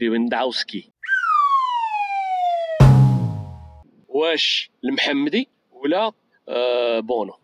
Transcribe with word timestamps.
ليفنداوسكي 0.00 0.92
واش 4.08 4.70
المحمدي 4.84 5.48
ولا 5.72 6.12
آه 6.48 7.00
بونو؟ 7.00 7.34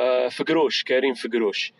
آه 0.00 0.28
فقروش 0.28 0.84
كريم 0.84 1.14
فقروش. 1.14 1.72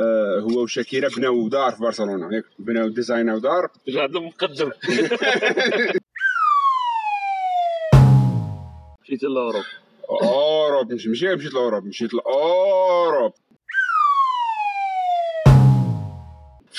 آه 0.00 0.40
هو 0.40 0.62
وشاكيرا 0.62 1.08
بناو 1.16 1.48
دار 1.48 1.72
في 1.72 1.82
برشلونة. 1.82 2.36
ياك 2.36 2.44
بناو 2.58 2.88
ديزايناو 2.88 3.38
دار. 3.38 3.70
هذا 3.88 4.20
مقدم. 4.20 4.70
مشيت 9.02 9.22
لأوروب. 9.22 9.64
Europe 10.22 10.92
مش 10.92 11.06
ماشي 11.06 11.34
مشيت 11.36 11.54
ل 11.54 11.58
Europe 11.58 11.84
مشيت 11.84 12.14
ل 12.14 12.29
Europe. 12.29 13.32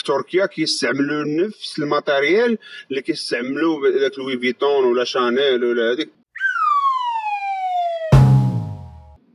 في 0.02 0.08
تركيا 0.08 0.46
كيستعملوا 0.46 1.24
نفس 1.48 1.80
ال 1.80 1.89
matériel 1.89 2.58
اللي 2.90 3.02
كيستعملوا 3.02 3.90
داك 3.90 4.20
Louis 4.20 4.40
Vuitton 4.40 4.84
ولا 4.86 5.04
Chanel 5.04 5.64
ولا 5.66 5.92
هذيك 5.92 6.10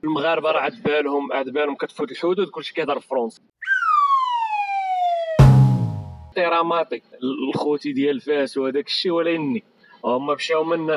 المغاربة 0.05 0.51
راه 0.51 0.61
عاد 0.61 0.83
بالهم 0.83 1.33
عاد 1.33 1.49
بالهم 1.49 1.75
كتفوت 1.77 2.11
الحدود 2.13 2.49
كلشي 2.49 2.75
كيهضر 2.75 3.01
français 3.01 3.43
احتراماتي 6.29 7.03
الخوتي 7.49 7.93
ديال 7.93 8.21
فاس 8.21 8.59
وهذاك 8.59 8.87
الشيء 8.87 9.13
ولكني 9.13 9.65
هما 10.05 10.35
مشاو 10.35 10.65
من 10.65 10.91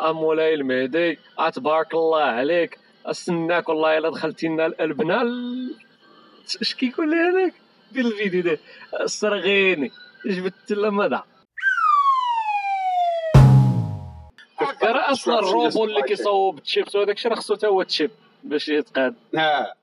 ام 0.00 0.16
مولاي 0.16 0.54
المهدي 0.54 1.18
تبارك 1.54 1.94
الله 1.94 2.22
عليك 2.22 2.78
استناك 3.06 3.68
والله 3.68 3.98
إلا 3.98 4.10
دخلتي 4.10 4.48
لنا 4.48 4.66
البنا 4.66 5.22
ال- 5.22 5.74
إش 6.62 6.74
كيقول 6.74 7.10
لي 7.10 7.16
هذاك؟ 7.16 7.54
ديال 7.92 8.06
الفيديو 8.06 8.42
ده. 8.42 8.58
استرغيني 8.92 9.90
جبت 10.26 10.72
لا 10.72 10.90
مدى 10.90 11.18
راه 14.82 15.12
أصلا 15.12 15.38
الروبو 15.38 15.84
اللي 15.84 16.02
كيصوب 16.02 16.58
التشيبس 16.58 16.94
وهذاك 16.96 17.16
الشيء 17.16 17.30
راه 17.30 17.36
خصو 17.36 17.54
تا 17.54 17.68
هو 17.68 17.82
تشيب 17.82 18.10
باش 18.44 18.68
يتقاد. 18.68 19.14
ها. 19.36 19.74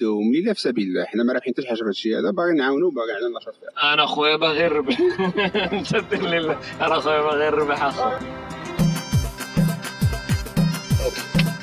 دوم 0.00 0.34
لله 0.34 0.52
في 0.52 0.60
سبيل 0.60 0.88
الله. 0.88 1.04
حنا 1.04 1.22
ما 1.24 1.32
رابحين 1.32 1.52
حتى 1.54 1.62
شي 1.62 1.68
حاجة 1.68 1.78
في 1.78 1.84
هادشي 1.84 2.16
هذا. 2.18 2.30
باغي 2.30 2.52
نعاونو 2.52 2.90
باغي 2.90 3.12
عندنا 3.12 3.38
نشاط 3.38 3.54
فيها 3.54 3.94
أنا 3.94 4.06
خويا 4.06 4.36
باغي 4.36 4.62
نربح 4.62 4.96
أنت 5.72 5.96
دير 5.96 6.22
لي 6.28 6.38
لا. 6.38 6.58
أنا 6.80 7.00
خويا 7.00 7.20
باغي 7.22 7.50
نربح 7.50 7.82
أخو. 7.82 8.10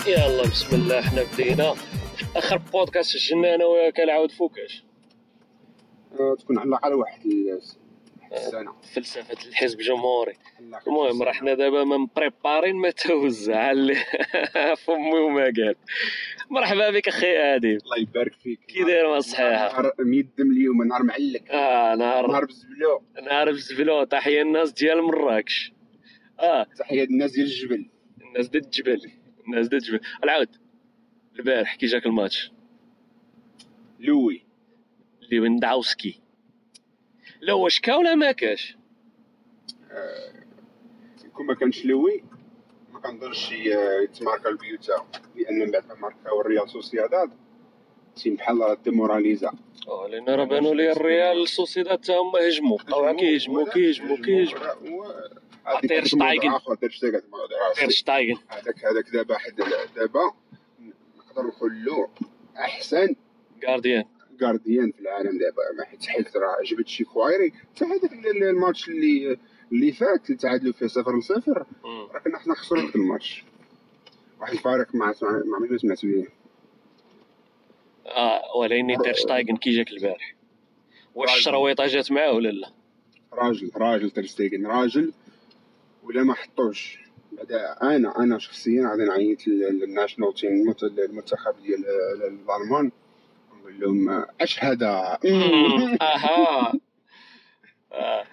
يلا 0.07 0.43
بسم 0.43 0.75
الله. 0.75 1.01
حنا 1.01 1.23
بدينا. 1.33 1.73
آخر 2.35 2.57
بودكاست 2.57 3.17
سجلنا 3.17 3.55
أنا 3.55 3.65
وياك 3.65 3.99
العاود 3.99 4.31
فوكاش 4.31 4.83
آه، 6.19 6.35
تكون 6.39 6.57
على 6.59 6.67
الأقل 6.69 6.93
واحد 6.93 7.25
ال- 7.25 7.59
السنة 8.33 8.73
فلسفة 8.95 9.47
الحزب 9.49 9.79
الجمهوري. 9.79 10.33
المهم 10.87 11.23
راه 11.23 11.31
حنا 11.31 11.53
دابا 11.53 11.83
ما 11.83 11.97
مبريبارين 11.97 12.75
ما 12.75 12.89
توزع. 12.89 13.71
اللي 13.71 13.95
فمي 14.85 15.19
وما 15.19 15.43
قال. 15.43 15.75
مرحبا 16.49 16.89
بك 16.89 17.07
أخي 17.07 17.37
آدم. 17.37 17.69
الله 17.69 17.97
يبارك 18.01 18.33
فيك. 18.33 18.59
كي 18.67 18.83
داير 18.83 19.09
ما 19.09 19.19
صحيحه 19.19 19.67
نهار 19.71 19.91
ميدم 19.99 20.51
اليوم 20.51 20.83
نهار 20.83 21.03
معلك 21.03 21.51
آه 21.51 21.95
نهار 21.95 22.27
نهار 22.27 22.45
بالزبله 22.45 23.01
نهار 23.23 23.51
بالزبلو 23.51 24.03
تحية 24.03 24.41
الناس 24.41 24.71
ديال 24.71 25.01
مراكش. 25.01 25.73
آه. 26.39 26.63
تحية 26.79 27.03
للناس 27.05 27.31
ديال 27.31 27.45
الجبل. 27.45 27.89
الناس 28.21 28.47
ديال 28.49 28.63
الجبل. 28.65 29.01
الناس 29.47 29.67
ديال 29.67 29.81
الجبل. 29.81 29.99
العاود 30.23 30.47
البارح 31.39 31.75
كي 31.75 31.85
جاك 31.85 32.05
الماتش؟ 32.05 32.51
لوي. 33.99 34.43
ليفاندوفسكي 35.31 36.19
لا 37.41 37.53
واش 37.53 37.79
كا 37.79 37.95
ولا 37.95 38.15
ما 38.15 38.31
كاش؟ 38.31 38.77
كون 41.33 41.45
ما 41.45 41.53
كانش 41.55 41.85
لوي 41.85 42.23
ما 42.93 42.99
كنظنش 42.99 43.51
ي- 43.51 44.03
يتماركا 44.03 44.49
البيوتا 44.49 45.05
لأن 45.35 45.59
من 45.59 45.71
بعد 45.71 45.87
ما 45.87 45.95
ماركاو 45.95 46.41
الريال 46.41 46.69
سوسيداد 46.69 47.29
team 48.15 48.35
بحال 48.35 48.77
démoralisé. 48.83 49.51
آه 49.87 50.07
لأن 50.07 50.29
راه 50.29 50.43
بانوا 50.43 50.75
لي 50.75 50.91
الريال 50.91 51.47
سوسيداد 51.47 51.97
تا 51.97 52.13
هما 52.17 52.47
هجموا. 52.47 52.77
بقاو 52.77 53.15
كيهجموا 53.15 53.69
كيهجموا 53.73 54.17
كيهجموا. 54.17 55.05
تير 55.87 56.05
شتايغن. 56.05 56.59
غير 57.79 57.89
شتايغن 57.89 58.37
هذاك 58.49 58.85
هذاك 58.85 59.09
دابا 59.13 59.37
حد 59.37 59.55
دابا 59.95 60.33
نقدر 61.41 61.67
له 61.67 62.09
أحسن. 62.57 63.15
gardien 63.67 64.03
gardien 64.39 64.91
في 64.91 64.99
العالم 64.99 65.37
دابا 65.39 65.71
ما 65.77 65.85
حيت 65.85 66.05
حيت 66.05 66.37
راه 66.37 66.57
جبت 66.65 66.87
شي 66.87 67.03
كوايري 67.03 67.51
حتى 67.51 67.85
هذاك 67.85 68.13
ال- 68.13 68.43
الماتش 68.43 68.89
اللي 68.89 69.37
اللي 69.71 69.91
فات 69.91 70.25
اللي 70.29 70.37
تعادلوا 70.37 70.73
فيه 70.73 70.87
صفر 70.87 71.17
لصفر. 71.19 71.65
راه 71.85 72.19
كنا 72.19 72.39
حنا 72.39 72.55
خسرنا 72.55 72.85
ذاك 72.85 72.95
الماتش. 72.95 73.43
واحد 74.41 74.53
الفارق 74.53 74.95
مع 74.95 75.13
مع 75.21 75.31
مع 75.45 75.59
ما 75.59 75.77
سمعت 75.77 76.05
به 76.05 76.27
آه 78.05 78.57
ولكن 78.57 78.97
تير 79.03 79.13
شتايغن 79.13 79.57
كي 79.57 79.69
جاك 79.69 79.91
البارح. 79.91 80.35
واش 81.15 81.35
الشرويطه 81.37 81.85
جات 81.87 82.11
معاه 82.11 82.31
ولا 82.31 82.49
لا؟ 82.49 82.69
راجل 83.33 83.71
راجل 83.75 84.11
ترستيغن 84.11 84.65
راجل. 84.67 85.13
ولا 86.03 86.23
ما 86.23 86.33
حطوش. 86.33 86.99
أنا 87.83 88.19
أنا 88.19 88.39
شخصيا 88.39 88.87
غادي 88.91 89.03
نعيط 89.03 89.47
لل- 89.47 89.79
لل 89.79 89.90
national 89.90 90.33
team 90.33 90.73
المنتخب 90.83 91.55
ديال 91.63 91.83
الالمان 92.17 92.91
نقول 93.59 93.79
لهم 93.79 94.25
أش 94.41 94.63
هذا. 94.63 95.19
أها. 96.01 96.73
آه. 97.93 98.23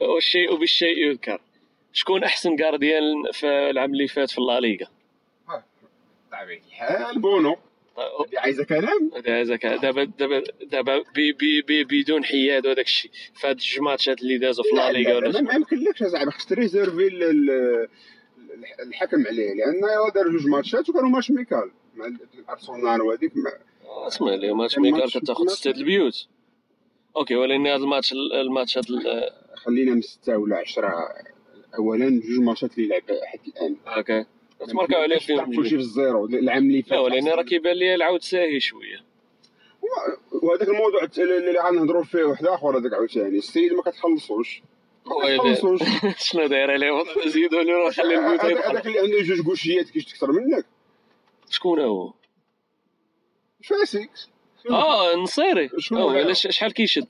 والشيء 0.00 0.56
بالشيء 0.56 1.08
يذكر. 1.08 1.40
شكون 1.92 2.24
أحسن 2.24 2.56
gardien 2.56 3.02
في 3.32 3.46
العام 3.46 3.92
اللي 3.92 4.08
فات 4.08 4.30
في 4.30 4.38
الليغا 4.38 4.86
طبيعي 6.32 6.60
الحال 6.68 7.18
بونو. 7.20 7.56
هذه 7.98 8.38
عايزة 8.40 8.64
كلام؟ 8.64 9.10
دابا 9.24 9.76
دابا 9.76 10.04
دابا 10.04 10.42
دابا 10.62 11.04
بي 11.14 11.32
بي 11.32 11.62
بي 11.62 11.84
بدون 11.84 12.24
حياد 12.24 12.66
وهذاك 12.66 12.84
الشيء. 12.86 13.10
في 13.34 13.46
هاد 13.46 13.56
الماتشات 13.56 14.22
اللي 14.22 14.38
دازوا 14.38 14.64
في 14.64 14.76
لا، 14.76 14.92
لا، 14.92 15.40
ما 15.40 15.54
يمكنلكش 15.54 16.02
زعما 16.04 16.30
خص 16.30 16.46
ت 16.46 16.53
réserver 16.53 17.10
الحكم 18.82 19.26
عليه 19.26 19.54
لأن 19.54 19.80
دار 20.14 20.28
جوج 20.28 20.46
ماتشات 20.46 20.88
وكانوا 20.88 21.08
ماتش 21.08 21.30
amical. 21.30 21.70
مع 21.96 22.06
الأرسنال 22.38 23.02
وهذيك 23.02 23.32
أسمع 24.06 24.34
لي 24.34 24.52
ماتش 24.52 24.78
amical 24.78 25.10
كتاخذ 25.10 25.46
ستة 25.46 25.70
البيوت. 25.70 26.26
أوكي 27.16 27.36
ولكن 27.36 27.66
هذا 27.66 27.76
الماتش 27.76 28.12
الماتشات 28.12 28.90
ال- 28.90 29.30
خلينا 29.54 29.94
من 29.94 30.00
ستة 30.02 30.36
ولا 30.38 30.56
عشرة. 30.56 30.94
اولا 31.78 32.08
جوج 32.08 32.38
ماتشات 32.40 32.78
اللي 32.78 32.88
لعب 32.88 33.02
حد 33.24 33.40
الآن. 33.48 33.76
أوكي. 33.86 34.24
تماركاو 34.68 35.00
عليه 35.02 35.18
فيهم 35.18 35.56
كلشي 35.56 35.68
في. 35.68 35.76
ال 35.76 35.86
zéro 35.86 36.26
العام 36.26 36.62
اللي 36.66 36.82
فات 36.82 36.92
لا 36.92 36.98
ولكن 37.00 37.28
راه 37.28 37.42
كيبان 37.42 37.76
لي 37.76 37.94
العود 37.94 38.22
ساهي 38.22 38.60
شوية. 38.60 39.04
وهذاك 40.42 40.68
الموضوع 40.68 41.02
اللي 41.18 41.60
غنهضروا 41.60 42.04
فيه 42.04 42.24
واحد 42.24 42.46
آخر 42.46 42.78
هذاك 42.78 42.92
عاوتاني. 42.92 43.38
السيد 43.38 43.72
ما. 43.72 43.82
كتخلصوش. 43.82 44.62
شنو 46.18 46.46
داير 46.46 46.70
عليه 46.70 47.04
زيدوا 47.26 47.62
روح 47.62 47.94
خلي 47.94 48.14
البيوت 48.14 48.40
هذاك 48.40 48.86
اللي 48.86 48.98
عنده 48.98 49.22
جوج 49.22 49.40
كوشيات 49.40 49.90
كيشتي 49.90 50.14
أكثر 50.14 50.32
منك 50.32 50.66
شكون 51.50 51.80
هو 51.80 52.12
فاسك 53.64 54.10
آه 54.70 55.14
نصيري 55.14 55.70
آه 55.92 56.32
شحال 56.32 56.72
كيشد 56.72 57.06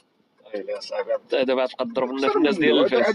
دابا 1.33 1.67
تبقى 1.67 1.85
تضرب 1.85 2.13
لنا 2.13 2.29
في 2.29 2.37
الناس 2.37 2.59
ديال 2.59 2.79
الفاس 2.79 3.15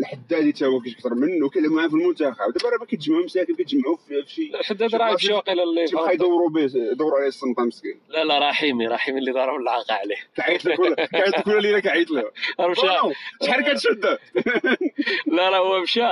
الحدادي 0.00 0.52
تا 0.52 0.66
هو 0.66 0.80
كيش 0.80 0.94
أكثر 0.94 1.14
منه 1.14 1.48
كيلعب 1.48 1.72
معاه 1.72 1.88
في 1.88 1.94
المنتخب. 1.94 2.52
دابا 2.52 2.68
راه 2.68 2.78
ما 2.80 2.86
كيتجمعوا 2.86 3.24
مساكن 3.24 3.54
كيتجمعوا 3.54 3.96
في 3.96 4.22
في 4.22 4.32
شي 4.32 4.50
الحداد 4.60 4.94
راه 4.94 5.10
يمشي 5.10 5.32
واقيلا 5.32 5.62
اللي 5.62 5.86
تيبقى 5.86 6.14
يدوروا 6.14 6.50
به 6.50 6.70
يدوروا 6.74 7.18
عليه 7.18 7.28
السلطه 7.28 7.64
مسكين. 7.64 8.00
لا 8.08 8.24
لا 8.24 8.48
رحيمي 8.48 8.86
رحيمي 8.86 9.18
اللي 9.18 9.32
ضرب 9.32 9.60
العاقة 9.60 9.94
عليه. 9.94 10.16
كعيط 10.36 10.64
له 10.64 10.76
كل 10.76 10.94
كعيط 10.94 11.40
كل 11.40 11.62
ليله 11.62 11.80
كعيط 11.80 12.10
له. 12.10 12.30
شحال 13.42 13.72
كتشد؟ 13.72 14.18
لا 15.26 15.50
لا 15.50 15.56
هو 15.56 15.80
مشى. 15.80 16.08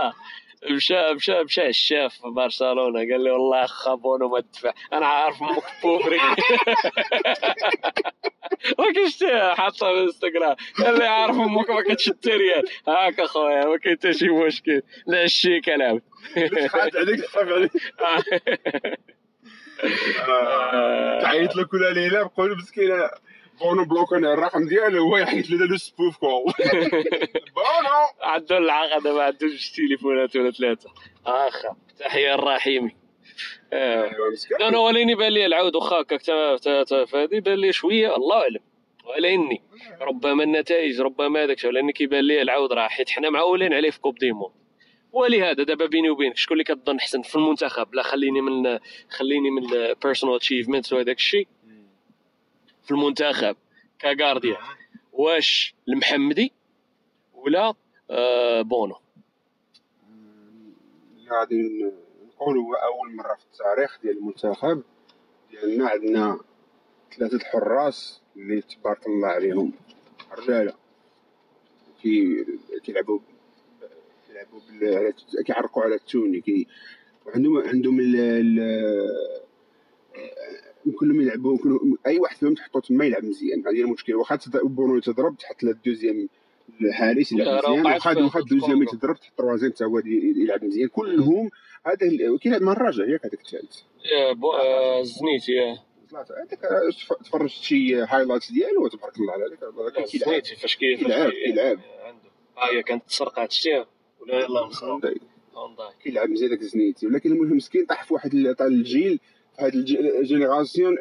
مشى 0.70 1.12
مشى 1.14 1.42
مشى 1.42 1.66
الشاف 1.68 2.14
في 2.14 2.28
برشلونة 2.28 2.98
قال 2.98 3.24
لي 3.24 3.30
والله 3.30 3.64
اخا 3.64 3.94
بونو 3.94 4.28
ما 4.28 4.40
تدفع 4.40 4.72
أنا 4.92 5.06
عارف 5.06 5.42
أمك 5.42 5.62
بوفري 5.82 6.18
ما 8.78 9.08
شتي 9.10 9.54
حاطها 9.54 9.94
في 9.94 10.00
إنستغرام. 10.02 10.56
قال 10.84 10.98
لي 10.98 11.06
عارف 11.06 11.36
أمك 11.36 11.70
ما 11.70 11.82
كتشد 11.82 12.28
ريال 12.28 12.64
هاك 12.88 13.20
أخويا 13.20 13.64
ما 13.64 13.76
كاين 13.78 13.96
حتى 13.96 14.12
شي 14.12 14.28
مشكل. 14.28 14.82
لا 15.06 15.24
الشي 15.24 15.60
كلام. 15.60 16.02
حاط 16.68 16.96
عليك 16.96 17.20
تخاف 17.20 17.48
عليك. 17.48 17.72
تعيط 21.22 21.56
له 21.56 21.64
كل 21.64 21.94
ليلة 21.94 22.22
بقول 22.22 22.56
مسكين 22.56 22.90
بونو 23.62 23.84
بلوكوني 23.84 24.32
الرقم 24.32 24.68
ديالو 24.68 25.02
هو 25.02 25.16
يحيط 25.16 25.50
له 25.50 25.66
لو 25.66 25.76
سبوف 25.76 26.16
كول 26.16 26.52
بونو 27.56 27.98
عنده 28.20 28.58
العاقه 28.58 29.00
دابا 29.00 29.22
عنده 29.22 29.38
جوج 29.46 29.70
تليفونات 29.76 30.36
ولا 30.36 30.50
ثلاثة. 30.50 30.90
آخا 31.26 31.76
تحية 31.98 32.34
الرحيمي 32.34 32.96
آه. 33.72 34.04
ايوا 34.04 34.30
مسكين. 34.32 34.62
أنا 34.62 34.78
وليني 34.78 35.14
بان 35.14 35.32
لي 35.32 35.46
العود 35.46 35.76
واخا 35.76 36.00
هكاك 36.00 36.22
فهادي 37.06 37.40
بان 37.40 37.54
لي 37.54 37.72
شوية. 37.72 38.16
الله 38.16 38.36
أعلم. 38.42 38.60
ولاني 39.04 39.62
ربما 40.00 40.44
النتائج 40.44 41.00
ربما 41.00 41.44
هذاك 41.44 41.56
الشيء 41.56 41.70
لأن 41.70 41.90
كيبان 41.90 42.24
لي 42.24 42.42
العود 42.42 42.72
راه 42.72 42.88
حيت 42.88 43.10
حنا 43.10 43.30
معولين 43.30 43.72
عليه 43.72 43.90
في 43.90 44.00
كوب 44.00 44.18
دي 44.18 44.32
موند 44.32 44.52
ولهذا 45.12 45.62
دابا 45.62 45.86
بيني 45.86 46.10
وبينك 46.10 46.36
شكون 46.36 46.54
اللي 46.54 46.64
كتظن 46.64 46.96
احسن 46.96 47.22
في 47.22 47.36
المنتخب؟ 47.36 47.94
لا 47.94 48.02
خليني 48.02 48.40
من 48.40 48.78
خليني 49.10 49.50
من 49.50 49.74
ال 49.74 49.81
personal 49.81 50.34
achievement 50.34 50.92
وهذاك 50.92 51.16
الشيء. 51.16 51.48
في 52.84 52.90
المنتخب 52.90 53.56
ك 54.00 54.06
gardien. 54.06 54.56
واش 55.12 55.74
المحمدي 55.88 56.52
ولا 57.34 57.74
آه 58.10 58.62
بونو؟ 58.62 58.96
غادي 61.30 61.84
نقولوا 62.26 62.64
هو 62.64 62.74
أول 62.74 63.16
مرة 63.16 63.34
في 63.34 63.44
التاريخ 63.44 63.98
ديال 64.02 64.18
المنتخب 64.18 64.82
ديالنا 65.50 65.88
عندنا 65.88 66.38
ثلاثة 67.16 67.36
الحراس 67.36 68.20
اللي 68.36 68.60
تبارك 68.62 69.06
الله 69.06 69.28
عليهم. 69.28 69.72
رجاله 70.38 70.74
كي 72.02 72.44
كيلعبوا 72.84 73.18
كيلعبوا 74.28 74.60
بال... 74.70 75.14
كيعرقوا 75.44 75.82
على 75.82 75.94
ال 75.94 76.02
tenue 76.02 76.40
كي 76.40 76.66
وعندهم 77.26 77.58
عندهم 77.58 78.00
ال... 78.00 78.58
ال... 80.86 80.96
كلهم 80.96 81.20
يلعبوا 81.20 81.58
أي 82.06 82.18
واحد 82.18 82.36
فيهم 82.36 82.54
تحطو 82.54 82.80
تما 82.80 83.04
يلعب 83.04 83.24
مزيان. 83.24 83.66
هذه 83.66 83.80
المشكل 83.80 84.14
واخا 84.14 84.38
بونو 84.64 84.96
يتضرب 84.96 85.36
تحط 85.36 85.62
له 85.62 85.70
ال 85.70 85.77
deuxième 85.77 86.28
الحارس 86.80 87.32
يلعب 87.32 87.64
مزيان. 87.70 87.86
واخا 87.86 88.18
واخا 88.18 88.40
ال 88.40 88.44
deuxième. 88.44 88.82
يتضرب 88.82 89.16
تحط 89.16 89.40
ال 89.40 89.43
troisième 89.43 89.72
حتى 89.72 89.84
هو 89.84 89.98
يلعب 90.36 90.64
مزيان. 90.64 90.88
كلهم 90.88 91.50
هذا 91.86 92.36
كيلعب 92.40 92.62
مع 92.62 92.72
الرجاء 92.72 93.08
ياك 93.08 93.26
هذاك 93.26 93.40
الثالث 93.40 93.80
آه، 94.16 94.30
آه، 94.44 95.00
آه. 95.00 95.78
ثلاثة 96.10 96.34
هذاك 96.34 96.60
تف- 96.94 97.24
تفرجت 97.24 97.52
شي 97.52 97.94
highlights 97.96 98.52
ديالو 98.52 98.88
تبارك 98.88 99.18
الله 99.20 99.32
على 99.32 99.44
ذاك 99.50 99.62
هذاك 99.62 100.06
زنيتي 100.08 100.56
فاش 100.56 100.76
كي 100.76 100.96
فاش 100.96 101.06
كيلعب- 101.06 101.30
كي- 101.30 101.44
كيلعب. 101.44 101.78
عنده. 102.04 102.30
ها 102.56 102.72
هي 102.76 102.82
كانت 102.82 103.02
تسرقات 103.08 103.52
شتيها 103.52 103.86
ولا 104.20 104.34
يلاه 104.44 104.66
مسروق 104.68 105.00
كيلعب 106.04 106.28
مزيان 106.30 106.50
داك 106.50 106.62
زنيتي 106.62 107.06
ولكن 107.06 107.32
المهم 107.32 107.56
مسكين 107.56 107.84
طاح 107.86 108.04
في 108.04 108.14
واحد 108.14 108.34
الجيل 108.60 109.20
في 109.56 109.62
هاد 109.64 109.74
ال 109.74 109.85
génération 109.85 110.98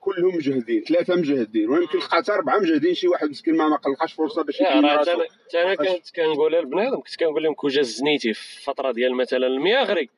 كلهم 0.00 0.36
مجهدين 0.36 0.84
ثلاثة 0.84 1.14
مجهدين 1.14 1.70
ويمكن 1.70 2.00
حتى 2.00 2.32
أربعة 2.32 2.58
مجهدين 2.58 2.94
شي 2.94 3.08
واحد 3.08 3.30
مسكين 3.30 3.56
ما 3.56 3.68
ما 3.68 3.78
لقاش 3.94 4.12
فرصة 4.12 4.42
باش 4.42 4.62
راه 4.62 4.80
راسو. 4.80 5.22
أنا 5.54 5.74
كنت 5.74 6.10
كنقولها 6.16 6.60
لبنادم 6.60 7.00
كنت 7.00 7.16
كنقول 7.16 7.42
لهم 7.42 7.54
كون 7.54 7.70
جا 7.70 7.82
زنيتي 7.82 8.32
في 8.32 8.62
فتره 8.62 8.92
ديال 8.92 9.14
مثلا 9.14 9.46
المياغري. 9.46 10.10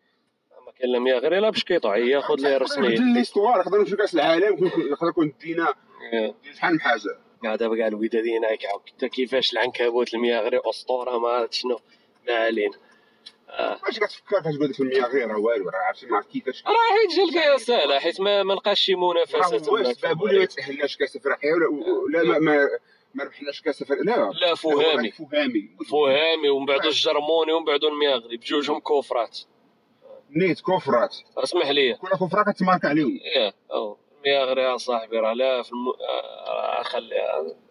ما 0.67 0.73
كاين 0.73 0.93
لا 0.93 0.99
مياغري 0.99 1.41
لا 1.41 1.51
بشكيطو 1.51 1.93
ياخذ 1.93 2.35
ليه 2.41 2.57
رسميه 2.57 2.89
بدل 2.89 3.15
l'histoire 3.15 3.59
نقدر 3.59 3.79
نمشيو 3.79 3.97
كأس 3.97 4.15
العالم 4.15 4.65
نقدر 4.65 5.09
نكون 5.09 5.33
دينا 5.41 5.75
شحال 6.55 6.73
من 6.73 6.81
حاجة. 6.81 7.01
كاع 7.43 7.57
دابا 7.57 7.77
كاع 7.77 7.87
الودادين 7.87 8.45
هاك 8.45 8.67
عاود 8.67 8.83
حتى 8.89 9.09
كيفاش 9.09 9.53
العنكبوت 9.53 10.15
المياغري 10.15 10.61
أسطورة 10.65 11.19
ما 11.19 11.49
شنو. 11.51 11.81
ما 12.29 12.35
علينا. 12.35 12.73
واش 13.87 13.99
كتفكر 13.99 14.43
فاش 14.43 14.57
بدات 14.57 14.81
المياه 14.81 15.07
غير 15.07 15.29
راه 15.29 15.39
والو 15.39 15.69
راه 15.71 15.79
عرفتي 15.79 16.07
ما 16.07 16.23
كيفاش. 16.23 16.65
راه 16.67 16.73
حيت 16.73 17.17
جا 17.17 17.23
الكايه 17.25 17.57
ساهله 17.57 17.99
حيت 17.99 18.21
ما, 18.21 18.43
ما 18.43 18.53
لقاش 18.53 18.81
شي 18.81 18.95
منافسة 18.95 19.59
تما 19.59 19.93
سبابو 19.93 20.27
اللي 20.27 20.39
ما 20.41 20.45
تاهلناش 20.45 20.97
كاس 20.97 21.17
افريقيا 21.17 21.55
ولا 21.55 22.23
ولا 22.23 22.23
ما 22.23 22.39
ما, 22.39 22.69
ما 23.15 23.25
ربحناش 23.25 23.61
كاس 23.63 23.83
افريقيا 23.83 24.05
لا 24.05 24.31
لا 24.41 24.55
فهامي. 24.55 25.11
فهامي. 25.11 25.77
فهامي 25.91 26.49
ومن 26.49 26.67
بعد 26.67 26.87
الجرموني 26.87 27.53
ومن 27.53 27.65
بعد 27.65 27.85
المياغري 27.85 28.37
بجوجهم 28.37 28.79
كوفرات. 28.81 29.39
نيت 30.31 30.61
كفرات 30.61 31.17
اسمح 31.39 31.69
لي. 31.69 31.95
كل 31.95 32.09
كفره 32.09 32.53
كتمارك 32.53 32.85
عليهم. 32.85 33.19
يا 34.25 34.43
المياغري 34.43 34.63
يا 34.63 34.77
صاحبي 34.77 35.19
راه 35.19 35.33
لا 35.33 35.63
في 35.63 35.73
الم... 35.73 35.89
آه 36.49 36.83
خلي 36.83 37.21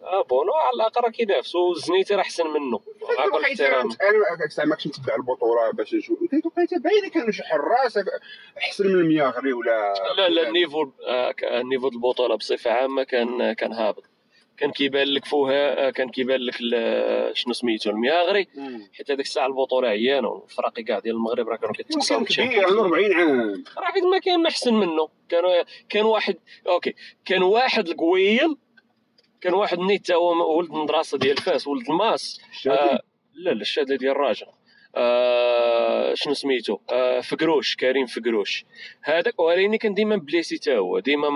آه 0.02 0.22
بونو 0.22 0.52
على 0.52 0.74
الاقل 0.74 1.02
راه 1.04 1.10
كينافس 1.10 1.54
والزنيتي 1.54 2.14
راه 2.14 2.20
أحسن 2.20 2.46
منه. 2.46 2.80
مع 3.18 3.38
كل 3.38 3.44
احترام 3.44 3.88
أنا 4.58 4.66
ما 4.66 4.74
كنتش 4.74 4.86
نتبع 4.86 5.14
البطولة 5.14 5.70
باش 5.72 5.94
نشوف. 5.94 6.18
كيتوقع 6.30 6.64
باينة 6.84 7.08
كانوا 7.14 7.30
شي 7.30 7.42
حراس 7.42 7.98
أحسن 8.58 8.86
من 8.86 9.00
المياغري 9.00 9.52
ولا 9.52 9.94
لا 10.16 10.28
لا 10.28 10.48
ال 10.48 10.54
niveau 10.54 10.90
آه، 11.06 11.34
ال 11.42 11.49
niveau 11.49 11.88
البطولة 11.88 12.36
بصفة 12.36 12.70
عامة 12.70 13.02
كان 13.02 13.52
كان 13.52 13.72
هابط. 13.72 14.09
كان 14.60 14.70
كيبان 14.70 15.08
لك 15.08 15.24
فوها 15.24 15.86
آه، 15.86 15.90
كان 15.90 16.08
كيبان 16.08 16.40
لك 16.40 16.54
ال- 16.60 17.36
شنو 17.36 17.52
سميتو 17.52 17.90
المياغري. 17.90 18.46
حيت 18.96 19.10
هذيك 19.10 19.26
الساعة 19.26 19.46
البطولة 19.46 19.88
عيانة 19.88 20.28
والفراقي 20.28 20.82
كاع 20.82 20.98
ديال 20.98 21.14
المغرب 21.14 21.48
راه 21.48 21.56
كانوا 21.56 21.74
كيتقسموا 21.74 22.24
كان 22.24 22.48
كبير 22.48 22.66
عنده 22.66 22.80
40 22.82 23.12
عام. 23.12 23.64
راه 23.78 23.84
حيت 23.84 24.04
ما 24.04 24.18
كان 24.18 24.46
أحسن 24.46 24.74
منه. 24.74 25.08
كانوا 25.28 25.50
كان 25.88 26.04
واحد 26.04 26.36
okay 26.68 26.94
كان 27.24 27.42
واحد 27.42 27.88
القويل 27.88 28.56
كان 29.40 29.54
واحد 29.54 29.78
نيت 29.78 30.10
هو 30.12 30.58
ولد 30.58 30.70
المدرسة 30.70 31.18
ديال 31.18 31.36
فاس 31.36 31.66
ولد 31.66 31.90
الماس. 31.90 32.40
آه 32.68 33.00
لا 33.34 33.50
لا 33.50 33.60
الشهاده 33.60 33.96
ديال 33.96 34.10
الراجل 34.10 34.46
آه 34.96 36.14
شنو 36.14 36.34
سميتو؟ 36.34 36.78
آه 36.90 37.20
فقروش 37.20 37.76
كريم 37.76 38.06
فقروش. 38.06 38.64
هذاك 39.02 39.40
ولكن 39.40 39.76
كان 39.76 39.94
ديما 39.94 40.16
blessé 40.16 40.58
تا 40.58 40.76
هو 40.76 40.98
ديما 40.98 41.28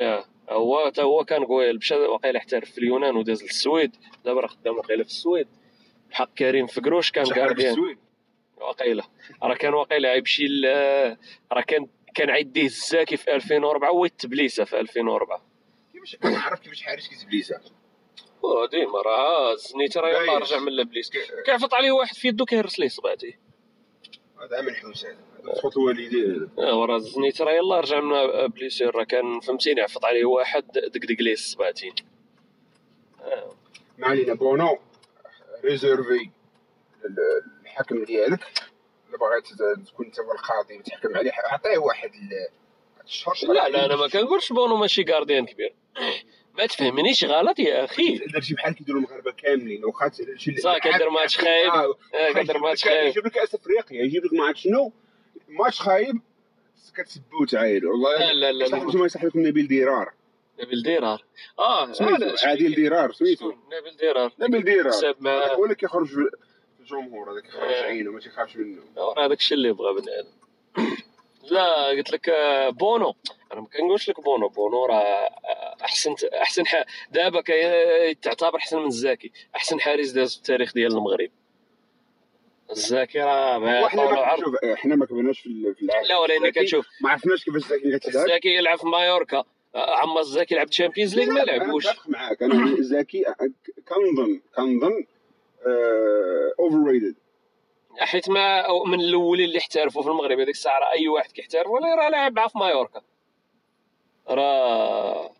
يا 0.00 0.24
هو 0.52 0.88
تا 0.88 1.02
هو 1.02 1.24
كان 1.24 1.44
قوي 1.44 1.72
مشى 1.72 1.94
واقيلا 1.94 2.38
احترف 2.38 2.70
في 2.70 2.78
اليونان 2.78 3.16
وداز 3.16 3.42
للسويد. 3.42 3.96
دابا 4.24 4.40
راه 4.40 4.46
خدام 4.46 4.76
واقيلا 4.76 5.02
في 5.04 5.10
السويد. 5.10 5.48
بحق 6.10 6.34
كريم 6.34 6.66
فقروش 6.66 7.10
كان 7.10 7.24
gardien 7.24 7.76
واقيلا. 8.56 9.02
راه 9.42 9.54
كان 9.54 9.74
واقيلا 9.74 10.12
غيمشي 10.12 10.46
ل- 10.46 11.16
راه 11.52 11.60
كان 11.66 11.86
كان 12.14 12.30
عيديه 12.30 12.64
الزاكي 12.64 13.16
في 13.16 13.34
2004 13.34 13.92
ويتبليسه 13.92 14.64
في 14.64 14.80
2004 14.80 15.42
كيفاش 15.92 16.16
أنا 16.24 16.38
عارف 16.38 16.60
كيفاش 16.60 16.82
حارس 16.82 17.24
هو 18.44 18.66
ديما 18.66 19.00
راه 19.06 19.54
زنيت 19.54 19.96
راه 19.96 20.08
يلاه. 20.22 20.38
رجع 20.38 20.58
من 20.58 20.72
لابليس 20.72 21.10
كيعفط 21.46 21.74
عليه 21.74 21.92
واحد 21.92 22.14
في 22.16 22.28
يدو 22.28 22.44
كيهرس 22.44 22.78
ليه 22.78 22.88
صبعتي 22.88 23.38
هذا 24.42 24.56
عامل 24.56 24.76
حوس 24.76 25.04
هذا 25.06 25.16
هذا 25.44 25.52
تخوت 25.52 25.76
الوالدين. 25.76 26.50
هذا 26.58 26.68
آه 26.70 26.78
وراه 26.80 26.98
زنيت 26.98 27.42
راه 27.42 27.52
يلاه 27.52 27.80
رجع 27.80 28.00
من 28.00 28.46
بليسير 28.46 28.94
راه 28.96 29.04
كان 29.04 29.40
فهمتيني 29.40 29.80
عفط 29.80 30.04
عليه 30.04 30.24
واحد 30.24 30.64
دقدق 30.72 31.16
ليه 31.20 31.32
الصبعتين 31.32 31.94
آه. 33.20 33.54
ما 33.98 34.06
علينا 34.06 34.34
بونو 34.34 34.78
réserver 35.64 36.30
الحكم 37.64 38.04
ديالك. 38.04 38.40
إلا 39.08 39.18
بغيت 39.18 39.46
تكون 39.88 40.06
أنت 40.06 40.20
هو 40.20 40.32
القاضي 40.32 40.78
وتحكم 40.78 41.16
عليه 41.16 41.30
عطيه 41.52 41.78
واحد 41.78 42.10
ال- 42.14 42.48
الشهر 43.04 43.34
لا 43.42 43.68
لا 43.68 43.84
أنا 43.84 43.96
ما 43.96 44.08
كنقولش 44.08 44.52
بونو 44.52 44.76
ماشي 44.76 45.04
gardien 45.10 45.46
كبير. 45.46 45.74
ما 46.58 46.66
تفهمنيش 46.66 47.24
غلط 47.24 47.58
يا 47.58 47.84
أخي. 47.84 48.18
درتي 48.18 48.54
بحال 48.54 48.74
كيديروا 48.74 49.00
المغاربة 49.00 49.32
كاملين. 49.32 49.84
واخا 49.84 50.10
شي 50.36 50.56
صح 50.56 50.78
كدير 50.78 51.10
ماتش 51.10 51.38
خايب. 51.38 51.70
آه، 51.70 51.94
آه، 52.14 52.32
كدير 52.32 52.58
ماتش 52.58 52.84
خايب. 52.84 53.08
يجيب 53.08 53.26
لك 53.26 53.32
كاس 53.32 53.54
افريقيا 53.54 54.02
يجيب 54.02 54.24
لك 54.24 54.32
ما 54.32 54.44
عرفت 54.44 54.58
شنو. 54.58 54.92
ماتش 55.48 55.80
خايب 55.80 56.20
كتسبوا 56.96 57.46
تعاير. 57.46 57.86
والله 57.86 58.18
لا 58.18 58.32
لا 58.32 58.52
لا 58.52 58.66
صاحبكم 58.66 59.06
لكم 59.06 59.46
نبيل 59.46 59.68
ديرار. 59.68 60.12
نبيل 60.60 60.82
ديرار. 60.82 61.24
آه 61.58 61.92
سميتو 61.92 62.14
هذا 62.14 62.34
عادل 62.44 62.74
ديرار 62.74 63.12
سميتو؟ 63.12 63.52
نبيل 63.80 63.96
ديرار. 63.96 64.32
نبيل 64.40 64.64
ديرار. 64.64 65.14
هو 65.26 65.64
اللي 65.64 65.74
كيخرج 65.74 66.06
في 66.06 66.30
الجمهور 66.80 67.32
هذاك 67.32 67.42
كيخرج 67.42 67.62
آه. 67.72 67.82
عينه 67.82 68.12
ما 68.12 68.20
تيخافش 68.20 68.56
منه. 68.56 68.82
راه 68.96 69.26
هذاك 69.26 69.38
الشيء 69.38 69.56
اللي 69.56 69.72
بغى 69.72 69.92
بنادم 69.94 70.30
لا 71.50 71.86
قلت 71.88 72.10
لك 72.12 72.28
آه، 72.28 72.68
بونو. 72.70 73.14
أنا 73.52 73.60
ما 73.60 73.66
كنقولش 73.66 74.08
لك 74.10 74.20
بونو 74.20 74.48
بونو 74.48 74.86
راه 74.86 74.94
آه، 74.94 75.76
أحسن 75.84 76.14
أحسن. 76.42 76.62
دابا 77.10 77.40
تعتبر 78.22 78.56
أحسن 78.56 78.78
من 78.78 78.86
الزاكي 78.86 79.32
أحسن 79.56 79.80
حارس 79.80 80.10
داز 80.10 80.32
في 80.34 80.38
التاريخ 80.38 80.72
ديال 80.72 80.92
المغرب. 80.92 81.30
الزاكي 82.70 83.18
راه 83.20 83.58
وحنا 83.82 84.06
طول 84.82 84.96
ما 84.98 85.06
كبرناش 85.06 85.40
في 85.40 85.46
ال- 85.46 85.74
في 85.74 85.82
العالم 85.82 86.08
لا 86.08 86.18
ولكن 86.18 86.34
الزاكي 86.46 86.60
كتشوف 86.64 86.86
ما 87.00 87.10
عرفناش 87.10 87.44
كيفاش 87.44 87.62
الزاكي 87.62 87.98
كتلعب 87.98 88.24
الزاكي 88.24 88.48
يلعب 88.48 88.78
في 88.78 88.86
مايوركا. 88.86 89.44
عما 89.74 90.20
الزاكي 90.20 90.54
لعب 90.54 90.66
Champions 90.66 91.14
League 91.18 91.26
ما 91.32 91.40
لعبوش. 91.40 91.86
أنا 91.86 91.96
معاك. 92.08 92.42
أنا 92.42 92.76
زاكي 92.92 93.24
كنظن 93.88 94.40
كنظن 94.56 95.04
overrated 96.60 97.14
حيت 98.00 98.28
ما 98.30 98.66
من 98.86 99.00
الأولين 99.00 99.44
اللي 99.48 99.58
احترفوا 99.58 100.02
في 100.02 100.08
المغرب 100.08 100.38
هذيك 100.38 100.48
الساعة 100.54 100.78
راه 100.78 100.90
أي 100.92 101.08
واحد 101.08 101.32
كيحترف 101.32 101.66
ولا 101.66 101.94
راه 101.94 102.08
لاعب 102.08 102.32
معاه 102.32 102.46
في 102.48 102.58
مايوركا. 102.58 103.00
راه 104.28 105.30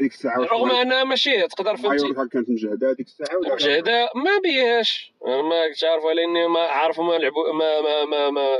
ديك 0.00 0.12
الساعة 0.12 0.38
رغم 0.38 0.70
أنها 0.70 1.04
ماشي 1.04 1.48
تقدر 1.48 1.76
فهمتي. 1.76 2.02
مايوركا 2.04 2.28
كانت 2.32 2.50
مجهدة 2.50 2.92
ديك 2.92 3.06
الساعة 3.06 3.38
مجهدة؟ 3.54 4.08
ما 4.14 4.30
بيهاش 4.42 5.12
ما 5.26 5.66
كنتش 5.68 5.84
عارف 5.84 6.04
لاني 6.04 6.48
ما 6.48 6.60
عارفوا 6.60 7.04
ما 7.04 7.12
لعبوا 7.12 7.52
ما 7.52 7.80
ما 7.80 8.04
ما 8.04 8.30
ما 8.30 8.56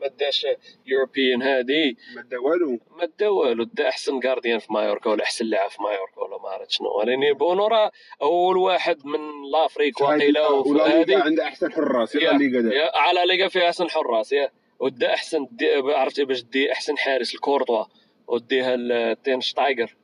ما, 0.00 0.06
داش 0.18 0.46
يوروبيان 0.86 1.42
هادي. 1.42 1.96
ما 2.16 2.22
دا 2.22 2.38
والو؟ 2.38 2.78
ما 2.96 3.08
دا 3.18 3.28
والو 3.28 3.64
دا 3.64 3.88
أحسن 3.88 4.20
جارديان 4.20 4.58
في 4.58 4.72
مايوركا 4.72 5.10
ولا 5.10 5.22
أحسن 5.24 5.44
لاعب 5.46 5.70
في 5.70 5.82
مايوركا 5.82 6.20
ولا 6.20 6.38
ما 6.42 6.48
عرفت 6.48 6.70
شنو. 6.70 7.02
لاني 7.02 7.32
بونو 7.32 7.66
راه 7.66 7.90
أول 8.22 8.56
واحد 8.56 9.06
من 9.06 9.20
لافريك 9.52 10.02
ليغا 10.02 10.48
وهذه 10.48 11.18
عندها 11.22 11.44
أحسن 11.44 11.72
حراس 11.72 12.14
يا- 12.14 12.30
الليغا 12.32 12.74
يا- 12.74 12.96
على 12.98 13.26
ليغا 13.26 13.48
فيها 13.48 13.66
أحسن 13.66 13.90
حراس 13.90 14.32
يا. 14.32 14.50
ودا 14.80 15.14
أحسن 15.14 15.46
عرفتي 15.88 16.24
باش 16.24 16.42
دي 16.44 16.72
أحسن 16.72 16.98
حارس 16.98 17.34
الكورتوا. 17.34 17.84
وديها 18.28 18.76
لتين 18.76 19.40
شتايجر. 19.40 19.96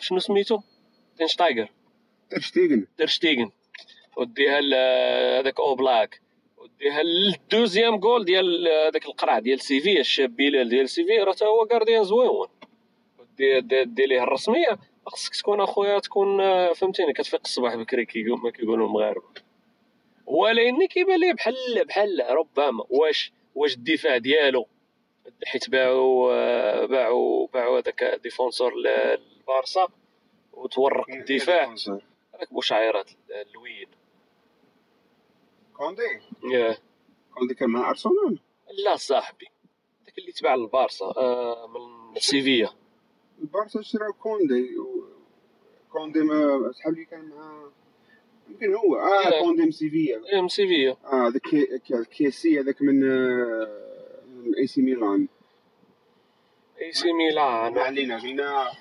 شنو 0.00 0.18
سميتو؟ 0.18 0.60
تين 1.18 1.28
شتايجر 1.28 1.68
تير 2.30 2.40
شتيغن 2.40 2.86
تير 2.96 3.06
شتيغن 3.06 3.50
وديها 4.16 4.60
لهذاك 4.60 5.60
اوبلاك 5.60 6.20
وديها 6.58 7.02
لل 7.02 7.21
deuxième 7.21 7.96
goal 7.96 8.24
ديال 8.24 8.68
هذاك 8.68 9.06
القرع 9.06 9.38
ديال 9.38 9.60
سيفيا 9.60 10.00
الشاب 10.00 10.36
بلال 10.36 10.68
ديال 10.68 10.88
سيفيا 10.88 11.24
راه 11.24 11.32
تا 11.32 11.46
هو 11.46 11.66
gardien 11.66 12.04
زويون. 12.04 12.48
دي, 13.38 13.60
دي, 13.84 14.06
ليه 14.06 14.22
الرسمية. 14.22 14.78
خصك 15.06 15.36
تكون 15.36 15.60
أخويا 15.60 15.98
تكون 15.98 16.38
فهمتيني 16.72 17.12
كتفيق 17.12 17.40
الصباح 17.44 17.74
بكري 17.74 18.04
كما 18.04 18.50
كيقولوا 18.50 18.86
المغاربة. 18.86 19.28
ولكن 20.26 20.86
كيبان 20.86 21.20
لي 21.20 21.32
بحال 21.32 21.84
بحال 21.88 22.24
ربما 22.30 22.84
واش 22.88 23.32
واش 23.54 23.74
الدفاع 23.74 24.18
ديالو. 24.18 24.66
حيت 25.44 25.70
باعوا 25.70 26.86
باعوا 26.86 27.46
باعوا 27.54 27.78
هذاك 27.78 28.20
défenseur 28.22 28.72
للبارسا 29.48 29.88
وتورق 30.52 31.10
الدفاع. 31.10 31.74
ركبوا 32.42 32.62
شعيرات 32.62 33.10
اللوين 33.30 33.86
كوندي؟ 35.76 36.02
ياه. 36.52 36.76
كوندي 37.34 37.54
كان 37.54 37.70
مع 37.70 37.90
أرسنال؟ 37.90 38.38
لا 38.84 38.96
صاحبي 38.96 39.46
داك 40.06 40.18
اللي 40.18 40.32
تبع 40.32 40.54
البارسا 40.54 41.04
آه 41.04 41.66
من 41.66 42.20
سيفيا. 42.20 42.70
البارسا 43.42 43.82
شرا 43.82 44.10
كوندي 44.12 44.78
و... 44.78 45.04
كوندي 45.92 46.20
ما 46.20 46.72
شحال 46.78 46.92
اللي 46.92 47.04
كان 47.04 47.24
مع 47.28 47.70
يمكن 48.48 48.74
هو 48.74 48.96
آه. 48.96 49.40
كوندي 49.40 49.62
من 49.62 49.70
سيفيا. 49.70 50.22
إيه، 50.32 50.40
من 50.40 50.48
سيفيا. 50.48 50.96
آه 51.04 51.28
ذاك 51.28 51.42
كي- 51.42 52.04
كيسي 52.04 52.60
هذاك 52.60 52.82
من 52.82 53.10
آه، 53.10 54.22
من 54.26 54.54
إي 54.54 54.66
سي 54.66 54.82
ميلان. 54.82 55.28
إي 56.82 56.92
سي 56.92 57.12
ميلان. 57.12 57.74
ما 57.74 57.82
علينا 57.82 58.16
آه، 58.16 58.72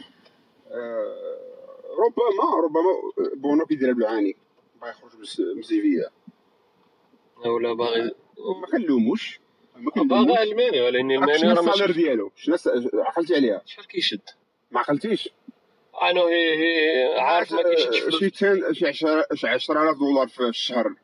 ربما 2.00 2.64
ربما 2.64 2.92
بونو 3.36 3.66
كيدير 3.66 3.94
بالعاني 3.94 4.36
باغي 4.82 4.92
يخرج 4.92 5.12
من 5.56 5.62
سيفيا 5.62 6.10
ولا 7.46 7.74
باغي 7.74 8.12
ما 8.62 8.68
كنلوموش. 8.72 9.40
ما 9.76 9.92
باغي 9.92 10.26
كنلوموش. 10.26 10.40
ألمانيا 10.40 10.84
ولكن 10.84 11.12
ألمانيا 11.12 11.38
شنو 11.38 11.50
راه 11.50 11.60
السالير 11.60 11.88
ماشي 11.88 12.02
ديالو؟ 12.02 12.32
شنو 12.36 12.56
عقلتي 12.94 13.36
عليها. 13.36 13.62
شحال 13.66 13.88
كيشد؟ 13.88 14.22
ما 14.72 14.80
عقلتيش؟ 14.80 15.30
أنا 16.02 16.22
هي 16.22 16.56
هي 16.56 17.20
عارف 17.20 17.54
ما 17.54 17.64
كيشدش 17.64 17.96
شي 17.96 18.02
فلوس 18.02 18.40
تان 18.40 18.74
شي 18.74 18.88
10 18.88 19.26
شي 19.34 19.48
10000 19.48 19.98
دولار 19.98 20.28
في 20.28 20.44
الشهر. 20.48 20.96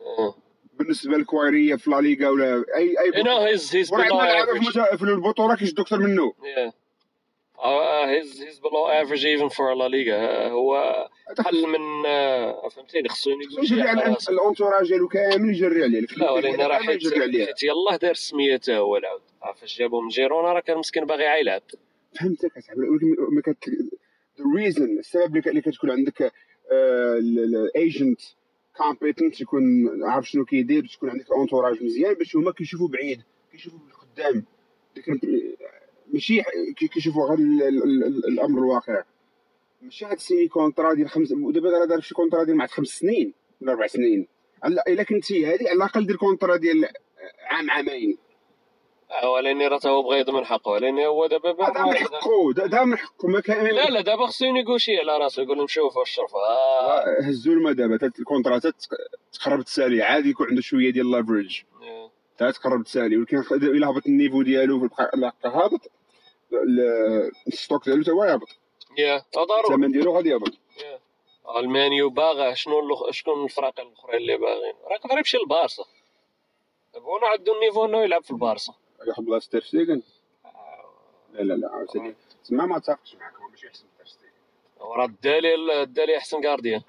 آه. 0.00 0.34
بالنسبة 0.74 1.16
لكويريه 1.16 1.76
في 1.76 1.90
لا 1.90 2.00
ليغا 2.00 2.28
ولا 2.28 2.64
اي 2.76 2.96
أي 3.00 3.22
هنا 3.22 3.46
هيز 3.46 3.76
هيز 3.76 3.92
أفريج. 3.92 4.96
في 4.96 5.02
البطولة 5.02 5.56
كيشدو 5.56 5.82
أكثر 5.82 5.98
منه. 5.98 6.34
he's 8.04 8.42
he's 8.42 8.58
below 8.58 8.86
average 8.86 9.26
even 9.26 9.48
for 9.48 9.74
لا 9.74 9.88
ليغا 9.88 10.48
هو 10.48 10.94
بحال 11.38 11.68
من 11.68 12.06
آه، 12.06 12.68
فهمتيني 12.68 13.08
خصو 13.08 13.30
يقول 13.30 13.68
شي 13.68 13.74
يجري 13.74 13.88
على 13.88 14.16
ال 14.28 14.34
entourage 14.34 14.88
ديالو 14.88 15.08
كامل 15.08 15.50
يجري 15.50 15.82
عليه. 15.84 16.00
لا 16.16 16.30
ولكن 16.30 16.60
راه 16.60 16.78
حيت 16.78 17.02
يلاه 17.62 17.96
دار 17.96 18.10
السميه 18.10 18.56
تا 18.56 18.76
هو 18.76 18.96
العود. 18.96 19.20
عرف 19.42 19.60
فاش 19.60 19.78
جابو 19.78 20.00
من 20.00 20.08
جيرونا 20.08 20.52
راه 20.52 20.60
كان 20.60 20.78
مسكين 20.78 21.04
باغي 21.04 21.40
يلعب 21.40 21.62
فهمتك 22.20 22.56
اصاحبي 22.56 22.88
ولكن 22.88 23.06
ما 23.34 23.42
but 23.42 23.68
the 24.38 24.44
reason 24.56 24.98
السبب 24.98 25.48
اللي 25.48 25.60
كتكون 25.60 25.90
عندك 25.90 26.32
ال 26.72 26.97
agent 26.97 28.20
competent 28.76 29.40
يكون 29.40 29.62
عارف 30.04 30.30
شنو 30.30 30.44
كيدير 30.44 30.86
تكون 30.86 31.10
عندك 31.10 31.26
entourage 31.42 31.82
مزيان 31.82 32.14
باش 32.14 32.36
هما 32.36 32.52
كيشوفوا 32.52 32.88
بعيد 32.88 33.22
كيشوفوا 33.52 33.78
بالقدام. 33.78 34.44
ماشي 36.12 36.42
كي- 36.76 36.88
كيشوفوا 36.88 37.28
غير 37.28 37.38
ال- 37.38 37.62
ال- 37.62 38.04
ال- 38.04 38.24
الأمر 38.28 38.58
الواقع. 38.58 39.02
ماشي 39.82 40.04
هاد 40.04 40.12
ال 40.12 40.17
signer 40.17 40.48
contrat 40.48 40.94
ديال 40.94 41.08
خمس 41.10 41.32
ودابا 41.32 41.70
راه 41.70 41.84
دار 41.84 42.00
شي 42.00 42.14
contrat 42.14 42.44
ديال 42.44 42.56
مع 42.56 42.66
خمس 42.66 42.88
سنين 42.88 43.34
ولا 43.62 43.72
أربع 43.72 43.86
سنين. 43.86 44.26
على- 44.66 44.82
إلا 44.88 45.02
كنتي 45.02 45.46
هادي 45.46 45.68
على 45.68 45.76
الأقل 45.76 46.06
دير 46.06 46.16
contrat 46.16 46.56
ديال 46.56 46.88
عام 47.50 47.70
عامين. 47.70 48.18
آه، 49.22 49.30
ولكن 49.30 49.58
راه 49.62 49.80
هو 49.86 50.02
بغى 50.02 50.18
يضمن 50.20 50.44
حقه 50.44 50.70
ولكن 50.70 50.98
هو 50.98 51.26
دابا 51.26 51.50
هذا 51.64 51.84
من 51.86 51.94
حقه 51.96 52.52
دا 52.56 52.66
دا 52.66 52.84
من 52.84 52.96
حقه 52.98 53.28
ما 53.28 53.40
كان 53.40 53.66
لا 53.66 53.88
لا 53.90 54.00
دابا 54.00 54.26
خصو 54.26 54.44
ي 54.44 54.50
négocie 54.50 54.96
على 54.96 55.18
راسو 55.24 55.42
يقول 55.42 55.56
لهم 55.58 55.66
شوف 55.66 55.98
الشرف. 55.98 56.34
آه. 56.34 57.04
هزوا 57.22 57.54
لما 57.54 57.72
دابا 57.72 58.10
الكونتراتات 58.18 58.74
تقرب 59.32 59.62
تسالي 59.62 60.02
عادي 60.02 60.30
يكون 60.30 60.46
عنده 60.48 60.60
شوية 60.62 60.90
ديال 60.90 61.10
لافريج 61.10 61.60
آه. 61.82 62.10
تقرب 62.52 62.84
تسالي 62.84 63.16
ولكن 63.16 63.36
إلا 63.52 63.90
هبط 63.90 64.06
ال 64.06 64.11
niveau 64.11 64.42
ديالو 64.42 64.80
في 64.80 64.88
بقى 65.14 65.34
هابط 65.44 65.90
ال 67.48 67.54
stock 67.54 67.84
ديالو 67.84 68.02
تا 68.02 68.12
هو 68.12 68.24
يهبط. 68.24 68.48
يا 68.98 69.16
آه، 69.16 69.44
ضروري. 69.44 69.60
الثمن 69.60 69.92
ديالو 69.92 70.16
غادي 70.16 70.28
يهبط. 70.28 70.52
المان 71.56 71.88
يو 71.88 72.10
باغا 72.10 72.54
شنو. 72.54 73.10
شكون 73.10 73.44
الفرق 73.44 73.80
الأخرين 73.80 74.16
اللي 74.16 74.36
باغيين؟ 74.36 74.74
راه 74.84 74.94
يقدر 74.94 75.18
يمشي 75.18 75.38
للبارسا 75.38 75.84
دابا 76.94 77.26
عنده 77.26 77.54
ال 77.54 77.58
niveau 77.58 77.84
إنه 77.84 78.02
يلعب 78.02 78.22
في 78.24 78.30
البارسا. 78.30 78.74
ياخذ 79.06 79.22
بلاصة 79.22 79.50
تير 79.50 79.60
شتيغن 79.60 80.02
لا 81.32 81.42
لا 81.42 81.54
لا 81.54 81.70
عاوتاني. 81.70 82.14
تما 82.48 82.66
ما 82.66 82.76
اتفقش 82.76 83.14
معك 83.14 83.34
هو 83.36 83.48
ماشي 83.48 83.68
أحسن 83.68 83.84
من 83.84 83.90
تير 83.96 84.06
شتيغن 84.06 84.32
وراه 84.80 85.04
الدالي 85.04 85.82
الدالي 85.82 86.16
أحسن 86.16 86.42
كارديان. 86.42 86.82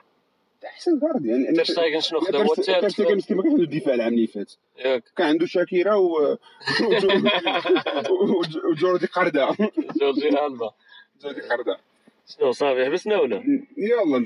أحسن 0.65 0.99
جارديان 0.99 1.53
تير 1.53 1.63
شتيغن 1.63 1.99
شنو 2.01 2.19
خدا؟ 2.19 2.37
هو 2.43 2.53
تير 2.55 2.75
الثالث 2.75 2.93
شتيغن 2.93 3.15
مسكين 3.15 3.37
ما 3.37 3.43
كانش 3.43 3.53
عنده 3.53 3.63
الدفاع 3.63 3.93
العام 3.93 4.13
اللي 4.13 4.27
فات. 4.27 4.53
كان 5.15 5.27
عنده 5.27 5.45
شاكيرا 5.45 5.95
و 5.95 6.37
و- 8.11 8.43
وجوردي 8.71 9.05
قردة. 9.05 9.55
جورجي 10.01 10.29
ألبا. 10.29 10.71
جوردي 11.23 11.41
قردة. 11.41 11.77
شنو 12.37 12.51
صافي؟ 12.51 12.85
حبسنا 12.85 13.19
ولا 13.19 13.43
يلا. 13.77 14.25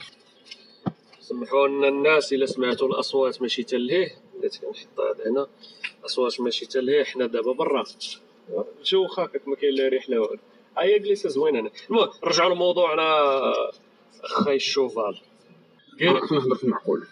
سمحوا 1.20 1.68
لنا 1.68 1.88
الناس 1.88 2.34
إلا 2.34 2.46
سمعتوا 2.46 2.88
الأصوات 2.88 3.42
ماشي 3.42 3.64
تلهيه 3.64 4.08
بديت 4.38 4.58
كنحط 4.58 5.00
هذا 5.00 5.32
هنا. 5.32 5.48
أصوات 6.06 6.42
ماشي 6.42 6.66
تلهيه 6.66 7.04
حنا 7.04 7.26
دابا 7.26 7.54
برا. 7.54 7.84
الجو 8.80 9.08
خافت 9.08 9.48
ما 9.48 9.56
كاين 9.56 9.74
لا 9.76 9.88
ريح 9.88 10.10
لا 10.10 10.20
والو 10.20 10.40
هيا 10.78 10.98
جلسه 10.98 11.30
زوينة. 11.30 11.60
أنا 11.60 11.70
المهم 11.90 12.10
نرجعوا 12.26 12.54
لموضوعنا 12.56 13.32
خاي 14.24 14.56
الشوفال. 14.56 15.18
خلينا 16.00 16.14
نهضر 16.32 16.56
في 16.56 16.64
المعقول 16.64 17.08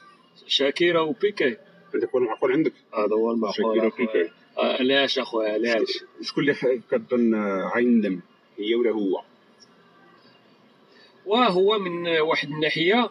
شاكيرا 0.47 0.99
وبيكي 1.01 1.57
عندك 1.93 2.09
هو 2.13 2.19
المعقول 2.19 2.51
عندك؟ 2.51 2.73
هذا 2.93 3.15
هو 3.15 3.31
المعقول. 3.31 3.55
شاكيرا. 3.77 3.85
وبيكي 3.93 4.31
آه، 4.57 4.73
علاش 4.79 5.19
أخويا؟ 5.19 5.53
علاش 5.53 6.03
شكون 6.21 6.43
اللي 6.43 6.53
خ- 6.53 6.67
كتظن 6.91 7.35
غيندم 7.75 8.19
هي 8.57 8.75
ولا 8.75 8.91
هو؟ 8.91 9.21
وهو 11.25 11.79
من 11.79 12.07
واحد 12.07 12.49
الناحية 12.49 13.09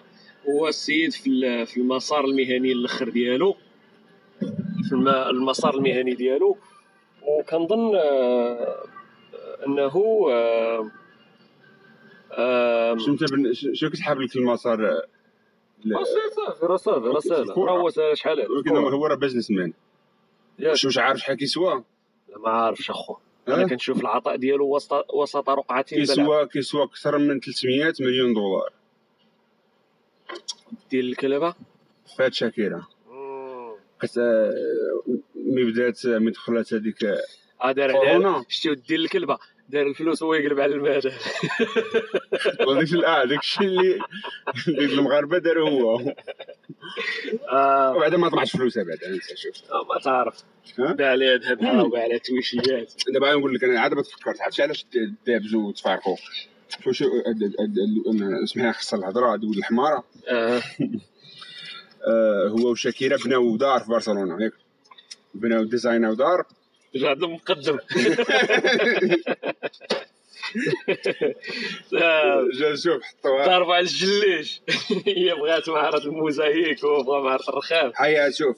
هو 0.49 0.69
السيد 0.69 1.13
في 1.13 1.67
في 1.67 1.77
المسار 1.77 2.25
المهني 2.25 2.73
الأخر 2.73 3.09
ديالو. 3.09 3.57
في 4.89 4.93
الم- 4.93 5.09
المسار 5.09 5.75
المهني 5.75 6.15
ديالو. 6.15 6.57
وكنظن 7.23 7.95
آه، 7.97 8.85
أنه 9.67 9.93
آه، 10.31 10.91
آه، 12.33 12.97
شنو 12.99 13.17
شنو 13.53 13.91
كتحاب 13.91 14.21
لك 14.21 14.37
المسار؟ 14.37 14.87
آه، 14.87 14.91
آه، 14.91 15.07
صافي 15.83 16.67
راه 16.67 16.77
صافي 16.77 17.07
راه 17.07 17.43
الكرة. 17.43 17.65
راه 17.65 17.79
هو 17.79 17.91
شحال 18.15 18.41
هذا؟ 18.41 18.49
ولكن 18.49 18.77
هو 18.77 19.07
راه 19.07 19.15
بزنس 19.15 19.51
مان. 19.51 19.73
واش 20.61 20.85
واش 20.85 20.99
عارف 20.99 21.21
شحال 21.21 21.37
كيسوى؟ 21.37 21.85
لا 22.29 22.39
ما 22.39 22.49
عارفش 22.51 22.91
أخو؟ 22.91 23.17
أنا 23.49 23.69
كنشوف 23.69 24.01
العطاء 24.01 24.37
ديالو 24.37 24.77
وسط 24.77 25.07
وسط 25.15 25.51
رقعتين 25.51 25.99
بلعب 25.99 26.09
كيسوى 26.09 26.47
كيسوى 26.47 26.83
أكثر 26.83 27.19
من 27.19 27.41
300 27.41 27.93
مليون 28.01 28.35
دولار. 28.35 28.73
ديال 30.91 31.09
الكلبة؟ 31.09 31.55
فات 32.19 32.35
شاكيرا 32.35 32.87
قت 34.01 34.19
آه، 34.19 34.53
ملي 35.35 35.65
بدات 35.73 36.07
ملي 36.07 36.31
دخلت 36.31 36.75
هذيك 36.75 37.05
دار 37.73 37.93
كورونا. 37.93 38.31
على 38.31 38.45
شتي 38.49 38.75
ديال 38.75 39.05
الكلبة. 39.05 39.39
دار 39.73 39.87
الفلوس 39.87 40.23
هو 40.23 40.35
يقلب 40.35 40.61
على 40.61 40.75
المال. 40.75 41.03
هذاك 42.69 42.93
ال- 42.93 43.29
داك 43.29 43.39
الشيء 43.41 43.99
اللي 44.69 44.85
المغاربة 44.95 45.39
داروا 45.39 45.71
هو. 45.71 46.15
آه. 47.51 47.97
وبعدا 47.97 48.17
ما 48.17 48.29
طمعش 48.29 48.53
فلوسها 48.57 48.85
بعدا 48.85 49.07
انت 49.15 49.23
شوف. 49.23 49.71
آه، 49.73 49.85
ما 49.95 50.01
تعرف؟ 50.01 50.43
باع 50.79 51.11
عليها 51.11 51.37
ذهبها 51.37 51.83
وباع 51.83 52.03
عليها 52.03 52.19
تويشيات. 52.19 52.93
دابا 53.15 53.33
نقول 53.35 53.55
لك 53.55 53.65
أنا 53.65 53.81
عاد 53.81 54.03
تفكرت 54.03 54.41
عرفتي 54.41 54.63
علاش 54.63 54.87
دابزو 55.27 55.69
وتفارقوا 55.69 56.17
واش 56.87 57.05
اسمها 58.45 58.73
خصها 58.73 58.99
الهضرة 58.99 59.33
هاد 59.33 59.45
ولد 59.45 59.57
الحمارة. 59.57 60.05
آه. 60.29 60.63
هو 62.49 62.71
وشاكيرا 62.71 63.17
بناو 63.25 63.57
دار 63.57 63.81
في 63.81 63.89
برشلونة 63.89 64.45
ياك 64.45 64.53
بناو 65.35 65.65
ديزايناو 65.65 66.15
دار. 66.15 66.45
عندهم 66.97 67.35
مقدم. 67.35 67.79
آه، 72.03 72.49
جا 72.59 72.75
شوف 72.77 73.03
حطوها 73.03 73.47
ضربوا 73.47 73.75
على 73.75 73.83
الجليش. 73.87 74.61
هي 75.07 75.35
بغات 75.35 75.69
مهارة 75.69 76.05
الموزايك 76.07 76.85
وهو 76.85 77.03
بغى 77.03 77.23
مهارة 77.23 77.49
الرخام. 77.49 77.93
هيا 77.97 78.31
شوف. 78.31 78.57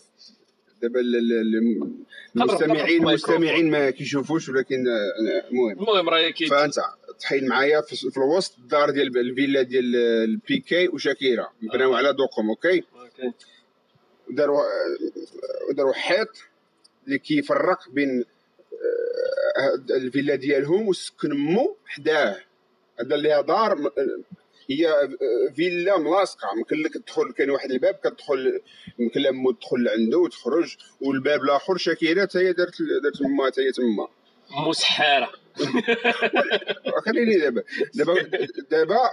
دابا 0.82 1.00
ال- 1.00 1.16
ال- 1.16 1.32
ال- 1.32 1.90
المستمعين 2.36 3.08
المستمعين 3.08 3.70
ما 3.70 3.90
كيشوفوش 3.90 4.48
ولكن 4.48 4.84
آه، 4.88 5.48
المهم. 5.50 5.70
المهم 5.72 6.08
راه 6.08 6.30
كي 6.30 6.46
فأنت 6.46 6.74
تحيل 7.20 7.48
معايا 7.48 7.80
في, 7.80 8.10
الوسط 8.18 8.58
الدار 8.58 8.90
ديال 8.90 9.18
الفيلا 9.18 9.62
ديال 9.62 9.96
البيكي 9.96 10.88
وشاكيرا. 10.88 11.46
بناو 11.62 11.94
على 11.94 12.12
دوقهم 12.12 12.50
أوكي. 12.50 12.82
داروا 14.30 14.62
داروا 15.72 15.92
حيط. 15.92 16.28
اللي 17.06 17.18
كيفرق 17.18 17.88
بين 17.90 18.24
آه، 19.58 19.94
الفيلا 19.96 20.34
ديالهم 20.34 20.88
وسكن 20.88 21.30
مو 21.32 21.76
حداه 21.86 22.36
هذا 23.00 23.14
اللي 23.14 23.42
دار 23.48 23.92
هي 24.70 25.08
فيلا 25.56 25.98
ملاصقة. 25.98 26.48
يمكن 26.58 26.76
لك 26.82 26.94
تدخل 26.94 27.32
كاين 27.32 27.50
واحد 27.50 27.70
الباب 27.70 27.94
كتدخل 27.94 28.60
يمكن 28.98 29.20
لها 29.20 29.30
مو 29.30 29.50
تدخل 29.52 29.84
لعنده 29.84 30.18
وتخرج 30.18 30.76
والباب 31.00 31.42
الآخر 31.42 31.76
شاكيرا 31.76 32.22
حتى 32.22 32.38
هي 32.38 32.52
دارت 32.52 32.82
دارت 33.02 33.16
تما 33.16 33.46
حتى 33.46 33.60
هي 33.60 33.72
تما. 33.72 34.08
مسحاره 34.68 35.30
خليني 37.06 37.38
دابا. 37.38 37.62
دابا 37.94 38.14
دابا 38.70 39.10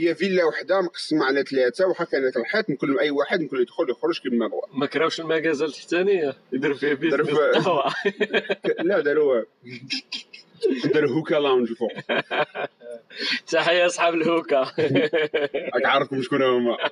هي 0.00 0.14
فيلا 0.14 0.44
وحدة 0.44 0.80
مقسمة 0.80 1.24
على 1.24 1.42
ثلاثة 1.42 1.86
واخا 1.86 2.04
كانت 2.04 2.36
الحيط 2.36 2.68
يمكن 2.68 2.98
أي 2.98 3.10
واحد 3.10 3.40
يمكن 3.42 3.56
يدخل 3.60 3.90
يخرج 3.90 4.20
كما 4.20 4.46
بغا 4.48 4.60
ما 4.78 4.86
كراوش 4.86 5.20
المكازا 5.20 5.66
التحتانيه 5.66 6.36
يدير 6.52 6.74
فيها 6.74 6.94
داروا 6.94 7.26
بيزنس 7.26 7.38
فيها- 7.38 7.52
قهوه 7.62 7.92
لا 8.80 9.00
داروا 9.00 9.42
داروا 10.84 11.10
هوكا 11.10 11.34
لاونج 11.34 11.72
فوق. 11.72 11.92
تحيه 13.46 13.86
أصحاب 13.86 14.14
الهوكا. 14.14 14.60
راك 15.74 15.84
عارفكم 15.86 16.22
شكون 16.22 16.42
هما. 16.42 16.76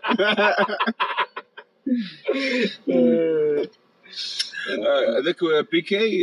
آه، 2.92 3.66
هذاك 5.18 5.36
بيكي. 5.72 6.22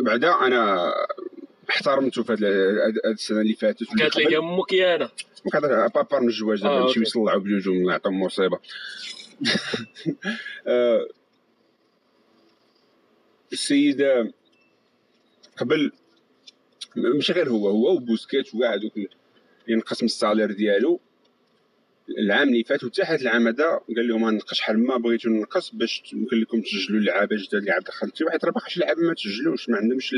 بعدا 0.00 0.32
أنا 0.34 0.92
احترمته 1.70 2.22
في 2.22 2.32
هاد 2.32 2.44
هاد 2.44 3.12
السنة 3.12 3.40
اللي 3.40 3.54
فاتت. 3.54 3.86
قالت 4.00 4.16
لي 4.16 4.38
أمك 4.38 4.72
يا 4.72 5.10
أنا 5.54 5.86
بابار 5.86 6.20
من 6.20 6.28
الزواج 6.28 6.58
آه، 6.58 6.62
دابا 6.62 6.76
نمشيو 6.76 6.88
أوكي. 6.88 7.00
يصلعوا 7.00 7.40
بجوج 7.40 7.68
ونعطيهم 7.68 8.20
مصيبة. 8.20 8.58
آه، 10.66 11.08
السيد 13.52 14.06
قبل 15.56 15.92
ماشي 16.96 17.32
غير 17.32 17.48
هو 17.48 17.68
هو 17.68 17.94
وبوسكيت 17.94 18.54
وكاع 18.54 18.74
هذوك 18.74 18.92
ينقسم 19.68 20.06
السالير 20.06 20.52
ديالو. 20.52 21.00
العام 22.18 22.48
اللي 22.48 22.64
فات 22.64 22.84
وحتى 22.84 23.02
هذا 23.02 23.20
العام 23.22 23.48
هذا 23.48 23.80
قال 23.96 24.08
لهم 24.08 24.24
غنقص 24.24 24.54
شحال 24.54 24.86
ما 24.86 24.96
بغيتو 24.96 25.28
نقص 25.28 25.70
باش 25.74 26.02
يمكن 26.12 26.40
لكم 26.40 26.60
تسجلوا 26.60 27.00
اللعابة 27.00 27.36
جداد 27.36 27.54
اللي 27.54 27.70
عاد 27.70 27.82
دخلتي 27.84 28.24
واحد 28.24 28.44
راه 28.44 28.50
باقي 28.50 28.70
شي 28.70 28.80
لعابه 28.80 29.00
ما 29.02 29.14
تسجلوش 29.14 29.68
ما 29.68 29.76
عندهمش 29.76 30.14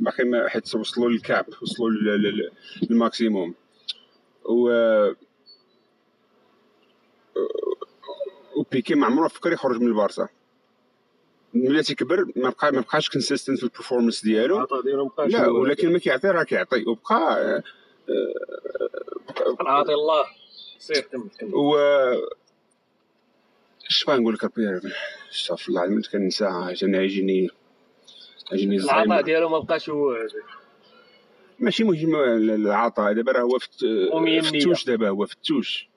باقي 0.00 0.24
ما 0.24 0.48
حيت 0.48 0.74
وصلوا 0.74 1.10
لل 1.10 1.24
cap 1.24 1.46
وصلوا 1.62 1.90
لل- 1.90 2.22
لل- 2.22 2.50
لل 2.90 3.03
maximum. 3.03 3.54
و 4.44 4.70
وبيكي 8.56 8.94
ما 8.94 9.06
عمره 9.06 9.28
فكر 9.28 9.52
يخرج 9.52 9.80
من 9.80 9.86
البارسا. 9.86 10.28
ملي 11.54 11.82
تيكبر 11.82 12.24
ما 12.36 12.50
بقى 12.50 12.72
ما 12.72 12.80
بقاش 12.80 13.10
consistent 13.10 13.58
في 13.58 13.64
ال 13.64 13.69
performance 13.69 14.22
ديالو. 14.24 14.58
لا. 15.32 15.48
ولكن 15.48 15.92
ما 15.92 15.98
كيعطي 15.98 16.28
راه 16.28 16.42
كيعطي 16.42 16.84
وبقى 16.86 17.40
آه، 17.48 17.62
العاطي 19.60 19.94
الله. 19.94 20.24
سير 20.78 21.00
كمل 21.00 21.28
كمل. 21.38 21.54
و 21.54 21.76
اش 23.90 24.04
بغا 24.04 24.16
نقول 24.16 24.34
لك 24.34 24.44
ربي؟ 24.44 24.92
استغفر 25.32 25.68
الله 25.68 25.80
العظيم 25.84 26.02
كنسى 26.12 26.72
جاني 26.72 26.98
يجيني 26.98 27.48
يجيني 28.52 28.76
العطاء 28.76 29.20
ديالو 29.22 29.48
ما 29.48 29.58
بقاش 29.58 29.90
هو 29.90 30.16
ماشي 31.58 31.84
مهم 31.84 32.14
العطاء 32.50 33.12
دابا 33.12 33.32
راه 33.32 33.40
هو 33.42 33.58
فتوش 34.42 34.84
دابا 34.84 35.08
هو 35.08 35.26
فتوش. 35.26 35.88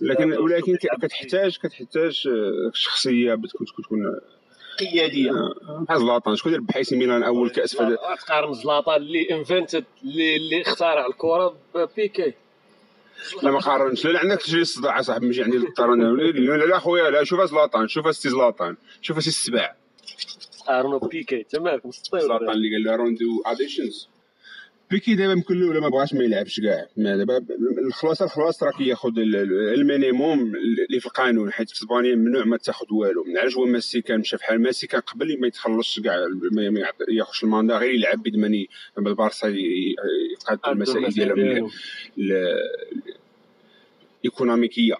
لكن 0.00 0.32
ولكن 0.32 0.76
كتحتاج 1.02 1.56
كتحتاج 1.58 2.28
آه، 2.28 2.70
شخصية 2.74 3.34
بتكون 3.34 3.66
تكون 3.66 3.84
تكون 3.84 4.20
قيادية. 4.78 5.30
آه، 5.30 5.84
بحال 5.88 5.98
زلاطان 6.00 6.36
شكون 6.36 6.54
ربح 6.54 6.82
سي 6.82 6.96
ميلان 6.96 7.22
أول 7.22 7.50
كأس 7.50 7.76
في 7.76 7.82
هذا- 7.82 7.96
تقارن 8.26 8.52
زلاطان 8.54 8.96
اللي 8.96 9.30
انفنتد 9.30 9.84
اللي 10.02 10.36
اللي 10.36 10.62
اخترع 10.62 11.06
الكرة 11.06 11.56
ببيكي 11.74 12.34
لا 13.42 13.50
ما 13.50 13.58
قارنش. 13.58 14.06
لا 14.06 14.18
عندك 14.20 14.42
تجري 14.42 14.60
الصداع 14.62 15.00
اصاحبي 15.00 15.26
ماشي 15.26 15.42
عندي 15.42 15.56
القرن 15.56 16.16
لا 16.16 16.56
لا 16.66 16.78
خويا 16.78 17.10
لا 17.10 17.24
شوف 17.24 17.40
زلاطان 17.40 17.88
شوف 17.88 18.16
سي 18.16 18.28
زلاطان 18.28 18.76
شوف 19.02 19.22
سي 19.22 19.28
السبع 19.28 19.74
قارنوا 20.66 20.98
بيكي 21.08 21.42
تماك 21.42 21.86
مسطيل 21.86 22.20
زلاطان 22.20 22.50
اللي 22.50 22.72
قال 22.72 22.84
له 22.84 22.96
روندو 22.96 23.42
اديشنز 23.46 24.08
بيكي 24.90 25.14
دابا 25.14 25.32
يمكن 25.32 25.60
له 25.60 25.66
ولا 25.68 25.80
ما 25.80 25.88
بغاش 25.88 26.14
ما 26.14 26.24
يلعبش 26.24 26.60
كاع. 26.60 26.86
ما 26.96 27.16
دابا 27.16 27.46
الخلاصة 27.86 28.24
الخلاصة 28.24 28.66
راه 28.66 28.72
كياخذ 28.72 29.08
ال- 29.18 29.36
ال- 29.36 29.74
المينيموم 29.74 30.40
اللي 30.90 31.00
في 31.00 31.06
القانون 31.06 31.52
حيت 31.52 31.68
في 31.70 31.74
اسبانيا 31.74 32.14
ممنوع 32.14 32.44
ما 32.44 32.56
تاخذ 32.56 32.86
والو. 32.90 33.24
من 33.24 33.38
علاش 33.38 33.56
هو 33.56 33.64
ميسي 33.66 34.00
كان 34.00 34.20
مشى 34.20 34.36
بحال 34.36 34.60
ميسي 34.62 34.86
كان 34.86 35.00
قبل 35.00 35.40
ما 35.40 35.46
يتخلص 35.46 36.00
كاع 36.00 36.16
ما 36.52 36.82
ياخذش 37.08 37.44
المانضة 37.44 37.78
غير 37.78 37.90
يلعب 37.90 38.22
بيد 38.22 38.36
ما 38.36 38.46
ي- 38.56 38.68
ما 38.98 39.08
البارسا 39.10 39.48
يقاد 39.48 40.58
المسائل 40.68 41.08
ديالهم 41.10 41.70
ال- 42.18 42.60
ال 44.24 44.30
économiques 44.30 44.94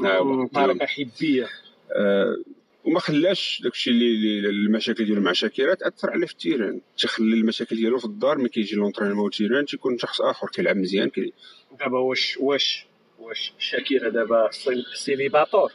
ها 0.00 0.18
هو. 0.18 0.44
بطريقة 0.46 0.86
حبية. 0.86 1.48
آه، 1.96 2.36
وما 2.84 3.00
خلاش 3.00 3.60
داكشي 3.64 3.90
اللي 3.90 4.48
المشاكل 4.48 5.04
ديالو 5.04 5.20
مع 5.20 5.32
شاكيرا 5.32 5.74
تاثر 5.74 6.10
عليه 6.10 6.26
في 6.26 6.32
ال 6.32 6.38
terrain 6.38 6.80
تخلي 6.98 7.34
المشاكل 7.34 7.76
ديالو 7.76 7.98
في 7.98 8.04
الدار 8.04 8.38
ملي 8.38 8.48
كيجي 8.48 8.76
l'entraînement 8.76 9.24
وال 9.24 9.33
terrain 9.33 9.66
تيكون 9.66 9.98
شخص 9.98 10.20
آخر 10.20 10.46
كيلعب 10.48 10.76
مزيان 10.76 11.10
كي 11.10 11.32
دابا 11.80 11.98
واش 11.98 12.36
واش 12.40 12.86
واش 13.18 13.52
شاكيرا 13.58 14.08
دابا 14.08 14.48
cél- 14.50 14.84
célibataire؟ 14.94 15.72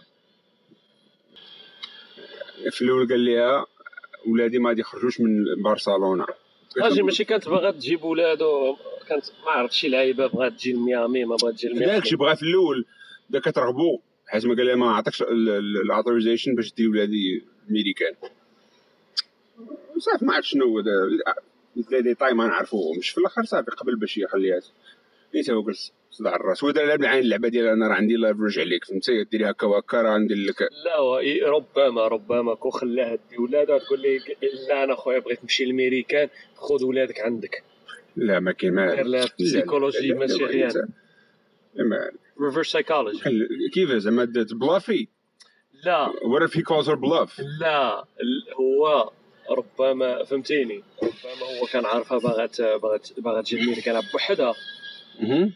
في 2.72 2.82
الأول 2.82 3.08
قال 3.10 3.26
لها 3.26 3.66
ولادي 4.28 4.60
ما 4.60 4.70
غادي 4.70 4.82
يخرجوش 4.82 5.20
من 5.22 5.62
برشلونه 5.64 6.26
أجي 6.78 7.02
ماشي 7.02 7.24
كانت 7.24 7.50
باغا 7.50 7.72
تجيب 7.72 8.04
ولادو 8.04 8.76
كانت 9.10 9.26
ما 9.46 9.52
عرفت 9.52 9.74
شي 9.74 9.88
لعيبة 9.90 10.28
بغات 10.28 10.52
تجي 10.54 10.74
لميامي 10.74 11.26
ما 11.26 11.36
بغات 11.36 11.54
تجي 11.54 11.68
لميامي. 11.68 11.86
داكشي 11.86 12.16
بغا 12.16 12.34
في 12.36 12.44
الأول. 12.44 12.86
دا 13.30 13.40
كترغبو. 13.40 14.00
حيت 14.28 14.46
ما 14.46 14.56
قال 14.56 14.66
لها 14.68 14.76
ما 14.76 14.92
عطاكش 14.92 15.22
الاوتوريزيشن 15.22 16.56
باش 16.56 16.74
دير 16.74 16.90
ولادي 16.90 17.44
الميريكان 17.68 18.14
صافي 19.98 20.26
ما 20.26 20.34
عرفت 20.34 20.48
شنو 20.48 20.66
هو 20.66 20.80
لي 21.92 22.02
ديتاي 22.02 22.34
ما 22.34 22.48
نعرفوهمش 22.48 23.10
في 23.10 23.18
الآخر 23.18 23.44
صافي 23.44 23.72
قبل 23.72 23.96
باش 23.96 24.18
يخليها. 24.18 24.60
ني 25.36 25.44
تا 25.44 25.54
هو 25.54 25.64
جلس 25.64 25.94
صداع 26.12 26.36
الراس. 26.36 26.64
هو 26.64 26.72
دار 26.72 26.86
لها 26.86 26.96
بالعين 26.96 27.20
اللعبة 27.24 27.48
ديال 27.48 27.68
أنا 27.68 27.88
راه 27.88 27.94
عندي 27.94 28.16
لافرج 28.16 28.60
عليك. 28.60 28.86
فهمتي 28.86 29.24
ديري 29.24 29.50
هكا 29.50 29.68
وهكا 29.68 30.02
راه 30.02 30.18
ندير 30.18 30.38
لك. 30.38 30.62
لا 30.86 31.50
ربما 31.50 32.08
ربما. 32.08 32.56
كون 32.56 32.72
خلاها 32.72 33.16
دي 33.30 33.38
ولادها 33.38 33.78
تقول 33.78 34.02
لي 34.02 34.20
لا 34.70 34.84
أنا 34.84 34.96
خويا 34.96 35.20
بغيت 35.20 35.44
نمشي 35.44 35.66
للميريكان 35.66 36.30
خذ 36.56 36.86
ولادك 36.86 37.20
عندك. 37.20 37.64
لا 38.16 38.40
ما 38.40 38.52
كاين 38.52 38.74
ما 38.74 38.96
لا، 38.96 39.28
ماشي 40.14 40.46
غيان 40.46 40.88
ما- 41.76 42.12
reverse 42.42 42.68
psychology 42.72 43.20
كيف 43.74 43.92
زعما 43.92 44.26
bluffـي؟ 44.52 45.08
لا. 45.86 46.12
What 46.12 46.50
if 46.50 46.54
he 46.54 46.62
calls 46.62 46.88
her 46.88 46.96
bluff? 46.96 47.40
لا. 47.60 48.06
هو 48.60 49.12
ربما 49.52 50.24
فهمتيني. 50.24 50.84
ربما 51.04 51.60
هو 51.62 51.66
كان 51.66 51.86
عارفها 51.86 52.18
باغات 52.18 52.62
باغات 52.62 53.20
باغات 53.20 53.46
تجي 53.46 53.60
الميريكان 53.62 54.02
بوحدها 54.14 54.54
مهم. 55.20 55.54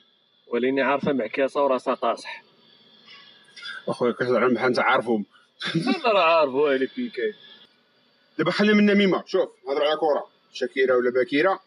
ولاني 0.48 0.82
عارفة 0.82 1.13
معكاسة 1.13 1.63
وراسها 1.63 1.94
قاصح 1.94 2.44
اخويا 3.88 4.12
كتزعم 4.12 4.54
بحال 4.54 4.67
أنت 4.67 4.80
عارفهم 4.80 5.26
أنا 5.76 6.12
راه 6.13 6.39
عارف 6.39 6.52
هو 6.52 6.72
اللي 6.72 6.88
بيكي. 6.98 7.34
دابا 8.38 8.52
خلي 8.52 8.74
من 8.74 8.80
النميمه 8.89 9.24
شوف 9.26 9.50
هضروا 9.70 9.88
على 9.88 9.98
كره 10.00 10.28
شاكيرة 10.54 10.98
ولا 10.98 11.12
باكيرة؟ 11.12 11.60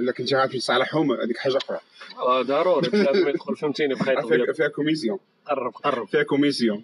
إلا 0.00 0.12
كنت 0.12 0.34
عارف 0.34 0.52
تصالحهم 0.52 1.12
هذيك 1.12 1.36
حاجة 1.36 1.56
أخرى. 1.56 1.78
آه، 2.18 2.42
ضروري 2.42 2.88
يدخل 3.28 3.56
فهمتيني 3.56 3.94
بخيط 3.94 4.18
فيها 4.56 4.68
كوميسيون 4.68 5.18
قرب 5.46 5.72
قرب. 5.72 6.06
فيها 6.08 6.22
كوميسيون 6.22 6.82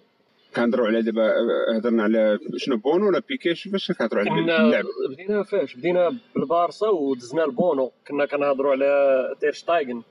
كنهضروا 0.55 0.87
على 0.87 1.01
دابا 1.01 1.33
هضرنا 1.77 2.03
على 2.03 2.39
شنو 2.57 2.77
بونو 2.77 3.07
ولا 3.07 3.21
بيكي؟ 3.29 3.55
شوف 3.55 3.75
اش 3.75 3.91
كنهضروا 3.91 4.23
على 4.23 4.39
اللعب. 4.63 4.85
بدينا 5.11 5.43
فاش؟ 5.43 5.75
بدينا 5.75 6.17
بالبارسا 6.35 6.87
ودزنا 6.89 7.43
البونو. 7.45 7.91
كنا 8.07 8.25
كنهضروا 8.25 8.71
على 8.71 9.35
تير 9.39 9.51
شتايغن. 9.51 10.01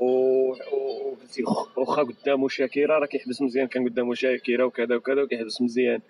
و- 0.00 0.50
و- 0.52 0.56
وقلتي 1.12 1.42
واخا 1.76 2.02
قدامه 2.02 2.48
شاكيرا 2.48 2.98
راه 2.98 3.06
كيحبس 3.06 3.42
مزيان. 3.42 3.66
كان 3.66 3.88
قدامه 3.88 4.14
شاكيرا 4.14 4.64
وكذا 4.64 4.96
وكذا 4.96 5.22
وكيحبس 5.22 5.62
مزيان. 5.62 6.00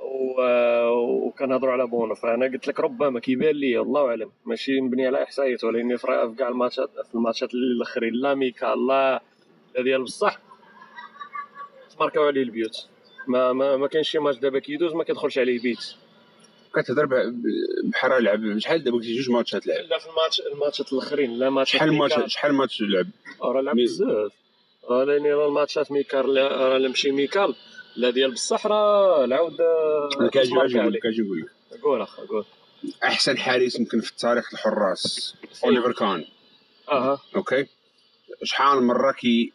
وكنهضروا 0.00 1.72
على 1.72 1.86
بونو 1.86 2.14
فأنا 2.14 2.46
قلت 2.46 2.68
لك 2.68 2.80
ربما 2.80 3.20
كيبان 3.20 3.54
لي 3.54 3.80
الله 3.80 4.08
أعلم. 4.08 4.30
ماشي 4.46 4.80
مبني 4.80 5.06
على 5.06 5.22
إحصائيات. 5.22 5.64
ولكن 5.64 5.96
في 5.96 6.34
كاع 6.38 6.48
الماتشات 6.48 6.90
في 7.08 7.14
الماتشات 7.14 7.54
الأخرين 7.54 8.14
لا 8.14 8.34
ميكا 8.34 8.66
لا 8.66 9.22
ديال 9.78 10.02
بصح. 10.02 10.38
ت 11.96 12.00
marqué 12.00 12.22
او 12.22 12.26
عليه 12.26 12.42
البيوت. 12.42 12.88
ما 13.26 13.52
ما, 13.52 13.76
ما 13.76 13.86
كاينش 13.86 14.10
شي 14.10 14.18
ماتش 14.18 14.38
دابا 14.38 14.58
كيدوز 14.58 14.94
ما 14.94 15.04
كيدخلش 15.04 15.38
عليه 15.38 15.62
بيت 15.62 15.94
كتهضر 16.74 17.06
بحال 17.84 18.24
لعب. 18.24 18.58
شحال 18.58 18.84
دابا 18.84 18.96
كنتي 18.96 19.14
جوج 19.14 19.30
ماتشات 19.30 19.66
لعب؟ 19.66 19.84
لا 19.84 19.98
في 19.98 20.06
الماتش 20.10 20.40
الماتشات 20.40 20.92
الأخرين 20.92 21.38
لا 21.38 21.50
ماتش 21.50 21.72
شحال 21.72 21.92
ماتش 21.92 22.32
شحال 22.32 22.54
ماتش 22.54 22.82
لعب؟ 22.82 23.06
راه 23.42 23.60
لعب 23.60 23.76
بزاف. 23.76 24.32
راه 24.90 25.04
الماتشات 25.46 25.92
ميكال 25.92 26.36
راه 26.36 26.88
مشي 26.88 27.10
ميكال. 27.10 27.54
لا 27.98 28.10
ديال 28.10 28.32
بصح 28.32 28.66
راه 28.66 29.24
العود 29.24 29.56
كاجي 30.32 30.50
كاجي 30.54 30.80
عليك. 30.80 31.02
لك. 31.04 31.80
قول 31.82 32.02
اخا 32.02 32.22
قول. 32.22 32.44
أحسن 33.04 33.38
حارس 33.38 33.78
يمكن 33.78 34.00
في 34.00 34.10
التاريخ 34.10 34.54
الحراس 34.54 35.34
أوليفر 35.64 35.92
كان. 35.92 36.24
أها. 36.88 37.20
أوكي؟ 37.36 37.66
شحال 38.42 38.82
مرة 38.82 39.12
كي 39.12 39.52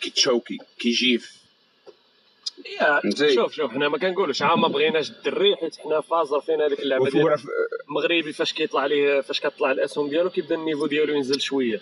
كيتشوكي 0.00 0.58
كيجيف. 0.78 1.36
شوف 3.34 3.52
شوف 3.52 3.70
حنا 3.70 3.88
ما 3.88 3.98
كنقولوش 3.98 4.42
عا 4.42 4.54
ما 4.54 4.68
بغيناش 4.68 5.10
الدري 5.10 5.56
حيت 5.56 5.76
حنا 5.76 6.00
فازر 6.00 6.40
فين 6.40 6.60
هذيك 6.60 6.80
اللعبة 6.80 7.10
ديال 7.10 7.36
المغربي 7.88 8.32
فاش 8.32 8.52
كيطلع 8.52 8.86
ليه 8.86 9.20
فاش 9.20 9.40
كطلع 9.40 9.70
الأسهم 9.70 10.08
ديالو 10.08 10.30
كيبدا 10.30 10.54
النيفو 10.54 10.86
ديالو 10.86 11.14
ينزل 11.14 11.40
شوية. 11.40 11.80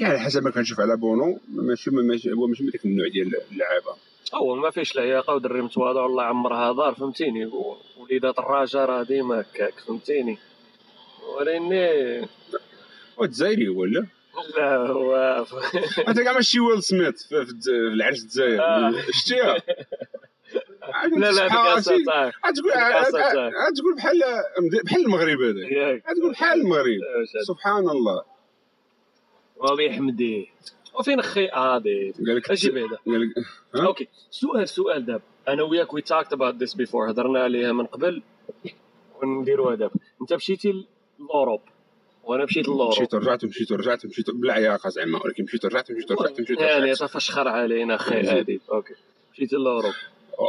على 0.00 0.20
حسب 0.20 0.42
ما 0.42 0.50
كنشوف 0.50 0.80
على 0.80 0.96
بونو 0.96 1.40
ماشي 1.48 1.90
ماشي 1.90 2.32
هو 2.32 2.46
ماشي 2.46 2.62
من 2.62 2.70
ديك 2.70 2.84
النوع 2.84 3.08
ديال 3.08 3.32
اللعابة. 3.52 3.96
هو 4.36 4.54
ما 4.54 4.70
فيش 4.70 4.96
لياقه 4.96 5.34
ودري 5.34 5.62
متواضع. 5.62 6.02
والله 6.02 6.22
عمرها 6.22 6.72
دار 6.72 6.94
فهمتيني. 6.94 7.50
وليدات 7.96 8.38
الراجا 8.38 8.84
راه 8.84 9.02
ديما 9.02 9.40
هكاك 9.40 9.74
فهمتيني. 9.86 10.38
ولكني 11.36 12.28
والجزائري 13.16 13.68
هو 13.68 13.84
لا 13.84 14.06
لا 14.56 14.76
هو 14.76 15.44
أنت 16.08 16.20
كاع 16.20 16.32
ماشي 16.32 16.60
ويل 16.60 16.82
سميث 16.82 17.28
في 17.28 17.46
العرس 17.68 18.22
الجزائر. 18.22 18.62
آه. 18.62 18.92
شتيها. 19.10 19.56
لا 21.16 21.32
لا 21.32 21.42
هذيك 21.42 21.78
اساتاك 21.78 22.34
تقول 23.76 23.94
بحال 23.96 24.20
بحال 24.84 25.04
المغرب 25.04 25.40
هذا. 25.40 25.98
تقول 25.98 26.32
بحال 26.32 26.60
المغرب. 26.60 26.98
سبحان 27.46 27.88
الله. 27.88 28.22
وابي 29.56 29.92
حمدي. 29.92 30.50
وفين 30.98 31.22
خي 31.22 31.48
عادي 31.48 32.14
أجي 32.50 32.70
بعدا؟ 32.70 32.98
أوكي. 33.86 34.08
سؤال 34.30 34.68
سؤال 34.68 35.06
دابا 35.06 35.22
أنا 35.48 35.62
وياك 35.62 35.94
وي 35.94 36.00
تاكت 36.02 36.32
اباوت 36.32 36.54
ذيس 36.54 36.74
بيفور 36.74 37.10
هضرنا 37.10 37.42
عليها 37.42 37.72
من 37.72 37.86
قبل. 37.86 38.22
ونديروها 39.22 39.74
دابا 39.74 39.94
أنت 40.20 40.32
مشيتي 40.32 40.86
ل 41.18 41.24
Europe 41.24 41.60
وأنا 42.24 42.44
مشيت 42.44 42.68
ل 42.68 42.71
Europe 42.71 42.88
مشيت 42.88 43.14
ورجعت 43.14 43.44
مشيت 43.44 43.72
ورجعت 43.72 44.06
مشيت 44.06 44.30
بلا 44.30 44.52
عياقه 44.52 44.88
زعما 44.88 45.20
ولكن 45.24 45.44
مشيت 45.44 45.64
ورجعت 45.64 45.90
مشيت 45.92 46.10
ورجعت 46.10 46.40
مشيت 46.40 46.60
يعني 46.60 46.80
ورجعت 46.90 46.98
تفشخر 47.10 47.48
علينا 47.48 47.96
خي 47.96 48.20
هادي 48.20 48.60
أوكي. 48.72 48.94
مشيت 49.32 49.52
لوروب 49.52 49.92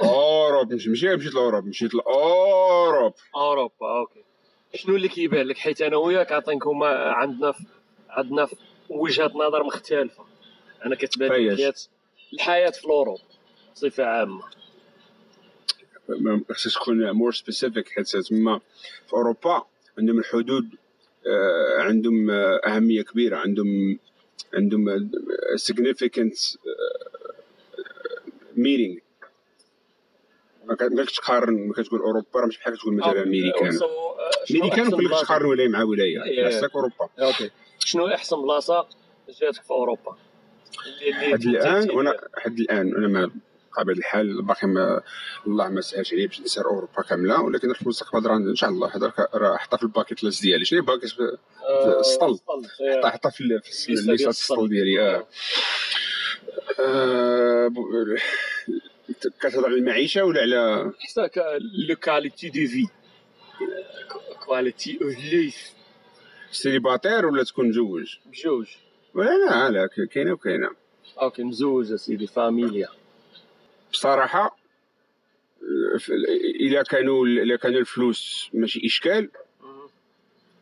أوروب 0.03 0.73
مش 0.73 0.87
ماشي 0.87 1.15
مشيت 1.15 1.33
لاوروب 1.33 1.65
مشيت 1.67 1.93
لاوروب 1.95 3.13
أوروبا 3.35 3.99
أوكي. 3.99 4.23
شنو 4.73 4.95
اللي 4.95 5.07
كيبان 5.07 5.47
لك؟ 5.47 5.57
حيت 5.57 5.81
أنا 5.81 5.97
وياك 5.97 6.31
عطينكم 6.31 6.83
عندنا 6.83 7.53
عندنا 8.09 8.47
وجهات 8.89 9.35
نظر 9.35 9.63
مختلفة. 9.63 10.23
أنا 10.85 10.95
كتبان 10.95 11.31
لي؟ 11.31 11.51
الحياة 11.51 11.73
الحياة 12.33 12.69
في 12.69 12.85
Europe 12.85 13.19
بصفة 13.75 14.03
عامة. 14.05 14.43
خصك 16.51 16.81
تكون 16.81 17.11
more 17.11 17.33
specific 17.33 17.89
حيت 17.89 18.17
تما 18.17 18.59
في 19.07 19.13
أوروبا 19.13 19.63
عندهم 19.97 20.19
الحدود 20.19 20.69
آه، 21.27 21.81
عندهم 21.81 22.29
آه، 22.29 22.61
أهمية 22.67 23.01
كبيرة 23.01 23.37
عندهم 23.37 23.99
عندهم 24.53 25.09
significant 25.69 26.57
meaning 28.55 28.97
ما 30.65 30.75
كنتش 30.75 31.13
تقارن 31.15 31.67
ما 31.67 31.73
كتقول 31.73 31.99
أوروبا 31.99 32.39
راه 32.39 32.45
مش 32.45 32.57
بحال 32.57 32.77
كتقول 32.77 32.95
مثلا 32.95 33.23
امريكان 33.23 33.79
آه، 33.81 34.69
كلك 34.75 34.95
بلاصة؟ 34.95 35.23
تقارن 35.23 35.45
ولايه 35.45 35.67
مع 35.67 35.83
ولاية؟ 35.83 36.23
إيه. 36.23 36.49
خاصك 36.49 36.75
أوروبا. 36.75 37.09
okay. 37.19 37.51
شنو 37.79 38.07
أحسن 38.07 38.41
بلاصة 38.41 38.87
جاتك 39.41 39.63
في 39.63 39.71
أوروبا؟ 39.71 40.17
حد 41.13 41.43
الآن 41.45 41.91
وأنا؟ 41.91 42.17
حد 42.37 42.59
الآن 42.59 42.95
أنا 42.95 43.07
ما 43.07 43.31
بطبيعه 43.77 43.89
الحال 43.97 44.41
باقي 44.41 44.67
ما 44.67 45.01
الله 45.47 45.69
ما 45.69 45.81
سهلش 45.81 46.13
عليا 46.13 46.27
باش 46.27 46.41
نسير 46.41 46.65
أوروبا 46.65 47.01
كاملة 47.09 47.41
ولكن 47.41 47.73
في 47.73 47.81
المستقبل 47.81 48.25
راه 48.27 48.37
إن 48.37 48.55
شاء 48.55 48.69
الله 48.69 48.95
هذا 48.95 49.13
راه 49.33 49.57
حطها 49.57 49.77
في 49.77 49.83
ال 49.83 49.89
bucket 49.89 50.23
list 50.23 50.41
ديالي. 50.41 50.65
شنو 50.65 50.81
bucket 50.83 51.11
آه، 51.69 51.99
السطل. 51.99 52.29
السطل، 52.29 52.65
حطها 52.99 53.09
حطها 53.11 53.29
في 53.29 53.41
ال 53.41 53.55
liste 53.55 54.27
السطل. 54.27 54.69
ديالي 54.69 55.01
آه. 55.01 55.27
آه، 56.79 57.67
ب- 57.67 58.17
كتهضر 59.39 59.65
على 59.65 59.75
المعيشة 59.75 60.23
ولا 60.23 60.41
على 60.41 60.91
la 61.89 61.95
qualité 61.95 62.49
de 62.49 62.67
vie 62.67 62.87
quality 64.45 64.99
of 65.01 65.13
life 65.33 65.71
célibataire 66.51 67.25
ولا 67.25 67.43
تكون 67.43 67.69
مزوج؟ 67.69 68.15
ولا 68.29 68.67
لا 69.15 69.69
لا 69.69 69.87
كاينة 70.11 70.33
وكاينة. 70.33 70.69
okay 71.21 71.43
مزوج 71.43 71.91
أسيدي 71.91 72.27
فاميليا. 72.27 72.87
بصراحة 73.91 74.57
إلا 76.59 76.83
كانوا 76.83 77.25
إلا 77.25 77.55
كانوا 77.55 77.79
الفلوس 77.79 78.49
ماشي 78.53 78.81
إشكال. 78.85 79.29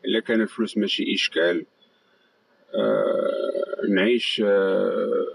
إلا 0.04 0.20
كان 0.20 0.40
الفلوس 0.40 0.78
ماشي 0.78 1.14
إشكال. 1.14 1.66
آه 2.74 3.86
نعيش 3.88 4.42
آه 4.44 5.26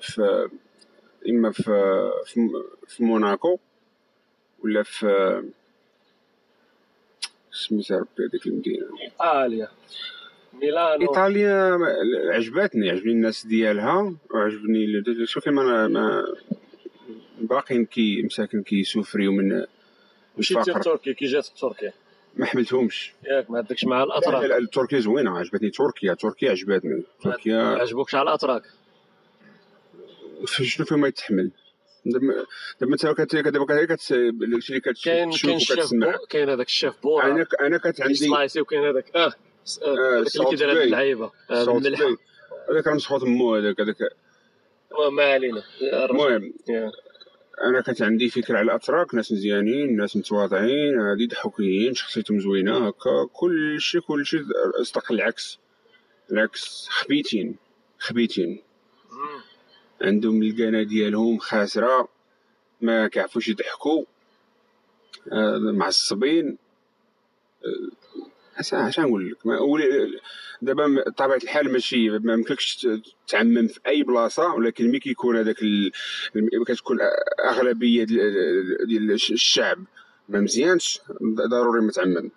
في 0.00 0.48
إما 1.28 1.52
في 1.52 2.10
في, 2.86 3.04
موناكو 3.04 3.58
ولا 4.64 4.82
في 4.82 5.42
سميتها 7.50 7.98
ربي 7.98 8.26
هذيك 8.26 8.46
المدينة. 8.46 8.86
ايطاليا 9.02 9.68
ميلانو. 10.62 11.00
إيطاليا 11.10 11.76
ما- 11.76 11.94
عجبتني 12.34 12.90
عجبني 12.90 13.12
الناس 13.12 13.46
ديالها 13.46 14.14
وعجبني 14.34 14.84
ال- 14.84 15.28
شوف 15.28 15.44
كيما 15.44 15.88
ما 15.88 16.24
باقيين 17.40 17.84
كي 17.84 18.22
مساكن 18.22 18.62
كي 18.62 18.76
souffriو 18.76 19.32
من 19.32 19.64
مشيتي 20.38 20.70
لتركيا 20.70 21.12
كي 21.12 21.24
جات 21.26 21.46
تركيا. 21.46 21.92
ما 22.36 22.46
حملتهمش. 22.46 23.12
ياك 23.30 23.50
ما 23.50 23.58
عندكش 23.58 23.84
مع 23.84 23.98
لا، 23.98 24.04
الاتراك 24.04 24.44
لا، 24.44 24.66
تركيا 24.72 25.00
زوينة 25.00 25.38
عجبتني 25.38 25.70
تركيا 25.70 26.14
تركيا 26.14 26.50
عجبتني. 26.50 26.94
ما 26.94 27.02
تركيا 27.32 27.58
عجبوكش 27.62 28.14
على 28.14 28.22
الأتراك؟ 28.28 28.62
شنو 30.46 30.86
فيهم 30.86 31.00
ما 31.00 31.08
يتحمل؟ 31.08 31.50
دابا 32.06 32.92
انت 32.92 33.06
كت- 33.06 33.36
دابا 33.36 33.64
كت 33.64 33.92
كت 33.92 34.12
الشيء 34.12 34.28
اللي 34.28 34.80
كاين 34.80 34.80
كتشوف 34.80 35.04
كاين 35.04 35.28
الشيف 35.56 35.90
كاين 36.30 36.48
هذاك 36.50 36.66
الشيف 36.66 36.94
بورا. 37.02 37.24
أنا 37.26 37.46
أنا 37.60 37.78
كانت 37.78 38.00
عندي 38.00 38.14
سلايسي 38.14 38.60
وكاين 38.60 38.84
هذاك. 38.84 39.16
آه. 39.16 39.32
هذاك 39.86 40.36
اللي 40.36 40.50
كيدير 40.50 40.70
هاد. 40.70 40.76
اللعيبة 40.76 41.30
آه، 41.50 41.64
Bay. 41.64 42.18
هذاك 42.70 42.88
مو 43.22 43.54
هذاك 43.54 43.80
هذاك 43.80 43.96
ما 45.12 45.32
علينا 45.32 45.62
آه،. 45.92 46.04
المهم. 46.10 46.52
أنا 47.64 47.80
كانت 47.80 48.02
عندي 48.02 48.28
فكرة 48.28 48.56
على 48.58 48.64
الأتراك 48.64 49.14
ناس 49.14 49.32
مزيانين 49.32 49.96
ناس 49.96 50.16
متواضعين 50.16 51.00
هادي 51.00 51.26
ضحوكيين 51.26 51.94
شخصيتهم 51.94 52.40
زوينة 52.40 52.88
هكا 52.88 53.28
كل 53.32 53.80
شيء 53.80 54.00
كل 54.00 54.26
شيء 54.26 54.40
اصدق 54.80 55.12
العكس 55.12 55.58
العكس 56.32 56.88
خبيتين 56.90 57.56
خبيتين. 57.98 58.62
عندهم 60.00 60.42
القناة 60.42 60.82
ديالهم 60.82 61.38
خاسرة 61.38 62.08
ما 62.80 63.08
كيعرفوش 63.08 63.48
يضحكوا 63.48 64.04
آه، 65.32 65.58
معصبين 65.58 66.58
اش 68.60 69.00
نقول 69.00 69.30
لك 69.30 69.38
دابا 70.62 70.86
م- 70.86 71.02
طبيعة 71.16 71.36
الحال 71.36 71.72
ماشي 71.72 72.10
ما 72.10 72.32
يمكنلكش 72.32 72.76
ت- 72.76 73.02
تعمم 73.28 73.66
في 73.66 73.80
أي 73.86 74.02
بلاصة 74.02 74.54
ولكن 74.54 74.88
ملي 74.88 74.98
كيكون 74.98 75.36
هذاك 75.36 75.56
كتكون 76.66 76.98
أغلبية 77.50 78.04
ديال 78.04 78.86
ديال 78.86 79.10
الش- 79.10 79.32
الشعب 79.32 79.78
ما 80.28 80.40
مزيانش 80.40 81.00
ضروري 81.50 81.80
ما 81.80 81.90
تعمم. 81.90 82.30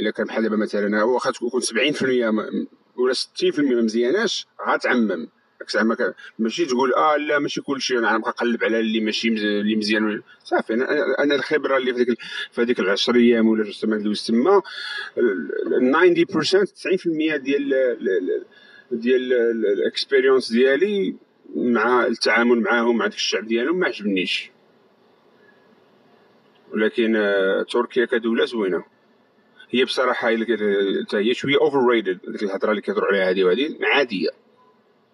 إلا 0.00 0.10
كان 0.10 0.26
بحال 0.26 0.42
دابا 0.42 0.56
مثلا 0.56 1.02
واخا 1.02 1.30
تكون 1.30 1.60
70% 1.60 2.30
ما- 2.30 2.66
ولا 2.96 3.12
60% 3.12 3.58
ما 3.74 3.82
مزياناش 3.82 4.46
غتعمم 4.68 5.28
زعما 5.70 6.14
ماشي 6.38 6.66
تقول 6.66 6.94
آه 6.94 7.16
لا 7.16 7.38
ماشي 7.38 7.60
كلشي 7.60 7.98
أنا 7.98 8.12
غنبقى 8.14 8.30
نقلب 8.30 8.64
على 8.64 8.80
اللي 8.80 9.00
ماشي 9.00 9.28
اللي 9.28 9.76
مزيان 9.76 10.22
صافي 10.44 10.74
أنا 10.74 10.86
أنا- 11.18 11.32
الخبرة 11.32 11.76
اللي 11.76 11.94
في 11.94 12.00
هذيك 12.02 12.18
في 12.52 12.62
هذيك 12.62 12.80
العشر 12.80 13.14
أيام 13.16 13.48
ولا 13.48 13.64
جوج 13.64 13.86
ما 13.86 13.96
دوزت 13.98 14.28
تما 14.28 14.62
ال- 15.18 15.90
90% 16.26 16.64
90% 16.64 17.36
ديال 17.36 17.74
ال- 17.74 18.08
ال- 18.08 18.44
ديال 18.92 19.32
ال 19.66 19.74
expérience 19.74 20.52
ديالي 20.52 21.14
مع 21.56 22.06
التعامل 22.06 22.60
معاهم 22.60 22.96
مع 22.96 23.06
داك 23.06 23.14
الشعب 23.16 23.46
ديالهم 23.46 23.78
ما 23.78 23.86
عجبنيش. 23.86 24.50
ولكن 26.72 27.16
آه، 27.16 27.62
تركيا 27.62 28.04
كدولة 28.04 28.44
زوينة. 28.44 28.84
هي 29.70 29.84
بصراحة 29.84 30.28
هي 30.28 31.34
شوية 31.34 31.56
overrated 31.60 32.18
ديك 32.28 32.42
الهضرة 32.42 32.70
اللي 32.70 32.82
كيهضروا 32.82 33.06
عليها 33.08 33.30
هذه 33.30 33.44
وهذه 33.44 33.76
عادية. 33.82 34.28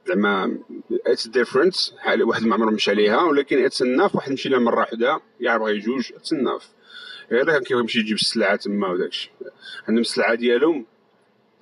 زعما 0.07 0.59
it's 1.07 1.29
different 1.29 1.77
واحد 2.21 2.43
ما 2.43 2.55
عمره 2.55 2.71
مشى 2.71 2.91
عليها 2.91 3.23
ولكن 3.23 3.65
it's 3.64 3.83
enough 3.83 4.14
واحد 4.15 4.33
مشي 4.33 4.49
لها 4.49 4.59
مرة 4.59 4.79
واحدة 4.79 5.21
يعرف 5.41 5.63
غير 5.63 5.79
جوج 5.79 6.13
it's 6.12 6.33
enough 6.33 6.68
غير 7.33 7.45
كان 7.45 7.63
كيمشي 7.63 7.99
يجيب 7.99 8.17
السلعة 8.17 8.57
تما 8.57 8.89
وداكشي 8.89 9.31
عندهم 9.89 10.01
السلعة 10.01 10.35
ديالهم 10.35 10.87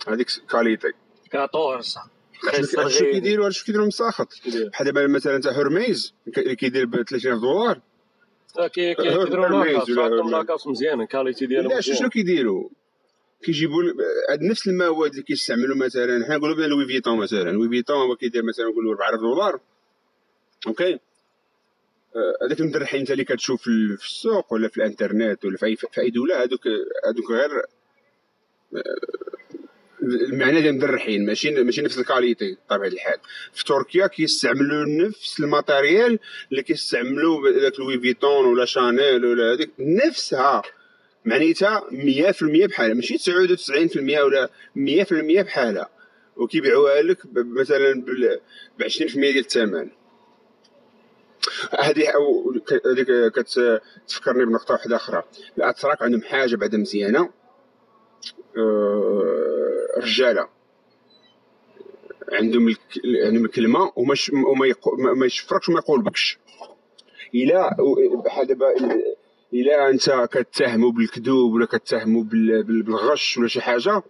هذيك 0.08 0.28
qualité. 0.50 0.92
14 1.34 2.00
شنو 2.90 3.10
كيديروا؟ 3.10 3.50
شنو 3.50 3.64
كيديروا 3.64 3.86
مساخط؟ 3.86 4.28
بحال 4.72 4.86
دابا 4.86 5.06
مثلا 5.06 5.40
تاع 5.40 5.52
هرميز 5.52 6.14
اللي 6.38 6.56
كيدير 6.56 6.86
ب 6.86 7.02
30000 7.02 7.40
دولار. 7.40 7.80
كيديروا 8.68 9.64
لاكاس 9.64 9.90
عندهم 9.98 10.30
لاكاس 10.30 10.66
مزيان 10.66 11.00
الكاليتي 11.00 11.46
ديالهم 11.46 11.72
لا 11.72 11.80
شنو 11.80 12.08
كيديروا؟ 12.08 12.68
كيجيبوا 13.42 13.82
نفس 14.50 14.68
المواد 14.68 15.10
اللي 15.10 15.22
كيستعملوا 15.22 15.76
مثلا 15.76 16.24
حنا 16.26 16.36
نقولوا 16.36 16.56
بلا 16.56 16.66
لوي 16.66 16.86
فيتون 16.86 17.18
مثلا. 17.18 17.50
لوي 17.50 17.68
فيتون 17.68 17.96
هو 17.96 18.16
كيدير 18.16 18.42
مثلا 18.42 18.66
نقولوا 18.66 18.92
4000 18.92 19.20
دولار. 19.20 19.60
أوكي؟ 20.66 20.98
هذاك 22.42 22.60
المدرحين 22.60 23.00
أنت 23.00 23.10
اللي 23.10 23.24
كتشوف 23.24 23.62
في 23.62 23.68
السوق 24.04 24.52
ولا 24.52 24.68
في 24.68 24.76
الإنترنت 24.76 25.44
ولا 25.44 25.56
في 25.56 25.66
اي 25.66 25.76
في 25.76 26.00
أي 26.00 26.10
دولة 26.10 26.42
هذوك 26.42 26.66
هذوك 27.08 27.30
غير 27.30 27.50
المعنى 30.02 30.60
ديال 30.60 30.74
المدرحين. 30.74 31.26
ماشي 31.26 31.50
ماشي 31.50 31.82
نفس 31.82 31.98
الكاليتي 31.98 32.56
بطبيعة 32.66 32.88
الحال. 32.88 33.18
في 33.52 33.64
تركيا 33.64 34.06
كيستعملوا 34.06 34.84
نفس 35.08 35.40
الماتيريال 35.40 36.18
اللي 36.50 36.62
كيستعملوا 36.62 37.50
داك 37.50 37.78
لوي 37.80 38.00
فيتون 38.00 38.44
ولا 38.44 38.64
شانيل 38.64 39.24
ولا 39.24 39.52
هذيك 39.52 39.70
نفسها 39.78 40.62
معنيتها 41.24 41.84
100% 41.90 42.66
بحالها. 42.66 42.94
ماشي 42.94 43.18
99% 43.18 44.22
ولا 44.22 44.50
100% 44.76 45.42
بحالها. 45.42 45.90
وكيبيعوها 46.36 47.02
لك 47.02 47.18
مثلا 47.34 48.04
ب 48.78 48.82
20% 48.82 49.14
ديال 49.14 49.38
الثمن. 49.38 49.90
هذه 51.80 52.04
هذيك 52.86 53.32
كتفكرني 54.06 54.44
بنقطة 54.44 54.72
واحدة 54.72 54.96
أخرى. 54.96 55.22
الأتراك 55.58 56.02
عندهم 56.02 56.22
حاجة 56.22 56.56
بعدا 56.56 56.78
مزيانة. 56.78 57.30
أه 58.56 59.86
رجالة. 59.98 60.48
عندهم 62.32 62.74
عندهم 63.24 63.44
الكلمة 63.44 63.92
وما 63.96 64.14
وما 64.32 65.14
ما 65.14 65.26
يشفركش 65.26 65.68
وما 65.68 65.78
يقولبكش. 65.78 66.38
إلا 67.34 67.76
بحال 68.24 68.46
دابا 68.46 68.74
إلا 69.54 69.90
أنت 69.90 70.28
كتهمو 70.32 70.90
بالكذوب 70.90 71.52
ولا 71.52 71.66
كتهمو 71.66 72.22
بالغش 72.22 73.38
ولا 73.38 73.48
شي 73.48 73.60
حاجة 73.60 74.02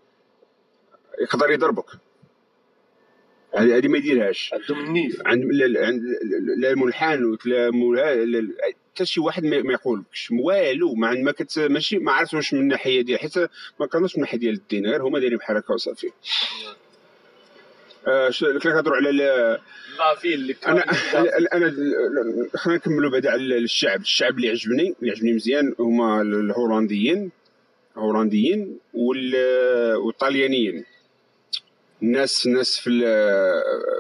يقدر 1.21 1.51
يضربك. 1.51 1.91
هذه 3.55 3.89
ما 3.89 3.99
يديرهاش. 3.99 4.55
عندهم 4.55 4.87
النيف 4.87 5.23
عند 5.27 5.45
لا 6.57 6.71
الملحان 6.71 7.37
لا 7.45 8.49
حتى 8.95 9.07
شي 9.07 9.21
واحد 9.21 9.45
ما 9.45 9.73
يقولكش. 9.73 10.31
والو 10.31 10.95
ما 10.95 11.15
ما 11.15 11.33
كت 11.33 11.59
ماشي 11.59 11.99
ما 11.99 12.13
عرفت 12.13 12.35
واش 12.35 12.55
من 12.55 12.61
الناحيه 12.61 13.01
ديال 13.03 13.19
حيت 13.19 13.39
ما 13.81 13.87
كانوش 13.93 14.13
من 14.13 14.17
الناحيه 14.17 14.39
ديال 14.39 14.55
الدين 14.55 14.87
غير 14.87 15.03
هما 15.03 15.19
دايرين 15.19 15.39
بحال 15.39 15.57
هكا 15.57 15.75
وصافي. 15.75 16.11
آه 18.09 18.31
كنا 18.41 18.59
كنهضروا 18.59 18.97
على 18.97 19.11
la 19.99 20.13
vie 20.13 20.35
اللي 20.35 20.57
أنا 20.67 20.85
انا 21.53 21.71
خلينا 22.57 22.79
نكملوا 22.79 23.11
بعدا 23.11 23.31
على 23.31 23.59
الشعب. 23.59 24.01
الشعب 24.01 24.37
اللي 24.37 24.51
عجبني 24.51 24.95
اللي 25.01 25.11
عجبني 25.11 25.33
مزيان 25.33 25.75
هما 25.79 26.23
الهولنديين 26.23 27.31
الهولنديين 27.97 28.79
والطليانيين. 28.95 30.85
الناس 32.03 32.47
الناس 32.47 32.81
في 32.81 32.91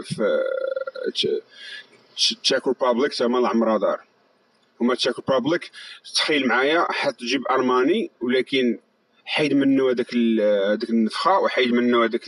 في 0.03 1.40
Czech 2.42 2.68
Republic 2.68 3.14
تما 3.14 3.38
العمرها 3.38 3.79
دار. 3.79 4.01
هما 4.81 4.94
Czech 4.94 5.18
Republic 5.18 5.70
تخيل 6.14 6.47
معايا 6.47 6.87
حتجيب 6.90 7.42
ألماني 7.51 8.11
ولكن 8.21 8.79
حيد 9.25 9.53
منه 9.55 9.90
هذاك 9.90 10.14
هذاك 10.14 10.90
النفخة 10.90 11.38
وحيد 11.38 11.73
منه 11.73 12.05
هذاك 12.05 12.23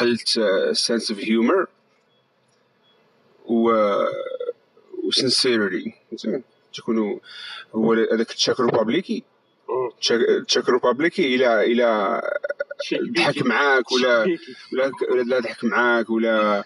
قلت 0.00 0.28
sense 0.72 1.10
of 1.10 1.20
humor 1.20 1.66
و 3.46 3.72
و 5.04 5.13
sincerity 5.13 5.94
تكونوا 6.74 7.18
هو 7.74 7.92
هذاك 7.92 8.30
ال 8.30 8.35
Czech 8.35 8.60
Republic 8.60 9.24
ي. 10.46 10.52
Czech 10.52 10.68
Republic 10.68 11.27
ي 11.27 11.34
إلى 11.34 11.64
إلى 11.64 12.20
ضحك 13.16 13.46
معاك 13.46 13.92
ولا 13.92 14.36
ولا 15.10 15.22
لا 15.22 15.38
ضحك 15.38 15.64
معاك 15.64 16.10
ولا 16.10 16.64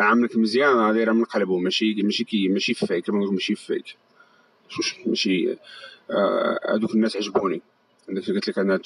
عاملك 0.00 0.36
مزيان. 0.36 1.04
راه 1.04 1.12
من 1.12 1.24
قلبه. 1.24 1.58
ماشي 1.58 1.94
ماشي 2.02 2.24
كي 2.24 2.48
ماشي 2.48 2.74
فيك 2.74 3.10
ماشي 3.10 3.54
فيك 3.54 3.96
ماشي 5.06 5.58
هذوك 6.68 6.90
آه 6.90 6.94
الناس 6.94 7.16
عجبوني. 7.16 7.62
قلت 8.08 8.48
لك 8.48 8.58
أنا 8.58 8.80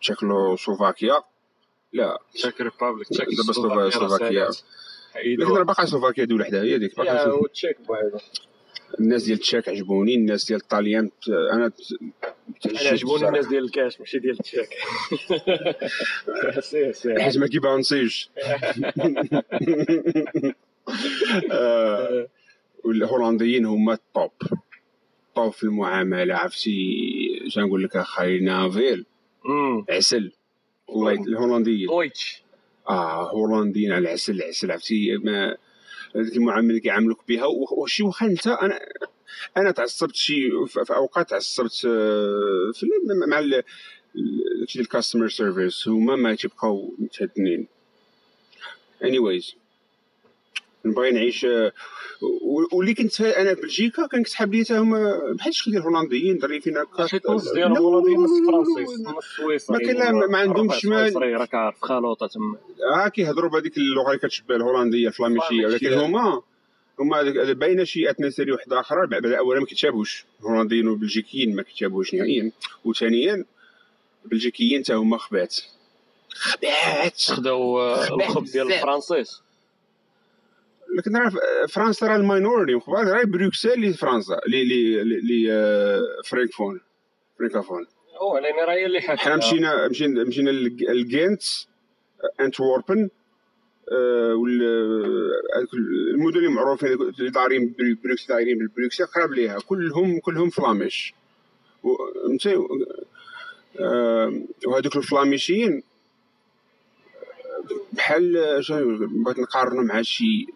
تشيكلو 0.00 0.56
سلوفاكيا 0.56 1.22
لا 1.92 2.18
Czech 2.34 2.60
Republic 2.60 3.08
تشيك 3.08 3.28
سلوفاكيا 3.90 4.48
لكن 5.16 5.52
راه 5.52 5.62
باقا 5.62 5.84
سلوفاكيا 5.84 6.24
دوله 6.24 6.44
وحده 6.44 6.62
هي 6.62 6.78
ديك 6.78 6.96
باقا 6.96 7.46
تشيك 7.52 7.80
بوحدها 7.80 8.20
الناس 9.00 9.24
ديال 9.24 9.36
التشاك 9.36 9.68
عجبوني 9.68 10.14
الناس 10.14 10.44
ديال 10.44 10.60
الطاليان 10.60 11.10
أنا 11.28 11.72
أنا 12.66 12.90
عجبوني 12.90 13.28
الناس 13.28 13.46
ديال 13.46 13.64
الكاش 13.64 14.00
ماشي 14.00 14.18
ديال 14.18 14.38
سي 14.44 14.66
حيت 17.18 17.38
ما 17.38 17.46
كيبانسيش 17.46 18.30
والهولنديين 22.84 23.66
هما 23.66 23.92
الطوب 23.92 24.30
طوب 25.34 25.52
في 25.52 25.64
المعامله 25.64 26.34
عرفتي 26.34 27.10
نقول 27.56 27.84
لك 27.84 27.96
اخاي 27.96 28.40
نافيل 28.40 29.06
عسل 29.90 30.32
الهولنديين. 31.28 31.86
Dutch. 31.88 32.42
آه 32.88 33.30
هولنديين 33.30 33.92
على 33.92 34.08
العسل 34.08 34.32
العسل 34.32 34.70
عرفتي؟ 34.70 35.16
ما 35.16 35.56
هذيك 36.16 36.36
المعامله 36.36 36.70
اللي 36.70 36.80
كيعاملوك 36.80 37.28
بها. 37.28 37.44
وشي 37.78 38.02
واخا 38.02 38.26
انت 38.26 38.46
أنا 38.46 38.80
أنا 39.56 39.70
تعصبت 39.70 40.14
شي 40.14 40.50
في 40.66 40.94
أوقات 40.94 41.30
تعصبت 41.30 41.84
آه، 41.86 42.72
في 42.74 42.86
مع 43.28 43.38
ال 44.80 44.85
customer 44.85 45.28
service 45.28 45.88
هما 45.88 46.16
ما 46.16 46.34
تيبقاو 46.34 46.94
متهدنين. 46.98 47.66
Anyways. 49.02 49.59
نبغي 50.84 51.10
نعيش 51.10 51.44
آه، 51.44 51.72
واللي 52.72 52.94
كنت 52.94 53.20
أنا 53.20 53.54
في 53.54 53.60
بلجيكا 53.60 54.06
كان 54.06 54.22
كتحاب 54.22 54.54
لي 54.54 54.64
هما 54.70 55.20
بحال 55.34 55.54
شكل 55.54 55.70
ديال 55.70 55.82
الهولنديين 55.82 56.38
ظريفين 56.38 56.76
هكا 56.78 57.06
شي 57.06 57.20
نص 57.28 57.52
ديال 57.52 57.72
الهولنديين 57.72 58.18
نص 58.20 58.30
فرنسي 58.30 59.02
نص 59.02 59.24
سويسري 59.36 59.76
ما 59.76 59.84
كاين 59.84 60.30
ما 60.30 60.38
عندهمش 60.38 60.84
ما 60.84 61.10
راك 61.14 61.54
عارف 61.54 61.76
خلوطة 61.82 62.26
تما. 62.26 62.56
آه 62.96 63.08
كيهضروا 63.08 63.50
بهذيك 63.50 63.76
اللغة 63.76 64.06
اللي 64.08 64.18
كتشبه 64.18 64.56
الهولندية 64.56 65.08
الفلاميشية 65.08 65.66
ولكن 65.66 65.92
هما 65.92 66.42
هما 67.00 67.22
باينه 67.52 67.84
شي 67.84 68.10
ethnicity 68.10 68.52
واحدة 68.52 68.80
أخرى 68.80 69.06
بعد 69.06 69.26
أولا 69.26 69.60
ما 69.60 69.66
كيتشابهوش. 69.66 70.24
الهولنديين 70.40 70.88
والبلجيكيين 70.88 71.56
ما 71.56 71.62
كيتشابهوش 71.62 72.14
نهائيا. 72.14 72.52
وثانيا 72.84 73.44
البلجيكيين 74.24 74.82
حتى 74.82 74.94
هما 74.94 75.18
خبات. 75.18 75.56
خبات! 76.34 77.20
خداو 77.20 77.92
الخب 77.94 78.44
ديال 78.44 78.72
الفرنسيس. 78.72 79.42
لكن 81.00 81.16
راه 81.16 81.32
فرنسا 81.66 82.06
راه 82.06 82.16
ال 82.16 82.23
minority 82.23 82.80
راه 82.88 83.24
بروكسل 83.24 83.72
اللي 83.72 83.92
فرنسا 83.92 84.40
اللي 84.46 84.62
اللي 84.62 85.18
اللي 85.18 86.00
francophone 86.24 86.80
francophone 87.38 87.86
هو 88.22 88.38
لأن 88.38 88.54
راه 88.54 88.72
هي 88.72 88.86
اللي 88.86 89.00
حنا 89.00 89.36
مشينا 89.36 89.88
مشينا 89.88 90.24
مشينا 90.24 90.50
لغينت 90.50 91.42
أنتوربن 92.40 93.08
المدن 96.14 96.38
اللي 96.38 96.48
معروفين 96.48 96.92
اللي 96.92 97.30
دايرين 97.30 97.68
بالبروكسل 97.68 98.34
دايرين 98.34 98.58
بالبروكسل 98.58 99.06
قراب 99.06 99.32
ليها. 99.32 99.58
كلهم 99.66 100.18
كلهم 100.18 100.50
Flemish. 100.50 101.14
فهمتي؟ 101.82 102.56
وهذوك 104.66 104.96
الفلاميشيين 104.96 105.82
بحال 107.92 108.32
بغيت 109.24 109.38
نقارنو 109.38 109.82
مع 109.82 110.02
شي 110.02 110.46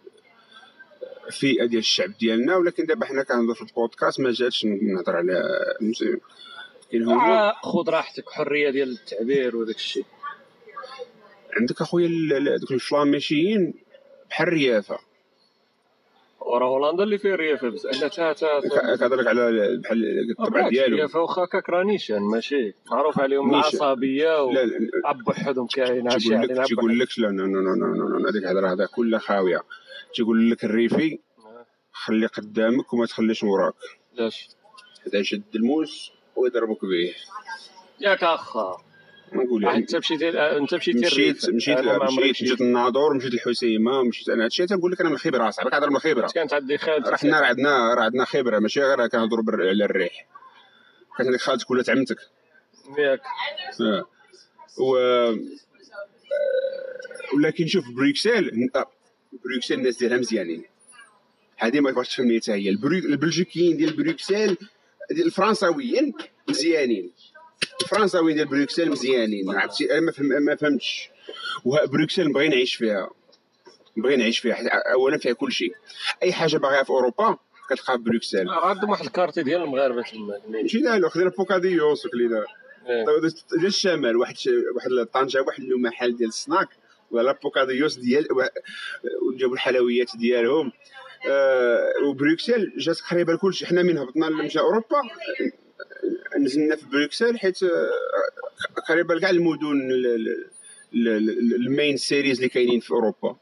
فئه 1.30 1.64
ديال 1.64 1.78
الشعب 1.80 2.12
ديالنا 2.20 2.56
ولكن 2.56 2.86
دابا 2.86 3.06
حنا 3.06 3.22
كنهضر 3.22 3.54
في 3.54 3.62
البودكاست 3.62 4.20
ما 4.20 4.30
جاتش 4.32 4.64
نهضر 4.64 5.16
على 5.16 5.42
كاين 6.90 7.08
هما 7.08 7.48
آه 7.48 7.54
خذ 7.62 7.88
راحتك 7.90 8.30
حرية 8.30 8.70
ديال 8.70 8.92
التعبير 8.92 9.56
وداك 9.56 9.76
الشيء. 9.76 10.04
عندك 11.56 11.80
أخويا 11.80 12.08
دوك 12.56 12.70
الفلاميشيين 12.70 13.74
بحال 14.30 14.48
الريافة. 14.48 14.98
وراه 16.44 16.66
هولندا 16.68 17.02
اللي 17.04 17.18
فيه 17.18 17.34
الريافه 17.34 17.68
بزاف 17.68 18.02
لا 18.02 18.08
تا 18.08 18.32
تا 18.32 18.60
كهضرك 18.96 19.26
على 19.26 19.76
بحال 19.84 20.30
الطبع 20.30 20.68
ديالو. 20.68 20.86
الريافه 20.94 21.20
واخا 21.20 21.44
كاكرانيشان 21.44 22.22
ماشي. 22.22 22.74
معروف 22.90 23.20
عليهم. 23.20 23.50
العصبية 23.50 24.50
لا 24.52 24.64
لا، 24.64 24.90
وعب 25.04 25.28
وحدهم 25.28 25.66
كاين 25.66 26.12
عشي 26.12 26.28
تيقول 26.66 26.98
لك 26.98 27.08
لا 27.18 27.26
لا 27.26 27.42
لا 27.42 27.42
لا 27.42 27.74
لا 27.74 28.18
لا 28.18 28.30
هذيك 28.30 28.44
الهضرة 28.44 28.72
هذا 28.72 28.86
كلها 28.94 29.18
خاوية. 29.18 29.62
تيقول 30.14 30.50
لك 30.50 30.64
الريفي 30.64 31.18
خلي 31.92 32.26
قدامك 32.26 32.92
وما 32.92 33.06
تخليش 33.06 33.42
وراك. 33.42 33.74
لاش 34.14 34.48
هذا 35.06 35.18
يشد 35.18 35.42
الموس 35.54 36.12
ويضربك 36.36 36.80
به. 36.84 37.14
ياك 38.00 38.24
أخا. 38.24 38.76
نقول 39.32 39.64
آه، 39.64 39.68
يعني. 39.68 39.80
أنت 39.80 39.96
مشيتي 39.96 40.28
آه، 40.28 40.58
أنت 40.58 40.74
مشيت. 40.74 41.50
مشيت 41.50 41.78
ما 41.78 41.92
عمري 41.92 42.30
مشيت 42.30 42.42
مشيت. 42.42 42.60
الناظور 42.60 43.14
مشيت 43.14 43.34
الحسيمة 43.34 44.02
مشيت 44.02 44.28
أنا 44.28 44.44
هادشي 44.44 44.66
تنقول 44.66 44.92
لك؟ 44.92 45.00
أنا 45.00 45.08
من 45.08 45.14
الخبره 45.14 45.50
صاحبي 45.50 45.70
كنهضر 45.70 45.90
من 45.90 45.96
الخبره 45.96 46.28
كانت 46.34 46.52
عندي 46.54 46.78
خالتي 46.78 47.10
راه 47.10 47.16
حنا 47.16 47.40
راه 47.40 47.46
عندنا 47.46 47.94
راه 47.94 48.02
عندنا 48.02 48.24
خبرة 48.24 48.58
ماشي؟ 48.58 48.80
غير 48.80 49.06
كنهضروا 49.06 49.44
على 49.68 49.84
الريح. 49.84 50.26
كانت 51.18 51.28
عندك 51.28 51.40
خالتك 51.40 51.70
ولات 51.70 51.90
عمتك 51.90 52.16
ياك. 52.98 53.20
آه. 53.80 54.06
و 54.78 54.96
ولكن 57.36 57.66
شوف 57.66 57.84
بروكسل 57.90 58.68
آه، 58.76 58.90
بروكسل 59.44 59.74
الناس 59.74 59.98
ديالها 59.98 60.18
مزيانين. 60.18 60.64
هذه 61.56 61.80
ما 61.80 61.90
تبغاش 61.90 62.08
تفهمني 62.08 62.40
حتى 62.40 62.52
هي. 62.52 62.68
البلجيكيين 62.68 63.76
ديال 63.76 63.96
بروكسل 63.96 64.56
ديال 65.10 65.26
الفرنساويين 65.26 66.12
مزيانين. 66.48 67.12
الفرنساويين 67.82 68.36
ديال 68.36 68.48
بروكسل 68.48 68.90
مزيانين 68.90 69.50
عرفتي؟ 69.50 69.92
أنا 69.92 70.00
ما 70.00 70.12
فهم 70.12 70.26
ما 70.26 70.56
فهمتش. 70.56 71.08
وبروكسل 71.64 72.28
نبغي 72.28 72.48
نعيش 72.48 72.74
فيها. 72.74 73.10
نبغي 73.96 74.16
نعيش 74.16 74.38
فيها 74.38 74.54
حيت 74.54 74.66
اولا 74.66 75.18
فيها 75.18 75.32
كل 75.32 75.52
شيء. 75.52 75.74
أي 76.22 76.32
حاجة 76.32 76.56
باغيها 76.56 76.82
في 76.82 76.90
أوروبا 76.90 77.38
كتلقاها 77.70 77.96
في 77.96 78.02
بروكسل 78.02 78.46
راه 78.46 78.66
عندهم 78.66 78.90
واحد 78.90 79.04
ال 79.04 79.09
quartier 79.09 79.42
ديال 79.42 79.62
المغاربة 79.62 80.02
تما. 80.02 80.40
ماشي 80.48 80.78
لا 80.78 81.08
خذينا 81.08 81.30
بوكاديوس 81.30 82.06
وكلينا 82.06 82.44
إيه. 82.86 83.04
طيب 83.04 83.32
ديال 83.52 83.66
الشمال 83.66 84.16
واحد 84.16 84.34
واحد 84.74 85.06
طنجه 85.12 85.42
واحد 85.42 85.62
محل 85.62 86.16
ديال 86.16 86.28
السناك. 86.28 86.68
ولا 87.10 87.32
بوكاديوس 87.42 87.96
ديال 87.96 88.26
وجابوا 89.22 89.54
الحلويات 89.54 90.16
ديالهم. 90.16 90.72
آه 91.30 91.92
وبروكسل 92.04 92.72
جات 92.78 93.00
قريبة 93.00 93.32
لكلشي 93.32 93.66
حنا 93.66 93.82
من 93.82 93.98
هبطنا 93.98 94.28
مشى 94.28 94.58
أوروبا. 94.58 94.96
آه، 94.96 95.63
نزلنا 96.40 96.76
في 96.76 96.86
بروكسل 96.86 97.38
حيت 97.38 97.62
آه، 97.62 97.68
قريبة 98.88 99.14
لكاع 99.14 99.30
المدن 99.30 99.66
ال- 99.90 100.06
ال- 100.06 100.46
ال- 100.94 101.08
ال- 101.30 101.54
ال 101.54 101.63
main 101.63 101.96
cities 101.96 102.36
اللي 102.36 102.48
كاينين 102.48 102.80
في 102.80 102.90
أوروبا. 102.90 103.36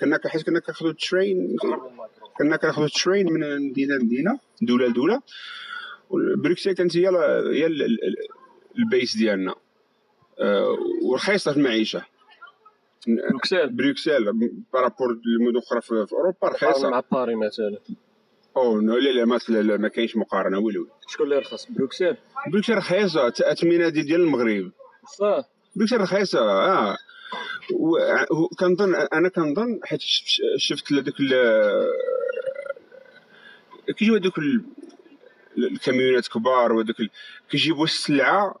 كنا 0.00 0.20
حيت 0.26 0.42
كنا 0.42 0.60
كناخذوا 0.60 0.90
ال 0.90 1.01
train 1.01 1.56
كنا 2.38 2.56
كناخذوا 2.56 2.86
ال 2.86 2.94
train 2.94 3.32
من 3.32 3.68
مدينة 3.70 3.94
لمدينة 3.96 4.38
دولة 4.62 4.86
لدولة. 4.86 5.22
بروكسل 6.36 6.72
كانت 6.72 6.96
هي 6.96 7.08
هي 7.08 7.66
ال- 7.66 7.82
ال- 7.82 8.16
ال 8.78 8.86
base 8.86 9.16
ديالنا. 9.16 9.54
آه، 10.40 10.76
ورخيصة 11.02 11.50
في 11.52 11.56
المعيشة. 11.58 12.02
بروكسل. 13.30 13.68
بروكسل 13.70 14.32
par 14.72 14.86
rapport 14.86 15.18
للمدن 15.26 15.58
أخرى 15.58 15.80
في 15.80 16.06
أوروبا 16.12 16.48
رخيصة. 16.48 16.90
مع 16.90 17.02
باري 17.12 17.34
مثلا. 17.34 17.78
oh 18.60 18.80
no 18.80 18.96
لا 18.96 19.10
لا 19.10 19.24
ما 19.24 19.38
ما 19.76 19.88
كاينش 19.88 20.16
مقارنة 20.16 20.58
والو 20.58 20.88
شكون 21.08 21.24
اللي 21.26 21.38
رخص 21.38 21.66
بروكسل 21.70 22.16
بروكسل 22.52 22.74
رخيصة 22.74 23.28
اثمنه 23.40 23.88
ديال 23.88 24.06
ديال 24.06 24.20
المغرب. 24.20 24.70
صح. 25.18 25.44
بروكسل 25.76 26.00
رخيصة 26.00 26.38
آه. 26.40 26.96
وكنظن 28.30 28.94
أنا 28.94 29.28
كنظن 29.28 29.80
حيت 29.84 30.00
شفت 30.56 30.92
هذوك 30.92 31.14
كيجيو 33.96 34.14
هذوك 34.16 34.38
ال- 34.38 34.64
الكاميونات 35.58 36.28
كبار 36.28 36.72
وهذوك 36.72 36.96
كيجيبوا 37.50 37.84
السلعة 37.84 38.60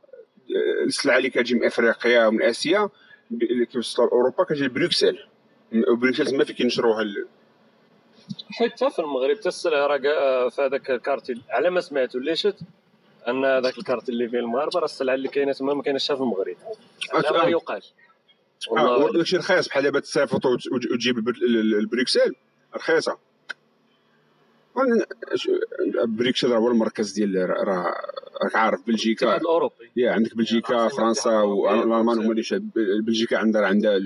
السلعة 0.86 1.16
اللي 1.18 1.30
كتجي 1.30 1.54
من 1.54 1.64
أفريقيا 1.64 2.26
ومن 2.26 2.42
آسيا 2.42 2.88
اللي 3.32 3.66
كيوصلوا 3.66 4.08
لأوروبا 4.08 4.44
كتجي 4.44 4.64
لبروكسل 4.64 5.18
وبروكسل 5.92 6.26
تما 6.26 6.44
فين 6.44 6.54
كينشروها 6.56 7.04
حتى 8.50 8.90
في 8.90 8.98
المغرب 8.98 9.36
حتى 9.40 9.86
راه 9.86 9.96
كاع 9.96 10.48
في 10.48 10.62
هذاك 10.62 10.90
ال 10.90 10.95
quartier 10.95 11.34
على 11.50 11.70
ما 11.70 11.80
سمعت 11.80 12.16
وليشت 12.16 12.56
أن 13.28 13.44
هذاك 13.44 13.78
ال 13.78 13.82
quartier 13.82 14.12
اللي 14.12 14.28
فيه 14.28 14.38
المغاربة 14.38 14.78
راه 14.78 14.84
السلعة 14.84 15.14
اللي 15.14 15.28
كاينة 15.28 15.52
تما 15.52 15.74
ما 15.74 15.82
كايناش 15.82 16.06
في 16.06 16.20
المغرب. 16.20 16.56
على 17.14 17.30
ما 17.30 17.44
آه. 17.44 17.48
يقال. 17.48 17.82
آه 18.78 18.82
والله 18.92 19.12
داكشي 19.12 19.36
رخيص 19.36 19.68
بحال 19.68 19.82
دابا 19.82 19.98
وت- 20.72 20.92
وتجيب 20.92 21.16
البر- 21.18 21.30
ال- 21.42 21.74
ال- 21.74 21.86
بروكسل 21.86 22.34
رخيصة. 22.76 23.18
راه 26.52 26.58
هو 26.58 26.68
المركز 26.70 27.12
ديال 27.12 27.50
راه 27.50 27.94
راك 28.44 28.56
عارف 28.56 28.86
بلجيكا. 28.86 29.36
الأوروبي. 29.36 29.90
يا 29.96 30.10
عندك 30.12 30.36
بلجيكا 30.36 30.74
العاصمة 30.74 30.98
فرنسا 30.98 31.30
والالمان 31.40 32.18
هما 32.18 32.32
اللي 32.32 32.42
بلجيكا 33.06 33.38
عندها 33.38 33.66
عندها 33.66 33.98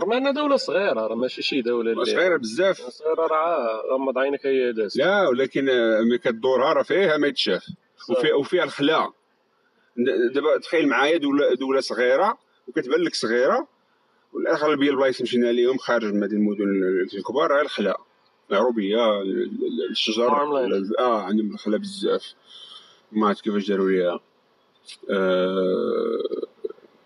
رغم 0.00 0.12
انها 0.12 0.30
دولة 0.32 0.56
صغيرة 0.56 1.06
راه 1.06 1.14
ماشي 1.14 1.42
شي 1.42 1.62
دولة 1.62 1.92
اللي 1.92 2.04
صغيرة 2.04 2.36
بزاف. 2.36 2.80
صغيرة 2.80 3.26
راه 3.26 3.82
غمض 3.92 4.18
عينك 4.18 4.46
هي 4.46 4.72
داز 4.72 4.98
لا 4.98 5.28
ولكن 5.28 5.68
آه، 5.68 6.00
ملي 6.00 6.18
كدورها 6.18 6.72
راه 6.72 6.82
فيها 6.82 7.16
ما 7.16 7.26
يتشاف. 7.26 7.66
وفي 8.10 8.32
وفيها 8.32 8.64
الخلا. 8.64 9.12
د- 9.96 10.32
دابا 10.32 10.58
تخيل 10.58 10.88
معايا 10.88 11.16
دولة 11.16 11.54
دولة 11.54 11.80
صغيرة 11.80 12.38
وكتبان 12.68 13.00
لك 13.00 13.14
صغيرة 13.14 13.68
والاغلبيه 14.32 14.90
البلايص 14.90 15.16
اللي 15.16 15.28
مشينا 15.28 15.52
ليهم 15.52 15.78
خارج 15.78 16.04
من 16.14 16.22
هذه 16.22 16.32
المدن 16.32 16.62
الكبار 17.18 17.50
راه 17.50 17.62
الخلا. 17.62 17.98
العروبية 18.50 19.20
ال- 19.22 19.42
ال- 19.42 19.90
الشجر. 19.90 20.64
ال- 20.64 20.98
آه 20.98 21.22
عندهم 21.22 21.54
الخلا 21.54 21.76
بزاف. 21.76 22.34
ما 23.12 23.28
عرفت 23.28 23.44
كيفاش 23.44 23.68
داروا 23.68 23.90
ليها. 23.90 24.20
آه 25.10 26.18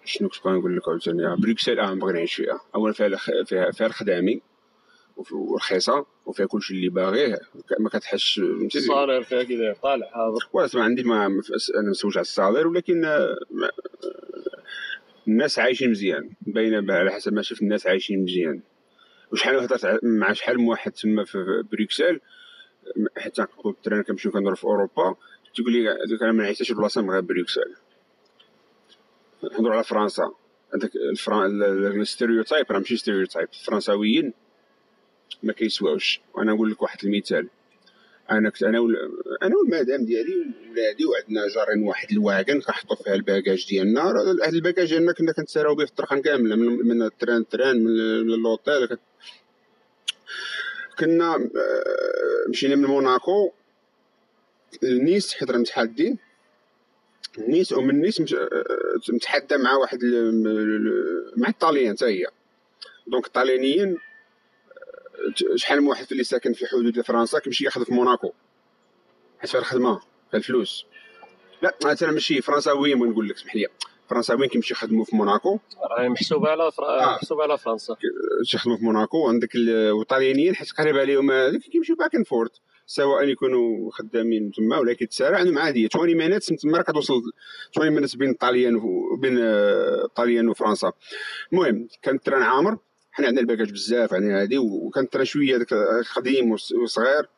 شنو 0.08 0.28
كنت 0.28 0.46
نقول 0.46 0.76
لك 0.76 0.88
عاوتاني؟ 0.88 1.26
آه، 1.26 1.34
بروكسل 1.34 1.78
آه 1.78 1.94
نبغي 1.94 2.12
نعيش 2.12 2.34
فيها 2.34 2.60
اولا 2.74 2.92
فيها 2.92 3.06
الخ- 3.06 3.42
فيها 3.46 3.70
فيها 3.70 3.86
الخدمة 3.86 4.42
ورخيصه 5.32 6.06
وفيها 6.26 6.46
كلشي 6.46 6.74
اللي 6.74 6.88
باغيه 6.88 7.38
ما 7.78 7.88
كتحسش 7.88 8.40
فهمتي 8.40 8.78
ال 8.78 8.84
salaire 8.84 9.22
فيها 9.22 9.42
كذا 9.42 9.72
طالع 9.82 10.06
حاضر 10.06 10.48
ولا 10.52 10.68
ما 10.74 10.82
عندي 10.84 11.02
ما 11.02 11.26
أنا 11.26 11.90
مسوقش 11.90 12.16
على 12.16 12.22
ال 12.22 12.28
salaire 12.28 12.66
ولكن 12.66 13.04
آه، 13.04 13.36
ما- 13.50 13.70
الناس 15.28 15.58
عايشين 15.58 15.90
مزيان. 15.90 16.30
باينة 16.40 16.94
على 16.94 17.10
حسب 17.10 17.32
ما 17.32 17.42
شفت 17.42 17.62
الناس 17.62 17.86
عايشين 17.86 18.22
مزيان. 18.22 18.60
وشحال 19.32 19.56
هضرت 19.56 20.00
مع 20.04 20.32
شحال 20.32 20.58
من 20.58 20.66
واحد 20.68 20.92
تما 20.92 21.24
في 21.24 21.64
بروكسل 21.72 22.20
حتى 23.16 23.42
نقبل 23.42 23.70
ال 23.70 23.76
train 23.76 24.02
كنمشيو 24.02 24.30
كندور 24.32 24.54
في 24.54 24.64
أوروبا 24.64 25.14
تقول 25.54 25.72
لي 25.72 25.92
أنا 26.22 26.32
ما 26.32 26.42
نعيشش 26.42 26.72
بلاصة 26.72 27.02
من 27.02 27.10
غير 27.10 27.20
بروكسل. 27.20 27.74
نهضروا 29.42 29.74
على 29.74 29.84
فرنسا. 29.84 30.32
هذاك 30.74 30.90
ال 31.96 32.03
stereotype 32.03 32.66
راه 32.72 32.78
ماشي 32.78 32.96
stereotype 32.96 33.48
الفرنساويين 33.52 34.32
ما 35.42 35.52
كيسواوش. 35.52 36.20
وأنا 36.34 36.52
نقول 36.52 36.70
لك 36.70 36.82
واحد 36.82 37.04
المثال. 37.04 37.48
أنا 38.30 38.50
كنت 38.50 38.62
أنا 38.62 38.80
وال... 38.80 38.96
أنا 39.42 39.54
والمدام 39.56 40.04
ديالي 40.04 40.34
وولادي 40.68 41.04
وعندنا 41.04 41.48
جارين 41.48 41.82
واحد 41.82 42.12
ال 42.12 42.20
wagon 42.20 42.60
كنحطوا 42.60 42.96
فيها 42.96 43.14
ال 43.14 43.21
bagages 43.21 43.66
ديالنا. 43.68 44.02
هاد 44.46 44.54
ال 44.54 44.59
bagages 44.59 44.88
ديالنا 44.88 45.12
كنا 45.12 45.32
كنتساراو 45.32 45.74
به 45.74 45.84
في 45.84 45.90
الطرقان 45.90 46.22
كامله 46.22 46.56
من, 46.56 46.88
من 46.88 47.02
ال 47.02 47.08
train 47.08 47.36
ال 47.36 47.44
train 47.44 47.84
من, 47.84 47.90
اللوطيل 48.34 48.86
كت... 48.86 49.00
كنا 50.98 51.34
آه، 51.34 52.48
مشينا 52.48 52.74
من 52.74 52.84
موناكو 52.84 53.52
لنيس 54.82 55.34
حيت 55.34 55.50
راه 55.50 55.58
نيس 57.48 57.72
ومن 57.72 58.00
نيس 58.00 58.20
مت- 58.20 58.32
آه، 58.34 58.64
متحدى 59.12 59.56
مع 59.56 59.74
واحد 59.76 59.98
مع 61.36 61.48
الطاليان 61.48 61.96
حتى 61.96 62.04
هي. 62.06 62.26
donc 63.06 63.26
الطاليانيين 63.26 63.90
آه، 63.92 65.56
شحال 65.56 65.80
من 65.80 65.88
واحد 65.88 66.06
اللي 66.12 66.24
ساكن 66.24 66.52
في 66.52 66.66
حدود 66.66 67.00
فرنسا 67.00 67.38
كيمشي 67.38 67.64
ياخذ 67.64 67.84
في 67.84 67.92
موناكو. 67.94 68.32
حيت 69.38 69.50
فيها 69.50 69.60
الخدمة؟ 69.60 69.98
فيها 70.30 70.38
الفلوس؟ 70.38 70.86
لا 71.62 71.74
أنا 72.02 72.12
ماشي 72.12 72.40
فرنساويين 72.42 72.98
بغيت 72.98 73.10
نقول 73.12 73.28
لك 73.28 73.34
اسمح 73.36 73.56
لي. 73.56 73.66
فرنساويين 74.10 74.48
كيمشيو 74.48 74.76
يخدموا 74.76 75.04
في 75.04 75.16
موناكو. 75.16 75.58
راه 75.98 76.08
محسوبة 76.08 76.48
على 76.48 76.72
فر... 76.72 76.84
آه. 76.84 77.14
محسوبة 77.16 77.42
على 77.42 77.58
فرنسا. 77.58 77.96
تيخدموا 78.50 78.76
في 78.76 78.84
موناكو. 78.84 79.28
عندك 79.28 79.54
ال- 79.54 79.90
والطاليانيين 79.90 80.54
حيت 80.56 80.72
قريب 80.72 80.96
عليهم 80.96 81.58
كيمشيو 81.58 81.96
back 81.96 82.14
and 82.14 82.26
forth 82.26 82.60
سواء 82.90 83.24
يكونوا 83.28 83.90
خدامين 83.90 84.50
تما 84.52 84.78
ولا 84.78 84.92
كيتسارى 84.92 85.38
عندهم 85.38 85.58
عادية. 85.58 85.88
20 85.94 86.14
minutes 86.16 86.50
من 86.50 86.56
تما 86.58 86.78
راه 86.78 86.82
كتوصل 86.82 87.22
20 87.76 87.90
minutes 87.90 88.14
بين 88.14 88.30
الطاليان 88.30 88.74
وبين 88.76 89.38
آه، 89.38 90.04
الطاليان 90.04 90.48
وفرنسا 90.48 90.92
المهم 91.52 91.88
كان 92.02 92.14
ال 92.14 92.19
train 92.19 92.42
عامر. 92.42 92.78
حنا 93.12 93.26
عندنا 93.26 93.40
ال 93.40 93.44
baggage 93.44 93.72
بزاف 93.72 94.12
يعني 94.12 94.34
هذه 94.42 94.58
وكان 94.58 95.04
ال 95.04 95.08
train 95.08 95.24
شوية 95.24 95.56
داك 95.56 95.74
قديم 96.16 96.50
وص- 96.52 96.72
وصغير. 96.72 97.28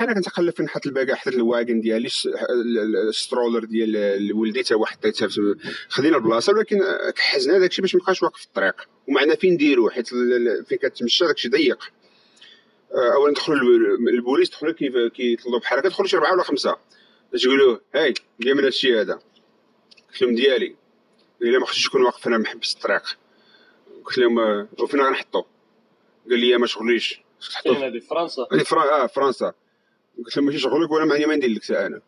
بقينا 0.00 0.14
كنتقلب 0.14 0.54
فين؟ 0.54 0.64
نحط 0.66 0.86
ال 0.86 0.89
baggage 0.89 1.14
حطيت 1.16 1.34
ال 1.34 1.42
wagon 1.42 1.80
ديالي 1.80 2.06
الس- 2.06 2.26
ال- 2.26 2.78
ال- 2.78 3.08
ال 3.08 3.14
stroller 3.14 3.64
ديال 3.64 4.32
ولدي 4.32 4.62
تا 4.62 4.84
حطيتها 4.86 5.28
خدينا 5.88 6.16
البلاصة. 6.16 6.52
ولكن 6.52 6.80
كحزنا 7.16 7.58
داكشي 7.58 7.82
باش 7.82 7.94
مابقاش 7.94 8.22
واقف 8.22 8.40
في 8.40 8.46
الطريق 8.46 8.74
ومعنا 9.08 9.34
فين 9.34 9.52
نديرو 9.54 9.90
حيت 9.90 10.08
فين 10.68 10.78
كتمشى 10.82 11.26
داكشي 11.26 11.48
ضيق. 11.48 11.78
آه، 11.84 11.88
اولا 12.92 13.34
دخلوا 13.34 13.56
ال- 13.58 14.08
البوليس 14.08 14.50
دخلوا 14.50 14.72
كيف 14.72 14.92
هكا. 14.96 15.88
دخلوا 15.88 16.08
شي 16.08 16.16
أربعة 16.16 16.32
ولا 16.32 16.42
خمسة. 16.42 16.76
باش 17.32 17.44
يقولوا 17.44 17.78
هاي 17.94 18.14
ديال 18.40 18.56
من 18.56 18.64
هادشي 18.64 19.00
هذا. 19.00 19.20
قلت 20.10 20.22
لهم 20.22 20.34
ديالي. 20.34 20.76
الا 21.42 21.58
ما 21.58 21.66
خصنيش 21.66 21.86
نكون 21.86 22.02
واقف 22.02 22.26
أنا 22.26 22.38
محبس 22.38 22.74
الطريق. 22.74 23.02
قلت 24.04 24.18
لهم 24.18 24.38
آه، 24.38 24.68
وفين 24.78 25.00
غنحطو. 25.00 25.42
قال 26.30 26.38
لي 26.38 26.56
ما 26.58 26.66
شغليش. 26.66 27.20
هذه 27.66 27.90
في 27.90 28.00
فرنسا؟ 28.00 28.46
هذه 28.52 28.62
فرا... 28.62 29.02
آه 29.02 29.06
فرنسا. 29.06 29.52
قلت 30.24 30.36
لهم 30.36 30.46
ماشي 30.46 30.58
شغلك 30.58 30.90
وأنا 30.90 31.04
معني 31.04 31.26
ما 31.26 31.36
ندير 31.36 31.50
لك 31.50 31.70
أنا. 31.70 32.00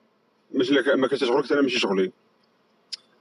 ماشي 0.52 0.74
لك 0.74 0.88
ما 0.88 1.08
كانش 1.08 1.24
شغلك 1.24 1.52
أنا 1.52 1.60
ماشي 1.62 1.78
شغلي. 1.78 2.12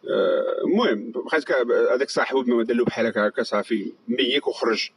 آه، 0.10 0.62
المهم 0.66 1.12
بقيت 1.12 1.44
كا- 1.44 1.96
هذاك 1.96 2.10
صاحب 2.10 2.48
ما 2.48 2.64
دار 2.64 2.78
له 2.78 2.86
بحال 2.86 3.06
هكا 3.06 3.44
صافي 3.44 3.94
ميك 4.08 4.48
وخرج. 4.48 4.92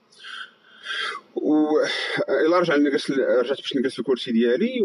و 1.35 1.70
إلا 2.47 2.59
رجع 2.59 2.76
نجلس 2.76 3.11
رجعت 3.11 3.57
باش 3.57 3.76
نجلس 3.76 3.99
الكرسي 3.99 4.33
ديالي 4.33 4.80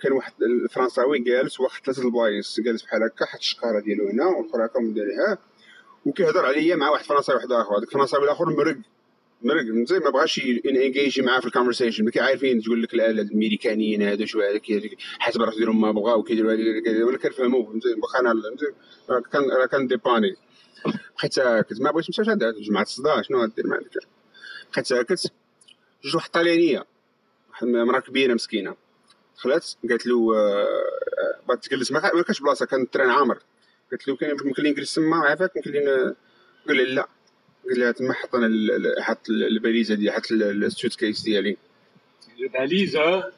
كان 0.00 0.12
واحد 0.12 0.32
الفرنساوي 0.42 1.18
جالس 1.18 1.60
واحد 1.60 1.84
ثلاثة 1.84 2.02
البلايص 2.02 2.60
جالس 2.60 2.82
بحال 2.82 3.02
هكا 3.02 3.24
حط 3.26 3.38
الشقارة 3.38 3.80
ديالو 3.80 4.08
هنا 4.08 4.26
والآخر 4.26 4.64
هكا 4.66 4.80
من 4.80 4.94
دارها 4.94 5.38
وكيهضر 6.06 6.46
عليا 6.46 6.76
مع 6.76 6.90
واحد 6.90 7.04
فرنساوي 7.04 7.36
واحد 7.38 7.52
آخر. 7.52 7.78
هذاك 7.78 7.88
الفرنساوي 7.88 8.24
الآخر 8.24 8.44
مرق 8.50 8.76
مرق 9.42 9.64
زي 9.86 9.98
ما 9.98 10.10
بغاش 10.10 10.40
ي 10.66 10.74
engage 10.74 11.22
معاه 11.22 11.40
في 11.40 11.46
ال 11.46 11.50
conversation 11.50 12.04
ما 12.04 12.10
كيعرفين 12.10 12.62
تقول 12.62 12.82
لك 12.82 12.94
لا 12.94 13.12
لا 13.12 13.22
الامريكانيين 13.22 14.02
هادو 14.02 14.26
شو 14.26 14.40
هذا 14.40 14.60
حسب 15.18 15.40
يديروا 15.54 15.74
ما 15.74 15.90
بغاو 15.92 16.22
كيديروا 16.22 16.54
كيديروا- 16.56 17.06
ولا 17.08 17.18
كنفهموا 17.18 17.66
واخا 18.02 18.20
أنا 18.20 19.20
كان 19.32 19.66
كان 19.70 19.86
ديباني. 19.86 20.36
ساكت. 21.30 21.80
ما 21.80 21.90
بغيتش 21.90 22.20
نمشي 22.20 22.30
هذا 22.32 22.50
جماعة 22.60 22.82
الصداع. 22.82 23.22
شنو 23.22 23.42
غدير 23.42 23.66
مع 23.66 23.76
هذاك 23.76 24.17
بقيت 24.72 24.86
ساكت 24.86 25.32
جوج 26.04 26.14
واحد 26.16 26.26
الطليانيه 26.26 26.84
واحد 27.50 27.66
امراه 27.66 28.00
كبيرة 28.00 28.34
مسكينة. 28.34 28.76
دخلت 29.36 29.76
قالت 29.90 30.06
له 30.06 30.36
آه، 30.36 30.62
آه، 30.62 31.40
بغات 31.48 31.64
تجلس 31.64 31.92
ما 31.92 32.22
كانش 32.22 32.40
بلاصة 32.40 32.66
كان 32.66 32.82
ال 32.82 32.87
train 32.87 33.10
عامر. 33.10 33.38
قالت 33.90 34.08
له 34.08 34.16
كاين 34.16 34.36
ممكن 34.44 34.62
لي 34.62 34.70
نجلس 34.70 34.94
تما 34.94 35.16
عافاك 35.16 35.56
ممكن 35.56 35.70
لي 35.70 36.14
قال 36.68 36.76
لي 36.76 36.84
لا. 36.84 37.08
قال 37.68 37.80
لها 37.80 37.92
تما 37.92 38.12
حط 38.12 38.34
أنا 38.34 38.48
حط 39.02 39.28
ال- 39.28 39.44
الباليزة 39.44 39.94
ديالي 39.94 40.12
حط 40.12 40.32
ال- 40.32 40.64
ال 40.64 40.94
suitcase 40.94 41.22
ديالي. 41.22 41.56
الباليزة؟ 42.40 43.32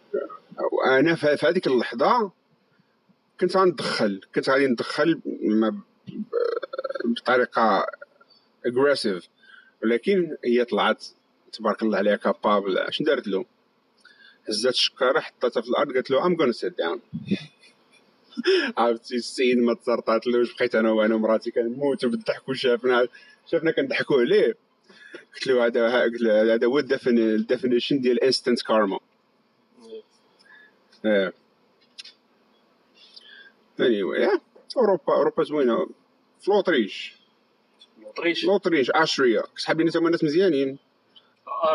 وأنا 0.72 1.14
في 1.14 1.47
هذيك 1.47 1.66
اللحظة 1.66 2.33
كنت 3.41 3.57
غندخل 3.57 4.20
كنت 4.35 4.51
غادي 4.51 4.66
ندخل 4.66 5.20
بطريقة 7.05 7.87
aggressive 8.66 9.29
ولكن 9.83 10.37
هي 10.45 10.64
طلعت. 10.64 11.05
تبارك 11.53 11.83
الله 11.83 11.99
عليها 11.99 12.17
capable 12.16 12.79
اش 12.79 13.03
دارت 13.03 13.29
له؟ 13.29 13.45
هزات 14.49 14.73
الشكاره 14.75 15.21
حطتها 15.21 15.61
في 15.61 15.69
الأرض 15.69 15.93
قالت 15.93 16.11
له 16.11 16.27
I'm 16.27 16.37
gonna 16.41 16.53
sit 16.53 16.79
down 16.79 17.01
عرفتي 18.77 19.17
السيد 19.17 19.59
ما 19.59 19.75
تسرطاتلوش 19.75 20.55
بقيت 20.55 20.75
أنا 20.75 20.91
وأنا 20.91 21.15
ومراتي 21.15 21.51
كنموتوا 21.51 22.11
بالضحك 22.11 22.49
وشافنا 22.49 23.09
شافنا 23.47 23.71
كنضحكوا 23.71 24.21
عليه. 24.21 24.57
قلت 25.35 25.47
له 25.47 25.67
هذا 25.67 26.03
قلت 26.03 26.21
له 26.21 26.55
هذا 26.55 26.67
هو 26.67 26.79
ال 26.79 26.90
definition 26.90 28.01
ديال 28.01 28.25
instant 28.25 28.62
karma 28.62 29.01
إيه. 31.05 31.33
Anyway 33.81 34.29
yeah. 34.29 34.41
أوروبا 34.77 35.15
أوروبا 35.15 35.43
زوينة. 35.45 35.87
في 36.41 36.51
L'Autriche 36.51 37.14
L'Autriche 37.99 38.45
L'Autriche 38.45 38.91
Austria 38.91 39.43
صحابي 39.57 39.85
ناس 39.85 39.97
هما 39.97 40.11
ناس 40.11 40.25
مزيانين. 40.25 40.79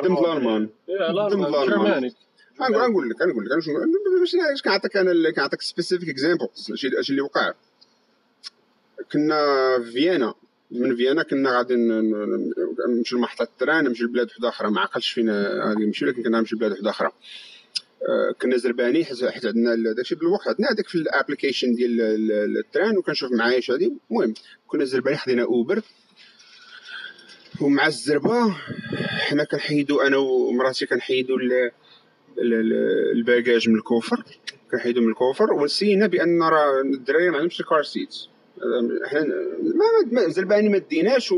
دم 0.03 0.17
الالمان 0.17 0.69
دم 1.29 1.45
الالمان 1.45 2.11
غنقول 2.61 3.09
لك 3.09 3.21
غنقول 3.21 3.45
لك. 3.45 3.59
شنو- 3.59 3.79
باش 4.51 4.61
كنعطيك 4.61 4.97
أنا 4.97 5.31
كنعطيك 5.31 5.61
specific 5.61 6.09
examples 6.09 6.71
شي 6.75 6.89
شي 7.03 7.09
اللي 7.09 7.21
وقع. 7.21 7.53
كنا 9.11 9.35
في 9.83 9.91
فيينا. 9.91 10.33
من 10.71 10.95
فيينا 10.95 11.23
كنا 11.23 11.57
غادي 11.57 11.75
ن- 11.75 12.01
ن- 12.01 12.53
نمشيو 12.89 13.17
لمحطة 13.17 13.43
ال 13.43 13.50
train 13.50 13.83
نمشيو 13.83 14.07
لبلاد 14.07 14.27
وحدة 14.27 14.49
أخرى. 14.49 14.71
ما 14.71 14.81
عقلتش 14.81 15.09
فين 15.11 15.29
غادي 15.45 15.85
نمشيو 15.85 16.07
لكن 16.07 16.23
كنا 16.23 16.39
نمشيو 16.39 16.57
لبلاد 16.57 16.71
وحدة 16.71 16.89
أخرى. 16.89 17.11
آه، 18.09 18.31
كنا 18.41 18.57
زربانين 18.57 19.05
حيت 19.05 19.45
عندنا 19.45 19.93
داكشي 19.93 20.15
بالوقت 20.15 20.47
عندنا 20.47 20.67
هذاك 20.71 20.87
في 20.87 20.95
ال 20.95 21.02
application 21.02 21.75
ديال 21.75 22.01
ال- 22.01 22.31
ال- 22.31 22.57
ال 22.57 22.64
train 22.64 22.97
وكنشوف 22.97 23.31
معايش 23.31 23.71
هذه. 23.71 23.91
المهم 24.11 24.33
كنا 24.67 24.85
زربانين 24.85 25.19
خدينا 25.19 25.43
Uber 25.43 25.81
ومع 27.61 27.87
الزربه 27.87 28.55
حنا 29.01 29.43
كنحيدو 29.43 30.01
أنا 30.01 30.17
ومراتي 30.17 30.85
كنحيدو 30.85 31.35
ال- 31.35 31.71
ال- 32.37 32.53
ال- 32.53 33.11
ال 33.17 33.24
baggage 33.24 33.69
من 33.69 33.75
ال 33.75 33.81
coffre. 33.81 34.23
كنحيدو 34.71 35.01
من 35.01 35.09
ال 35.09 35.15
coffre. 35.15 35.53
ونسينا 35.53 36.07
بأن 36.07 36.43
راه 36.43 36.81
الدراري 36.81 37.29
ما 37.29 37.35
عندهمش 37.35 37.59
ال 37.59 37.65
car 37.65 37.83
seat 37.83 38.15
حنا 39.05 39.25
ما 40.11 40.27
زرباني 40.29 40.69
ما 40.69 40.77
ديناش 40.77 41.31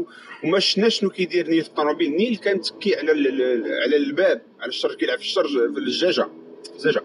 وما 0.43 0.59
شفناش 0.59 0.99
شنو 0.99 1.09
كيدير 1.09 1.47
نيل 1.49 1.61
في 1.63 1.69
الطوموبيل. 1.69 2.11
نيل 2.15 2.37
كان 2.37 2.57
متكي 2.57 2.95
على 2.95 3.11
على 3.83 3.95
الباب 3.97 4.41
على 4.59 4.69
السرجم 4.69 4.95
كيلعب 4.95 5.17
في 5.17 5.23
السرجم 5.23 5.49
في 5.73 5.79
الزجاجة. 5.79 6.27
الزجاجه 6.75 7.03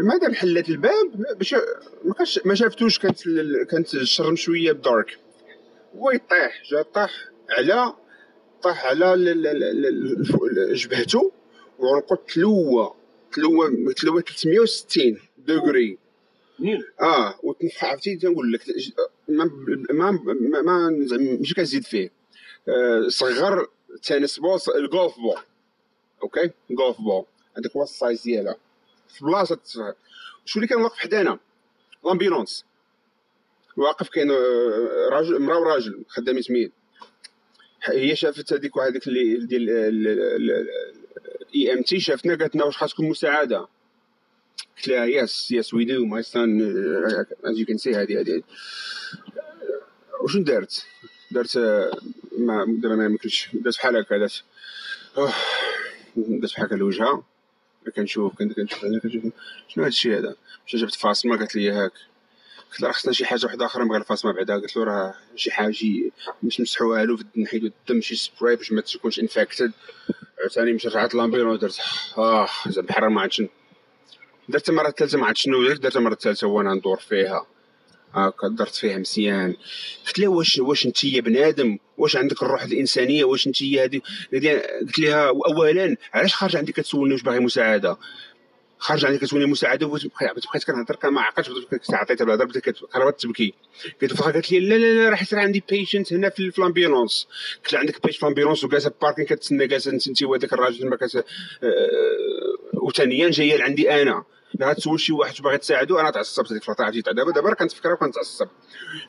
المدام 0.00 0.34
حلت 0.34 0.68
الباب؟ 0.68 1.26
باش 1.38 1.54
ما 2.04 2.14
كانش 2.14 2.40
ما 2.44 2.54
شافتوش. 2.54 2.98
كانت 2.98 3.18
كانت 3.70 3.94
السرجم 3.94 4.36
شوية 4.36 4.72
ب 4.72 4.80
dark. 4.80 5.18
هو 5.96 6.10
يطيح 6.10 6.62
جا 6.70 6.82
طاح 6.82 7.10
على 7.58 7.94
طاح 8.62 8.86
على 8.86 9.16
جبهته 10.74 11.32
وعنقه 11.78 12.18
تلوى 12.34 12.94
تلوى 13.32 13.94
تلوى 13.94 14.22
360 14.22 15.18
degree 15.38 15.98
آه 17.00 17.34
وتنفع 17.42 17.86
عرفتي 17.86 18.16
تنقول 18.16 18.52
لك 18.52 18.60
ما 19.28 19.50
ما 19.90 20.10
ما, 20.62 20.96
زعما 21.06 21.36
ماشي 21.38 21.54
كنزيد 21.54 21.84
فيه. 21.84 22.10
آه 22.68 23.08
صغر 23.08 23.68
tennis 24.02 24.38
ball 24.38 24.58
ال 24.76 24.84
golf 24.84 25.16
ball. 25.16 25.42
OK؟ 26.22 26.50
golf 26.70 27.00
ball. 27.00 27.24
هذاك 27.58 27.76
هو 27.76 27.82
ال 27.82 27.90
size 27.90 28.22
ديالها. 28.22 28.56
في 29.08 29.24
بلاصة. 29.24 29.58
شو 30.44 30.58
اللي 30.58 30.68
كان 30.68 30.82
واقف 30.82 30.98
حدانا؟ 30.98 31.38
l'ambulance 32.04 32.64
واقف 33.76 34.08
كاين 34.08 34.30
آه، 34.30 35.08
راجل 35.10 35.36
امراه 35.36 35.58
وراجل 35.58 36.04
خدامين 36.08 36.42
سميت 36.42 36.72
هي 37.84 38.16
شافت 38.16 38.52
هذيك 38.52 38.76
وهذيك 38.76 39.06
اللي 39.08 39.46
ديال 39.46 39.70
EMT 41.54 42.00
شافتنا 42.00 42.34
قالت 42.34 42.54
لنا 42.54 42.64
واش 42.64 42.76
خاصكم 42.76 43.08
مساعدة؟ 43.08 43.68
قلت 44.76 44.88
لها 44.88 45.04
yes 45.04 45.50
yes 45.50 45.74
we 45.74 45.84
do 45.84 46.04
my 46.06 46.22
son 46.22 46.60
as 47.44 47.58
you 47.58 47.66
can 47.66 47.76
see 47.76 47.94
هذه 47.94 48.20
هذه 48.20 48.42
وشنو 50.22 50.42
دارت؟ 50.42 50.86
دارت 51.30 51.56
آه، 51.56 51.98
ما 52.38 52.66
دابا 52.68 52.96
ما 52.96 53.04
يمكنش. 53.04 53.48
دارت 53.54 53.76
بحال 53.76 53.96
هكا 53.96 54.18
دارت 54.18 54.42
أوه، 55.18 55.32
دارت 56.16 56.52
بحال 56.52 56.66
هكا 56.66 56.74
لوجهها 56.74 57.24
كنشوف 57.96 58.34
كنشوف 58.38 58.84
كنشوف 59.02 59.22
شنو 59.68 59.84
هذا 59.84 59.88
الشيء 59.88 60.18
هذا؟ 60.18 60.36
ماشي 60.66 60.86
فاصمة؟ 60.86 61.36
قالت 61.36 61.56
لي 61.56 61.70
هاك. 61.70 61.92
قلت 62.72 62.80
لها 62.80 62.92
خصنا 62.92 63.12
شي 63.12 63.24
حاجة 63.24 63.46
واحدة 63.46 63.66
أخرى 63.66 63.84
من 63.84 63.92
غير 63.92 64.02
فاصمة 64.02 64.32
بعدا 64.32 64.54
قلت 64.54 64.76
له 64.76 64.84
راه 64.84 65.14
شي 65.36 65.50
حاجة 65.50 66.10
باش 66.42 66.60
نمسحوها 66.60 67.04
له 67.04 67.18
نحيدو 67.36 67.66
الدم 67.66 68.00
شي 68.00 68.14
سبراي 68.16 68.56
باش 68.56 68.72
ما 68.72 68.80
تكونش 68.80 69.18
انفكتد 69.20 69.72
عاوتاني 70.40 70.72
مشيت 70.72 70.90
رجعت 70.92 71.14
لامبيرون 71.14 71.58
درت 71.58 71.80
آه 72.18 72.48
زعما 72.68 72.86
بحال 72.86 73.10
ما 73.10 73.28
شنو 73.28 73.48
درت 74.48 74.68
المره 74.68 74.88
الثالثة 74.88 75.18
ما 75.18 75.26
عرفت 75.26 75.38
شنو 75.38 75.68
درت 75.68 75.80
درت 75.80 75.96
المره 75.96 76.12
الثالثة 76.12 76.46
وأنا 76.46 76.74
ندور 76.74 76.96
فيها. 76.96 77.46
هاكا 78.14 78.48
درت 78.48 78.74
فيها 78.74 78.98
مزيان. 78.98 79.56
قلت 80.06 80.18
لها 80.18 80.28
واش 80.28 80.58
واش 80.58 80.86
أنت 80.86 81.04
يا 81.04 81.20
بنادم؟ 81.20 81.78
واش 81.98 82.16
عندك 82.16 82.42
الروح 82.42 82.62
الإنسانية؟ 82.62 83.24
واش 83.24 83.46
أنت 83.46 83.62
هذه 83.62 84.00
قلت 84.32 84.98
لها 84.98 85.28
اولا 85.28 85.96
علاش 86.14 86.34
خارج 86.34 86.56
عندك 86.56 86.74
كتسولني 86.74 87.14
واش 87.14 87.22
باغي 87.22 87.40
مساعدة؟ 87.40 87.96
خارج 88.82 89.04
عندك 89.06 89.20
كتولي 89.20 89.46
مساعدة 89.46 89.86
بقيت 89.86 90.64
كنهضر 90.64 91.10
ما 91.10 91.20
عقلتش 91.20 91.50
عطيتها 91.90 92.24
بالهضره 92.24 92.44
بدات 92.46 92.78
قربت 92.78 93.20
تبكي. 93.20 93.54
فخا 94.08 94.32
قالت 94.32 94.52
لي 94.52 94.60
لا 94.60 94.74
لا 94.74 94.94
لا 94.94 95.08
راه 95.10 95.14
حيت 95.16 95.34
راه 95.34 95.40
عندي 95.40 95.62
patient 95.68 96.12
هنا 96.12 96.28
في 96.30 96.58
ال 96.58 96.65
ambulance 96.65 97.28
قلت 97.64 97.72
لها 97.72 97.80
عندك 97.80 98.06
بيش 98.06 98.16
في 98.16 98.22
ال 98.22 98.26
ambulance 98.26 98.64
وجالسة 98.64 98.90
في 98.90 98.96
parking 99.02 99.24
كتسنى 99.24 99.66
جالسة 99.66 99.92
انت 99.92 100.22
وهذاك 100.22 100.52
الراجل 100.52 100.88
ما 100.88 100.96
كت 100.96 101.24
وثانيا 102.74 103.30
جاية 103.30 103.56
لعندي 103.56 104.02
أنا. 104.02 104.24
لا 104.54 104.70
غتسول 104.70 105.00
شي 105.00 105.12
واحد 105.12 105.34
باغي 105.42 105.58
تساعدو 105.58 105.98
أنا 105.98 106.10
تعصبت 106.10 106.50
هذيك 106.52 106.62
الفترة 106.62 106.84
عرفتي 106.84 107.00
دابا 107.00 107.32
دابا 107.32 107.48
راه 107.48 107.54
كنتفكر 107.54 107.92
وكنتعصب 107.92 108.48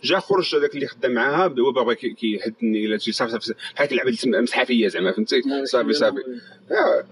جا 0.04 0.20
خرج 0.20 0.56
هذاك 0.56 0.76
اللي 0.76 0.88
خدام 0.88 1.12
معاها 1.12 1.48
هو 1.60 1.72
باغي 1.72 1.96
كي- 1.96 2.14
كيهدني 2.14 2.88
ولا 2.88 2.98
شي 2.98 3.12
صافي 3.12 3.32
صافي 3.32 3.54
بحال 3.76 3.88
مسحه 4.44 4.64
فيا 4.66 4.88
زعما 4.90 5.12
فهمتي؟ 5.12 5.42
صافي 5.66 5.94
صافي. 5.94 6.18
آه. 6.72 7.04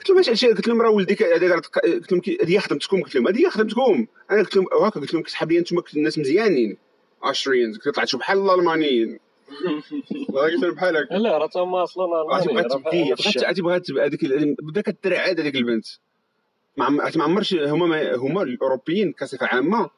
قلت 0.00 0.08
لهم 0.08 0.16
ماشي 0.16 0.46
قلت 0.46 0.68
لهم 0.68 0.82
راه 0.82 0.90
ولدي 0.90 1.14
قلت 1.14 2.12
لهم 2.12 2.22
هذه 2.42 2.58
خدمتكم 2.58 3.02
قلت 3.02 3.14
لهم 3.14 3.28
هذه 3.28 3.48
خدمتكم 3.48 4.06
أنا 4.30 4.38
قلت 4.42 4.56
لهم 4.56 4.66
هكا 4.82 5.00
قلت 5.00 5.14
لهم 5.14 5.22
كتحاب 5.22 5.52
لي 5.52 5.58
أنتم 5.58 5.76
الناس 5.96 6.18
مزيانين. 6.18 6.76
قلت 7.74 7.88
طلعتوا 7.88 8.18
بحال 8.18 8.38
الألمانيين. 8.50 9.18
قلت 10.34 10.62
لهم 10.62 10.74
بحال 10.74 10.96
هكا. 10.96 11.14
لا 11.14 11.38
راه 11.38 11.46
تما 11.46 11.82
أصلا 11.82 12.04
راه 12.04 12.62
تبكي 12.62 13.14
بغات 13.60 13.86
تبقى 13.86 14.06
هذيك 14.06 14.20
بدا 14.62 14.80
كترعد 14.80 15.40
هذيك 15.40 15.56
البنت. 15.56 15.86
ما 16.76 16.84
عم- 16.84 16.96
ما 16.96 17.24
عمرش 17.24 17.54
هما 17.54 17.86
ما 17.86 18.14
هما 18.14 18.42
الأوروبيين 18.42 19.12
كصفه 19.12 19.46
عامة 19.46 19.90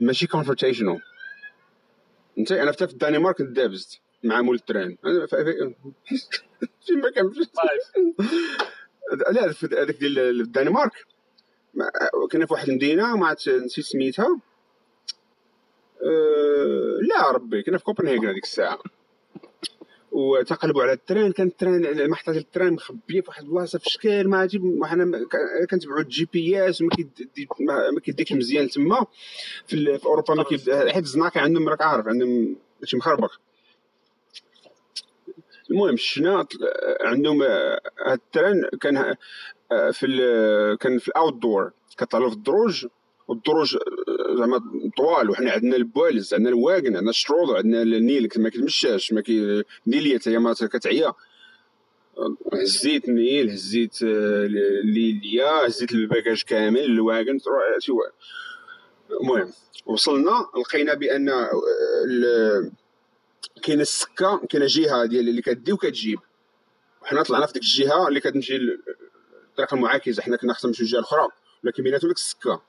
ماشي 0.00 0.26
confrontational 0.26 1.00
أنت 2.38 2.52
أنا 2.52 2.72
حتى 2.72 2.86
في 2.86 2.92
الدنمارك 2.92 3.42
دابزت 3.42 4.00
مع 4.24 4.42
مول 4.42 4.54
ال 4.54 4.60
train. 4.60 4.96
فين 5.30 5.74
ما 7.02 7.10
طيب 7.10 8.14
لا 9.32 9.54
هذاك 9.82 9.96
ديال 9.96 10.40
الدنمارك. 10.40 10.92
ما- 11.74 11.90
كنا 12.32 12.46
في 12.46 12.52
واحد 12.52 12.68
المدينة 12.68 13.16
ما 13.16 13.32
نسيت 13.32 13.84
سميتها. 13.84 14.40
أه 16.02 16.98
لا 17.08 17.30
ربي 17.30 17.62
كنا 17.62 17.78
في 17.78 17.84
كوبنهاجن 17.84 18.26
هذيك 18.26 18.44
الساعة. 18.44 18.78
وتقلبوا 20.12 20.82
على 20.82 20.92
ال 20.92 20.99
train 20.99 21.32
كان 21.32 21.46
ال 21.46 21.57
train 21.57 22.10
محطه 22.10 22.32
ديال 22.32 22.44
ال 22.44 22.49
train 22.49 22.72
مخبية 22.72 23.20
في 23.20 23.28
واحد 23.28 23.44
البلاصة 23.44 23.78
في 23.78 23.90
شكال 23.90 24.30
ما 24.30 24.38
عجيب 24.38 24.64
وحنا 24.64 25.26
كنتبعوا 25.70 26.00
ال 26.00 26.28
GPS 26.32 26.82
ما 26.82 28.00
كيديكش 28.04 28.32
مزيان 28.32 28.68
تما. 28.68 29.06
في, 29.66 29.98
في 29.98 30.06
أوروبا 30.06 30.34
ما 30.34 30.44
حيت 30.92 31.04
الزناقي 31.04 31.40
عندهم 31.40 31.68
راك 31.68 31.82
عارف 31.82 32.06
عندهم 32.06 32.56
شي 32.84 32.96
مخربق. 32.96 33.32
المهم 35.70 35.96
شفنا 35.96 36.46
عندهم 37.00 37.42
آه، 37.42 37.80
هاد 38.06 38.18
التران 38.18 38.68
كان 38.80 39.14
آه، 39.72 39.90
في 39.90 40.06
ال- 40.06 40.78
كان 40.78 40.98
في 40.98 41.08
الاوت 41.08 41.34
دور 41.34 41.70
كطلعوا 41.98 42.30
في 42.30 42.36
الدروج 42.36 42.86
والدروج 43.28 43.76
آه، 43.76 44.36
زعما 44.38 44.60
طوال 44.96 45.30
وحنا 45.30 45.50
عندنا 45.52 45.76
البوالز 45.76 46.34
عندنا 46.34 46.48
الواغن 46.48 46.96
عندنا 46.96 47.10
الشروط 47.10 47.50
عندنا 47.56 47.82
النيل 47.82 48.28
ما 48.36 48.48
كيتمشاش 48.48 49.12
ما 49.12 49.20
كي 49.20 49.62
هي 50.28 50.38
ما 50.38 50.52
كتعيا. 50.68 51.12
هزيت 52.52 53.08
النيل 53.08 53.50
هزيت 53.50 54.02
ليليا 54.84 55.66
هزيت 55.66 55.92
الباكاج 55.92 56.42
كامل 56.42 57.00
وا- 57.90 58.10
المهم 59.20 59.52
وصلنا 59.86 60.46
لقينا 60.60 60.94
بأن 60.94 61.28
كاينة 63.62 63.82
السكة 63.82 64.46
كاينة 64.50 64.66
جهة 64.68 65.04
ديال 65.04 65.28
اللي 65.28 65.42
كدي 65.42 65.72
وكتجيب. 65.72 66.18
وحنا 67.02 67.22
طلعنا 67.22 67.46
في 67.46 67.52
ديك 67.52 67.62
الجهة 67.62 68.08
اللي 68.08 68.20
كتمشي 68.20 68.56
الطريق 68.56 69.74
المعاكسة. 69.74 70.22
حنا 70.22 70.36
كنا 70.36 70.52
خصنا 70.54 70.68
نمشيو 70.68 70.86
الجهه 70.86 70.98
الأخرى 70.98 71.28
ولكن 71.64 71.82
بيناتهم 71.82 72.08
ديك 72.08 72.16
السكة. 72.16 72.62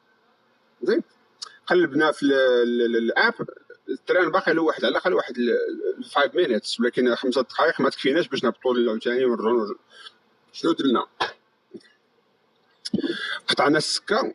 زين. 0.82 1.03
قلبنا 1.67 2.11
في 2.11 2.23
ال- 2.23 2.34
ال- 2.34 2.82
ال- 2.82 2.95
ال 2.97 3.05
app. 3.05 3.34
ال 3.89 3.97
train 3.97 4.32
باقي 4.32 4.53
له 4.53 4.61
واحد 4.61 4.86
على 4.86 4.91
الأقل 4.91 5.13
واحد 5.13 5.36
5 6.03 6.32
minutes 6.36 6.80
ولكن 6.80 7.15
خمسة 7.15 7.41
دقائق 7.41 7.82
ما 7.82 7.89
تكفيناش 7.89 8.28
باش 8.28 8.43
نهبطوا 8.43 8.75
عاوتاني 8.89 9.25
ونرجعوا 9.25 9.73
شنو 10.53 10.71
درنا؟ 10.71 11.05
قطعنا 13.47 13.78
السكة. 13.78 14.34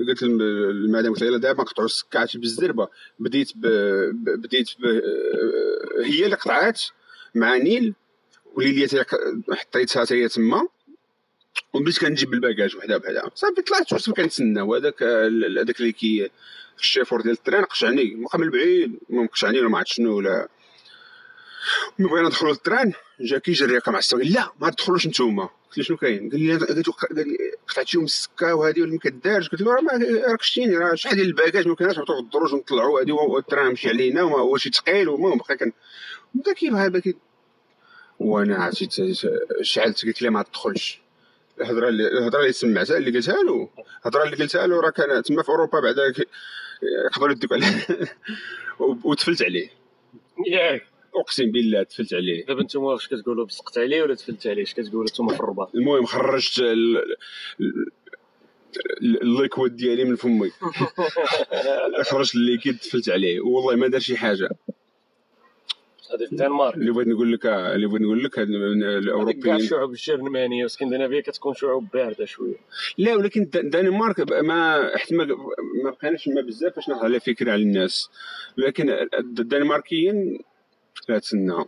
قلت- 0.00 0.22
للمدام 0.22 1.12
قلت 1.12 1.22
لها 1.22 1.38
دابا 1.38 1.62
نقطعوا 1.62 1.86
السكه 1.86 2.18
عرفتي 2.20 2.38
بالزربة. 2.38 2.88
بديت 3.18 3.52
ب... 3.56 3.66
بديت 4.40 4.68
ب... 4.78 4.84
هي 6.04 6.24
اللي 6.24 6.36
قطعات 6.36 6.82
مع 7.34 7.56
نيل 7.56 7.94
وليليا 8.54 8.88
حطيتها 9.52 10.04
حتى 10.04 10.14
هي 10.14 10.28
تما 10.28 10.68
وبديت 11.74 11.98
كنجيب 11.98 12.30
بال 12.30 12.41
bagage 12.41 12.76
وحدة 12.76 12.96
بحدا 12.98 13.30
صافي 13.34 13.62
طلعت 13.62 13.92
وصلت 13.92 14.16
كنتسنى 14.16 14.60
وهذاك 14.60 15.02
ال- 15.02 15.58
هذاك 15.58 15.80
اللي 15.80 15.92
كي 15.92 16.30
الشيفور 16.78 17.20
ديال 17.20 17.32
ال 17.34 17.39
train 17.39 17.64
قشعني 17.64 18.14
مقام 18.14 18.50
بعيد 18.50 18.98
المهم 19.10 19.26
قشعني 19.26 19.60
ولا 19.60 19.68
ما 19.68 19.78
عرفت 19.78 19.92
شنو 19.92 20.16
ولا 20.16 20.48
ملي 21.98 22.08
بغينا 22.08 22.28
ندخلوا 22.28 22.52
لل 22.52 22.63
train 22.63 22.92
جا 23.20 23.38
كيجري 23.38 23.80
مع 23.88 23.98
السواق 23.98 24.22
لا 24.24 24.52
ما 24.60 24.70
تدخلوش 24.70 25.06
نتوما 25.06 25.42
قلت 25.68 25.78
له 25.78 25.84
شنو 25.84 25.96
كاين؟ 25.96 26.30
قال 26.30 26.40
لي 26.40 26.56
قال 26.56 26.76
لي 26.76 27.34
قطعتيهم 27.68 28.04
السكه 28.04 28.54
وهذه 28.54 28.80
ولا 28.82 28.92
ما 28.92 28.98
كدارش؟ 28.98 29.48
قلت 29.48 29.60
له 29.60 29.74
راه 29.74 29.80
ما- 29.80 30.22
راك 30.30 30.42
شتيني 30.42 30.76
راه 30.76 30.94
شحال 30.94 31.16
ديال 31.16 31.26
ال 31.26 31.32
bagage 31.32 31.68
ما 31.68 31.74
كناش 31.74 31.96
نهبطوا 31.96 32.14
في 32.14 32.20
الدروج 32.22 32.54
ونطلعوا 32.54 33.00
هذه 33.00 33.12
وال 33.12 33.29
train 33.29 33.72
مشي 33.72 33.88
علينا 33.88 34.22
وما- 34.22 34.38
هو 34.38 34.56
شي 34.56 34.70
ثقيل 34.70 35.08
المهم 35.08 35.38
بقى 35.38 35.56
كان 35.56 35.72
بدا 36.34 36.52
كيبها 36.52 36.88
بكي 36.88 37.16
وأنا 38.20 38.56
عرفتي 38.56 39.14
شعلت 39.62 40.04
قلت 40.06 40.22
له 40.22 40.30
ما 40.30 40.42
تدخلش. 40.42 41.00
الهضرة 41.60 41.88
اللي 41.88 42.08
الهضرة 42.08 42.40
اللي 42.40 42.52
سمعتها 42.52 42.96
اللي 42.96 43.10
قلتها 43.10 43.42
له. 43.42 43.68
الهضرة 44.02 44.22
اللي 44.24 44.36
قلتها 44.36 44.66
له 44.66 44.80
راه 44.80 44.90
كان 44.90 45.22
تما 45.22 45.42
في 45.42 45.48
أوروبا 45.48 45.80
بعدا 45.80 46.02
يقدروا 47.06 47.30
يديك 47.32 47.52
عليه 47.52 47.86
وتفلت 49.04 49.42
عليه. 49.42 49.70
ياك. 50.46 50.86
اقسم 51.14 51.50
بالله 51.50 51.82
تفلت 51.82 52.14
عليه. 52.14 52.46
دابا 52.46 52.62
نتوما 52.62 52.92
واش 52.92 53.08
كتقولوا 53.08 53.46
بسقت 53.46 53.78
عليه 53.78 54.02
ولا 54.02 54.14
تفلت 54.14 54.46
عليه؟ 54.46 54.62
اش 54.62 54.74
كتقولوا 54.74 55.04
نتوما 55.04 55.34
في 55.34 55.40
الرباط؟ 55.40 55.74
المهم 55.74 56.04
خرجت 56.04 56.58
ال- 56.58 56.96
ال- 57.60 57.86
ال- 59.02 59.22
ال 59.22 59.30
liquid 59.30 59.76
ديالي 59.76 60.04
من 60.04 60.16
فمي. 60.16 60.50
خرجت 62.10 62.34
ال 62.34 62.40
liquid 62.40 62.78
تفلت 62.78 63.08
عليه. 63.08 63.40
والله 63.40 63.76
ما 63.76 63.88
دار 63.88 64.00
شي 64.00 64.16
حاجة. 64.16 64.48
هذه 66.14 66.26
في 66.26 66.32
الدنمارك 66.32 66.74
اللي 66.74 66.92
بغيت 66.92 67.08
نقول 67.08 67.32
لك 67.32 67.46
اللي 67.46 67.86
بغيت 67.86 68.02
نقول 68.02 68.24
لك 68.24 68.38
هاد 68.38 68.48
ال- 68.48 68.54
هذيك 68.84 68.84
كاع 68.88 68.98
الاوروبيين 68.98 69.56
الشعوب 69.56 69.90
الجرمانيه 69.90 70.62
واسكندنافيه 70.62 71.20
كتكون 71.20 71.54
شعوب 71.54 71.86
باردة 71.94 72.24
شوية. 72.24 72.54
لا 72.98 73.14
ولكن 73.16 73.42
الد- 73.42 73.56
الدنمارك 73.56 74.20
ما 74.32 74.94
احتمال 74.94 75.28
ما 75.84 75.90
بقيناش 75.90 76.28
ما 76.28 76.40
بزاف 76.40 76.74
باش 76.76 76.88
نهضر 76.88 77.04
على 77.04 77.20
فكرة 77.20 77.52
على 77.52 77.62
الناس. 77.62 78.10
لكن 78.56 78.90
الد- 78.90 79.40
الدنماركيين 79.40 80.38
لا 81.08 81.18
تسنى 81.18 81.64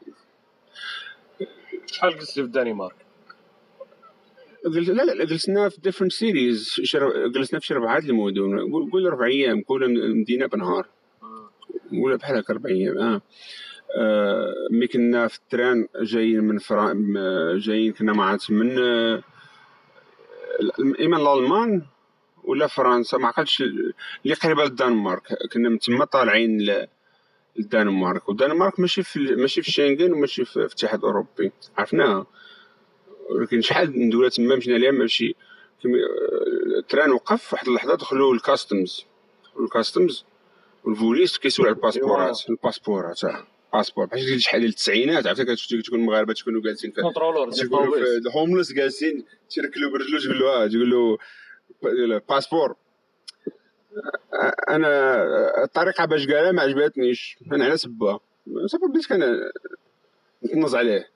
شحال 1.86 2.18
جلست 2.18 2.32
في 2.34 2.40
الدنمارك 2.40 2.94
لا 4.64 5.02
لا 5.02 5.24
جلسنا 5.24 5.68
في 5.68 5.80
different 5.80 6.12
cities 6.12 6.76
جلسنا 7.34 7.60
في 7.60 7.66
شي 7.66 7.74
ربعه 7.74 7.98
المدن. 7.98 8.58
قول 8.72 8.90
قول 8.90 9.06
أربع 9.06 9.26
أيام 9.26 9.62
كل 9.62 10.14
مدينة 10.16 10.46
بنهار. 10.46 10.86
ولا 11.92 12.16
بحال 12.16 12.36
هكا 12.36 12.52
أربع 12.52 12.70
أيام 12.70 12.98
آه. 12.98 13.20
آه، 13.98 14.54
ملي 14.70 14.86
كنا 14.86 15.28
في 15.28 15.38
ال 15.38 15.47
train 15.47 15.88
جايين 16.00 16.44
من 16.44 16.58
فرا 16.58 16.94
جايين 17.56 17.92
كنا 17.92 18.12
ما 18.12 18.24
عرفت 18.24 18.50
من 18.50 18.78
آه، 18.78 19.22
إما 21.00 21.16
الألمان 21.16 21.82
ولا 22.44 22.66
فرنسا 22.66 23.18
ما 23.18 23.28
عقلتش 23.28 23.62
اللي 23.62 24.34
قريبة 24.42 24.64
للدنمارك. 24.64 25.22
كنا 25.52 25.68
من 25.68 25.78
تما 25.78 26.04
طالعين 26.04 26.58
للدنمارك 27.56 28.28
والدنمارك 28.28 28.80
ماشي 28.80 29.02
في 29.02 29.18
ماشي 29.18 29.62
في 29.62 29.70
شنغن 29.72 30.12
وماشي 30.12 30.44
في 30.44 30.56
الاتحاد 30.56 30.98
الأوروبي. 30.98 31.52
عرفناها 31.76 32.26
ولكن 33.30 33.60
شحال 33.60 33.98
من 33.98 34.10
دوله 34.10 34.28
تما 34.28 34.56
مشينا 34.56 34.76
ليها 34.76 34.90
ماشي 34.90 35.34
كم- 35.82 35.94
آه، 35.94 36.78
ال 36.78 36.84
train 36.84 37.10
وقف 37.12 37.52
واحد 37.52 37.68
اللحظة 37.68 37.94
دخلوا 37.94 38.34
ال 38.34 38.42
customs. 38.42 39.04
وال 39.56 39.71
customs 39.71 40.24
والبوليس 40.84 41.38
كيسول 41.38 41.66
على 41.66 41.74
الباسبورات. 41.76 42.40
الباسبورات 42.50 43.24
آه. 43.24 43.46
باسبور. 43.74 44.04
بحال 44.06 44.42
شحال 44.42 44.60
ديال 44.60 44.70
التسعينات؟ 44.70 45.26
عرفتي 45.26 45.44
كتشوف 45.44 45.82
تكون 45.82 45.98
المغاربه 46.00 46.32
تكونوا 46.32 46.60
جالسين 46.62 46.90
في 46.90 47.02
تيقولوا 47.50 47.96
في 47.96 48.16
ال 48.28 48.33
homeless 48.33 48.72
جالسين 48.72 49.24
تيركلوا 49.50 49.90
برجلو 49.90 50.18
تقول 50.18 50.38
له 50.40 50.46
آه 50.64 50.66
تقول 50.66 50.90
له 52.10 52.18
باسبور. 52.28 52.76
أنا 54.68 55.64
الطريقة 55.64 56.04
باش 56.04 56.26
قالها 56.26 56.52
ما 56.52 56.62
عجبتنيش. 56.62 57.38
أنا 57.52 57.64
على 57.64 57.76
سبها 57.76 58.20
صافي 58.66 58.86
بديت 58.86 59.06
كان 59.06 59.50
نتنظ 60.44 60.74
عليه. 60.74 61.08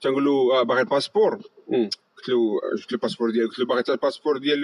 تنقول 0.00 0.24
له 0.24 0.60
آه 0.60 0.62
باغي 0.62 0.80
الباسبور. 0.80 1.40
قلت 2.16 2.28
له 2.28 2.60
جبت 2.78 2.92
الباسبور 2.92 3.30
ديالي 3.30 3.48
قلت 3.48 3.58
له 3.58 3.66
باغي 3.66 3.82
الباسبور 3.88 4.38
ديال 4.38 4.62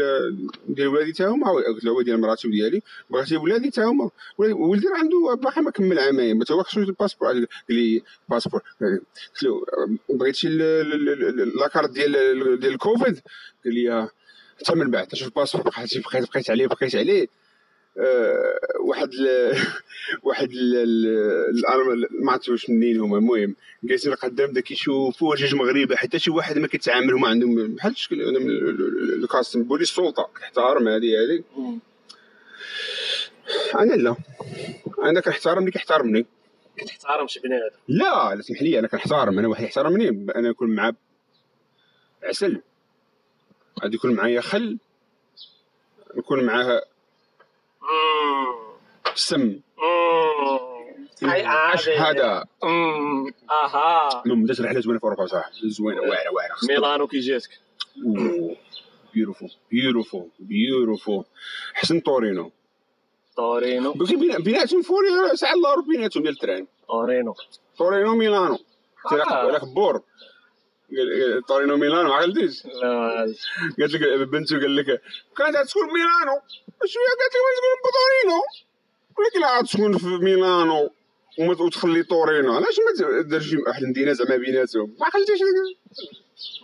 ديال 0.69 0.89
ولادي 0.89 1.13
تا 1.13 1.27
هما. 1.27 1.51
قلت 1.51 1.85
له 1.85 1.93
هو 1.93 2.03
ديال 2.03 2.21
مراتي 2.21 2.49
وديالي 2.49 2.83
بغيتي 3.11 3.37
ولادي 3.37 3.71
تا 3.71 3.85
هما. 3.85 4.11
ولدي 4.39 4.87
راه 4.89 4.99
عنده 4.99 5.35
باقي 5.35 5.63
ما 5.63 5.71
كمل 5.71 5.99
عامين. 5.99 6.39
ما 6.39 6.45
هو 6.51 6.63
خصو 6.63 6.81
الباسبور. 6.81 7.29
قال 7.29 7.47
لي 7.69 8.03
باسبور 8.29 8.63
قلت 8.81 9.43
له 9.43 9.67
بغيتي 10.09 10.49
لاكارت 10.49 11.91
ديال 11.91 12.13
ديال 12.61 12.73
الكوفيد؟ 12.73 13.21
قال 13.65 13.75
لي 13.75 13.93
آه. 13.93 14.11
حتى 14.61 14.75
من 14.75 14.91
بعد. 14.91 15.15
شوف 15.15 15.29
الباسبور. 15.29 15.63
بقيت 15.63 15.99
بقيت 15.99 16.31
بقيت 16.31 16.51
عليه 16.51 16.67
بقيت 16.67 16.97
عليه. 16.97 17.23
آه، 17.23 17.29
واحد 18.81 19.11
ال 19.15 19.57
واحد 20.27 20.51
ال- 20.53 20.77
ال- 20.77 21.63
الأرم- 21.65 22.09
ما 22.25 22.33
عرفت 22.33 22.49
واش 22.49 22.71
منين 22.71 23.01
هما. 23.01 23.19
المهم 23.19 23.55
جالسين 23.85 24.15
قدام 24.15 24.53
دا 24.53 24.61
كيشوفوا 24.61 25.37
جوج 25.37 25.55
مغربه 25.55 25.97
حتى 25.97 26.19
شي 26.19 26.31
واحد 26.31 26.59
ما 26.59 26.67
كيتعامل 26.67 27.13
هما 27.15 27.29
عندهم 27.29 27.75
بحال 27.75 27.93
الشكل 27.93 28.23
ال- 28.23 29.23
الكاستم 29.25 29.63
بوليس 29.63 29.91
السلطه 29.91 30.29
كتحترم 30.35 30.89
هذه 30.89 31.15
هذه 31.25 31.43
أنا 33.75 33.95
لا. 33.95 34.17
أنا 35.03 35.21
كنحترم 35.21 35.59
اللي 35.59 35.71
كيحترمني. 35.71 36.27
كتحترمش 36.77 37.39
بنادم 37.39 37.77
لا 37.89 38.35
لا 38.35 38.43
سمح 38.43 38.63
لي 38.63 38.79
أنا 38.79 38.89
كنحترم. 38.89 39.39
أنا 39.39 39.49
واحد 39.49 39.65
يحترمني 39.65 40.09
أنا 40.09 40.49
نكون 40.51 40.71
معاه 40.71 40.95
عسل. 42.23 42.61
غادي 43.83 43.97
يكون 43.97 44.13
معايا 44.15 44.41
خل 44.41 44.79
نكون 46.17 46.45
معاه. 46.45 46.83
سم. 49.15 49.61
اش 51.23 51.89
هذا. 51.89 52.45
أمم، 52.65 53.27
آها. 53.51 54.23
المهم 54.27 54.47
درت 54.47 54.61
رحله 54.61 54.81
زوينة 54.81 54.99
في 54.99 55.05
اوروبا 55.05 55.27
صراحة 55.27 55.51
زوينة 55.65 56.01
واعرة 56.01 56.31
واعرة. 56.33 56.55
ميلانو 56.69 57.07
كي 57.07 57.19
جاتك 57.21 57.51
بيوتيفول 59.15 59.51
بيوتيفول 59.71 60.29
بيوتيفول 60.39 61.25
حسن 61.75 62.03
تورينو 62.03 62.53
تورينو 63.37 63.93
بيناتهم 64.39 64.83
فوري 64.83 65.09
ساعة 65.35 65.55
الله 65.55 65.75
ربي 65.75 65.89
بيناتهم 65.97 66.23
ديال 66.23 66.33
التران 66.35 66.67
تورينو 66.89 67.35
تورينو 67.79 68.15
ميلانو. 68.17 68.59
آه. 69.13 69.59
خبور 69.59 70.03
قال- 70.97 71.43
تورينو 71.49 71.77
ميلانو 71.77 72.09
ما 72.09 72.15
عقلتيش 72.15 72.67
لا 72.67 73.11
قالت 73.81 73.93
لك 73.95 74.29
بنته 74.29 74.61
قال 74.61 74.77
لك 74.77 74.87
كانت 75.37 75.57
تسكن 75.57 75.81
ميلانو. 75.81 76.41
شوية 76.85 77.05
قالت 77.21 77.35
لك 77.35 77.43
وين 77.45 77.57
تسكن 77.57 77.79
بتورينو 77.89 78.43
ولكن 79.19 79.41
لا 79.41 79.63
تسكن 79.63 79.99
في 79.99 80.25
ميلانو 80.25 80.91
وما 81.39 81.63
وتخلي 81.63 82.03
تورينو 82.03 82.53
علاش 82.53 82.77
ما 82.79 83.23
ديرش 83.23 83.55
واحد 83.67 83.83
المدينة 83.83 84.13
زعما 84.13 84.37
بيناتهم؟ 84.37 84.97
ما 85.01 85.07
عقلتيش 85.07 85.41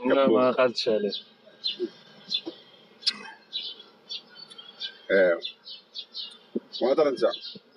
لا 0.06 0.26
ما 0.28 0.50
قالتش 0.50 0.88
عليه. 0.88 1.12
آه. 5.10 5.38
وهضر 6.82 7.08
انت. 7.08 7.24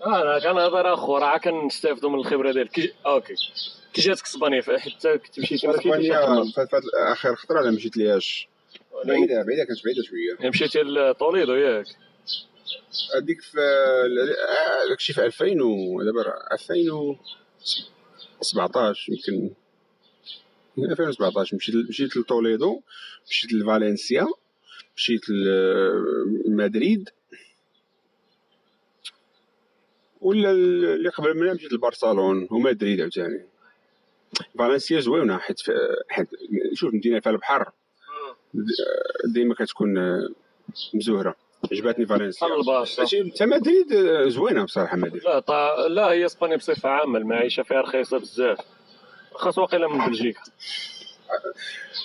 أنا 0.05 0.39
كنهضر 0.39 0.93
اخو 0.93 1.17
راه 1.17 1.37
كنستافدوا 1.37 2.09
من 2.09 2.19
الخبرة 2.19 2.51
ديالك. 2.51 2.71
كي... 2.71 2.93
okay. 3.05 3.35
كي 3.93 4.01
جاتك 4.01 4.23
إسبانيا 4.23 4.61
حتى 4.61 5.17
كنت 5.17 5.39
كيفاش 5.39 5.65
إسبانيا؟ 5.65 6.51
فات 6.55 6.69
اخر 6.95 7.35
خطرة 7.35 7.61
لا 7.61 7.71
مشيت 7.71 7.97
ليهاش 7.97 8.47
بعيدة 9.05 9.43
بعيدة 9.43 9.63
كانت 9.63 9.79
بعيدة 9.85 10.03
شوية. 10.03 10.49
مشيتي 10.49 10.79
لطوليدو 10.79 11.53
ياك. 11.55 11.85
هذيك 13.15 13.41
في 13.41 13.59
آه، 13.59 14.87
داكشي 14.89 15.13
في 15.13 15.25
2000 15.25 15.61
و 15.61 16.03
دابا 16.03 16.21
راه 16.21 16.39
2017 16.51 19.11
يمكن. 19.11 19.53
2017 20.77 21.55
مشيت 21.55 21.75
مشيت 21.89 22.17
لتوليدو 22.17 22.81
مشيت 23.29 23.53
لفالنسيا 23.53 24.27
مشيت 24.95 25.21
لمدريد. 26.45 27.09
ولا 30.21 30.51
اللي 30.51 31.09
قبل 31.09 31.37
منها 31.37 31.53
مشيت 31.53 31.73
لبرشلون 31.73 32.47
ومدريد 32.51 33.01
عاوتاني. 33.01 33.45
فالنسيا 34.59 34.99
زوينة 34.99 35.37
حيت 35.37 35.59
حيت 36.09 36.27
شوف 36.73 36.93
مدينه 36.93 37.19
فيها 37.19 37.31
البحر. 37.31 37.71
ديما 39.33 39.55
كتكون 39.55 39.97
آه، 39.97 40.29
مزوهره 40.93 41.35
عجبتني 41.71 42.05
فالنسيا. 42.05 42.47
ماشي 42.99 43.31
حتى 43.31 43.45
مدريد 43.45 43.93
زوينة 44.27 44.63
بصراحة 44.63 44.97
مدريد 44.97 45.23
لا 45.23 45.39
طا... 45.39 45.87
لا 45.87 46.11
هي 46.11 46.25
إسبانيا 46.25 46.57
بصفة 46.57 46.89
عامة 46.89 47.19
المعيشة 47.19 47.63
فيها 47.63 47.81
رخيصة 47.81 48.17
بزاف. 48.17 48.57
خاص 49.33 49.57
واقيلا 49.57 49.87
من 49.87 50.05
بلجيكا. 50.05 50.41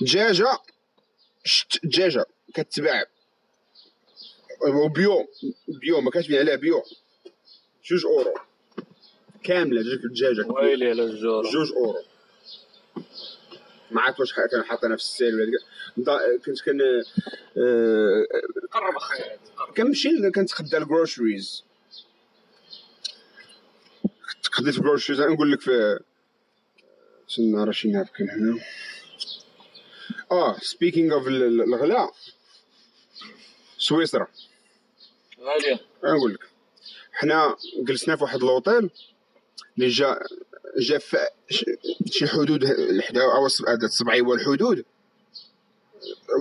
دجاجه 0.00 0.58
شت 1.44 1.86
دجاجه 1.86 2.24
كتباع 2.54 3.04
bio 4.84 5.28
و 5.68 5.76
bio 5.76 6.00
ما 6.00 6.10
كاتبين 6.10 6.38
عليها 6.38 6.56
bio. 6.56 6.82
جوج 7.84 8.06
أورو. 8.06 8.34
كاملة 9.42 9.82
ديك 9.82 10.04
الدجاجه 10.04 10.46
ويلي 10.46 10.90
على 10.90 11.06
جوج 11.52 11.72
أورو. 11.72 12.02
عرفت 13.98 14.20
واش 14.20 14.32
كان 14.34 14.64
حاطينها 14.64 14.96
في 14.96 15.02
ال 15.02 15.09
sale 15.09 15.34
ولا 15.34 15.58
كنت 16.46 16.60
كان 16.60 16.80
آه، 17.58 18.26
قرب 18.70 18.96
أخي. 18.96 19.22
كنمشي 19.76 20.30
كنتخدى 20.30 20.76
ال 20.76 20.85
groceries 20.85 21.64
خديت 24.52 24.76
الجروسريز 24.78 25.20
نقول 25.20 25.52
لك 25.52 25.60
في 25.60 26.00
تسنى 27.28 27.64
راه 27.64 27.70
شي 27.70 27.88
نابكن 27.88 28.30
هنا. 28.30 28.60
آه 30.32 30.58
سبيكينغ 30.58 31.14
اوف 31.14 31.28
الغلاء. 31.28 32.14
سويسرا. 33.78 34.26
غالية. 35.40 35.80
نقول 36.04 36.34
لك. 36.34 36.50
حنا 37.12 37.56
جلسنا 37.82 38.16
في 38.16 38.22
واحد 38.22 38.40
لوطيل 38.40 38.90
اللي 39.78 39.88
جا 39.88 40.18
جا 40.78 40.98
في 40.98 41.16
شي 42.10 42.26
حدود 42.26 42.64
الحدا 42.64 43.22
أو 43.22 43.46
الس- 43.46 43.62
هذا 43.68 43.86
السبعي 43.86 44.20
هو 44.20 44.34
الحدود 44.34 44.84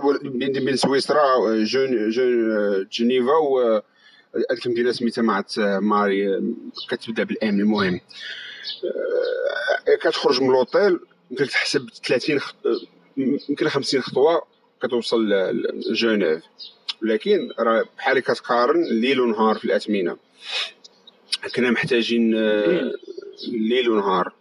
هو 0.03 0.19
بين 0.23 0.65
بين 0.65 0.75
سويسرا 0.75 1.19
جون 1.63 2.09
جون 2.09 2.87
جنيفا 2.91 3.31
و 3.37 3.81
هذيك 4.51 4.65
المدينة 4.65 4.91
سميتها 4.91 5.21
ما 5.21 5.33
عرفت 5.33 5.59
ماري 5.59 6.41
كتبدأ 6.89 7.23
بالأم 7.23 7.59
المهم. 7.59 7.99
آه، 8.85 9.95
كتخرج 9.95 10.41
من 10.41 10.47
لوطيل 10.47 10.99
يمكن 11.31 11.47
تحسب 11.47 11.89
30 12.07 12.39
خ- 12.39 12.53
يمكن 13.17 13.69
50 13.69 14.01
خطوة 14.01 14.41
كتوصل 14.83 15.29
لجنيف 15.91 16.43
لكن 17.01 17.51
راه 17.59 17.85
بحال 17.97 18.19
كتقارن 18.19 18.83
ليل 18.83 19.19
ونهار 19.21 19.55
في 19.55 19.65
الأثمنة. 19.65 20.17
كنا 21.55 21.71
محتاجين 21.71 22.35
آه، 22.37 22.93
ليل 23.47 23.89
ونهار 23.89 24.33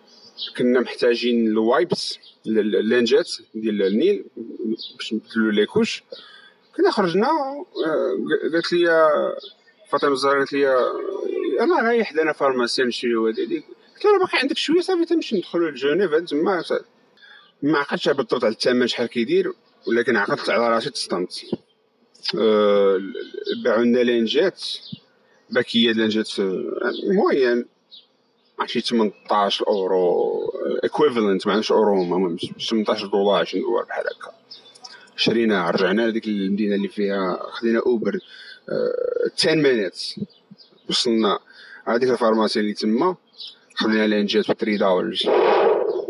كنا 0.56 0.80
محتاجين 0.80 1.46
الوايبس 1.46 2.18
ال- 2.46 2.76
اللانجات 2.76 3.30
ديال 3.54 3.82
النيل 3.82 4.24
باش 4.96 5.12
نبدلو 5.12 5.50
لي 5.50 5.66
كوش 5.66 6.02
كنا 6.76 6.90
خرجنا 6.90 7.26
آه، 7.26 7.64
قالت 8.52 8.72
لي 8.72 8.86
فاطمة 9.90 10.12
الزهراء 10.12 10.36
قالت 10.38 10.52
لي 10.52 10.68
أنا 11.60 11.82
رايح 11.82 12.08
حدانا 12.08 12.32
pharmacie 12.32 12.82
هادي 12.82 13.42
هادي. 13.44 13.64
قلت 13.94 14.04
لها 14.04 14.18
باقي 14.18 14.38
عندك 14.38 14.56
شوية 14.56 14.80
صافي 14.80 15.04
تمشي 15.04 15.36
ندخلو 15.36 15.68
لجنيف 15.68 16.14
تما. 16.14 16.64
ما 17.62 17.78
عقلتش 17.78 18.08
بالضبط 18.08 18.44
على 18.44 18.52
الثمن 18.52 18.86
شحال 18.86 19.06
كيدير 19.06 19.52
ولكن 19.88 20.16
عقلت 20.16 20.50
على 20.50 20.68
راسي 20.74 20.90
تصدمت 20.90 21.44
آه، 22.38 23.00
باعوا 23.64 23.84
لنا 23.84 23.98
langes 23.98 24.62
paquet 25.50 25.92
langes 25.92 26.28
moyen 27.04 27.64
ماشي 28.58 28.80
18 28.80 29.66
أورو 29.68 30.40
equivalent 30.84 31.46
ما 31.46 31.52
عندناش 31.52 31.72
أورو 31.72 31.92
هما 31.92 32.16
المهم 32.16 32.36
18 32.70 33.06
دولار 33.06 33.40
20 33.40 33.64
دولار 33.64 33.84
بحال 33.84 34.04
هكا. 34.06 34.32
شريناها 35.16 35.70
رجعنا 35.70 36.02
لديك 36.08 36.26
المدينة 36.26 36.74
اللي 36.74 36.88
فيها 36.88 37.38
خدينا 37.50 37.80
أوبر 37.86 38.18
آه، 38.68 39.30
10 39.38 39.54
minutes 39.54 40.20
وصلنا 40.90 41.38
هذيك 41.84 42.10
ال 42.10 42.15
pharmacie 42.15 42.60
اللي 42.60 42.72
تما 42.72 43.16
خدينا 43.74 44.06
langes 44.06 44.50
ب 44.50 44.54
3 44.54 44.76
دولار 44.76 45.14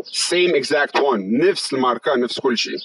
same 0.03 0.55
exact 0.55 0.99
one 0.99 1.37
نفس 1.37 1.73
الماركة 1.73 2.15
نفس 2.15 2.39
كل 2.39 2.57
شيء. 2.57 2.77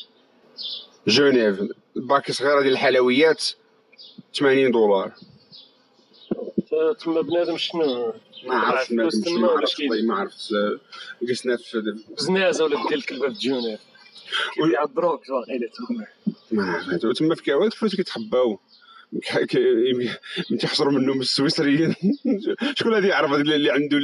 جنيف 1.07 1.61
paquet 1.96 2.32
صغيرة 2.32 2.61
ديال 2.62 2.72
الحلويات 2.72 3.44
80 4.38 4.70
دولار. 4.70 5.12
تما 7.04 7.20
بنادم 7.20 7.56
شنو؟ 7.56 8.12
ما 8.46 8.54
عرفتش 8.54 8.92
ما 8.92 9.02
فلوس 9.02 9.20
تما 9.20 9.38
ما 9.38 9.48
ولا 9.48 9.58
عرفتش؟ 9.58 9.80
ما 10.04 10.14
عرفت 10.14 10.52
آه، 10.52 10.78
جلسنا 11.26 11.56
في 11.56 11.82
بزنازة 12.16 12.64
ولا 12.64 12.76
ديال 12.88 12.94
الكلبة 12.94 13.28
في 13.32 13.38
جونيف 13.48 13.80
كيبيع 14.54 14.82
الدروك 14.84 15.22
واقيلا 15.28 15.68
تما؟ 15.68 16.06
ما 16.52 16.72
عرفت. 16.72 17.06
تما 17.18 17.34
في 17.34 17.42
كاوات 17.42 17.72
الفلوس 17.72 17.96
كيتخباو 17.96 18.58
ك- 19.22 19.38
ك- 19.44 19.54
يمكن 19.54 20.58
تيحصروا 20.58 20.92
منهم 20.92 21.20
السويسريين. 21.20 21.94
شكون 22.78 22.94
اللي 22.94 23.08
يعرف 23.08 23.32
اللي 23.32 23.70
عنده 23.70 23.98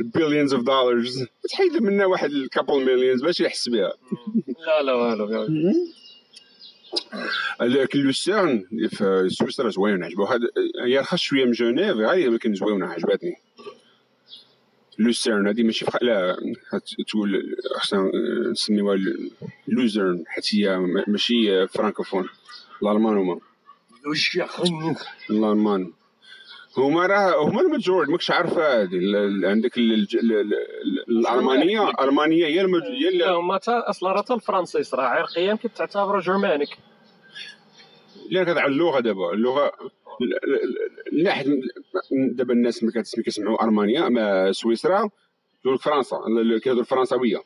البليونز 0.00 0.54
اوف 0.54 0.62
دولارز 0.64 1.24
تحيد 1.50 1.76
منا 1.82 2.06
واحد 2.06 2.30
الكابل 2.30 2.84
مليونز 2.84 3.22
باش 3.22 3.40
يحس 3.40 3.68
بها. 3.68 3.92
لا 4.66 4.82
لا 4.82 4.92
والو 4.94 5.46
لكن 7.60 7.98
لوسيرن 7.98 8.64
في 8.88 9.28
سويسرا 9.30 9.70
زوينه 9.70 10.06
عجبو 10.06 10.24
هذا 10.24 10.48
هي 10.84 10.98
رخص 10.98 11.18
شوية 11.18 11.44
من 11.44 11.52
جنيف 11.52 11.96
غاليه 11.96 12.28
ولكن 12.28 12.54
زوينة 12.54 12.86
عجبتني 12.86 13.36
لوسيرن 14.98 15.48
هذه 15.48 15.62
ماشي. 15.62 15.86
لا 16.02 16.36
تقول 17.08 17.56
خصنا 17.76 18.10
نسميوها 18.50 18.98
لوزرن 19.68 20.24
حيت 20.26 20.54
هي 20.54 20.78
ماشي 21.06 21.66
فرانكوفون. 21.68 22.28
الألمان 22.82 23.16
هما. 23.16 23.40
خنك 24.46 24.98
الألمان. 25.30 25.92
هما 26.78 27.06
راه 27.06 27.44
هما 27.48 27.60
المجور 27.60 28.10
ماكش 28.10 28.30
عارفة. 28.30 28.80
عندك 29.48 29.78
ال- 29.78 29.92
ال- 29.92 30.04
ال- 30.14 30.32
ال- 30.32 31.04
الالمانيه 31.08 31.88
الألمانية 31.90 32.46
هي. 32.46 32.60
هي 32.84 33.02
لا 33.02 33.08
اللي 33.08 33.30
هما 33.30 33.60
أصلا 33.68 34.12
راه 34.12 34.24
الفرنسيس 34.30 34.94
راه. 34.94 35.02
عرقيا 35.04 35.54
كتعتبروا 35.54 36.20
جرمانيك. 36.20 36.68
اللي 38.28 38.44
كتعلم 38.44 38.72
اللغة 38.72 39.00
دابا. 39.00 39.32
اللغة 39.32 39.66
ال- 40.22 40.34
ال- 40.44 40.62
ال- 41.12 41.22
لا 41.22 41.32
حد 41.32 41.46
دابا 42.32 42.52
الناس 42.52 42.82
اللي 42.82 42.92
كتسمع 42.92 43.24
كيسمعوا 43.24 43.64
المانيا 43.64 44.08
ما 44.08 44.52
سويسرا 44.52 45.08
لك 45.74 45.80
فرنسا. 45.82 46.16
كيهضروا 46.60 46.80
الفرنساويه 46.82 47.36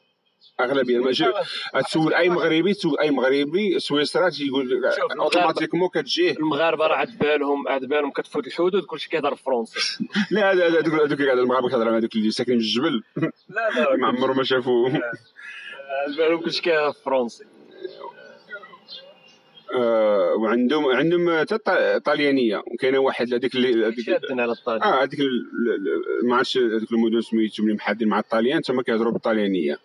أغلبية. 0.60 0.96
المجال 0.96 1.32
تسول 1.86 2.14
أي 2.14 2.28
مغربي 2.28 2.74
تسول 2.74 2.98
أي 2.98 3.10
مغربي 3.10 3.78
سويسرا 3.80 4.30
تيقول 4.30 4.84
أوتوماتيكمون 5.20 5.88
كتجيه 5.88 6.32
المغاربة 6.32 6.86
راه 6.86 6.96
عاد 6.96 7.18
بالهم 7.18 7.68
عاد 7.68 7.84
بالهم 7.84 8.10
كتفوت 8.10 8.46
الحدود 8.46 8.82
كلشي 8.84 9.08
كيهضر 9.08 9.34
فرونسي 9.34 9.98
لا 10.30 10.52
هذوك 10.52 10.94
هذوك 10.94 11.20
المغاربة 11.20 11.68
كيهضروا 11.68 11.90
مع 11.92 11.98
هذوك 11.98 12.14
اللي 12.16 12.30
ساكنين 12.30 12.58
في 12.58 12.64
الجبل. 12.64 13.02
لا 13.16 13.30
لا 13.76 13.96
ما 14.00 14.06
عمرهم 14.06 14.36
ما 14.36 14.44
شافوا 14.44 14.88
عاد 14.90 16.16
بالهم 16.16 16.40
كلشي 16.40 16.62
كيهضر 16.62 16.92
فرونسي 16.92 17.44
آه، 19.74 20.34
وعندهم 20.38 20.86
عندهم 20.86 21.40
حتى 21.40 21.54
الط- 21.54 22.04
طاليانيه 22.06 22.62
وكاينة 22.66 22.98
واحد 22.98 23.34
هذيك 23.34 23.54
اللي 23.54 23.86
هذيك 23.86 24.00
شادين 24.00 24.40
على 24.40 24.52
الطالب 24.52 24.82
آه 24.82 25.02
هذيك 25.02 25.18
ما 26.24 26.36
عرفتش 26.36 26.58
هذوك 26.58 26.92
المدن 26.92 27.20
سميتهم 27.20 27.66
اللي 27.66 27.76
محادين 27.76 28.08
مع 28.08 28.18
الطاليان 28.18 28.62
تما 28.62 28.82
كيهضروا 28.82 29.12
بالطاليانيه 29.12 29.78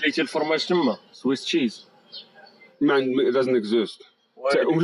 كليتي 0.00 0.22
الفرماج 0.22 0.66
تما 0.66 0.98
سويس 1.12 1.44
تشيز 1.44 1.86
ما 2.80 2.94
عند 2.94 3.14
doesn't 3.36 3.56
exist 3.64 4.02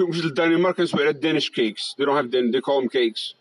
مشيت 0.09 0.25
للدنمارك 0.25 0.77
كنسمع 0.77 1.01
على 1.01 1.11
الدانيش 1.11 1.51
كيكس 1.51 1.95
they 2.01 2.05
don't 2.05 2.17
have 2.17 2.31
Dan- 2.31 2.51
they 2.53 2.61
call 2.61 2.81
them 2.83 2.89
cakes 2.89 3.35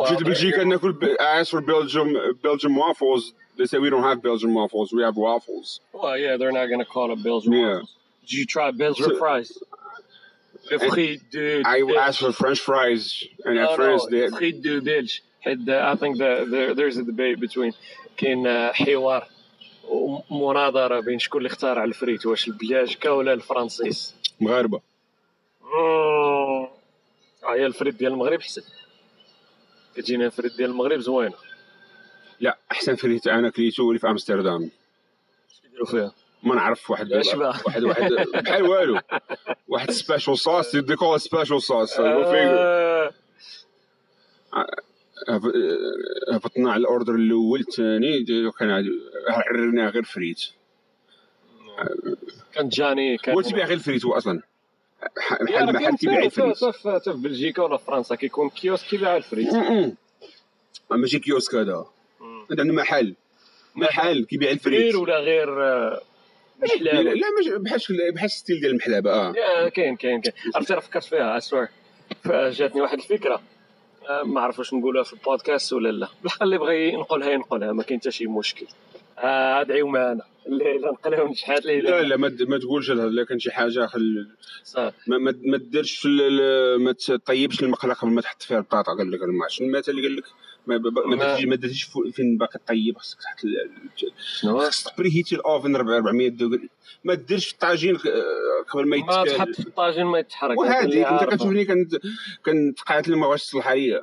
مشيت 0.00 0.20
لبلجيكا 0.20 0.64
ناكل 0.64 0.92
ب- 0.92 1.04
I 1.20 1.40
asked 1.42 1.50
for 1.50 1.60
Belgium 1.60 2.08
Belgium 2.42 2.76
waffles 2.76 3.32
they 3.58 3.66
say 3.66 3.78
we 3.78 3.90
don't 3.90 4.06
have 4.10 4.22
Belgian 4.22 4.52
waffles 4.54 4.92
we 4.92 5.02
have 5.08 5.16
waffles 5.16 5.80
Well, 5.92 6.16
yeah, 6.24 6.34
they're 6.38 6.56
not 6.60 6.66
gonna 6.72 6.90
call 6.96 7.08
it 7.14 7.22
Belgian 7.30 7.52
Yeah. 7.52 7.66
waffles. 7.66 7.90
Did 8.22 8.32
you 8.40 8.46
try 8.56 8.66
Belgian 8.84 9.08
So- 9.10 9.18
fries? 9.22 9.48
Le 10.70 10.78
frites 10.78 11.22
de. 11.34 11.44
I 11.76 11.78
de- 11.88 11.96
asked 12.06 12.20
for 12.24 12.32
French 12.42 12.60
fries 12.68 13.02
and 13.46 13.54
No, 13.56 13.62
at 13.64 13.70
first 13.82 14.04
no, 14.04 14.10
they 14.12 14.22
frites 14.36 14.60
de 14.66 14.72
Belge. 14.90 15.14
حيت 15.44 15.58
I 15.92 15.94
think 16.00 16.12
that 16.22 16.36
there, 16.54 16.70
there's 16.78 16.96
a 17.02 17.04
debate 17.12 17.38
between 17.46 17.72
كاين 18.16 18.46
آه، 18.46 18.72
حوار 18.72 19.28
ومناظرة 19.87 20.99
بين 20.99 21.19
شكون 21.19 21.37
اللي 21.37 21.47
اخترع 21.47 21.83
الفريت 21.83 22.25
واش 22.25 22.47
البلاجكا 22.47 23.09
ولا 23.09 23.33
الفرنسيس؟ 23.33 24.15
مغاربة. 24.41 24.81
آه 25.63 26.69
هي 27.49 27.65
الفريت 27.65 27.95
ديال 27.95 28.11
المغرب 28.11 28.41
حسن. 28.41 28.61
كتجينا 29.95 30.25
الفريت 30.25 30.55
ديال 30.55 30.69
المغرب 30.69 30.99
زوينة. 30.99 31.33
لا 32.39 32.57
أحسن 32.71 32.95
فريت 32.95 33.27
أنا 33.27 33.49
كليتو 33.49 33.89
اللي 33.89 33.99
في 33.99 34.07
أمستردام. 34.07 34.69
اش 35.51 35.59
كيديروا 35.61 35.87
فيها؟ 35.87 36.11
ما 36.43 36.55
نعرف 36.55 36.91
واحد؟ 36.91 37.13
واحد 37.13 37.83
واحد 37.83 38.11
بحال 38.33 38.63
والو. 38.63 38.99
واحد 39.67 39.91
سبيشال 39.91 40.37
صوص 40.37 40.75
دي 40.75 40.95
كول 40.95 41.21
سبيشال 41.21 41.61
صوص 41.61 41.99
آه، 41.99 43.11
هبطنا 46.33 46.71
على 46.71 46.81
الأوردر 46.81 47.15
الأول 47.15 47.59
الثاني 47.59 48.25
كان 48.59 48.85
عررنا 49.29 49.89
غير 49.89 50.03
فريت. 50.03 50.41
كان 52.53 52.69
جاني 52.69 53.17
كان 53.17 53.35
هو 53.35 53.41
تبيع 53.41 53.65
غير 53.65 53.77
الفريت 53.77 54.05
هو 54.05 54.13
أصلا. 54.13 54.41
بحال 55.41 55.73
محل 55.73 55.97
كيبيع 55.97 56.23
الفريت 56.23 56.65
حتى 56.65 57.13
في 57.13 57.17
بلجيكا 57.17 57.61
ولا 57.63 57.77
في 57.77 57.85
فرنسا 57.85 58.15
كيكون 58.15 58.49
كيوسك 58.49 58.87
كيبيع 58.87 59.17
الفريت. 59.17 59.53
ماشي 60.91 61.19
كيوسك 61.19 61.55
هذا. 61.55 61.85
هذا 62.51 62.61
عنده 62.61 62.73
محل. 62.73 63.15
محل 63.75 64.25
كيبيع 64.25 64.51
الفريت. 64.51 64.95
ولا 64.95 65.19
غير 65.19 65.63
آه، 65.63 66.01
مش 66.63 66.81
لا 66.81 67.01
مش 67.39 67.49
بحال 67.49 67.79
بحال 68.13 68.31
ستيل 68.31 68.59
ديال 68.59 68.71
المحلابة 68.71 69.11
آه. 69.11 69.33
كاين 69.69 69.95
كاين 69.95 70.21
كاين. 70.21 70.33
عرفتي 70.55 70.81
فكرت 70.81 71.03
فيها 71.03 71.37
اسوار 71.37 71.67
جاتني 72.27 72.81
واحد 72.81 72.97
الفكرة. 72.97 73.41
ما 74.25 74.41
عرف 74.41 74.59
واش 74.59 74.73
نقولها 74.73 75.03
في 75.03 75.13
البودكاست 75.13 75.73
ولا 75.73 75.89
لا. 75.89 76.07
بالحق 76.23 76.43
اللي 76.43 76.57
بغى 76.57 76.89
ينقلها 76.89 77.29
ينقلها 77.29 77.71
ما 77.71 77.83
كاين 77.83 77.99
حتى 77.99 78.11
شي 78.11 78.25
مشكل. 78.27 78.67
آه، 79.19 79.61
ادعيو 79.61 79.87
معنا 79.87 80.21
اللي 80.47 80.75
الا 80.75 80.91
نقلها 80.91 81.33
شحال 81.33 81.67
لا 81.67 82.01
لا. 82.01 82.17
ما 82.17 82.37
ما 82.47 82.57
تقولش 82.57 82.91
الا 82.91 83.25
كان 83.25 83.39
شي 83.39 83.51
حاجة 83.51 83.85
خل 83.85 84.27
ما 85.07 85.17
ما, 85.17 85.33
ما 85.45 85.57
ديرش 85.57 86.07
ما 86.79 86.91
تطيبش 86.91 87.63
المقله 87.63 87.93
قبل 87.93 88.11
ما 88.11 88.21
تحط 88.21 88.43
فيها 88.43 88.57
البطاطا 88.57 88.93
قال 88.93 89.11
لك 89.11 89.19
عرفتش 89.43 89.61
المثل 89.61 89.91
قال 90.01 90.15
لك؟ 90.15 90.23
ما 90.67 90.77
ما- 91.45 91.55
درتيش 91.55 91.83
فين 92.13 92.37
باقي 92.37 92.59
طيب 92.67 92.97
خصك 92.97 93.17
تحط 93.21 93.39
خصك 94.57 94.93
ت 94.95 94.97
preheat 94.97 95.09
ي 95.17 95.35
ال 95.35 95.43
oven 95.43 95.75
400 95.75 96.29
degree 96.29 96.69
ما 97.03 97.13
ديرش 97.13 97.47
في 97.47 97.53
الطاجين 97.53 97.95
آه، 97.95 98.63
قبل 98.69 98.87
ما 98.87 98.97
ما 98.97 99.23
تحط 99.25 99.47
في 99.49 99.59
الطاجين 99.67 100.05
ما 100.05 100.19
يتحرك 100.19 100.59
وهذيك 100.59 101.05
انت. 101.05 101.23
كتشوفني 101.23 101.65
كنت 101.65 101.95
كنتقاتل 102.45 103.15
ما 103.15 103.27
بغاش 103.27 103.43
تصلح 103.43 103.67
عليا. 103.67 104.01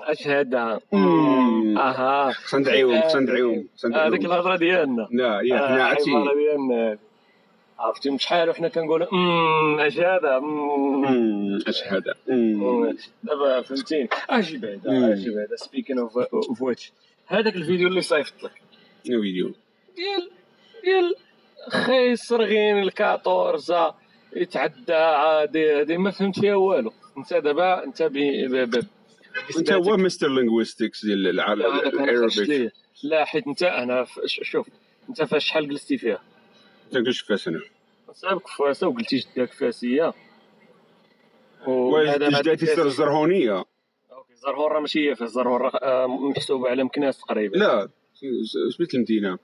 اش 0.00 0.26
هذا. 0.28 0.80
أها. 0.94 2.32
خصنا 2.32 2.60
ندعيوهم 2.60 3.02
خصنا 3.02 3.20
ندعيوهم 3.20 3.68
خصنا 3.76 4.06
هذيك 4.06 4.24
الهضرة 4.24 4.56
ديالنا. 4.56 5.08
لا 5.10 5.40
يا 5.44 5.56
آه، 5.56 5.82
عرفتي 5.82 6.10
عرفتي؟ 7.78 8.18
شحال 8.18 8.48
وحنا 8.50 8.68
كنقول 8.68 9.02
امم 9.02 9.80
اش 9.80 9.98
هذا؟ 9.98 10.38
مم. 10.38 11.00
مم، 11.10 11.58
اش 11.68 11.82
هذا. 11.82 12.14
دابا 13.24 13.62
فهمتيني؟ 13.62 14.08
أجي 14.30 14.58
بعدا. 14.58 15.12
أجي 15.12 15.30
بعدا. 15.30 15.56
speaking 15.56 15.98
of 15.98 16.62
which 16.62 16.92
هذاك 17.26 17.56
الفيديو 17.56 17.88
اللي 17.88 18.00
صيفط 18.00 18.42
لك. 18.42 18.52
فيديو؟ 19.04 19.52
ديال 19.96 20.30
ديال 20.84 21.14
خي 21.70 22.16
صرغين 22.16 22.78
الكاطورزا 22.78 23.94
يتعدى 24.36 24.92
عادي 24.94 25.72
هادي. 25.72 25.96
ما 25.98 26.10
فهمت 26.10 26.38
فيها 26.40 26.54
والو. 26.54 26.92
انت 27.18 27.34
دابا 27.34 27.84
انت 27.84 28.02
ب 28.02 28.16
انت 29.58 29.72
هو 29.72 29.96
master 29.96 30.28
linguistics 30.28 31.04
ديال 31.06 31.26
العرب 31.28 31.58
لا، 31.58 31.66
هذاك 31.68 31.94
أنا 31.94 32.06
خرجت 32.06 32.38
ال 32.38 32.39
Arabic 32.39 32.48
ليه. 32.48 32.72
لا 33.02 33.24
حيت 33.24 33.46
انت 33.46 34.04
ش- 34.26 34.40
شوف 34.42 34.68
انت 35.08 35.22
فاش 35.22 35.44
شحال 35.44 35.68
جلستي 35.68 35.98
فيها؟ 35.98 36.20
انت 36.86 36.96
كنت 37.06 37.16
فاس 37.28 37.48
أنا 37.48 37.60
سابك 38.12 38.48
فاسه 38.48 38.88
وقلتي 38.88 39.16
جداك 39.16 39.52
فاسيه 39.52 40.12
واش 41.66 42.16
جداتي 42.18 42.66
سر 42.66 42.86
الزرهونيه 42.86 43.64
أوكي 44.12 44.32
الزرهور 44.32 44.72
راه 44.72 44.80
ماشي 44.80 45.10
هي 45.10 45.14
فاس 45.14 45.22
الزرهور 45.28 45.60
راه 45.62 45.70
آه، 45.82 46.06
محسوبة 46.06 46.68
على 46.68 46.84
مكناس 46.84 47.18
تقريبا 47.18 47.56
لا 47.56 47.88
سميت 48.76 48.94
المدينة؟ 48.94 49.38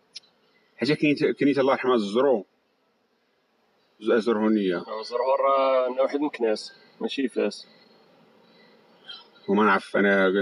حاجة 0.77 0.95
كنيت 0.95 1.25
كنيت 1.25 1.59
الله 1.59 1.73
يرحمها 1.73 1.95
الزرو. 1.95 2.47
الزرهونيه 4.01 4.77
الزرهور 5.01 5.41
راه 5.41 5.87
أنا 5.89 6.03
واحد 6.03 6.21
مكناس 6.21 6.73
ماشي 7.01 7.29
فاس. 7.29 7.67
وما 9.49 9.65
نعرف 9.65 9.97
أنا 9.97 10.33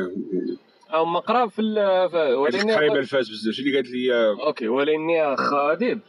هما 0.91 1.21
قراب 1.21 1.51
في 1.51 1.63
ال- 1.63 2.11
في- 2.11 2.35
ولكن 2.35 2.71
قريبة 2.71 2.95
الفاس 2.95 3.29
بزاف. 3.31 3.55
شي 3.55 3.63
اللي 3.63 3.75
قالت 3.77 3.89
لي؟ 3.91 4.31
okay 4.47 4.69
ولكني 4.69 5.37
خادم. 5.37 6.01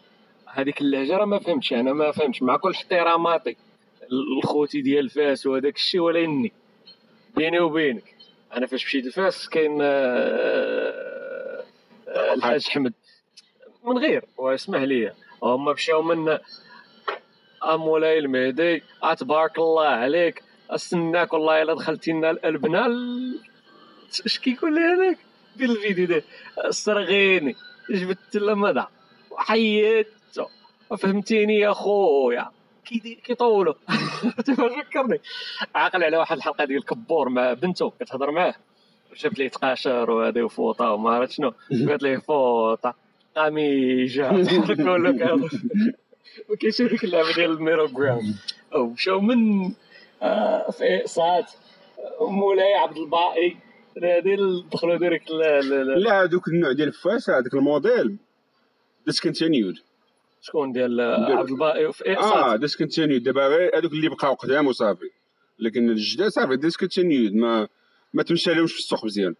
هذيك 0.54 0.82
اللهجة 0.82 1.18
راه 1.18 1.26
ما 1.26 1.40
فهمتش 1.40 1.74
أنا 1.74 1.94
ما 1.94 2.12
فهمتش 2.12 2.42
مع 2.44 2.58
كل 2.58 2.72
احتراماتي 2.72 3.58
الخوتي 4.38 4.82
ديال 4.82 5.10
فاس 5.10 5.48
وهذاك 5.48 5.76
الشيء 5.76 6.02
ولكني 6.02 6.52
بيني 7.36 7.60
وبينك 7.60 8.16
أنا 8.54 8.68
فاش 8.68 8.86
مشيت 8.86 9.06
لفاس 9.06 9.50
كاين 9.50 9.78
آه، 9.82 11.64
آه، 12.08 12.34
الحاج 12.34 12.68
حمد. 12.68 12.94
من 13.84 13.98
غير 13.98 14.24
واسمح 14.38 14.82
لي. 14.82 15.14
هما 15.44 15.74
مشاو 15.74 16.02
من 16.02 16.38
مولاي 17.68 18.20
المهدي 18.20 18.84
تبارك 19.18 19.60
الله 19.60 19.86
عليك 19.88 20.44
أستناك 20.70 21.34
والله 21.34 21.62
إلا 21.62 21.74
دخلتي 21.74 22.12
لنا 22.12 22.30
البنا 22.46 22.86
ال- 22.86 23.40
اش 24.26 24.40
كيقول 24.40 24.76
لي 24.76 24.82
هذاك؟ 24.82 25.18
دير 25.56 25.70
الفيديو 25.70 26.08
ده. 26.08 26.24
صرغيني 26.70 27.56
جبت 27.90 28.36
له 28.36 28.54
مدى 28.56 28.84
وحيدته 29.32 30.21
فهمتيني 30.98 31.60
يا 31.60 31.72
خويا. 31.74 32.52
كيطولوا 33.24 33.74
تفكرني. 34.46 35.20
عاقل 35.76 36.04
على 36.04 36.18
واحد 36.18 36.38
الحلقة 36.38 36.66
ديال 36.66 36.86
كبور 36.86 37.30
مع 37.30 37.54
بنته. 37.54 37.94
كتهضر 38.00 38.32
معاه. 38.32 38.56
شافت 39.14 39.40
ليه 39.40 39.50
تقاشر 39.50 40.12
وهذا 40.12 40.44
وفوطة 40.44 40.92
وما 40.92 41.10
عرفت 41.12 41.32
شنو. 41.32 41.54
قالت 41.90 42.04
ليه 42.04 42.18
فوطة. 42.18 42.96
قميجة. 43.36 44.44
تحركوا 44.44 44.98
له 44.98 45.12
كذا 45.18 45.50
وكيشوف 46.50 46.92
ديك 46.92 47.04
اللعبة 47.04 47.34
ديال 47.36 47.52
ال 47.52 47.88
merry-go-round 47.88 48.36
أو 48.76 48.88
مشاو 48.90 49.22
من 49.22 49.72
آه، 50.22 50.72
في 50.72 51.02
ساعات 51.06 51.52
مولاي 52.22 52.74
عبد 52.74 52.98
الباقي. 52.98 53.56
هذه 54.04 54.64
دخلوا 54.74 54.98
direct 54.98 55.32
لا 55.32 55.62
لا 55.96 56.24
هذوك 56.24 56.48
النوع 56.48 56.72
ديال 56.72 56.88
الفاس 56.88 57.30
هذاك 57.30 57.54
الموديل. 57.54 58.18
discontinued 59.06 59.76
شكون 60.42 60.72
ديال 60.72 61.02
عبد 61.32 61.50
الباقي؟ 61.50 61.94
في 61.94 62.18
آه 62.18 62.22
ساعات 62.22 62.60
discontinued 62.60 63.24
دابا 63.24 63.48
غير 63.48 63.78
هذوك 63.78 63.92
اللي 63.92 64.10
بقاو 64.10 64.34
قدام 64.34 64.68
وصافي. 64.68 65.10
لكن 65.60 65.90
الجداد 65.90 66.28
صافي 66.28 66.56
discontinued 66.56 67.34
ما 67.34 67.68
ما 68.14 68.24
تمشى 68.24 68.54
لهمش 68.54 68.74
في 68.74 68.80
السوق 68.80 69.06
مزيان. 69.06 69.36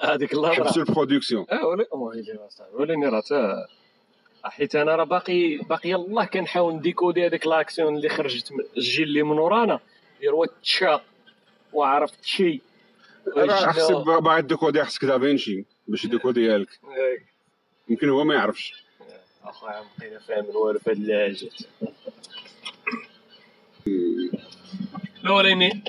هذيك 0.00 0.34
اللحظه 0.34 0.64
حبسوا 0.64 0.82
ال 0.82 0.88
production 0.88 1.46
آه 1.52 1.66
ولا 1.66 1.86
أصاحبي، 2.46 2.76
ولاني 2.76 3.06
راه 3.06 3.20
تا 3.20 3.66
حيت 4.44 4.76
أنا 4.76 4.96
راه 4.96 5.04
باقي 5.04 5.56
باقي 5.56 5.90
يلاه 5.90 6.24
كنحاول 6.24 6.74
نديكودي 6.74 7.26
هذيك 7.26 7.46
لاكسيون 7.46 7.96
اللي 7.96 8.08
خرجت 8.08 8.52
من 8.52 8.58
الجيل 8.76 9.08
اللي 9.08 9.22
من 9.22 9.38
ورانا. 9.38 9.80
ديال 10.20 10.34
واتشا 10.34 11.00
وعرفت 11.72 12.24
شي. 12.24 12.60
خصك 13.48 13.96
باغي 14.22 14.42
ديكودي 14.42 14.84
خصك 14.84 15.04
دافينشي 15.04 15.64
باش 15.88 16.04
يديكوديها 16.04 16.58
لك. 16.58 16.80
يمكن 17.88 18.08
هو 18.08 18.24
ما 18.24 18.34
يعرفش. 18.34 18.83
أخويا 19.44 19.82
بقينا 19.98 20.18
فاهمين 20.18 20.56
والو 20.56 20.78
في 20.78 20.90
هاد 20.90 20.96
اللهجات 20.96 21.54
الاولاني 25.24 25.82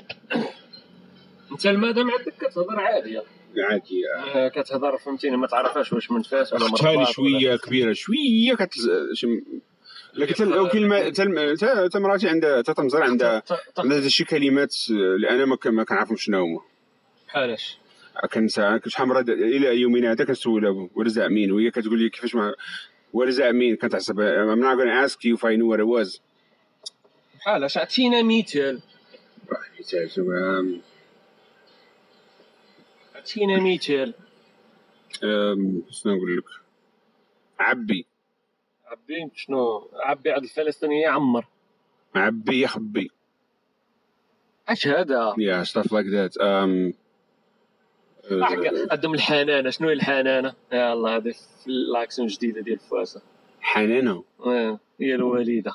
انت 1.52 1.66
المدام 1.66 2.10
عندك 2.10 2.34
كتهضر 2.40 2.80
عاديه 2.80 3.22
عادي. 3.70 4.02
آه، 4.34 4.48
كتهضر 4.48 4.96
فهمتيني 4.98 5.36
ما 5.36 5.46
تعرفهاش 5.46 5.92
واش 5.92 6.10
من 6.10 6.22
فاس 6.22 6.52
ولا 6.52 6.64
مرباط 6.68 7.08
شوية 7.10 7.48
ولا- 7.48 7.56
كبيرة 7.56 7.92
شوية 7.92 8.54
كتل... 8.58 9.10
شم... 9.14 9.40
لكن 10.14 10.34
تل... 10.34 10.68
كلمه 10.68 11.08
تل... 11.08 11.56
تا- 11.88 11.98
مراتي 11.98 12.28
عندها 12.28 12.62
تا 12.62 12.72
تمزر 12.72 13.02
عندها 13.02 13.42
عندها 13.78 14.08
شي 14.08 14.24
كلمات 14.24 14.76
اللي 14.90 15.30
أنا 15.30 15.44
ما, 15.44 15.56
كنعرفهم 15.84 16.16
شنو 16.16 16.42
هما. 16.44 16.60
بحالاش 17.28 17.78
كنسى 18.32 18.80
شحال 18.86 19.30
إلى 19.30 19.80
يومنا 19.80 20.12
هذا 20.12 20.24
كنسولها 20.24 20.88
ورزع 20.94 21.28
مين 21.28 21.52
وهي 21.52 21.70
كتقول 21.70 21.98
لي 21.98 22.08
كيفاش 22.10 22.34
ما 22.34 22.54
ورزع 23.12 23.50
مين 23.52 23.76
كنتعصب 23.76 24.16
I'm 24.20 24.60
not 24.60 24.76
gonna 24.78 25.06
ask 25.06 25.24
you 25.24 25.36
if 25.36 25.44
I 25.44 25.56
knew 25.56 25.66
what 25.66 25.80
it 25.80 25.86
was. 25.86 26.20
بحالاش 27.36 27.78
عطينا 27.78 28.22
مثال 28.22 28.82
أم، 30.30 30.80
عطينا 33.14 33.60
مثال 33.60 34.14
أم، 35.24 35.82
شنو 35.90 36.14
نقول 36.16 36.36
لك؟ 36.36 36.44
عبي. 37.58 38.06
عبي؟ 38.86 39.30
شنو؟ 39.34 39.90
عبي 39.94 40.30
عند 40.30 40.42
الفلسطينيه 40.42 41.08
عمر 41.08 41.46
عبي 42.14 42.60
يخبي 42.62 43.10
اش 44.68 44.86
هذا 44.86 45.34
yeah 45.38 45.64
stuff 45.64 45.86
like 45.92 46.06
that. 46.16 46.32
um, 46.40 46.94
uh, 48.28 48.88
قدم 48.90 49.14
الحنانة. 49.14 49.70
شنو 49.70 49.88
هي 49.88 49.94
الحنانة؟ 49.94 50.54
يلا 50.72 51.08
هذه 51.16 51.30
في 51.64 51.66
الأكسون 51.66 52.26
الجديدة 52.26 52.60
ديال 52.60 52.78
فاسا 52.78 53.20
حنانة؟ 53.60 54.24
آه، 54.46 54.80
هي 55.00 55.14
الوالده 55.14 55.72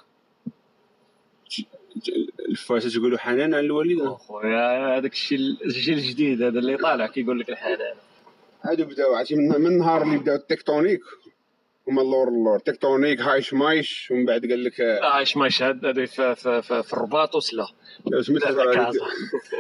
الفاسة 2.49 2.89
تقولوا 2.99 3.18
حنان 3.18 3.54
على 3.54 3.66
الوالده 3.66 4.10
خويا 4.10 4.97
هذاك 4.97 5.12
الشيء 5.14 5.38
الجيل 5.66 5.97
الجديد 5.97 6.41
هذا 6.41 6.60
اللي 6.60 6.78
طالع 6.78 7.08
كيقول 7.08 7.39
لك 7.39 7.49
الحنانة. 7.49 7.84
هادو 8.62 8.86
بداو 8.86 9.16
عرفتي 9.16 9.36
من 9.36 9.47
من 9.62 9.68
النهار 9.68 10.04
اللي 10.04 10.18
بداو 10.18 10.36
التكتونيك 10.36 11.02
هما 11.88 12.02
اللور 12.02 12.28
اللور 12.28 12.60
تكتونيك 12.60 13.22
هايش 13.22 13.54
مايش 13.54 14.12
ومن 14.12 14.26
بعد 14.26 14.45
قال 14.45 14.64
لك 14.64 14.82
آه، 14.82 14.99
لا 14.99 15.08
عايش 15.10 15.38
ما 15.38 15.47
يشهد 15.47 15.86
هذه 15.86 16.06
في, 16.06 16.36
في, 16.36 16.62
في, 16.62 16.84
في 16.84 16.93
الرباط 16.93 17.36
وسلا. 17.36 17.66
سميت. 18.22 18.43
هذيك- 18.47 19.02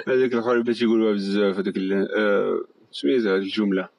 هذيك 0.07 0.33
الآخر 0.33 0.51
اللي 0.51 0.63
بدات 0.63 0.81
يقولوها 0.81 1.13
بزاف 1.13 1.57
هذيك 1.57 1.75
آه، 2.17 2.61
سميتها 2.91 3.35
هذيك 3.35 3.43
الجملة 3.43 3.89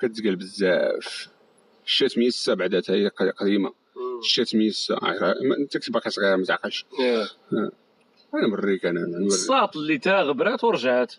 كتقال 0.00 0.36
بزاف. 0.36 1.28
الشات 1.86 2.18
ميسا 2.18 2.54
بعدا 2.54 2.82
هي 2.88 3.08
قديمة. 3.36 3.72
الشات 4.20 4.54
عا- 5.02 5.34
ما- 5.42 5.56
أنت 5.58 5.76
كنت 5.76 5.90
باقي 5.90 6.10
صغير 6.10 6.36
ما 6.36 6.44
تعقلش. 6.44 6.86
إيه. 7.00 7.26
أنا 8.34 8.48
مريك 8.48 8.86
أنا 8.86 9.00
أنا. 9.00 9.26
الساط 9.26 9.76
اللي 9.76 9.98
تا 9.98 10.20
غبرات 10.20 10.64
ورجعت 10.64 11.14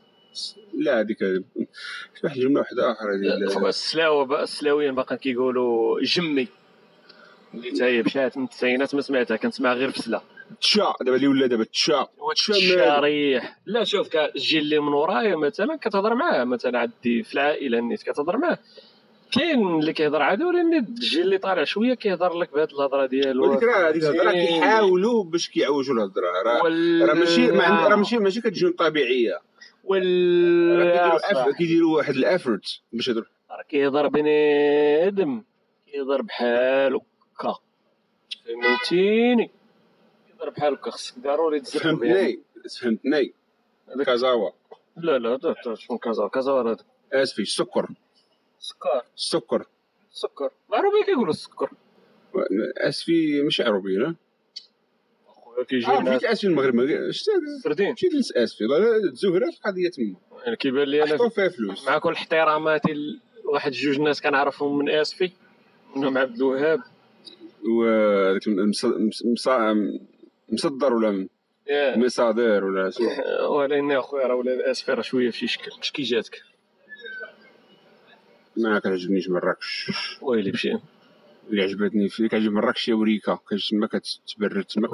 لا 0.73 0.99
هذيك 0.99 1.17
واحد 2.23 2.39
جملة 2.39 2.59
واحدة 2.59 2.91
أخرى 2.91 3.19
ديال 3.19 3.49
خويا 3.49 3.69
السلاوه 3.69 4.25
بقى 4.25 4.43
السلاويين 4.43 4.95
باقا 4.95 5.15
كيقولوا 5.15 6.01
جمي. 6.01 6.47
اللي 7.53 7.71
تا 7.71 7.85
هي 7.85 8.03
مشات 8.03 8.37
من 8.37 8.43
التسعينات 8.43 8.95
ما 8.95 9.01
سمعتها 9.01 9.37
كنسمع 9.37 9.73
غير 9.73 9.91
في 9.91 9.99
سلا 10.01 10.21
تشا 10.61 10.93
دابا 11.01 11.15
اللي 11.17 11.27
ولا 11.27 11.47
دابا 11.47 11.63
تشا. 11.63 12.07
الشريح 12.31 13.57
لا 13.65 13.83
شوف 13.83 14.15
الجيل 14.15 14.61
اللي 14.61 14.79
من 14.79 14.93
ورايا 14.93 15.35
مثلا 15.35 15.75
كتهضر 15.81 16.15
معاه 16.15 16.43
مثلا 16.43 16.79
عندي 16.79 17.23
في 17.23 17.33
العائلة 17.33 17.79
نيت 17.79 18.03
كتهضر 18.03 18.37
معاه. 18.37 18.57
كاين 19.31 19.67
اللي 19.79 19.93
كيهضر 19.93 20.21
عادي 20.21 20.43
ولكن 20.43 20.73
الجيل 20.77 21.21
اللي 21.21 21.37
طالع 21.37 21.63
شوية 21.63 21.93
كيهضر 21.93 22.37
لك 22.37 22.53
بهاد 22.53 22.71
الهضرة 22.71 23.05
ديالو. 23.05 23.51
ولكن 23.51 23.65
راه 23.67 23.89
هذيك 23.89 24.03
الهضرة 24.03 24.31
كيحاولوا 24.31 25.23
باش 25.23 25.49
كيعوجوا 25.49 25.95
الهضرة. 25.95 26.25
راه 26.45 26.61
راه 27.07 27.13
ماشي 27.13 27.51
ما 27.51 27.63
عند- 27.63 27.87
راه 27.91 27.95
ماشي 27.95 28.17
ماشي 28.17 28.41
كتجيهم 28.41 28.73
طبيعية. 28.77 29.39
راه 29.91 31.51
كيديروا 31.57 31.97
واحد 31.97 32.13
الافورت 32.15 32.79
باش 32.93 33.07
يهضروا. 33.07 33.25
راه 33.51 33.63
كيهضر 33.69 34.07
بنادم 34.07 35.43
كيهضر 35.91 36.21
بحال 36.21 36.99
هكا. 37.39 37.55
فهمتيني؟ 38.45 39.51
كيهضر 40.45 40.49
بحال 40.49 40.73
هكا 40.73 40.91
خصك 40.91 41.19
ضروري 41.19 41.59
تزرب 41.59 41.81
فهمتني. 41.83 42.39
فهمتني. 42.81 43.33
كازاوا. 44.05 44.49
لا 44.97 45.17
لا 45.17 45.35
دا- 45.37 45.55
دا- 45.65 45.75
شنو 45.75 45.97
كازا 45.97 46.27
كازا 46.27 46.51
هذا. 46.51 46.77
آسفي 47.13 47.41
السكر 47.41 47.87
سكر. 48.59 49.01
السكر 49.17 49.65
سكر. 50.11 50.49
العربي 50.69 51.03
كيقولوا 51.05 51.29
السكر 51.33 51.69
آسفي 52.77 53.41
ماشي 53.41 53.63
عربي 53.63 53.95
لا 53.97 54.15
أخويا 55.27 55.63
كيجي 55.65 55.87
آه 55.87 55.99
الناس 55.99 56.25
آسفي 56.25 56.47
المغرب 56.47 57.11
شتا 57.11 57.31
مشيت 57.91 58.13
لاسفي 58.13 58.63
لا 58.63 58.75
لا 58.79 58.95
الزهره 58.97 59.45
القضية 59.49 59.89
تما. 59.89 60.15
يعني 60.43 60.55
كيبان 60.55 60.87
لي 60.87 61.03
أنا 61.03 61.13
حطوا 61.15 61.29
فيها 61.29 61.49
فلوس. 61.49 61.87
مع 61.87 61.97
كل 61.97 62.13
احتراماتي 62.13 63.19
واحد 63.45 63.71
جوج 63.71 63.99
ناس 63.99 64.21
كنعرفهم 64.21 64.77
من 64.77 64.89
آسفي 64.89 65.31
منهم 65.95 66.17
عبد 66.17 66.35
الوهاب. 66.35 66.79
وهذاك 67.69 68.47
مصدر 70.49 70.93
ولا 70.93 71.27
يا 71.67 71.97
مصادر 71.97 72.63
ولا 72.65 72.89
شنو 72.89 73.07
ولكن 73.57 73.91
اخويا 73.91 74.27
راه 74.27 74.35
ولا 74.35 74.71
اسفي 74.71 74.91
راه 74.91 75.01
شوية 75.01 75.29
في 75.29 75.37
شي 75.37 75.47
شكل. 75.47 75.71
اش 75.81 75.91
كي 75.91 76.01
جاتك؟ 76.03 76.41
ما 78.57 78.79
كتعجبنيش 78.79 79.29
مراكش 79.29 79.91
ويلي 80.21 80.51
بشي. 80.51 80.73
اللي 81.49 81.61
عجبتني 81.63 82.09
في 82.09 82.27
كتعجب 82.27 82.51
مراكش 82.51 82.89
هي 82.89 82.93
وريكا. 82.93 83.39
كاش 83.49 83.69
تما 83.69 83.87
كتبرد 83.87 84.63
تما 84.65 84.87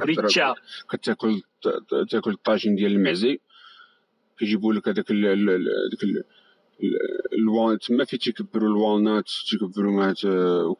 كتاكل 0.91 1.41
ت- 1.61 2.11
تاكل 2.11 2.31
الطاجين 2.31 2.75
ديال 2.75 2.91
المعزي. 2.91 3.39
كيجيبوا 4.39 4.73
لك 4.73 4.87
هذاك 4.87 5.11
ال- 5.11 5.25
ال- 5.25 5.49
ال- 5.49 5.67
هذاك 5.87 6.03
ال- 6.03 6.23
ال- 6.83 7.33
الوال 7.39 7.79
تما 7.79 8.05
فين 8.05 8.19
تيكبروا 8.19 8.69
الوالنات 8.69 9.29
تيكبروا 9.49 9.91
مع 9.91 10.13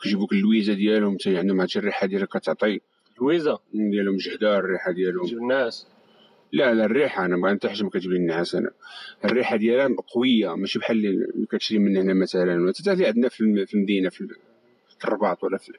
لك 0.02 0.32
اللويزة 0.34 0.74
ديالهم. 0.74 1.18
حتى 1.22 1.38
عندهم 1.38 1.62
هاد 1.62 1.70
الريحة 1.76 2.08
ديالها 2.08 2.26
كتعطي. 2.26 2.80
لويزا 3.22 3.58
ديالهم 3.74 4.18
جهده 4.18 4.58
الريحة 4.60 4.92
ديالهم. 4.92 5.26
جيب 5.26 5.38
الناس. 5.38 5.88
لا 6.54 6.74
لا 6.74 6.86
الريحة 6.86 7.26
أنا 7.26 7.38
ما 7.38 7.52
ما 7.84 7.90
كتجيب 7.90 8.12
لي 8.12 8.18
النعاس 8.18 8.56
أنا. 8.56 8.72
الريحة 9.26 9.56
ديالها 9.56 9.96
قوية 10.16 10.56
ماشي 10.56 10.80
بحال 10.80 11.06
اللي 11.06 11.46
كتشري 11.52 11.80
من 11.80 11.98
هنا 11.98 12.14
مثلا 12.14 12.62
ولا 12.62 12.74
حتى 12.80 12.92
اللي 12.92 13.08
عندنا 13.08 13.30
في 13.30 13.42
الم- 13.42 13.66
في 13.66 13.74
المدينة 13.74 14.10
في 14.10 14.22
ال- 14.22 14.36
في 15.00 15.06
الرباط 15.06 15.44
ولا 15.44 15.58
في 15.58 15.72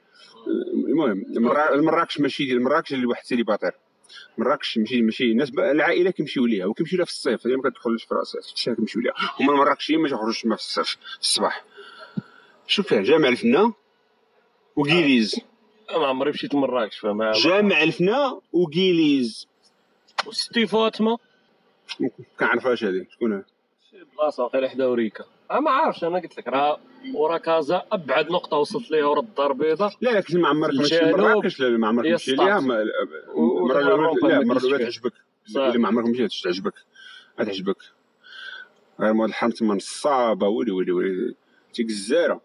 المهم 0.89 1.25
مرا- 1.29 1.81
مراكش 1.81 2.21
ماشي 2.21 2.45
ديال 2.45 2.63
مراكش 2.63 2.93
اللي 2.95 3.07
واحد 3.07 3.25
célibataire 3.25 3.73
مراكش 4.39 4.79
ماشي 4.79 5.03
ماشي 5.03 5.25
الناس 5.25 5.51
العائلة 5.59 6.11
كيمشيو 6.11 6.47
ليها 6.47 6.67
وكيمشيو 6.67 6.97
لها 6.99 7.05
في 7.05 7.11
الصيف 7.13 7.47
هي 7.47 7.57
ما 7.57 7.63
كتدخلش 7.71 8.05
في 8.05 8.15
راسها 8.15 8.41
في 8.41 8.53
الشتاء 8.55 8.75
كيمشيو 8.75 9.03
ليها. 9.03 9.15
هما 9.41 9.53
المراكشيين 9.53 10.01
ما 10.01 10.09
يخرجوش 10.09 10.43
تما 10.43 10.57
في 10.57 10.63
الصيف 10.63 10.87
في 10.87 11.21
الصباح. 11.21 11.65
شوف 12.67 12.87
فيها 12.89 13.03
جامع 13.03 13.29
الفنا 13.29 13.73
وكيليز 14.77 15.41
ما 15.99 16.07
عمري 16.07 16.31
مشيت 16.31 16.55
لمراكش 16.55 16.99
فما 16.99 17.33
جامع 17.33 17.83
الفنا 17.83 18.41
وكيليز 18.53 19.49
وستي 20.27 20.67
فاطمة. 20.67 21.19
كنعرفهاش 22.39 22.85
هذه؟ 22.85 23.07
شكون 23.11 23.45
شي 23.91 23.97
بلاصة 24.17 24.43
واقيلا 24.43 24.69
حدا 24.69 24.87
وريكا. 24.87 25.25
أنا 25.51 25.61
ما 25.61 25.71
عارفش 25.71 26.05
أنا 26.05 26.19
قلت 26.19 26.39
لك 26.39 26.49
راه 26.49 26.81
ورا 27.15 27.39
كازا 27.39 27.83
أبعد 27.93 28.31
نقطة 28.31 28.57
وصلت 28.57 28.91
ليها 28.91 29.07
ورا 29.07 29.21
الدار 29.21 29.53
البيضاء. 29.53 29.93
لا 30.01 30.11
لكن 30.11 30.41
ما 30.41 30.49
عمرك 30.49 30.75
مشيت 30.81 31.03
لمراكش 31.03 31.61
لا 31.61 31.69
ما 31.69 31.89
عمرك 31.89 32.07
هي 32.07 32.15
مشيت. 32.15 32.39
ليها 32.39 32.59
المره 32.59 32.83
الأولى 33.81 33.81
لا 33.81 33.97
ما 33.97 34.39
المره 34.39 34.59
الأولى. 34.59 34.79
تعجبك. 34.85 35.13
الا 35.57 35.79
ما 35.79 35.89
عمرك 35.89 36.07
مشيتش 36.07 36.41
تعجبك 36.41 36.75
غتعجبك 37.41 37.77
غير 39.01 39.13
مواد 39.13 39.29
الحرم 39.29 39.51
تما 39.51 39.75
نصابه 39.75 40.49
ولي 40.49 40.71
ولي 40.71 40.93
ولي. 40.93 41.35
تيك 41.75 41.87
الزاره. 41.87 42.41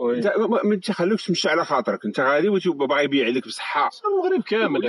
انت 0.00 0.32
ما 0.64 0.76
تخلوكش 0.76 1.26
تمشي 1.26 1.48
على 1.48 1.64
خاطرك 1.64 2.04
انت 2.04 2.20
غادي 2.20 2.48
وتبقى 2.48 2.86
باغي 2.86 3.04
يبيع 3.04 3.28
لك 3.28 3.46
بصحه 3.46 3.90
المغرب 4.04 4.42
كامل 4.42 4.80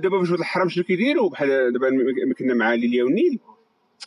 دابا 0.00 0.18
باش 0.18 0.30
الحرم 0.32 0.68
شنو 0.68 0.84
كيديروا 0.84 1.30
بحال 1.30 1.72
دابا 1.72 1.88
كنا 2.38 2.54
مع 2.54 2.74
ليليا 2.74 3.04
والنيل 3.04 3.38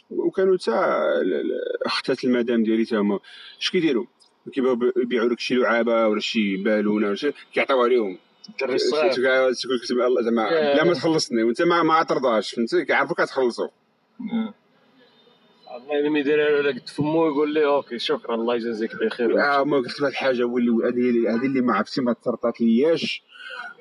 وكانوا 0.09 0.57
ال- 0.67 1.51
اختات 1.85 2.23
المدام 2.23 2.63
ديالي 2.63 2.85
تا 2.85 2.97
هما 2.97 3.19
اش 3.61 3.69
كيديروا 3.71 4.05
كيبغيو 4.53 4.93
يبيعوا 4.97 5.29
لك 5.29 5.39
شي 5.39 5.55
لعابه 5.55 6.07
ولا 6.07 6.19
شي 6.19 6.57
بالونه 6.57 7.07
ولا 7.07 7.15
شي 7.15 7.31
كيعطيوها 7.53 7.87
لهم 7.87 8.17
الدري 8.49 8.75
الصغير 8.75 9.11
تقول 9.89 10.23
زعما. 10.23 10.49
لا 10.75 10.83
ما 10.83 10.93
تخلصني 10.93 11.43
وانت 11.43 11.61
ما 11.61 11.83
ما 11.83 12.03
ترضاش 12.03 12.55
فهمتي 12.55 12.85
كيعرفوك 12.85 13.21
كتخلصوا 13.21 13.67
ما 15.87 16.19
يدير 16.19 16.67
قد 16.67 16.89
فمو 16.89 17.27
يقول 17.27 17.53
لي 17.53 17.65
okay 17.65 17.99
شكرا 17.99 18.35
الله 18.35 18.55
يجازيك 18.55 18.95
بخير 18.95 19.41
آه 19.43 19.63
ما 19.63 19.77
قلت 19.77 20.01
لك 20.01 20.09
الحاجة 20.11 20.43
هو 20.43 20.57
اللي 20.57 20.71
هذه 20.71 21.35
هذه 21.35 21.45
اللي 21.45 21.61
ما 21.61 21.73
عرفتي 21.75 22.01
ما 22.01 22.13
ترطات 22.13 22.61
لياش 22.61 23.23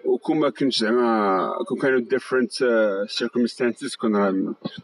وكون 0.04 0.38
ما 0.38 0.50
كنت 0.50 0.72
زعما 0.74 1.48
كون 1.68 1.78
كانوا 1.78 2.00
different 2.00 2.52
circumstances 3.08 3.94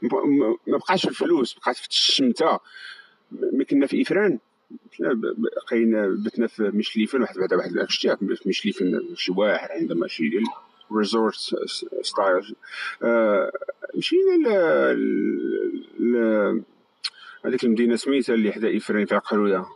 م- 0.03 0.57
ما 0.67 0.79
بقاش 0.79 1.07
الفلوس 1.09 1.55
بقات 1.55 1.77
في 1.77 1.89
الشمتة. 1.89 2.59
ملي 3.33 3.65
كنا 3.65 3.87
في 3.87 4.03
إفران. 4.03 4.39
لقينا 5.57 6.07
بتنا 6.25 6.47
في 6.47 6.63
مشليفن 6.63 7.21
واحد 7.23 7.39
بعدا 7.39 7.57
واحد 7.57 7.71
شتي 7.89 8.17
في 8.17 8.49
مشليفن 8.49 9.01
شي 9.15 9.33
واحد 9.33 9.69
عندما 9.71 10.01
ماشي 10.01 10.29
ديال 10.29 10.45
resort 10.93 11.35
style 12.03 12.55
آه، 13.03 13.53
مشينا 13.97 14.93
ل- 15.99 16.63
هذيك 17.45 17.65
المدينة 17.65 17.97
سميتها 17.97 18.35
اللي 18.35 18.53
حدا 18.53 18.77
إفران 18.77 19.07
فيها 19.07 19.19
قرويه 19.19 19.67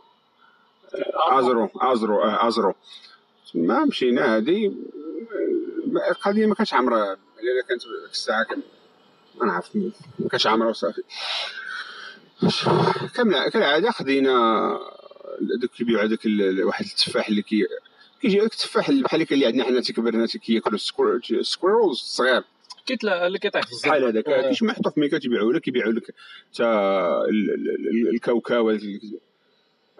أزرو 1.31 1.69
أزرو 1.75 2.23
آه 2.23 2.47
أزرو. 2.47 2.73
ما 3.55 3.85
مشينا 3.85 4.35
هادي 4.35 4.71
القضية 6.11 6.45
ما 6.45 6.55
كانتش 6.55 6.73
عامرة. 6.73 7.03
إلا 7.13 7.63
كانت 7.69 7.81
ديك 7.81 8.11
الساعة 8.11 8.43
كان 8.43 8.61
ما 9.39 9.45
نعرف 9.45 9.75
ما 9.75 10.27
كانتش 10.31 10.47
عامرة 10.47 10.69
وصافي. 10.69 11.01
كمل- 13.15 13.49
كالعاده 13.49 13.91
خدينا 13.91 14.69
دوك 15.61 15.69
كيبيعوا 15.71 16.03
هذاك 16.03 16.19
واحد 16.65 16.85
التفاح 16.85 17.27
اللي 17.27 17.41
كي 17.41 17.67
كيجي 18.21 18.43
التفاح 18.43 18.89
اللي 18.89 19.03
بحال 19.03 19.21
هكا 19.21 19.35
اللي 19.35 19.45
عندنا 19.45 19.63
حنا 19.63 19.81
تيكبرنا 19.81 20.25
كياكلوا 20.25 20.75
ال 20.75 20.81
squirrels 20.81 21.33
الصغير 21.91 22.43
كيطلع 22.89 23.27
اللي 23.27 23.39
كيطيح 23.39 23.61
في 23.63 23.71
الزنقه 23.71 23.89
بحال 23.89 24.03
هذاك. 24.03 24.27
آه. 24.29 24.49
كيش 24.49 24.63
محطوط 24.63 24.93
في 24.93 24.99
ميكا 24.99 25.17
تيبيعوا 25.17 25.53
لك 25.53 25.61
كيبيعوا 25.61 25.93
لك 25.93 26.13
ال- 27.29 28.09
الكاوكاو 28.13 28.69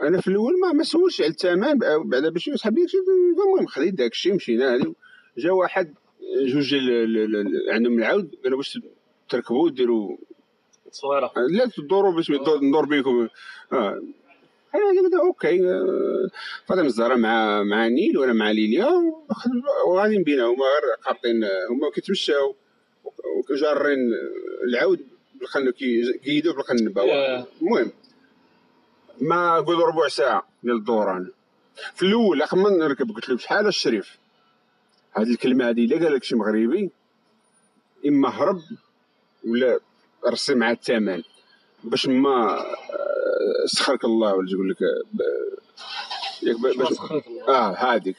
أنا 0.01 0.21
في 0.21 0.27
الأول 0.27 0.59
ما 0.59 0.71
ما 0.71 0.83
سولتش 0.83 1.21
على 1.21 1.29
الثمن 1.29 1.77
بعدا 2.09 2.29
باش 2.29 2.47
لي 2.47 2.55
المهم 3.43 3.67
خديت 3.67 3.93
داك 3.93 4.11
الشيء 4.11 4.33
مشينا 4.33 4.75
هذه 4.75 4.93
جا 5.37 5.51
واحد 5.51 5.93
جوج 6.45 6.75
عندهم 7.69 7.97
العود 7.99 8.35
قالوا 8.43 8.57
باش 8.57 8.79
تركبوا 9.29 9.69
ديروا 9.69 10.17
تصويره 10.91 11.31
لا 11.51 11.65
تدوروا 11.65 12.11
باش 12.11 12.31
ندور 12.61 12.85
بيكم 12.85 13.27
آه. 13.73 14.01
أنا 14.75 15.01
قلت 15.03 15.13
okay 15.13 15.69
آه، 15.69 16.29
فاطمة 16.65 16.85
الزهراء 16.85 17.17
مع 17.17 17.63
مع 17.63 17.87
نيل 17.87 18.17
وأنا 18.17 18.33
مع 18.33 18.51
ليليا 18.51 18.87
وغاديين 19.87 20.23
بينا 20.23 20.43
هما 20.43 20.65
غير 20.65 20.95
قابطين 21.05 21.43
هما 21.43 21.91
كيتمشاو. 21.95 22.55
وجارين 23.49 23.99
العود 24.67 24.99
بالقن 25.35 25.71
كيدو 26.23 26.53
بالقنب 26.53 26.99
آه. 26.99 27.47
المهم 27.61 27.91
ما 29.21 29.59
قول 29.59 29.79
ربع 29.79 30.07
ساعة 30.07 30.47
ديال 30.63 30.75
الدوران 30.75 31.31
في 31.95 32.03
الأول 32.03 32.41
ما 32.53 32.69
نركب 32.69 33.11
قلت 33.11 33.29
له 33.29 33.37
شحال 33.37 33.67
الشريف؟ 33.67 34.17
هذه 35.11 35.29
الكلمة 35.31 35.69
هذه 35.69 35.85
الا 35.85 36.05
قال 36.05 36.15
لك 36.15 36.23
شي 36.23 36.35
مغربي؟ 36.35 36.89
إما 38.07 38.29
هرب 38.29 38.61
ولا 39.47 39.79
رسي 40.27 40.55
مع 40.55 40.71
الثمن. 40.71 41.23
باش 41.83 42.07
ما 42.07 42.59
آه، 42.59 43.65
سخرك 43.65 44.05
الله 44.05 44.33
ولا 44.35 44.47
لك 44.71 44.83
آه، 44.83 45.03
ياك 46.43 46.55
ب- 46.59 46.77
باش. 46.77 46.87
آه 47.47 47.75
هذيك 47.75 48.17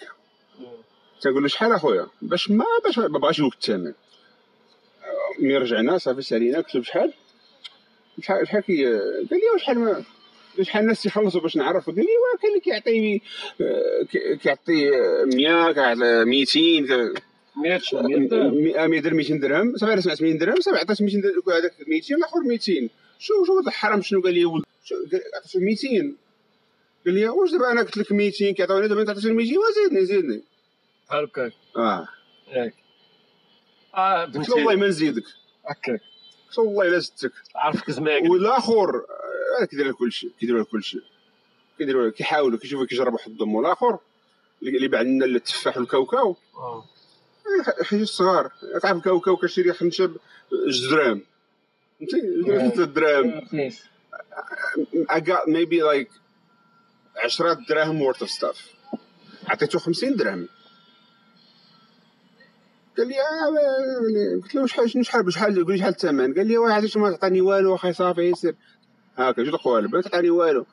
تنقول 1.20 1.42
له 1.42 1.48
شحال 1.48 1.72
أخويا؟ 1.72 2.06
باش 2.22 2.50
ما 2.50 2.64
باش 2.84 2.98
ما 2.98 3.18
بغاش 3.18 3.38
يقول 3.38 3.50
الثمن. 3.54 3.86
آه، 3.86 3.94
ملي 5.40 5.56
رجعنا 5.56 5.98
صافي 5.98 6.22
سالينا 6.22 6.58
قلت 6.60 6.74
له 6.74 6.80
بشحال 6.80 7.12
شحال 8.22 8.46
شحال 8.46 8.62
كي 8.62 8.84
قال 8.86 9.28
لي 9.32 9.58
شحال 9.60 9.78
ما 9.78 10.04
شحال 10.62 10.82
الناس 10.82 11.06
يخلصوا 11.06 11.40
باش 11.40 11.56
نعرف 11.56 11.86
قال 11.86 11.94
لي 11.96 12.02
واه 12.02 12.38
كاين 12.42 12.50
اللي 12.52 12.60
كيعطي 12.60 13.20
آه، 13.60 14.02
كي- 14.10 14.36
كيعطي 14.36 14.88
آه، 14.88 15.24
100 15.24 15.72
كيعطي 15.72 16.24
200 16.24 16.86
ك- 16.86 17.22
100 17.56 17.78
شو 17.78 18.00
100 18.02 18.28
درهم 18.28 18.54
100 18.54 18.86
100 18.86 19.00
درهم 19.00 19.16
200 19.16 19.34
درهم 19.40 19.76
صافي 19.76 20.00
سمعت 20.02 20.22
200 20.22 20.38
درهم 20.38 20.60
صافي 20.60 20.78
عطات 20.78 21.02
200 21.02 21.20
درهم 21.20 21.42
هذاك 21.58 21.72
200 21.88 22.14
الآخر 22.14 22.40
200 22.40 22.88
شو 23.18 23.44
شو 23.44 23.58
هذا 23.60 23.68
الحرام؟ 23.68 24.02
شنو 24.02 24.20
قال 24.20 24.34
لي؟ 24.34 24.44
ولد 24.44 24.64
عطيته 25.34 25.60
200 25.60 25.88
قال 27.06 27.14
لي 27.14 27.28
واش 27.28 27.50
دابا 27.52 27.70
أنا 27.72 27.82
قلت 27.82 27.96
لك 27.96 28.12
200 28.12 28.50
كيعطوني 28.50 28.88
دابا 28.88 29.00
أنت 29.00 29.10
عطيتني 29.10 29.32
200 29.32 29.56
وزيدني 29.58 30.04
زيدني. 30.04 30.42
بحال 31.08 31.24
هكاك 31.24 31.52
آه. 31.76 32.08
ياك 32.52 32.74
آه 33.94 34.24
قلت 34.24 34.48
له 34.48 34.54
والله 34.56 34.76
ما 34.76 34.86
نزيدك. 34.88 35.24
هكاك 35.66 36.00
قلت 36.48 36.58
له 36.58 36.64
والله 36.64 36.88
إلا 36.88 36.98
زدتك. 36.98 37.32
عرفك 37.54 37.90
زماك 37.90 38.22
والاخر 38.22 38.94
آه، 39.60 39.64
كيدير 39.64 39.88
لك 39.88 39.94
كل 39.94 40.12
شيء 40.12 40.30
كيدير 40.40 40.58
لك 40.58 40.66
كل 40.66 40.82
شيء 40.84 41.02
كيديروا 41.78 42.06
لك 42.08 42.14
كيحاولوا 42.14 42.58
كيشوفوا 42.58 42.86
كيجربوا 42.86 43.18
يحطهم 43.20 43.54
والاخر 43.54 43.98
اللي 44.62 44.76
اللي 44.76 44.88
باع 44.88 45.00
لنا 45.00 45.24
التفاح 45.24 45.76
والكاوكاو. 45.76 46.36
آه. 46.56 46.84
حاجة 47.84 48.04
صغار 48.04 48.50
تعرف 48.82 48.96
الكاوكاو 48.96 49.36
كشري 49.36 49.72
خنشب 49.72 50.16
جوج 50.66 50.90
دراهم. 50.90 51.22
فهمتي؟ 52.00 52.42
ثلاثة 52.46 52.84
دراهم. 52.84 53.40
I 55.10 55.20
got 55.20 55.48
maybe 55.48 55.82
like 55.82 56.10
10 57.24 57.52
دراهم 57.68 58.12
worth 58.12 58.18
of 58.22 58.28
stuff. 58.30 58.58
عطيته 59.48 59.78
50 59.78 60.16
درهم 60.16 60.48
قال 62.98 63.08
لي 63.08 63.14
آه 63.14 64.40
قلت 64.42 64.54
له 64.54 64.66
شحال 64.66 65.06
شحال 65.06 65.22
بشحال 65.22 65.64
قول 65.64 65.72
لي 65.72 65.78
شحال 65.78 65.92
الثمن؟ 65.92 66.34
قال 66.34 66.46
لي 66.46 66.58
واحد 66.58 66.72
علاش 66.72 66.96
ما 66.96 67.10
تعطيني 67.10 67.40
والو 67.40 67.74
أخي 67.74 67.92
صافي 67.92 68.20
يسير 68.20 68.54
هاكا 69.16 69.42
جوج 69.42 69.54
قوالب 69.54 69.94
ما 69.94 70.02
تعطيني 70.02 70.30
والو. 70.30 70.66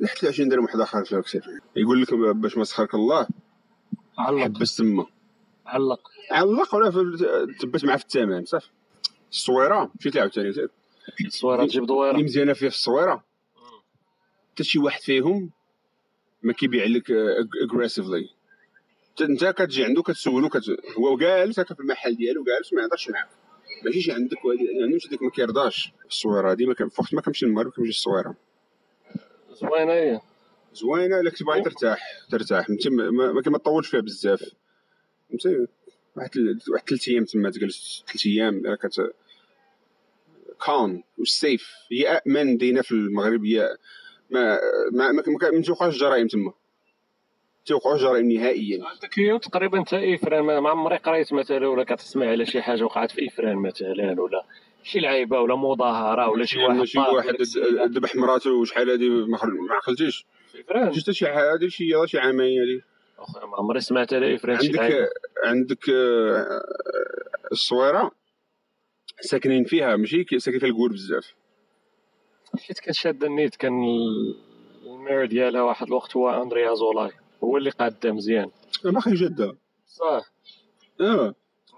لحت 0.00 0.22
له 0.22 0.28
20 0.28 0.48
درهم 0.48 0.64
واحد 0.64 0.80
اخر 0.80 1.22
في 1.22 1.40
يقول 1.76 2.02
لك 2.02 2.14
باش 2.14 2.56
ما 2.56 2.64
سخرك 2.64 2.94
الله 2.94 3.28
علق. 4.18 4.44
حبس 4.44 4.76
تما 4.76 5.06
علق. 5.66 6.00
علق 6.30 6.74
ولا 6.74 6.90
تبت 7.60 7.84
معاه 7.84 7.96
في 7.96 8.04
الثمن 8.04 8.44
صافي. 8.44 8.70
الصويره 9.30 9.92
مشيت 10.00 10.16
عاوتاني 10.16 10.52
الصويره 11.26 11.64
تجيب 11.66 11.82
اللي 11.82 11.94
دويره 11.94 12.16
مزيانه 12.16 12.52
فيه 12.52 12.68
في 12.68 12.74
الصويرة. 12.74 13.24
حتى 14.52 14.64
شي 14.64 14.78
واحد 14.78 15.00
فيهم 15.00 15.50
ما 16.42 16.52
كيبيع 16.52 16.84
لك 16.84 17.10
اجريسيفلي 17.62 18.30
انت 19.22 19.44
كتجي 19.44 19.84
عنده 19.84 20.02
كتسولو 20.02 20.48
كت... 20.48 20.62
هو 20.98 21.16
جالس 21.16 21.60
هكا 21.60 21.74
في 21.74 21.80
المحل 21.80 22.16
ديالو 22.16 22.44
جالس 22.44 22.72
ما 22.72 22.82
يهضرش 22.82 23.10
معاك 23.10 23.28
ما 23.84 23.90
يجيش 23.90 24.10
عندك 24.10 24.44
وهادي 24.44 24.64
يعني 24.64 24.94
مش 24.94 25.08
ديك 25.08 25.22
ما 25.22 25.30
كيرضاش. 25.30 25.92
الصويرة 26.08 26.50
هادي 26.50 26.66
ما 26.66 26.74
كان 26.74 26.88
في 26.88 27.02
وقت 27.02 27.14
ما 27.14 27.20
كنمشي 27.20 27.46
للمغرب 27.46 27.72
كنمشي 27.72 27.90
الصويرة. 27.90 28.36
زوينة 29.52 29.92
هي. 29.92 30.20
زوينة 30.74 31.20
الا 31.20 31.30
كنت 31.30 31.42
باغي 31.42 31.62
ترتاح 31.62 32.00
ترتاح. 32.30 32.66
فهمتي 32.66 32.90
ما, 32.90 33.10
ما, 33.10 33.32
ما 33.32 33.58
تطولش 33.58 33.88
فيها 33.88 34.00
بزاف. 34.00 34.42
فهمتي 35.28 35.66
واحد 36.16 36.30
واحد 36.72 36.88
ثلاث 36.88 37.08
أيام 37.08 37.24
تما 37.24 37.50
تجلس 37.50 38.04
ثلاث 38.06 38.26
أيام 38.26 38.62
راه 38.66 38.74
كت 38.74 39.14
كون 40.66 41.02
والسيف 41.18 41.70
هي 41.92 42.08
امن 42.08 42.54
مدينه 42.54 42.82
في 42.82 42.92
المغرب 42.92 43.44
هي 43.44 43.76
ما 44.30 44.60
ما 44.92 45.12
ما, 45.12 45.22
ما, 45.22 45.72
ما 45.80 45.90
جرائم 45.90 46.26
تما. 46.28 46.52
توقعوش 47.66 48.00
جرائم 48.00 48.32
نهائيا. 48.32 48.84
عندك 48.86 49.18
هي 49.18 49.38
تقريبا 49.38 49.78
أنت 49.78 49.94
إفران 49.94 50.40
ما 50.44 50.70
عمري 50.70 50.96
قريت 50.96 51.32
مثلا 51.32 51.68
ولا 51.68 51.84
كتسمع 51.84 52.26
على 52.26 52.46
شي 52.46 52.62
حاجة 52.62 52.84
وقعت 52.84 53.10
في 53.10 53.26
إفران 53.26 53.56
مثلا 53.56 54.20
ولا 54.20 54.44
شي 54.82 54.98
لعيبة 55.00 55.40
ولا 55.40 55.56
مظاهرة 55.56 56.28
ولا 56.30 56.44
شي 56.44 56.58
واحد 56.58 56.84
شي 56.84 56.98
واحد. 56.98 57.34
ذبح 57.96 58.16
مراته 58.16 58.50
وشحال 58.52 58.90
هادي 58.90 59.08
ما 59.08 59.38
عقلتيش 59.74 60.26
إفران. 60.60 60.90
جات 60.90 61.10
شي 61.10 61.26
هادي 61.26 61.70
شي 61.70 61.92
شي 62.06 62.18
عامين 62.18 62.60
هادي. 62.60 62.82
أخويا 63.18 63.46
ما 63.46 63.56
عمري 63.56 63.80
سمعت 63.80 64.12
على 64.14 64.34
إفران 64.34 64.60
شي 64.60 64.66
عندك 64.78 65.08
عندك 65.44 65.90
آه، 65.90 66.60
الصويرة؟ 67.52 68.10
ساكنين 69.20 69.64
فيها 69.64 69.96
ماشي؟ 69.96 70.24
ساكن 70.38 70.58
فيها 70.58 70.68
الكور 70.68 70.92
بزاف. 70.92 71.34
حيت 72.66 72.78
كان 72.80 72.92
شاد 72.92 73.24
النيت 73.24 73.56
كان 73.56 73.84
ال- 73.84 74.36
المير 74.86 75.26
ديالها 75.26 75.62
واحد 75.62 75.86
الوقت 75.86 76.16
هو 76.16 76.30
أندريا 76.42 76.74
زولاي. 76.74 77.10
هو 77.44 77.56
اللي 77.56 77.70
قادها 77.70 78.12
مزيان. 78.12 78.50
باقي 78.84 79.14
جده 79.14 79.56
صح. 79.86 80.32
آه. 81.00 81.34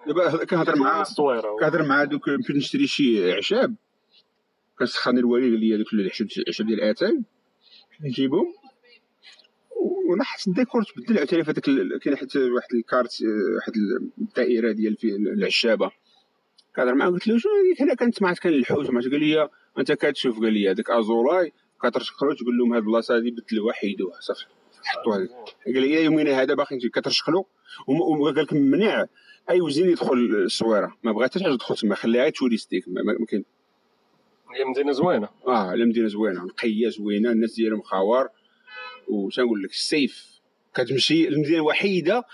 دابا 0.06 0.44
كنهضر 0.44 0.76
مع 0.76 1.00
الصويره 1.00 1.48
هو. 1.48 1.56
كنهضر 1.56 1.82
مع 1.82 2.04
دوك 2.04 2.28
مشيت 2.28 2.56
نشري 2.56 2.86
شي 2.86 3.32
اعشاب. 3.32 3.74
كنسخن 4.78 5.18
الوالي 5.18 5.50
قال 5.50 5.60
لي 5.60 5.76
دوك 5.76 5.92
العشاب 5.92 6.66
ديال 6.66 6.82
الآتاي. 6.82 7.22
نجيبهم 8.00 8.54
ولاحظت 10.10 10.48
الديكور 10.48 10.82
تبدل. 10.82 11.18
عاوتاني 11.18 11.44
في 11.44 11.50
هذاك 11.50 11.64
كاين 12.02 12.16
حتى 12.16 12.38
واحد 12.38 12.74
الكارت 12.74 13.22
آه، 13.22 13.56
واحد 13.56 13.72
الدائرة 14.18 14.72
ديال 14.72 14.96
في 14.96 15.16
العشابه 15.16 15.90
كنهضر 16.76 16.94
معاه 16.94 17.08
قلت 17.08 17.28
له 17.28 17.38
شنو 17.38 17.52
هذيك 17.52 17.82
هنا 17.82 17.94
كانت 17.94 18.22
معك 18.22 18.38
كان 18.38 18.52
الحوت. 18.52 18.90
معك 18.90 19.04
قال 19.04 19.20
لي 19.20 19.48
أنت 19.78 19.92
كتشوف. 19.92 20.40
قال 20.40 20.52
لي 20.52 20.70
هذاك 20.70 20.90
أزولاي. 20.90 21.52
كترشقلو 21.82 22.32
تقول 22.32 22.58
لهم 22.58 22.72
هاد 22.72 22.82
البلاصة 22.82 23.16
هادي 23.16 23.30
بدلوها 23.30 23.72
حيدوها 23.72 24.20
صافي. 24.20 24.44
حطوا 24.85 25.16
هذه 25.16 25.28
قال 25.66 25.74
لي 25.74 25.78
إلى 25.78 26.05
يومنا 26.05 26.43
هذا 26.43 26.55
باقي 26.55 26.78
كترشقلو. 26.78 27.47
وقال 27.89 28.45
لك 28.45 28.53
ممنع 28.53 29.07
أي 29.51 29.61
وزين 29.61 29.91
يدخل 29.91 30.14
الصويره 30.45 30.97
ما 31.03 31.12
بغات 31.12 31.35
حتى 31.35 31.45
حاجة 31.45 31.53
تدخل 31.53 31.76
تما. 31.76 31.95
خليها 31.95 32.30
توريستيك. 32.30 32.89
ما, 32.89 33.03
ما 33.03 33.12
ما 33.20 33.26
كاين. 33.26 33.45
هي 34.55 34.64
مدينة 34.64 34.93
زوينة. 34.93 35.28
آه 35.47 35.74
لا 35.74 35.85
مدينة 35.85 36.09
زوينة. 36.09 36.45
نقية 36.45 36.89
زوينة. 36.89 37.30
الناس 37.30 37.55
ديالهم 37.55 37.83
خاوار. 37.83 38.28
وش 39.09 39.41
نقول 39.41 39.62
لك 39.62 39.70
السيف 39.70 40.33
كتمشي 40.74 41.28
المدينة 41.28 41.57
الوحيدة 41.57 42.24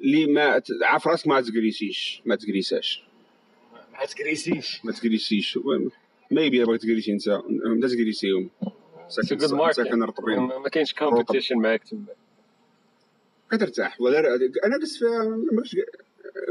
اللي 0.00 0.26
ما 0.26 0.62
عارف 0.82 1.06
راسك 1.06 1.26
ما 1.26 1.40
تكريسيش 1.40 2.22
ما 2.24 2.36
تكريساش 2.36 3.02
ما 3.92 4.06
تكريسيش 4.06 4.84
ما 4.84 4.92
تكريسيش 4.92 5.58
maybe 6.30 6.64
بغيت 6.64 6.82
تكريسي 6.82 7.12
انت 7.12 7.28
ما 7.64 7.88
تكريسيهم 7.88 8.50
Market. 9.10 9.70
ساكن 9.72 10.02
رطبين 10.02 10.38
ما 10.38 10.68
كاينش 10.68 10.94
competition 10.94 11.56
معاك 11.58 11.82
تما. 11.84 12.04
كترتاح 13.50 14.00
والله 14.00 14.20
لا- 14.20 14.34
أنا 14.64 14.76
قلت 14.76 14.88
فيها 14.98 15.36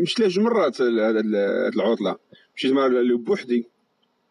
مشيت 0.02 0.20
لها 0.20 0.28
جوج 0.28 0.40
مرات 0.40 0.82
هاد 0.82 1.16
العطلة. 1.76 2.16
مشيت 2.56 2.72
مره 2.74 3.18
بوحدي 3.18 3.68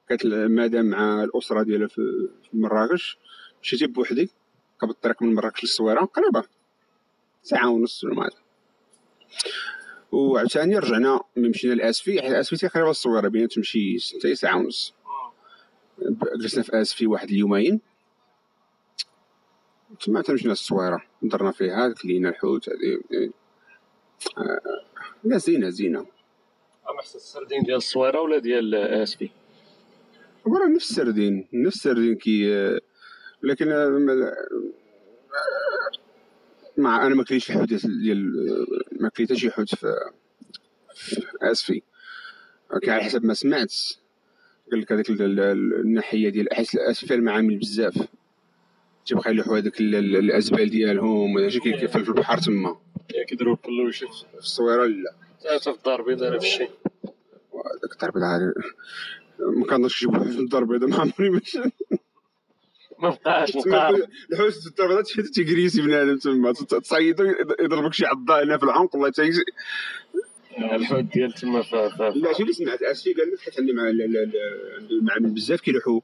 كانت 0.08 0.24
المدام 0.24 0.84
مع 0.86 1.24
الأسرة 1.24 1.62
ديالها 1.62 1.86
في 1.88 2.28
مراكش. 2.52 3.18
مشيت 3.62 3.90
بوحدي. 3.90 4.30
قبل 4.78 4.90
الطريق 4.90 5.22
من 5.22 5.34
مراكش 5.34 5.62
للصويرة. 5.64 6.04
قريبة. 6.04 6.42
ساعة 7.42 7.68
ونص 7.70 8.04
ولا 8.04 8.14
ما. 8.14 8.30
وعاوتاني 10.12 10.78
رجعنا 10.78 11.20
ملي 11.36 11.48
مشينا 11.48 11.74
لآسفي. 11.74 12.22
حيت 12.22 12.32
آسفي 12.32 12.56
تقريبا 12.56 12.90
الصويره 12.90 13.28
بيناتهم 13.28 13.62
شي 13.64 13.98
ستة 13.98 14.34
ساعة 14.34 14.56
ونص. 14.56 14.94
جلسنا 16.40 16.62
في 16.62 16.80
آسفي 16.80 17.06
واحد 17.06 17.28
اليومين. 17.30 17.80
تما 20.06 20.22
حتى 20.22 20.32
مشينا 20.32 20.50
للصويره 20.50 21.02
درنا 21.22 21.52
فيها 21.52 21.92
كلينا 22.02 22.28
الحوت 22.28 22.68
هذه 22.68 23.30
آه، 24.38 24.60
لا 25.24 25.38
زينة 25.38 25.70
اما 26.90 27.00
أحسن 27.00 27.18
السردين 27.18 27.62
ديال 27.62 27.76
الصويره 27.76 28.20
ولا 28.20 28.38
ديال 28.38 28.74
أسفي؟ 28.74 29.30
ورا 30.46 30.66
نفس 30.66 30.90
السردين 30.90 31.48
نفس 31.52 31.76
السردين 31.76 32.14
كي 32.14 32.56
آه، 32.56 32.80
لكن 33.42 33.72
آه، 33.72 34.34
مع 36.76 37.06
أنا 37.06 37.14
ما 37.14 37.24
كليتش 37.24 37.50
الحوت 37.50 37.68
ديال 37.68 38.32
ما 39.00 39.10
شي 39.36 39.50
حوت 39.50 39.74
في 39.74 39.94
في 40.94 41.22
أسفي. 41.42 41.82
على 42.90 43.02
حسب 43.04 43.24
ما 43.24 43.34
سمعت 43.34 43.74
قال 44.70 44.80
لك 44.80 44.92
هذيك 44.92 45.10
ال- 45.10 45.40
ال- 45.40 45.80
الناحية 45.80 46.28
ديال 46.28 46.54
حيت 46.54 46.74
اسفي 46.76 47.14
المعامل 47.14 47.58
بزاف. 47.58 48.08
تيبقى 49.08 49.30
يلوحوا 49.30 49.58
هذوك 49.58 49.80
ال- 49.80 49.94
ال- 49.94 50.16
الأزبال 50.16 50.70
ديالهم 50.70 51.34
وداكشي 51.34 51.60
كي- 51.60 51.72
كيف 51.72 51.90
في 51.90 52.08
البحر 52.08 52.38
تما. 52.38 52.76
كيديروا 53.28 53.56
ال 53.68 53.72
pollution 53.72 54.06
في 54.06 54.38
الصويرة 54.38 54.86
لا؟ 54.86 55.14
حتى 55.54 55.72
في 55.72 55.78
الدار 55.78 56.00
البيضاء 56.00 56.34
نفس 56.34 56.44
الشيء. 56.46 56.70
داك 57.82 57.92
الدار 57.92 58.08
البيضاء 58.08 58.52
ما 59.56 59.66
كنظنش 59.66 60.02
يجيبوا 60.02 60.18
حوت 60.18 60.28
في 60.28 60.38
الدار 60.40 60.62
البيضاء 60.62 60.88
ما 60.90 60.96
عمري 61.00 61.30
ما 61.30 61.40
شفت. 61.44 61.72
ما 63.02 63.08
بقاش 63.10 63.48
الحوت 63.56 63.62
في 64.52 64.66
الدار 64.66 64.84
البيضاء 64.86 65.02
تحيد 65.02 65.24
تيجريسي 65.24 65.82
بنادم 65.82 66.16
تما 66.18 66.52
تصيدو 66.52 67.24
يضربك 67.60 67.92
شي 67.94 68.06
عضة 68.06 68.42
هنا 68.42 68.58
في 68.58 68.64
العنق 68.64 68.94
والله 68.94 69.10
تيجي 69.10 69.40
الحوت 70.62 71.04
ديال 71.04 71.32
تما 71.32 71.62
لا 72.14 72.32
شي 72.32 72.42
اللي 72.42 72.52
سمعت 72.52 72.82
اسفي 72.82 73.12
قال 73.12 73.32
لك 73.32 73.40
حيت 73.40 73.58
عندي 73.60 73.72
مع 73.72 73.88
ال- 73.88 74.02
ال- 74.02 74.16
ال- 74.16 74.90
المعامل 74.98 75.30
بزاف 75.30 75.60
كيلوحوا 75.60 76.00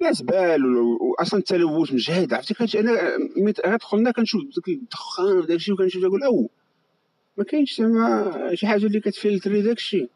لا 0.00 0.12
زبال 0.12 0.76
واصلا 1.00 1.40
التلوث 1.40 1.92
مجهد 1.92 2.32
عرفتي؟ 2.34 2.54
كنت 2.54 2.76
أنا 2.76 3.16
ميت 3.36 3.66
غادخلنا 3.66 4.10
كنشوف 4.10 4.42
داك 4.56 4.68
الدخان 4.68 5.36
وداك 5.38 5.56
الشيء 5.56 5.74
وكنشوف 5.74 6.04
نقول 6.04 6.22
أو 6.22 6.50
ما 7.36 7.44
كاينش 7.44 7.78
زعما 7.78 8.50
شي 8.54 8.66
حاجة 8.66 8.86
اللي 8.86 9.00
كتفلتري 9.00 9.62
داك 9.62 9.76
الشيء 9.76 10.08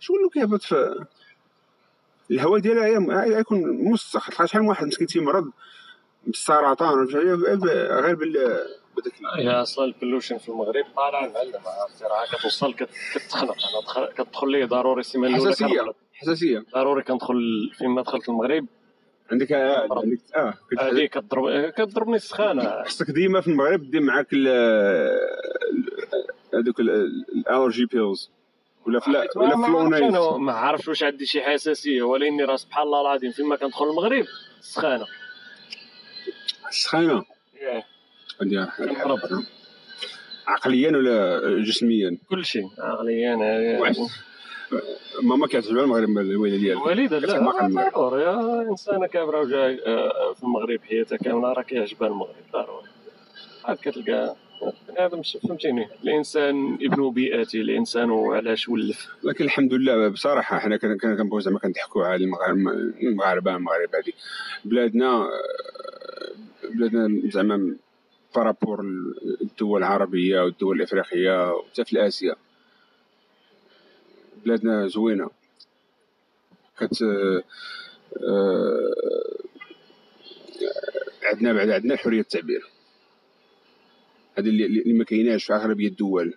شكون 0.00 0.16
اللي 0.18 0.30
كيهبط 0.30 0.62
في 0.62 1.04
الهواء 2.30 2.60
ديالها 2.60 2.86
يكون 3.26 3.60
تلقى 4.12 4.48
شحال 4.48 4.62
من 4.62 4.68
واحد 4.68 4.86
مسكين 4.86 5.06
تيمرض 5.06 5.50
بالسرطان 6.26 7.06
غير 7.06 8.14
بال 8.14 8.58
بداك 9.00 9.14
هي 9.38 9.50
أصلا 9.50 9.84
ال 9.84 9.89
pollution 9.89 10.38
في 10.38 10.48
المغرب. 10.48 10.84
طالع 10.96 11.20
معلم 11.20 11.52
عرفتي 11.66 12.04
راه 12.04 12.38
كتوصل 12.38 12.74
كت- 12.74 12.88
كتخنق 13.14 13.56
أنا 13.68 13.80
دخل- 13.84 14.12
كتدخل 14.24 14.50
لي 14.50 14.64
ضروري 14.64 15.00
السيمانه 15.00 15.34
الأولى 15.36 15.52
حساسية. 15.52 15.92
حساسية. 16.14 16.64
ضروري 16.74 17.02
كندخل 17.02 17.70
فيما 17.78 18.02
دخلت 18.02 18.28
المغرب. 18.28 18.66
عندك 19.32 19.52
آه، 19.52 19.88
عندك 19.90 20.18
آه 20.36 20.54
هذه 20.80 21.06
كضرب 21.06 21.68
كضربني 21.70 22.16
السخانه 22.16 22.82
خصك 22.84 23.10
ديما 23.10 23.40
في 23.40 23.48
المغرب 23.48 23.90
دير 23.90 24.00
معاك 24.00 24.32
ال- 24.32 24.48
ال- 24.48 26.08
هذوك 26.54 26.80
ال- 26.80 27.24
ال 27.36 27.42
allergy 27.42 27.84
pills 27.86 28.30
ولا 28.86 29.00
فلا 29.00 29.28
ولا 29.36 29.54
أنا 29.54 30.36
ما 30.36 30.52
عرفتش 30.52 30.88
واش 30.88 31.02
عندي 31.02 31.26
شي 31.26 31.40
حساسية. 31.42 32.02
ولكني 32.02 32.44
راه 32.44 32.56
سبحان 32.56 32.82
الله 32.86 33.00
العظيم 33.00 33.30
فيما 33.32 33.56
كندخل 33.56 33.84
المغرب 33.90 34.24
السخانه 34.60 35.06
السخانه 36.68 37.24
ياه، 37.62 37.84
كنضرب. 38.40 39.18
عقليا 40.46 40.90
ولا 40.96 41.40
جسميا؟ 41.64 42.18
كل 42.30 42.44
شيء. 42.44 42.68
عقليا. 42.78 43.36
ماما 45.22 45.46
كتعجبها 45.46 45.84
المغرب 45.84 46.08
الوالدة 46.18 46.56
ديالك 46.56 46.76
الوالدة 46.82 47.18
لا. 47.18 47.90
ضروري. 47.96 48.22
يا 48.22 48.62
إنسانة 48.70 49.06
كابرة 49.06 49.40
وجاي 49.40 49.80
آه، 49.86 50.34
في 50.34 50.42
المغرب 50.42 50.80
حياتها 50.88 51.16
كامله 51.16 51.52
راه 51.52 51.62
كيعجبها 51.62 52.08
المغرب 52.08 52.34
ضروري. 52.52 52.86
عاد 53.64 53.76
كتلقى 53.76 54.36
بنادم 54.88 55.22
فهمتيني. 55.22 55.88
الإنسان 56.04 56.74
ابن 56.82 57.10
بيئته 57.10 57.60
الإنسان 57.60 58.10
علاش 58.10 58.68
ولف. 58.68 59.08
لكن 59.24 59.44
الحمد 59.44 59.74
لله 59.74 60.08
بصراحة 60.08 60.58
حنا 60.58 60.76
كن- 60.76 60.98
كن- 60.98 61.16
كنبغيو 61.16 61.40
زعما 61.40 61.58
كنضحكوا 61.58 62.04
على 62.04 62.24
المغاربة 62.24 62.70
المغاربة 63.02 63.56
المغرب 63.56 63.88
هذه. 63.94 64.12
بلادنا 64.64 65.06
آه، 65.06 65.28
بلادنا 66.74 67.20
زعما 67.30 67.76
بارابور 68.38 68.80
الدول 69.42 69.80
العربية 69.80 70.40
والدول 70.40 70.76
الإفريقية 70.76 71.52
وحتى 71.52 71.84
في 71.84 72.06
اسيا 72.06 72.34
بلادنا 74.44 74.86
زوينة. 74.86 75.30
كت 76.78 77.02
آه، 77.02 77.42
عندنا 81.22 81.52
بعد 81.52 81.70
عندنا 81.70 81.96
حرية 81.96 82.20
التعبير. 82.20 82.66
هذه 84.38 84.48
اللي, 84.48 84.92
ما 84.92 85.04
كايناش 85.04 85.44
في 85.44 85.54
أغلبية 85.54 85.88
الدول. 85.88 86.34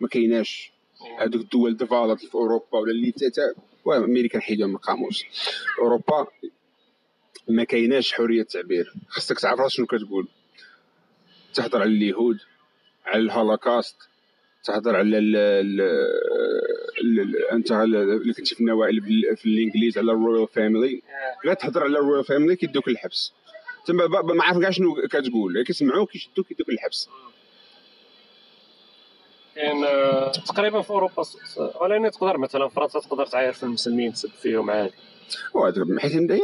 ما 0.00 0.08
كايناش 0.08 0.72
هذوك 1.18 1.42
الدول 1.42 1.76
developed 1.76 2.18
في 2.18 2.34
أوروبا 2.34 2.78
ولا 2.78 2.90
اللي 2.90 3.12
تا 3.12 3.28
تا 3.28 3.54
أمريكا 3.96 4.38
نحيدهم 4.38 4.68
من 4.68 4.74
القاموس 4.74 5.24
أوروبا 5.78 6.26
ما 7.48 7.64
كايناش 7.64 8.12
حرية 8.12 8.40
التعبير. 8.40 8.94
خصك 9.08 9.40
تعرف 9.40 9.60
راسك 9.60 9.76
شنو 9.76 9.86
كتقول. 9.86 10.28
تهضر 11.56 11.80
على 11.80 11.90
اليهود 11.90 12.38
على 13.06 13.22
الهولوكاست 13.22 13.96
تهضر 14.64 14.96
على 14.96 15.18
ال 15.18 15.36
ال 15.36 15.80
ال- 17.00 17.20
ال- 17.20 17.48
أنت 17.52 17.68
على- 17.72 17.72
اللي 18.22 18.32
كنتي 18.34 18.54
في 18.54 18.60
النوائل 18.60 19.02
في 19.36 19.46
الإنجليز 19.46 19.98
على 19.98 20.12
ال 20.12 20.18
royal 20.18 20.48
family 20.48 21.02
لا 21.44 21.54
تهضر 21.54 21.82
على 21.82 21.98
ال 21.98 22.02
royal 22.02 22.24
family 22.24 22.56
كيدوك 22.56 22.88
للحبس 22.88 23.32
تما 23.86 24.06
ما 24.08 24.44
عارف 24.44 24.58
كاع 24.58 24.70
شنو 24.70 24.94
كتقول 24.94 25.62
كيسمعوك 25.62 26.10
كيشدوك 26.10 26.46
كيدوك 26.46 26.70
للحبس 26.70 27.08
كاين 29.54 29.84
آه، 29.84 30.32
تقريبا 30.32 30.82
في 30.82 30.90
أوروبا 30.90 31.22
ولكن 31.80 32.10
تقدر 32.10 32.38
مثلا 32.38 32.68
فرنسا 32.68 33.00
تقدر 33.00 33.26
تعاير 33.26 33.52
في 33.52 33.62
المسلمين 33.62 34.12
تسب 34.12 34.28
فيهم 34.30 34.70
عادي. 34.70 34.92
وهذا 35.54 35.84
حيت 35.98 36.12
هي 36.12 36.40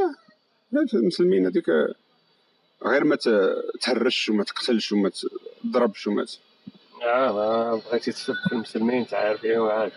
المسلمين 0.94 1.46
هذيك 1.46 1.64
غير 2.86 3.04
ما 3.04 3.16
تهرش 3.80 4.28
وما 4.28 4.44
تقتلش 4.44 4.92
وما 4.92 5.10
تضربش 5.64 6.06
وما 6.06 6.24
ت- 6.24 6.38
آه 7.04 7.32
ما 7.32 7.80
بغيتي 7.90 8.12
تسب 8.12 8.34
في 8.48 8.52
المسلمين 8.52 9.06
تعاير 9.06 9.36
فيهم 9.38 9.66
عادي 9.68 9.92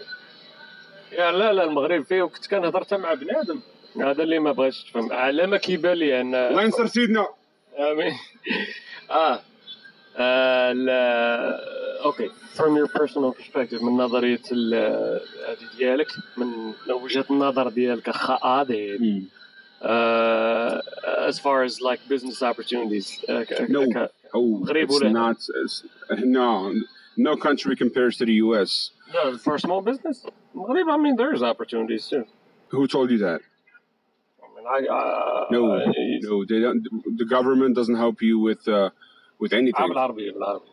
يا 1.12 1.32
لا 1.32 1.54
لا 1.54 1.64
المغرب 1.64 2.04
فيه 2.06 2.22
وكنت 2.22 2.48
كنهضر 2.48 2.84
حتى 2.84 2.98
مع 2.98 3.14
بنادم. 3.14 3.60
هذا 4.02 4.24
اللي 4.24 4.40
ما 4.40 4.52
بغاش 4.52 4.84
تفهم. 4.84 5.14
على 5.14 5.48
ما 5.48 5.58
كيبان 5.58 5.94
لي 5.98 6.22
ان 6.22 6.36
الله 6.36 6.64
ينصر 6.64 6.88
سيدنا. 6.88 7.28
آمين. 7.80 8.14
آه 9.12 9.40
آه، 10.18 10.72
لا 10.72 12.06
أوكي. 12.06 12.30
From 12.58 12.78
your 12.80 12.88
personal 13.02 13.34
perspective 13.42 13.84
من 13.84 13.98
نظرية 13.98 14.42
ال- 14.52 15.22
هذه 15.48 15.78
ديالك 15.78 16.08
من 16.38 16.74
وجهة 16.90 17.26
النظر 17.32 17.70
ديالك 17.70 18.10
خاضي 18.10 18.98
uh, 19.83 20.81
as 21.31 21.39
far 21.39 21.63
as 21.65 21.81
like 21.81 22.01
business 22.09 22.43
opportunities 22.43 23.07
uh, 23.29 23.45
ك- 23.45 23.69
No. 23.71 23.83
ك- 23.95 24.11
Oh, 24.35 24.59
مغرب 24.63 24.89
it's 24.89 25.01
ولا- 25.03 25.13
not 25.13 25.37
it's- 25.37 25.85
no 26.25 26.73
no 27.17 27.37
country 27.37 27.75
compares 27.77 28.17
to 28.19 28.25
the 28.31 28.37
US 28.47 28.91
no, 29.15 29.39
for 29.39 29.59
small 29.59 29.81
business 29.91 30.27
المغرب 30.55 30.87
I 30.91 30.97
mean 31.05 31.17
there's 31.17 31.43
opportunities 31.43 32.05
too 32.09 32.25
who 32.73 32.87
told 32.87 33.11
you 33.11 33.19
that 33.29 33.41
I 34.45 34.47
mean 34.55 34.67
I 34.77 34.79
uh, 34.97 35.47
no 35.57 35.61
I- 35.75 36.21
no 36.29 36.35
they 36.51 36.61
don't 36.65 36.83
the 37.23 37.29
government 37.37 37.73
doesn't 37.81 37.99
help 38.05 38.19
you 38.29 38.35
with 38.49 38.63
uh, 38.69 38.91
with 39.43 39.53
آه، 39.55 39.59
anything 39.61 39.89
بالعربيه 39.89 40.33
بالعربيه 40.33 40.71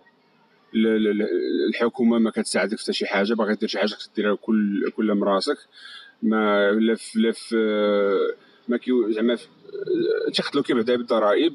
ال- 0.76 0.88
ال- 0.88 1.08
ال- 1.22 1.28
الحكومه 1.70 2.20
ما 2.20 2.32
كتساعدك 2.32 2.78
في 2.78 2.84
حتى 2.84 2.94
شي 2.94 3.06
حاجه 3.06 3.34
باغي 3.34 3.56
دير 3.56 3.70
شي 3.70 3.78
حاجه 3.80 3.88
خصك 3.90 4.16
ديرها 4.16 4.36
كل 4.36 4.92
كل 4.96 5.14
من 5.14 5.24
راسك 5.24 5.58
ما 6.22 6.72
لا 6.72 6.96
في 6.96 7.20
لا 7.20 7.32
في 7.32 7.56
ما 8.69 8.77
كيو 8.77 9.11
زعما 9.11 9.39
تيخدلوك 10.35 10.73
بعدا 10.73 10.97
بالضرائب. 10.97 11.55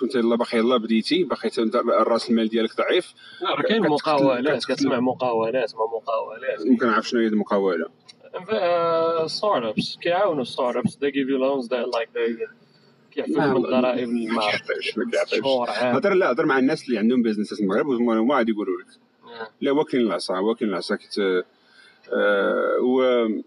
كنت 0.00 0.14
يلا 0.14 0.36
باقي 0.36 0.58
يلا 0.58 0.76
بديتي. 0.76 1.24
باقي 1.24 1.50
راس 1.88 2.30
المال 2.30 2.48
ديالك 2.48 2.76
ضعيف. 2.76 3.14
راه 3.42 3.62
كاين 3.62 3.82
مقاولات. 3.82 4.64
كتسمع 4.64 5.00
مقاولات 5.00 5.74
ما 5.74 5.80
مقاولات. 5.96 6.66
ممكن 6.66 6.86
نعرف 6.86 7.08
شنو 7.08 7.20
هي 7.20 7.26
المقاولة. 7.26 7.86
start-ups 9.26 9.96
كيعاونوا 10.02 10.44
start-ups 10.44 10.94
they 10.94 11.08
give 11.10 11.28
you 11.28 11.38
loans 11.38 11.68
that 11.68 11.86
like 11.98 12.08
they 12.14 12.48
ما- 13.36 13.46
من 13.54 13.56
الضرائب 13.64 14.08
ما 14.08 14.34
ما 14.34 14.42
عام. 15.68 15.96
هضر 15.96 16.14
لا 16.14 16.30
هضر 16.30 16.46
مع 16.46 16.58
الناس 16.58 16.84
اللي 16.88 16.98
عندهم 16.98 17.22
بيزنس 17.22 17.54
في 17.54 17.60
المغرب 17.60 17.86
هما 17.86 18.36
غادي 18.36 18.50
يقولوا 18.52 18.80
لك. 18.80 18.86
لا 19.60 19.70
واكلين 19.72 20.06
العصا 20.06 20.38
واكلين 20.38 20.70
العصا 20.70 20.96
كت 20.96 21.18
و 22.82 23.02
آه، 23.02 23.42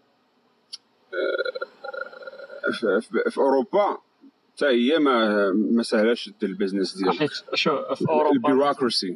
في- 2.72 3.02
في- 3.02 3.30
في 3.32 3.38
أوروبا 3.38 3.98
حتى 4.56 4.66
هي 4.66 5.00
ما 5.00 5.52
ما 5.52 5.84
سهلاش 5.84 6.30
دير 6.42 6.50
ال 6.50 6.55
business 6.55 6.98
ديالك. 6.98 7.20
حيت 7.20 7.30
شو 7.54 7.96
في 7.96 8.06
أوروبا 8.10 8.36
ال 8.50 8.55
bureaucratie 8.55 9.16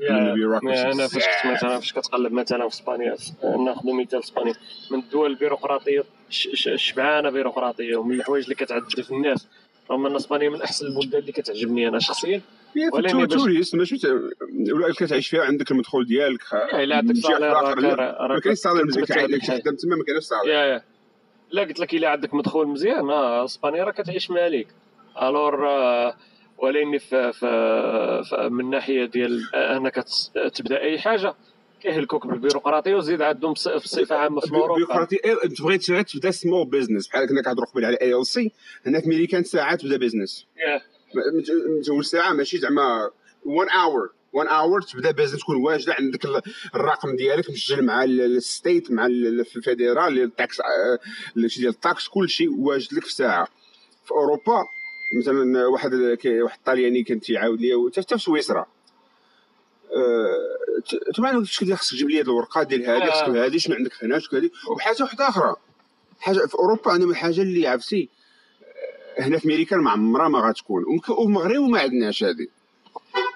أنا 0.91 1.07
فاش 1.07 1.23
كنت 1.43 1.51
مثلا 1.53 1.79
فاش 1.79 1.93
كتقلب 1.93 2.31
مثلا 2.33 2.69
في 2.69 2.75
إسبانيا 2.75 3.15
ناخذ 3.65 3.91
مثال 3.93 4.19
اسبانيا 4.19 4.53
من 4.91 4.99
الدول 4.99 5.31
البيروقراطية 5.31 6.03
شبعانه 6.75 7.29
بيروقراطية 7.29 7.95
ومن 7.95 8.15
الحوايج 8.15 8.43
اللي 8.43 8.55
كتعذب 8.55 9.01
في 9.01 9.11
الناس. 9.11 9.47
رغم 9.91 10.05
أن 10.05 10.15
إسبانيا 10.15 10.49
من 10.49 10.61
أحسن 10.61 10.85
البلدان 10.85 11.21
اللي 11.21 11.31
كتعجبني 11.31 11.87
أنا 11.87 11.99
شخصيا. 11.99 12.41
ولكن 12.93 13.27
touriste 13.27 13.75
ماشي 13.75 13.97
ولا 14.73 14.93
كتعيش 14.97 15.27
فيها 15.27 15.41
عندك 15.43 15.71
المدخول 15.71 16.05
ديالك 16.05 16.41
إلا 16.73 16.95
عندك 16.97 17.15
salaire 17.15 17.39
لا، 17.39 18.27
ما 18.27 18.39
كاينش 18.39 18.57
salaire 18.57 18.85
مزيان. 18.85 19.05
خدام 19.41 19.75
تما 19.75 19.95
ما 19.95 20.03
كاينش 20.03 20.23
salaire 20.23 20.81
لا 21.51 21.61
قلت 21.63 21.79
لك 21.79 21.93
إلا 21.93 22.09
عندك 22.09 22.33
مدخول 22.33 22.67
مزيان. 22.67 23.09
آه، 23.09 23.45
إسبانيا 23.45 23.83
راه 23.83 23.91
كتعيش 23.91 24.31
مالك 24.31 24.67
alors 25.21 25.67
آه، 25.69 26.15
ولكن 26.57 26.97
في, 26.97 27.33
في, 27.33 27.39
في 28.29 28.49
من 28.51 28.69
ناحية 28.69 29.05
ديال 29.05 29.55
أنك 29.55 29.95
تس- 29.95 30.31
تبدأ 30.53 30.81
أي 30.81 30.99
حاجة 30.99 31.35
كيهلكوك 31.81 32.27
بالبيروقراطيه 32.27 32.95
وزيد 32.95 33.21
عندهم 33.21 33.53
بص- 33.53 33.67
بصفة 33.67 34.15
عامة 34.15 34.39
في 34.41 34.51
أوروبا. 34.51 34.75
بيروقراطي 34.75 35.15
أنت 35.45 35.61
بغيت 35.61 35.91
تبدأ 35.91 36.31
small 36.31 36.67
business 36.67 37.07
بحال 37.07 37.27
كنا 37.29 37.41
كنهضروا 37.41 37.65
قبل 37.67 37.85
على 37.85 37.97
LLC 38.01 38.51
هنا 38.85 39.01
في 39.01 39.09
ميريكان 39.09 39.43
ساعات 39.43 39.81
تبدأ 39.81 39.97
business. 39.97 40.47
متزول 41.77 42.05
ساعة 42.05 42.33
ماشي 42.33 42.57
زعما 42.57 43.09
1 43.45 43.69
hour 43.69 44.09
1 44.35 44.47
hour 44.49 44.81
تبدا 44.81 45.11
business 45.11 45.39
تكون 45.41 45.55
واجده 45.55 45.95
عندك 45.99 46.25
ال- 46.25 46.41
الرقم 46.75 47.15
ديالك 47.15 47.49
مسجل 47.49 47.85
مع 47.85 48.03
ال- 48.03 48.21
ال 48.21 48.33
state 48.33 48.91
مع 48.91 49.05
ال- 49.05 49.45
في 49.45 49.55
ال 49.55 49.64
federal 49.64 50.21
ال 50.23 50.32
tax 50.32 50.57
شي 51.47 51.59
ديال 51.61 51.69
ال 51.71 51.80
tax 51.80 52.07
كل 52.07 52.29
شيء 52.29 52.49
واجد 52.59 52.93
لك 52.93 53.05
في 53.05 53.13
ساعه 53.13 53.47
في 54.05 54.11
اوروبا 54.11 54.65
مثلا 55.19 55.65
واحد 55.67 55.93
واحد 56.25 56.57
الطلياني 56.57 57.03
كان 57.03 57.19
تيعاود 57.19 57.61
لي 57.61 57.91
حتى 57.97 58.17
في 58.17 58.23
سويسرا. 58.23 58.65
أه، 59.95 60.79
ت- 60.89 61.17
طبعا 61.17 61.43
شكون 61.43 61.75
خصك 61.75 61.91
تجيب 61.91 62.09
لي 62.09 62.17
هذه 62.19 62.23
الورقة 62.25 62.63
ديال 62.63 62.81
هذه 62.85 63.03
آه. 63.03 63.11
خصك 63.23 63.35
هذه 63.37 63.57
شنو 63.57 63.75
عندك 63.75 63.91
هنا 64.03 64.19
شكون 64.19 64.39
هذه 64.39 64.49
وحاجة 64.71 65.03
واحدة 65.03 65.29
أخرى. 65.29 65.55
حاجة 66.19 66.37
في 66.45 66.55
أوروبا 66.55 66.91
عندهم 66.91 67.09
الحاجة 67.09 67.41
اللي 67.41 67.67
عرفتي 67.67 68.09
هنا 69.19 69.37
في 69.37 69.45
أمريكا 69.45 69.75
ما 69.75 69.91
عمرها 69.91 70.27
ما 70.27 70.39
غتكون 70.39 70.83
وفي 70.85 71.09
المغرب 71.09 71.61
ما 71.61 71.79
عندناش 71.79 72.23
هذه 72.23 72.47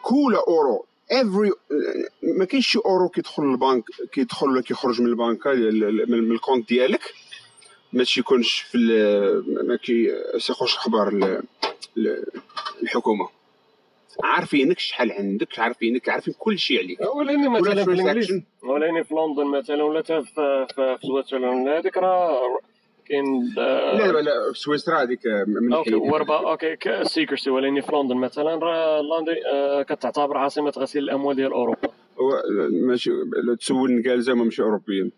كل 0.02 0.36
اورو 0.48 0.86
every 1.12 1.52
ما 2.38 2.46
كاينش 2.46 2.68
شي 2.68 2.80
أورو 2.86 3.10
كيدخل 3.10 3.44
للبنك 3.44 3.84
كيدخل 4.12 4.48
ولا 4.50 4.62
كيخرج 4.62 5.02
من 5.02 5.08
البنكه 5.08 5.54
ديال- 5.54 6.12
من 6.12 6.32
ال 6.32 6.37
compte 6.37 6.70
ديالك. 6.70 7.02
ما 7.94 8.04
تيكونش 8.04 8.52
في 8.62 8.78
ما 9.68 9.76
كيخرج 9.76 10.76
أخبار 10.76 11.08
ال- 11.08 11.44
ال- 11.98 12.26
الحكومة. 12.84 13.30
عارفينك 14.24 14.80
شحال 14.80 15.12
عندك 15.12 15.60
عارفينك 15.60 16.10
عارفين 16.10 16.34
كل 16.40 16.60
شيء 16.60 16.80
عليك. 16.84 17.00
ولا 17.16 17.50
مثلا 17.50 17.86
في 17.86 17.92
الإنجليز. 17.92 18.28
في 19.04 19.14
لندن 19.16 19.58
مثلا 19.60 19.84
ولا 19.84 20.00
حتى 20.00 20.22
في 20.22 20.68
في 20.76 20.98
في 21.02 21.08
Switzerland. 21.08 21.68
هذيك 21.68 21.98
راه 21.98 22.60
كاين 23.10 23.54
آه، 23.58 23.98
لا 23.98 24.12
لا 24.12 24.20
لا 24.22 24.32
في 24.54 24.60
سويسرا 24.60 25.02
هذيك 25.02 25.20
من 25.48 25.74
okay. 25.74 25.96
وربا 25.96 26.52
okay 26.52 26.78
secrecy 27.04 27.50
ولاني 27.50 27.82
في 27.82 27.92
لندن 27.96 28.18
مثلا 28.18 28.56
راه 28.56 29.02
لندن 29.02 29.36
آه، 29.54 29.82
كتعتبر 29.84 30.38
عاصمة 30.38 30.74
غسيل 30.78 31.04
الأموال 31.04 31.36
ديال 31.36 31.52
أوروبا. 31.52 31.90
ماشي 32.88 33.12
لو 33.44 33.56
تسول 33.56 33.90
النقال 33.92 34.30
هما 34.32 34.44
ماشي 34.44 34.62
أوروبيين. 34.62 35.12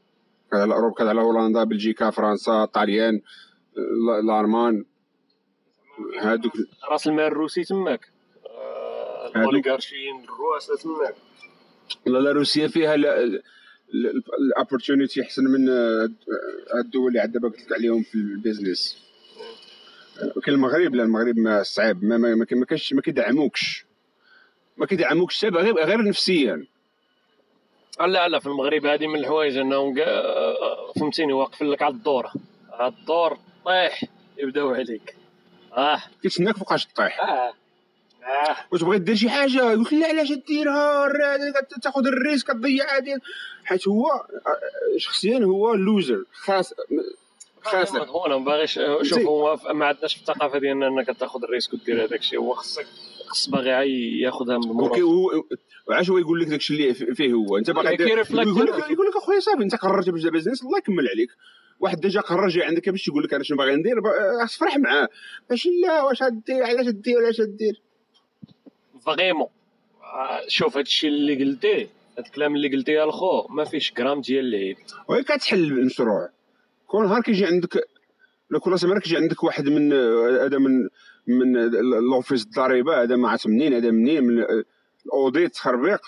على 0.54 0.74
أوروبا 0.74 1.10
على 1.10 1.22
هولندا 1.22 1.64
بلجيكا 1.64 2.10
فرنسا 2.10 2.66
طاليان 2.66 3.22
ال- 3.78 4.20
الألمان. 4.30 4.86
هادوك 6.20 6.54
راس 6.92 7.08
المال 7.08 7.26
الروسي 7.26 7.64
تماك. 7.64 8.08
آه، 8.46 9.32
الاوليغارشيين 9.36 10.24
الرؤساء 10.24 10.76
تماك. 10.76 11.16
لا 12.06 12.18
لا 12.20 12.32
روسيا 12.32 12.68
فيها 12.68 12.96
ال 14.40 14.47
opportunity 14.47 15.22
أحسن 15.22 15.44
من 15.44 15.70
آه، 15.70 16.10
الدول 16.76 17.08
اللي 17.08 17.20
عاد 17.20 17.32
دابا 17.32 17.48
قلت 17.50 17.62
لك 17.62 17.74
عليهم 17.74 18.04
في 18.04 18.16
ال 18.16 18.25
business 18.25 18.98
كاين 20.46 20.56
المغرب 20.58 20.96
لا 20.96 21.04
المغرب 21.04 21.38
ما 21.40 21.64
صعيب. 21.64 22.04
ما 22.04 22.18
ما 22.18 22.36
ما 22.36 22.46
كاين- 22.46 22.60
ما 22.60 22.66
كاينش 22.66 22.94
ما 22.94 23.02
كيدعموكش. 23.02 23.86
ما 24.78 24.86
كيدعموكش 24.86 25.38
حتى 25.46 25.56
غير 25.56 25.74
غير 25.86 26.04
نفسيا. 26.04 26.66
لا 28.00 28.28
لا 28.28 28.40
في 28.40 28.46
المغرب 28.48 28.86
هذه 28.86 29.08
من 29.08 29.20
الحوايج 29.20 29.58
أنهم 29.58 30.00
آه، 30.00 30.92
فهمتيني 31.00 31.34
واقفين 31.34 31.68
لك 31.68 31.82
على 31.82 31.94
الدوره 31.94 32.34
على 32.72 32.94
الدور 32.94 33.38
طيح 33.66 34.04
يبداو 34.38 34.70
عليك. 34.74 35.16
آه. 35.78 36.02
كيتسناك 36.22 36.58
فوقاش 36.58 36.88
طيح 36.88 37.22
آه. 37.22 37.54
آه. 38.24 38.56
وتبغي 38.72 39.00
دير 39.00 39.16
شي 39.16 39.30
حاجة؟ 39.30 39.72
يقول 39.72 39.82
لك 39.84 39.94
لا 39.94 40.08
علاش 40.08 40.32
ديرها 40.32 41.08
تاخذ 41.84 42.08
ال 42.08 42.16
risk 42.16 42.48
تضيع 42.48 42.98
هذه 42.98 43.18
حيت 43.64 43.88
هو 43.88 44.08
آه، 44.12 44.98
شخصيا 44.98 45.40
هو 45.40 45.74
loser 45.74 46.24
خاس 46.34 46.74
خاسر 47.64 48.00
مضمونه 48.02 48.38
ما 48.38 48.46
باغيش 48.46 48.80
شوف. 49.02 49.20
هو 49.20 49.58
ما 49.74 49.86
عندناش 49.86 50.14
في 50.16 50.22
الثقافة 50.22 50.60
ديالنا 50.60 50.88
إنك 50.88 51.18
تاخذ 51.20 51.44
ال 51.44 51.50
risk 51.50 51.74
ودير 51.74 52.04
هذاك 52.06 52.20
الشيء. 52.20 52.40
هو 52.40 52.54
خصك 52.54 52.86
خص 53.28 53.50
باغي 53.50 53.72
عي- 53.72 54.20
ياخذها 54.20 54.58
من 54.58 54.68
okay 54.80 55.00
المرور 55.00 55.02
هو 55.02 55.44
وعاش 55.88 56.10
هو 56.10 56.18
يقول 56.18 56.42
لك 56.42 56.48
داكشي 56.48 56.74
اللي 56.74 56.94
فيه 56.94 57.34
هو؟ 57.34 57.58
أنت 57.58 57.72
باغي 57.72 57.94
يقول 57.94 58.20
لك 58.68 58.90
يقول 58.92 59.08
لك 59.08 59.16
أخويا 59.18 59.40
صافي 59.40 59.64
أنت 59.64 59.76
قررت 59.76 60.10
باش 60.10 60.22
دير 60.22 60.32
business 60.32 60.64
الله 60.64 60.78
يكمل 60.78 61.08
عليك. 61.10 61.30
واحد 61.80 62.00
déjà 62.02 62.22
قرر 62.22 62.48
جاي 62.48 62.64
عندك 62.66 62.90
باش 62.90 63.08
يقول 63.08 63.24
لك 63.24 63.34
أنا 63.34 63.44
شنو 63.44 63.58
باغي 63.58 63.76
ندير 63.76 63.96
خاص 64.42 64.56
تفرح 64.58 64.78
معاه. 64.78 65.10
ماشي 65.50 65.70
لا 65.82 66.02
واش 66.02 66.24
غدير 66.24 66.64
علاش 66.64 66.88
دير 66.88 67.18
علاش 67.18 67.42
دير 67.42 67.82
vraiment. 69.06 69.48
آه، 70.04 70.42
شوف 70.48 70.74
هذا 70.74 70.82
الشيء 70.82 71.10
اللي 71.10 71.44
قلتيه 71.44 71.90
هذا 72.18 72.28
الكلام 72.28 72.56
اللي 72.56 72.68
قلتيه 72.68 73.04
الخو 73.04 73.48
ما 73.48 73.64
فيش 73.64 73.94
جرام 73.94 74.22
ديال 74.22 74.46
العيب 74.46 74.78
وهي 75.08 75.24
كتحل 75.24 75.64
المشروع. 75.64 76.30
كون 76.88 77.06
نهار 77.06 77.22
كيجي 77.22 77.46
عندك 77.46 77.88
لا 78.50 78.60
كل 78.60 78.80
سمانه 78.80 79.00
كيجي 79.00 79.18
عندك 79.18 79.44
واحد 79.44 79.70
من 79.70 79.94
هذا 80.44 80.58
من 80.58 80.90
من 81.28 81.58
ال 81.58 81.70
office 81.70 82.44
الضريبة 82.46 83.04
هذا 83.04 83.16
ما 83.16 83.30
عرفت 83.30 83.48
منين 83.48 83.74
هذا 83.74 83.92
منين 83.92 84.24
من 84.24 84.46
ال 85.06 85.14
audit 85.14 85.54
تخربيق 85.54 86.02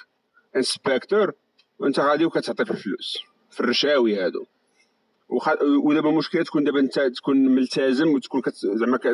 inspector 0.56 1.34
وأنت 1.80 2.00
غادي 2.00 2.26
وكتعطي 2.26 2.66
في 2.66 2.72
الفلوس 2.72 3.18
في 3.52 3.60
الرشاوي 3.60 4.16
هادو. 4.16 4.46
وخ- 5.30 5.62
ودابا 5.84 6.10
المشكلة 6.10 6.44
تكون 6.44 6.64
دابا 6.64 6.80
انت 6.80 7.00
تكون 7.00 7.38
ملتزم 7.38 8.08
وتكون 8.14 8.42
كت... 8.42 8.54
زعما 8.56 8.98
ك... 8.98 9.08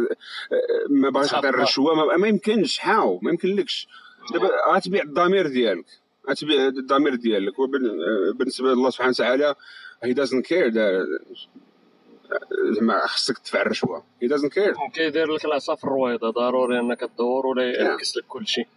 ما 0.89 1.09
باغيش 1.09 1.31
تعطي. 1.31 1.49
الرشوه 1.49 1.95
ما, 1.95 2.17
ما 2.17 2.27
يمكنش 2.27 2.77
حاو 2.77 3.19
ما 3.21 3.31
يمكنلكش. 3.31 3.87
دابا 4.33 4.49
غتبيع 4.73 5.03
الضمير 5.03 5.47
ديالك 5.47 5.85
غتبيع 6.29 6.67
الضمير 6.67 7.15
ديالك 7.15 7.59
وبالنسبه 7.59 8.67
لله 8.73 8.89
سبحانه 8.89 9.09
وتعالى 9.09 9.55
he 10.05 10.09
doesn't 10.09 10.43
care 10.49 10.67
دا 10.73 11.05
زعما 12.71 13.07
خصك 13.07 13.37
تدفع 13.37 13.61
الرشوه 13.61 14.03
he 14.23 14.27
doesn't 14.27 14.49
care. 14.53 14.91
كيدير 14.93 15.33
لك 15.33 15.45
العصا 15.45 15.75
في 15.75 15.83
الرويضة 15.83 16.29
ضروري 16.29 16.79
أنك 16.79 16.99
تدور 16.99 17.47
ولا 17.47 17.63
يعكس 17.63 18.17
لك 18.17 18.23
كل 18.27 18.47
شيء. 18.47 18.67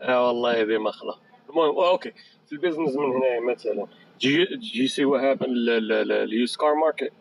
آه 0.00 0.26
والله 0.26 0.62
هذه 0.62 0.78
مخلة. 0.78 1.14
المهم 1.50 1.76
okay. 1.76 2.12
في 2.46 2.52
ال 2.52 2.57
business 2.57 2.96
من 2.96 3.04
هنا 3.04 3.52
مثلا. 3.52 3.86
جي 4.20 4.44
جي 4.74 4.88
سي 4.88 5.04
وهاب 5.04 5.42
ال 5.42 5.65
used 5.65 6.56
car 6.56 6.74
market 6.74 7.12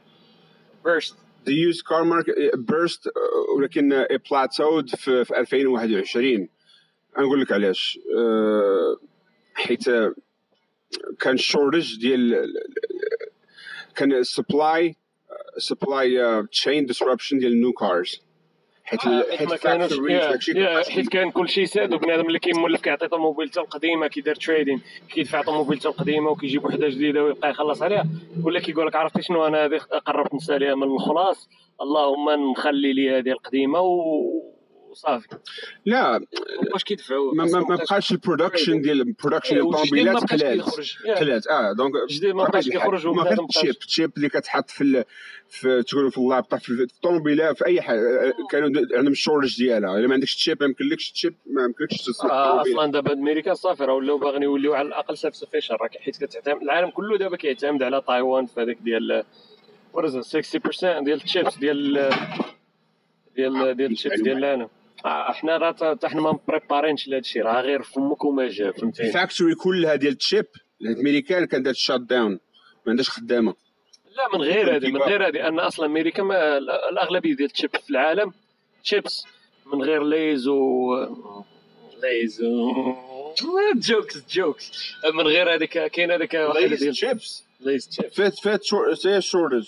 burst 0.86 1.18
the 1.48 1.54
used 1.54 1.86
car 1.86 2.04
market? 2.04 2.36
Burst. 2.58 3.08
ولكن 3.58 4.04
it 4.04 4.22
plateaued 4.30 4.96
في, 4.96 5.26
في 5.26 5.40
2021 5.40 6.50
غنقول 7.18 7.42
لك 7.42 7.52
علاش. 7.52 8.00
حيت 9.54 9.84
كان 11.20 11.38
shortage 11.38 12.00
ديال 12.00 12.54
كان 13.96 14.24
supply 14.24 14.96
supply 15.58 16.44
chain 16.52 16.86
disruption 16.86 17.38
ديال 17.40 17.62
new 17.62 17.74
cars 17.74 18.22
حيت 18.88 19.06
ال- 19.08 19.26
حيت 19.38 19.50
ما 19.50 19.56
كانوش 19.58 20.00
حيت 20.90 21.10
كان 21.10 21.32
كل 21.32 21.50
شيء 21.50 21.66
ساد 21.66 21.94
وبنادم 21.94 22.28
اللي 22.28 22.40
كيمولف 22.40 22.82
كيعطي 22.82 23.08
طوموبيلته 23.08 23.62
القديمه 23.62 24.08
كيدير 24.08 24.36
trade-in 24.36 24.82
كيدفع 25.10 25.42
طوموبيلته 25.42 25.88
القديمه 25.88 26.30
وكيجيب 26.30 26.66
وحدة 26.66 26.90
جديدة 26.90 27.24
ويبقى 27.24 27.50
يخلص 27.50 27.82
عليها. 27.82 28.06
ولا 28.44 28.60
كيقول 28.60 28.88
لك 28.88 28.96
عرفتي 28.96 29.22
شنو 29.22 29.48
أنا 29.48 29.66
هذه 29.66 29.78
قربت 29.78 30.34
نساليها 30.34 30.76
من 30.76 30.84
الخلاص. 30.84 31.50
اللهم 31.82 32.52
نخلي 32.52 32.94
لي 32.94 33.18
هذه 33.18 33.30
القديمة 33.30 33.80
و 33.80 34.57
وصافي 34.90 35.28
لا 35.86 36.20
مابقاش 36.62 36.84
كيدفعوا 36.84 37.34
ما, 37.36 37.46
ما, 37.46 37.60
ما 37.60 37.76
بقاش 37.76 38.12
ال 38.12 38.18
production 38.18 38.82
ديال 38.82 39.02
ال 39.02 39.06
production 39.06 39.54
ديال 39.56 39.66
الطوموبيلات 39.68 40.24
قلال. 40.34 40.62
قلات 41.20 41.48
آه 41.48 41.74
donc 41.74 41.94
جديد 42.10 42.36
ما 42.36 42.44
بقاش 42.44 42.70
كيخرج 42.70 43.06
ما 43.08 43.12
وبنادم 43.12 43.30
غير 43.30 43.44
ال 43.44 43.49
chip 43.49 43.70
ال 43.70 43.78
chip 43.78 44.12
اللي 44.18 44.30
كتحط 44.30 44.70
في. 44.70 45.04
في 45.50 45.84
تقول 45.84 46.12
في 46.12 46.18
اللابتوب 46.18 46.60
في 46.60 46.70
الطوموبيلات 46.84 47.58
في 47.58 47.66
أي 47.66 47.82
حاجة. 47.82 48.34
كانوا 48.52 48.70
د- 48.70 48.94
عندهم 48.94 49.12
ال 49.12 49.17
shortage 49.17 49.58
ديالها. 49.58 49.98
إلا 49.98 50.08
ما 50.08 50.14
عندكش 50.14 50.34
ال 50.34 50.39
chip 50.39 50.58
ما 50.62 50.66
يمكنلكش 50.68 51.08
ال 51.10 51.15
chip 51.15 51.34
ما 51.46 51.64
يمكنلكش 51.64 51.98
تصنع 52.06 52.32
آه. 52.32 52.62
أصلا 52.62 52.92
دابا 52.92 53.14
أمريكا 53.14 53.54
صافي 53.54 53.84
راه 53.86 53.94
ولاو 53.94 54.18
باغيين 54.18 54.44
يوليو 54.44 54.74
على 54.74 54.88
الأقل 54.88 55.18
self-sufficient 55.18 55.74
راه 55.76 55.90
حيت 56.00 56.24
كتعتمد 56.24 56.62
العالم 56.62 56.90
كله 56.90 57.18
دابا 57.18 57.38
كيعتمد 57.38 57.84
على 57.84 58.02
تايوان 58.08 58.46
في 58.46 58.62
هذاك 58.62 58.78
ديال 58.82 59.24
ورز 59.94 60.18
60% 60.38 61.00
ديال 61.04 61.24
الشيبس 61.24 61.58
ديال 61.58 62.10
ديال 63.38 63.78
ديال 63.78 63.92
الشيبس 63.92 64.22
ديال 64.22 64.38
العالم 64.38 64.70
آه، 65.06 65.32
حنا 65.32 65.58
راه 65.58 66.00
حنا 66.04 66.22
ما 66.22 66.32
مبريبارينش 66.32 67.08
لهذا 67.08 67.20
الشيء 67.20 67.42
راه 67.42 67.62
غير 67.62 67.82
فمك 67.84 68.26
وما 68.26 68.48
جا 68.48 68.72
فهمتيني؟ 68.72 69.08
الفاكتوري 69.08 69.56
كلها 69.56 69.96
ديال 69.96 70.12
التشيب 70.12 70.46
الامريكان 70.82 71.46
كانت 71.46 71.66
دات 71.66 71.76
شات 71.76 72.02
داون 72.02 72.32
ما 72.32 72.40
عندهاش 72.88 73.10
خدامة. 73.10 73.56
لا 74.18 74.38
من 74.38 74.42
غير 74.42 74.76
هذه 74.76 74.88
من 74.88 75.02
غير 75.02 75.28
هذه 75.28 75.48
أن 75.48 75.60
أصلا 75.60 75.86
أمريكا 75.86 76.24
ما 76.24 76.58
الأغلبية 76.92 77.36
ديال 77.36 77.52
الشيبس 77.52 77.80
في 77.80 77.90
العالم 77.90 78.34
شيبس. 78.84 79.26
من 79.74 79.82
غير 79.82 80.04
ليز 80.04 80.48
و 80.48 80.96
ليز 82.04 82.42
و 82.42 82.74
جوكس 83.76 84.24
جوكس 84.30 84.94
من 85.14 85.28
غير 85.28 85.56
هذيك 85.56 85.86
كاين 85.86 86.12
هذيك 86.12 86.36
ديال 86.36 86.92
تشيبس 86.92 87.44
ليز 87.60 87.90
شيبس 87.92 88.16
فات 88.16 88.40
فات 88.40 88.64
شورتج 89.20 89.68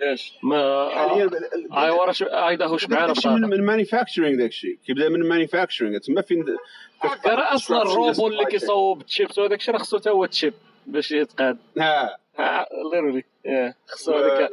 ليش؟ 0.00 0.32
ما 0.42 0.88
حاليا 0.94 1.30
اي 1.72 1.90
ورا 1.90 2.12
شو 2.12 2.26
هيدا 2.26 2.66
هو 2.66 2.76
شبعان 2.76 3.06
داكشي 3.06 3.28
من 3.28 3.34
بطاطا 3.40 3.56
من 3.56 3.64
مانيفاكتشرينغ 3.66 4.38
داكشي 4.38 4.78
كيبدا 4.86 5.08
من 5.08 5.28
مانيفاكتشرينغ 5.28 5.98
تما 5.98 6.22
فين 6.22 6.44
راه 7.26 7.54
أصلا 7.54 7.82
الروبو 7.82 8.28
اللي 8.28 8.44
كيصوب 8.44 9.00
الشيبس 9.00 9.38
وهذاك 9.38 9.58
الشيء 9.58 9.74
راه 9.74 9.80
خصو 9.80 9.98
حتى 9.98 10.10
هو 10.10 10.26
تشيب 10.26 10.54
باش 10.86 11.12
يتقاد 11.12 11.58
ها. 11.78 12.16
ليرلي 12.92 13.24
خصو 13.86 14.12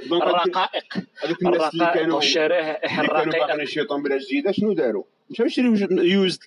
دونك 0.09 0.23
الرقائق. 0.23 0.83
هذوك 1.23 1.41
الناس 1.41 1.73
اللي 1.73 1.91
كانوا 1.93 2.19
كانوا 2.19 3.01
الرقيقه 3.01 3.45
باغيين 3.47 3.61
يشريو 3.61 3.85
طوموبيله 3.85 4.17
جديدة 4.17 4.51
شنو 4.51 4.73
داروا؟ 4.73 5.03
مشاو 5.29 5.45
يشريو 5.45 5.75
يوزد 5.91 6.39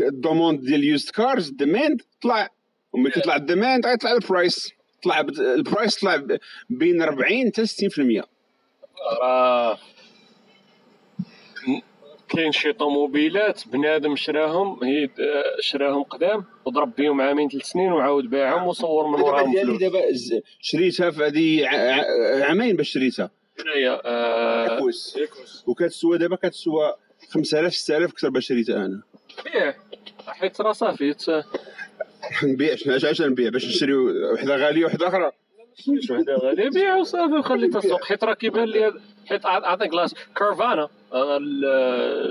ال 0.00 0.07
demande 0.07 0.60
ديال 0.60 0.74
ال 0.80 0.86
used 0.86 1.10
cars 1.10 1.48
ال 1.48 1.56
demand 1.56 2.02
طلع. 2.22 2.48
وملي 2.92 3.10
كيطلع 3.10 3.36
ال 3.36 3.43
demand 3.43 3.86
غيطلع 3.86 4.12
ال 4.12 4.22
price 4.22 4.72
طلع 5.04 5.20
ال 5.38 5.48
price 5.48 6.00
طلع 6.00 6.22
بين 6.70 7.02
40 7.02 7.46
حتى 7.46 7.66
60% 7.66 8.22
راه 9.22 9.78
كاين 12.28 12.52
شي 12.52 12.72
طوموبيلات 12.72 13.68
بنادم 13.68 14.16
شراهم 14.16 14.84
هي 14.84 15.08
شراهم 15.60 16.02
قدام 16.02 16.44
وضرب 16.64 16.96
بهم 16.96 17.20
عامين 17.20 17.48
ثلاث 17.48 17.64
سنين 17.64 17.92
وعاود 17.92 18.30
باعهم 18.30 18.66
وصور 18.66 19.06
من 19.06 19.20
وراهم 19.20 19.52
فلوس. 19.52 19.80
دابا 19.80 20.02
شريتها 20.60 21.10
في 21.10 21.24
هذه 21.24 21.66
عامين 22.44 22.76
باش 22.76 22.88
شريتها. 22.90 23.30
هنايا 23.60 24.00
آه، 24.04 24.76
اكوس. 24.76 25.18
وكتسوى 25.66 26.18
دابا 26.18 26.36
كتسوى 26.36 26.94
5000 27.30 27.74
6000 27.74 28.10
أكثر 28.12 28.30
باش 28.30 28.46
شريتها 28.46 28.86
أنا. 28.86 29.02
بيع 29.44 29.74
حيت 30.26 30.60
راه 30.60 30.72
صافي 30.72 31.14
نبيع 32.42 32.74
شنو 32.74 32.92
علاش 32.92 33.22
نبيع؟ 33.22 33.48
باش 33.50 33.66
نشريو 33.66 34.32
وحدة 34.34 34.56
غالية 34.56 34.84
وحدة 34.84 35.08
أخرى. 35.08 35.32
مش 35.88 36.10
وحدة 36.10 36.36
غالية 36.36 36.70
بيع 36.70 36.96
وصافي 36.96 37.34
وخلي 37.34 37.68
تسوق 37.68 38.04
حيت 38.04 38.24
راه 38.24 38.34
كيبان 38.34 38.64
لي 38.64 39.00
حيت 39.28 39.46
عطيك 39.46 39.90
كلاس. 39.90 40.14
Carvana 40.36 40.88
آه، 41.12 41.38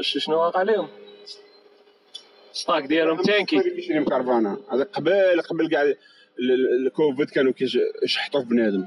شنو 0.02 0.38
واقع 0.40 0.60
عليهم 0.60 0.88
stock 2.54 2.84
ديالهم 2.86 3.22
تانكي 3.22 3.60
كيشري 3.60 4.06
Carvana 4.06 4.58
هذا 4.74 4.84
قبل 4.84 5.42
قبل 5.50 5.70
كاع 5.70 5.82
ال- 5.82 5.96
ال- 6.40 6.86
الكوفيد 6.88 7.30
كانوا 7.30 7.52
كيش- 7.54 7.78
يشحطوا 8.04 8.42
في 8.42 8.48
بنادم. 8.48 8.86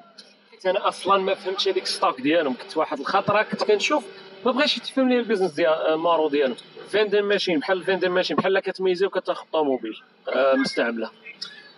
حيت 0.51 0.67
أنا 0.67 0.89
أصلا 0.89 1.19
ما 1.23 1.35
فهمتش 1.35 1.69
هذيك 1.69 1.87
stock 1.87 2.21
ديالهم. 2.21 2.55
كنت 2.55 2.77
واحد 2.77 3.01
الخطرة 3.01 3.43
كنت 3.43 3.65
كنشوف 3.65 4.05
ما 4.47 4.53
بغاش 4.53 4.77
يتفهم 4.77 5.09
لي 5.09 5.19
ال 5.19 5.23
business 5.23 5.53
ديال 5.55 5.73
المارو 5.73 6.29
ديالهم. 6.29 6.57
vending 6.89 7.23
machine 7.23 7.59
بحال 7.59 7.79
ال 7.79 7.83
vending 7.83 8.11
machine 8.11 8.37
بحال 8.37 8.59
كتميزي 8.61 9.07
وكتاخذ 9.07 9.45
طوموبيل 9.53 9.93
آه، 9.93 10.20
مستعمله 10.57 11.11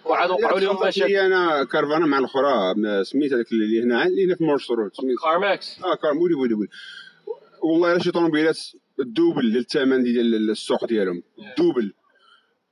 وعاد 0.04 0.30
وقعوا 0.30 0.60
لهم 0.60 0.86
مشاكل 0.88 1.12
أنا 1.16 1.64
Carvana 1.64 2.06
مع 2.06 2.18
الأخرى 2.18 2.74
سميت 3.04 3.32
هذاك 3.32 3.52
اللي 3.52 3.82
هنا 3.82 4.06
اللي 4.06 4.36
في 4.36 4.44
سميت 4.92 5.18
CarMax. 5.24 5.78
آه 5.84 5.94
car 5.94 6.14
مولي 6.14 6.34
بولي 6.34 6.54
بولي 6.54 6.68
والله 7.62 7.92
إلا 7.92 7.98
شي 8.02 8.10
طوموبيلات 8.10 8.58
ال 9.00 9.08
double 9.08 9.56
الثمن 9.56 10.02
ديال 10.02 10.50
السوق 10.50 10.84
ديالهم. 10.86 11.22
ال 11.50 11.56
double 11.56 11.92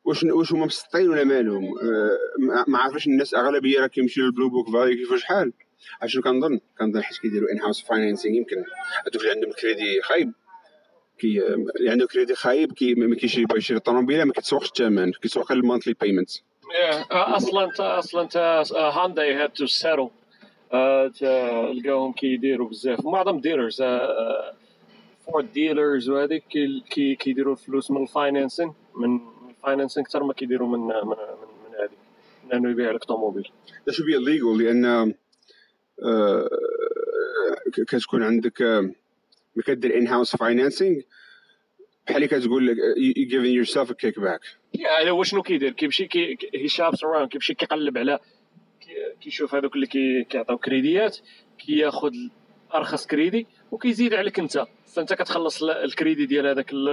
واش 0.04 0.22
واش 0.24 0.52
هما 0.52 0.66
مسطين 0.66 1.08
ولا 1.10 1.24
مالهم؟ 1.24 1.64
آه، 1.64 2.64
ما- 2.68 2.78
عارفش 2.78 3.06
الناس 3.06 3.34
أغلبية 3.34 3.80
راه 3.80 3.86
كيمشيو 3.86 4.24
لل 4.24 4.32
Blue 4.32 4.48
Book 4.50 4.70
value 4.72 4.96
كيفاش 4.96 5.20
شحال. 5.20 5.52
شنو 6.06 6.22
كنظن؟ 6.22 6.60
كنظن 6.78 7.02
حيت 7.02 7.18
كيديروا 7.18 7.48
in-house 7.52 7.80
financing 7.80 8.36
يمكن. 8.36 8.56
هذوك 8.56 9.22
اللي 9.22 9.30
عندهم 9.30 9.52
كريدي 9.52 10.02
خايب. 10.02 10.32
كي 11.20 11.46
اللي 11.78 11.90
عنده 11.90 12.06
كريدي 12.06 12.34
خايب 12.34 12.72
كي 12.72 12.94
ما 12.94 13.16
كيشري 13.16 13.44
بغا 13.44 13.58
يشري 13.58 13.76
الطوموبيله 13.76 14.24
ما 14.24 14.32
كيتسوقش 14.32 14.66
الثمن 14.68 15.12
كيتسوق 15.12 15.52
غير 15.52 15.58
ال 15.62 15.66
monthly 15.66 15.94
payment 16.00 16.30
أصلا 17.10 17.64
انت 17.64 17.80
أصلا 17.80 18.22
انت 18.22 18.36
هانداي 18.76 19.34
هاد 19.34 19.48
تو 19.50 19.66
سيتل 19.66 20.08
تلقاهم 21.18 22.12
كيديروا 22.12 22.68
بزاف. 22.68 23.04
معظم 23.06 23.40
dealers 23.40 23.82
Ford 25.26 25.52
dealers 25.52 26.08
وهذيك 26.08 26.44
كي- 26.50 26.82
كي- 26.90 27.14
كيديروا 27.14 27.52
الفلوس 27.54 27.90
من 27.90 28.02
ال 28.02 28.09
financing 28.09 28.72
من 28.96 29.20
ال 29.50 29.56
financing 29.56 30.06
أكثر 30.06 30.22
ما 30.22 30.32
كيديروا 30.32 30.68
من 30.68 30.78
من 30.78 30.86
من, 31.06 31.74
هذيك 31.80 31.98
من 32.44 32.52
إنه 32.52 32.70
يبيع 32.70 32.90
لك 32.90 33.04
طوموبيل. 33.04 33.48
This 33.86 33.92
should 33.92 34.04
be 34.04 34.18
illegal 34.18 34.58
لأن 34.62 34.84
آه، 36.04 36.48
كتكون 37.88 38.22
عندك 38.22 38.62
كدير 39.66 39.98
in-house 39.98 40.36
financing 40.36 41.00
بحال 42.06 42.16
اللي 42.16 42.28
كتقول 42.28 42.66
لك 42.66 42.76
you 42.76 43.28
giving 43.30 43.66
yourself 43.68 43.90
a 43.90 43.94
kickback. 43.94 44.40
يعني 44.74 45.10
هو 45.10 45.22
شنو 45.22 45.42
كيدير؟ 45.42 45.72
كيمشي 45.72 46.06
كي 46.06 46.36
he 46.54 46.68
shops 46.68 47.04
around 47.04 47.28
كيمشي 47.28 47.54
كيقلب 47.54 47.98
على 47.98 48.18
كي- 48.80 49.16
كيشوف 49.20 49.54
هذوك 49.54 49.74
اللي 49.74 49.86
كي- 49.86 50.24
كيعطيو 50.24 50.58
كريديات 50.58 51.18
كياخذ 51.66 52.12
أرخص 52.74 53.06
كريدي 53.06 53.46
وكيزيد 53.72 54.14
عليك 54.14 54.38
أنت. 54.38 54.64
فأنت 54.94 55.12
كتخلص 55.12 55.62
ال- 55.62 55.70
الكريدي 55.70 56.26
ديال 56.26 56.46
هذاك 56.46 56.72
ال- 56.72 56.88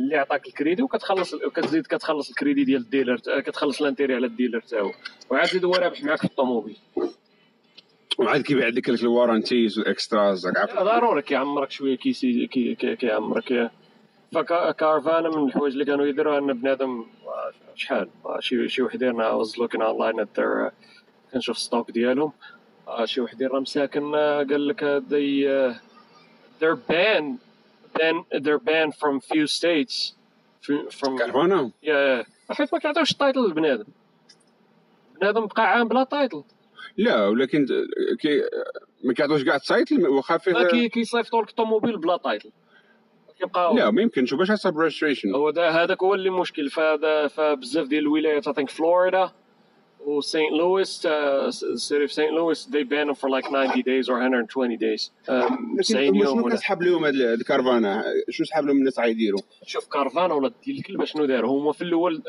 اللي 0.00 0.16
عطاك 0.16 0.46
الكريدي 0.46 0.82
وكتخلص 0.82 1.34
وكتزيد 1.34 1.86
كتخلص 1.86 2.28
الكريدي 2.28 2.64
ديال 2.64 2.80
ال 2.80 2.85
dealer 2.85 3.16
كتخلص 3.40 3.80
ال 3.82 3.86
intérêt 3.86 4.14
على 4.14 4.26
ال 4.26 4.31
dealer 4.31 4.60
تاعو. 4.60 4.92
وعاد 5.30 5.64
هو 5.64 5.72
رابح 5.74 6.02
معاك 6.04 6.18
في 6.18 6.24
الطوموبيل. 6.24 6.76
وعاد 8.18 8.40
كيبيع 8.42 8.68
لك 8.68 8.88
ال 8.88 8.96
warranties 8.96 9.78
وال 9.78 9.93
extras؟ 9.93 10.46
ضروري 10.78 11.22
كيعمرك 11.22 11.70
شوية 11.70 11.96
كيسي 11.96 12.46
كي 12.46 12.74
كي 12.74 12.96
كيعمرك. 12.96 13.70
ف 14.32 14.44
Carvana 14.44 15.28
من 15.28 15.46
الحوايج 15.46 15.72
اللي 15.72 15.84
كانوا 15.84 16.06
يديروها 16.06 16.38
أن 16.38 16.52
بنادم 16.52 17.04
شحال؟ 17.74 18.08
شي 18.40 18.68
شي 18.68 18.82
وحدين 18.82 19.22
looking 19.44 19.80
online 19.80 20.20
at 20.20 20.40
their 20.40 20.72
كنشوف 21.32 21.58
stock 21.58 21.90
ديالهم. 21.90 22.32
شي 23.04 23.20
وحدين 23.20 23.48
راه 23.48 23.60
مساكن 23.60 24.14
قال 24.16 24.68
لك 24.68 24.80
they 25.08 25.46
uh, 25.46 25.78
they're 26.60 26.92
banned 26.92 27.38
then 27.98 28.40
they're 28.42 28.58
banned 28.70 28.94
from 28.94 29.20
few 29.20 29.46
states 29.46 30.12
F- 30.62 30.94
from 31.00 31.18
كارفانا؟ 31.18 31.70
Yeah, 31.84 32.26
حيت 32.50 32.74
ما 32.74 32.78
كيعطيوش 32.80 33.10
ال 33.12 33.17
title 33.17 33.40
للبنادم 33.40 33.84
بنادم 35.20 35.46
بقى 35.46 35.62
عام 35.72 35.88
بلا 35.88 36.04
تايتل 36.04 36.42
لا 36.96 37.26
ولكن 37.26 37.66
كي 38.20 38.42
ما 39.04 39.12
كيعطوش 39.14 39.44
كاع 39.44 39.56
ال 39.56 39.64
title 39.64 40.06
واخا 40.08 40.38
فيه 40.38 40.86
كيصيفطوا 40.88 41.42
لك 41.42 41.48
الطوموبيل 41.50 41.98
بلا 41.98 42.16
title. 42.16 42.50
كيبقى 43.38 43.74
لا 43.74 43.90
ما 43.90 44.02
يمكنش 44.02 44.34
باش 44.34 44.50
حسب 44.50 44.78
registration 44.78 45.34
هو 45.34 45.48
هذاك 45.48 46.02
هو 46.02 46.14
اللي 46.14 46.30
مشكل. 46.30 46.70
فهذا 46.70 47.28
فبزاف 47.28 47.86
ديال 47.88 48.02
الولايات 48.02 48.48
think 48.48 48.70
فلوريدا 48.70 49.30
و 50.06 50.20
سانت 50.20 50.52
لويس 50.52 51.08
سيري 51.74 52.08
في 52.08 52.14
سانت 52.14 52.30
لويس 52.32 52.68
they 52.68 52.84
ban 52.84 53.08
them 53.10 53.14
for 53.14 53.28
like 53.28 53.48
90 53.48 53.82
days 53.82 54.08
or 54.08 54.18
120 54.18 54.76
days. 54.76 55.10
um, 55.28 55.80
90 55.80 56.04
لكن 56.04 56.14
يوم 56.16 56.24
شنو 56.24 56.48
كسحب 56.48 56.82
لهم 56.82 57.04
هاد 57.04 57.14
ال 57.14 57.24
Carvana؟ 57.24 58.04
شنو 58.30 58.46
سحب 58.46 58.64
لهم 58.66 58.76
الناس 58.76 58.98
غيديروا 59.00 59.40
شوف 59.66 59.86
Carvana 59.88 60.34
ولا 60.34 60.52
ديال 60.64 60.78
الكلبه 60.78 61.04
شنو 61.04 61.24
داروا 61.24 61.60
هما 61.60 61.72
في 61.72 61.82
الأول 61.82 62.22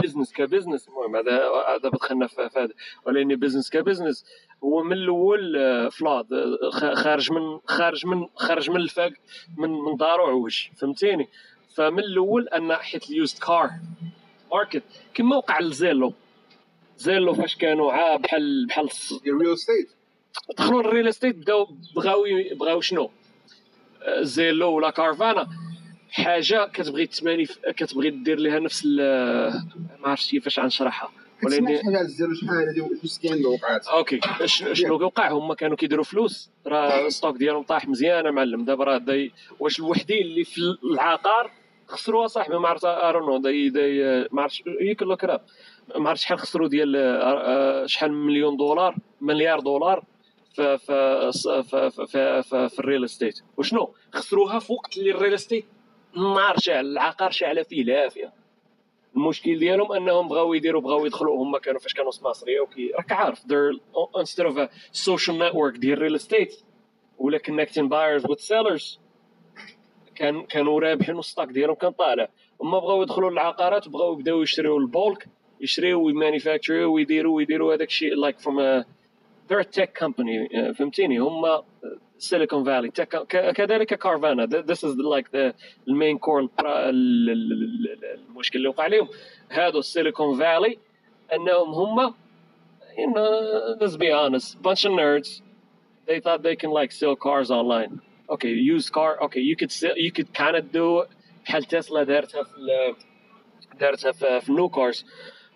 ال 0.00 0.04
business 0.04 0.32
ك 0.32 0.38
business 0.38 0.88
المهم 0.88 1.16
هذا 1.16 1.50
هذا 1.68 1.88
بدخلنا 1.88 2.26
في 2.26 2.50
هذا. 2.56 2.72
ولكن 3.06 3.36
business 3.36 3.70
ك 3.70 3.76
business 3.76 4.24
هو 4.64 4.82
من 4.82 4.92
الأول 4.92 5.56
آه، 5.56 5.88
فلاد 5.88 6.32
آه، 6.32 6.94
خارج 6.94 7.32
من 7.32 7.58
خارج 7.66 8.06
من 8.06 8.26
خارج 8.36 8.70
من 8.70 8.76
الفاق 8.76 9.12
من 9.56 9.70
من 9.70 9.96
دارو 9.96 10.24
عوج 10.24 10.68
فهمتيني؟ 10.76 11.28
فمن 11.74 11.98
الأول 11.98 12.48
أن 12.48 12.72
حيت 12.72 13.10
ال 13.10 13.16
used 13.16 13.38
car 13.38 13.70
market 14.52 14.82
كما 15.14 15.36
وقع 15.36 15.60
ل 15.60 15.67
Zillow 15.67 16.12
Zillow 16.96 17.34
فاش 17.34 17.56
كانوا؟ 17.56 17.92
عا 17.92 18.16
بحال 18.16 18.66
بحال 18.66 18.88
ال 19.26 19.31
real 19.31 19.52
estate 19.52 19.90
دخلوا 20.58 20.80
ال 20.80 20.86
real 20.86 21.08
estate 21.08 21.36
بداو 21.36 21.68
بغاو 21.96 22.24
بغاو 22.60 22.80
شنو؟ 22.80 23.10
آه، 24.02 24.22
Zillow 24.22 24.72
ولا 24.72 24.90
Carvana. 24.90 25.48
حاجة 26.12 26.66
كتبغي 26.72 27.06
تماني 27.06 27.46
كتبغي 27.76 28.10
دير 28.10 28.38
لها 28.38 28.58
نفس 28.58 28.82
ال- 28.86 29.52
ما 30.00 30.08
عرفتش 30.08 30.30
كيفاش 30.30 30.60
غنشرحها. 30.60 31.10
كتسمع 31.42 31.70
ولكن 31.70 31.84
حاجة 31.84 32.06
شحال 32.34 32.68
هادي 32.68 32.82
مسكين 33.04 33.46
وقعات 33.46 33.86
okay. 33.86 34.20
شنو 34.72 34.94
وقع 34.94 35.30
هما 35.30 35.54
كانوا 35.54 35.76
كيديروا 35.76 36.04
فلوس. 36.04 36.50
راه 36.66 37.06
ال 37.06 37.11
stock 37.11 37.36
ديالهم 37.36 37.62
طاح 37.62 37.88
مزيان 37.88 38.24
يا 38.26 38.30
معلم. 38.30 38.64
دابا 38.64 38.84
راه 38.84 38.98
داي 38.98 39.32
واش 39.60 39.78
الوحدين 39.78 40.22
اللي 40.22 40.44
في 40.44 40.60
العقار 40.92 41.50
خسروها 41.88 42.26
صاحبي؟ 42.26 42.58
ما 42.58 42.68
عرفت 42.68 42.84
ارونو 42.84 43.38
داي 43.38 43.68
داي 43.70 44.28
ما 44.32 44.42
عرفتش 44.42 44.62
يمكن 44.80 45.06
لو 45.06 45.16
كلام 45.16 45.38
ما 45.98 46.08
عرفتش 46.08 46.24
شحال 46.24 46.38
خسروا 46.38 46.68
ديال 46.68 46.96
آه، 46.96 47.86
شحال 47.86 48.12
من 48.12 48.26
مليون 48.26 48.56
دولار 48.56 48.96
مليار 49.20 49.60
دولار 49.60 50.04
ف 50.54 50.60
ف 50.60 50.92
ف 50.92 51.48
ف 51.74 51.76
ف 51.76 52.16
ف 52.16 52.54
في 52.54 52.78
ال 52.78 52.83
real 52.83 53.04
estate. 53.04 53.40
وشنو؟ 53.56 53.94
خسروها 54.12 54.58
في 54.58 54.72
وقت 54.72 54.96
اللي 54.98 55.10
ال 55.10 55.15
real 55.15 55.34
estate 55.34 55.64
النار 56.16 56.58
شاعل 56.58 56.86
العقار 56.86 57.30
شاعله 57.30 57.62
فيه 57.62 57.82
العافيه 57.82 58.32
المشكل 59.16 59.58
ديالهم 59.58 59.92
أنهم 59.92 60.28
بغاو 60.28 60.54
يديروا 60.54 60.80
بغاو 60.80 61.06
يدخلوا 61.06 61.42
هما 61.42 61.58
كانوا 61.58 61.80
فاش 61.80 61.94
كانوا 61.94 62.10
سماسريه 62.10 62.60
وكي 62.60 62.92
راك 62.96 63.12
عارف 63.12 63.40
instead 64.16 64.46
of 64.46 64.56
a 64.56 64.68
social 64.92 65.34
network 65.34 65.78
ديال 65.78 65.98
real 65.98 66.14
estate 66.14 66.54
ولا 67.18 67.38
connecting 67.38 67.88
buyers 67.88 68.24
with 68.30 68.40
sellers 68.40 68.98
كان 70.14 70.42
كانوا 70.42 70.80
رابحين 70.80 71.14
وال 71.14 71.24
stock 71.24 71.48
ديالهم 71.48 71.74
كان 71.74 71.90
طالع. 71.90 72.28
هما 72.62 72.78
بغاو 72.78 73.02
يدخلوا 73.02 73.30
للعقارات 73.30 73.86
وبغاو 73.86 74.12
يبداو 74.12 74.42
يشريو 74.42 74.78
ال 74.78 74.88
bulk 74.88 75.26
يشريو 75.60 76.02
وي 76.02 76.14
manufacture 76.14 76.82
يو 76.82 76.94
ويديروا 76.94 77.36
ويديروا 77.36 77.74
هذاك 77.74 77.88
الشيء 77.88 78.14
they're 79.50 79.60
a 79.60 79.64
tech 79.64 79.94
company 79.94 80.48
uh, 80.48 80.72
فهمتيني؟ 80.72 81.18
هما 81.18 81.62
Silicon 82.20 82.64
Valley 82.64 82.90
كذلك 83.54 83.94
Carvana 83.94 84.46
this 84.46 84.78
is 84.84 84.94
like 84.96 85.30
the 85.32 85.54
ال 85.88 85.94
main 85.94 86.18
core 86.18 86.48
المشكل 88.28 88.58
اللي 88.58 88.68
وقع 88.68 88.84
عليهم 88.84 89.08
هادو 89.50 89.78
ال 89.78 89.86
Silicon 89.86 90.38
Valley 90.38 90.78
انهم 91.34 91.70
هم 91.74 92.14
you 92.98 93.06
know, 93.06 93.76
let's 93.80 93.96
be 93.96 94.10
honest 94.10 94.60
bunch 94.62 94.84
of 94.84 94.92
nerds. 94.92 95.30
They 96.08 96.18
thought 96.24 96.42
they 96.42 96.56
can 96.62 96.70
like 96.80 96.90
sell 97.00 97.14
cars 97.26 97.50
online. 97.60 97.92
Okay 98.34 98.52
used 98.74 98.90
car 98.92 99.12
okay 99.26 99.40
you 99.50 99.56
could 99.60 99.72
sell, 99.80 99.96
you 100.06 100.12
could 100.16 100.30
kind 100.42 100.56
of 100.56 100.64
do 100.72 100.86
it 101.02 101.08
بحال 101.46 101.64
تسلا 101.64 102.02
دارتها 102.02 102.42
في 102.42 102.56
ال- 102.56 102.94
دارتها 103.80 104.12
في, 104.12 104.40
في 104.40 104.48
ال 104.48 104.53
new 104.53 104.68
cars 104.68 105.04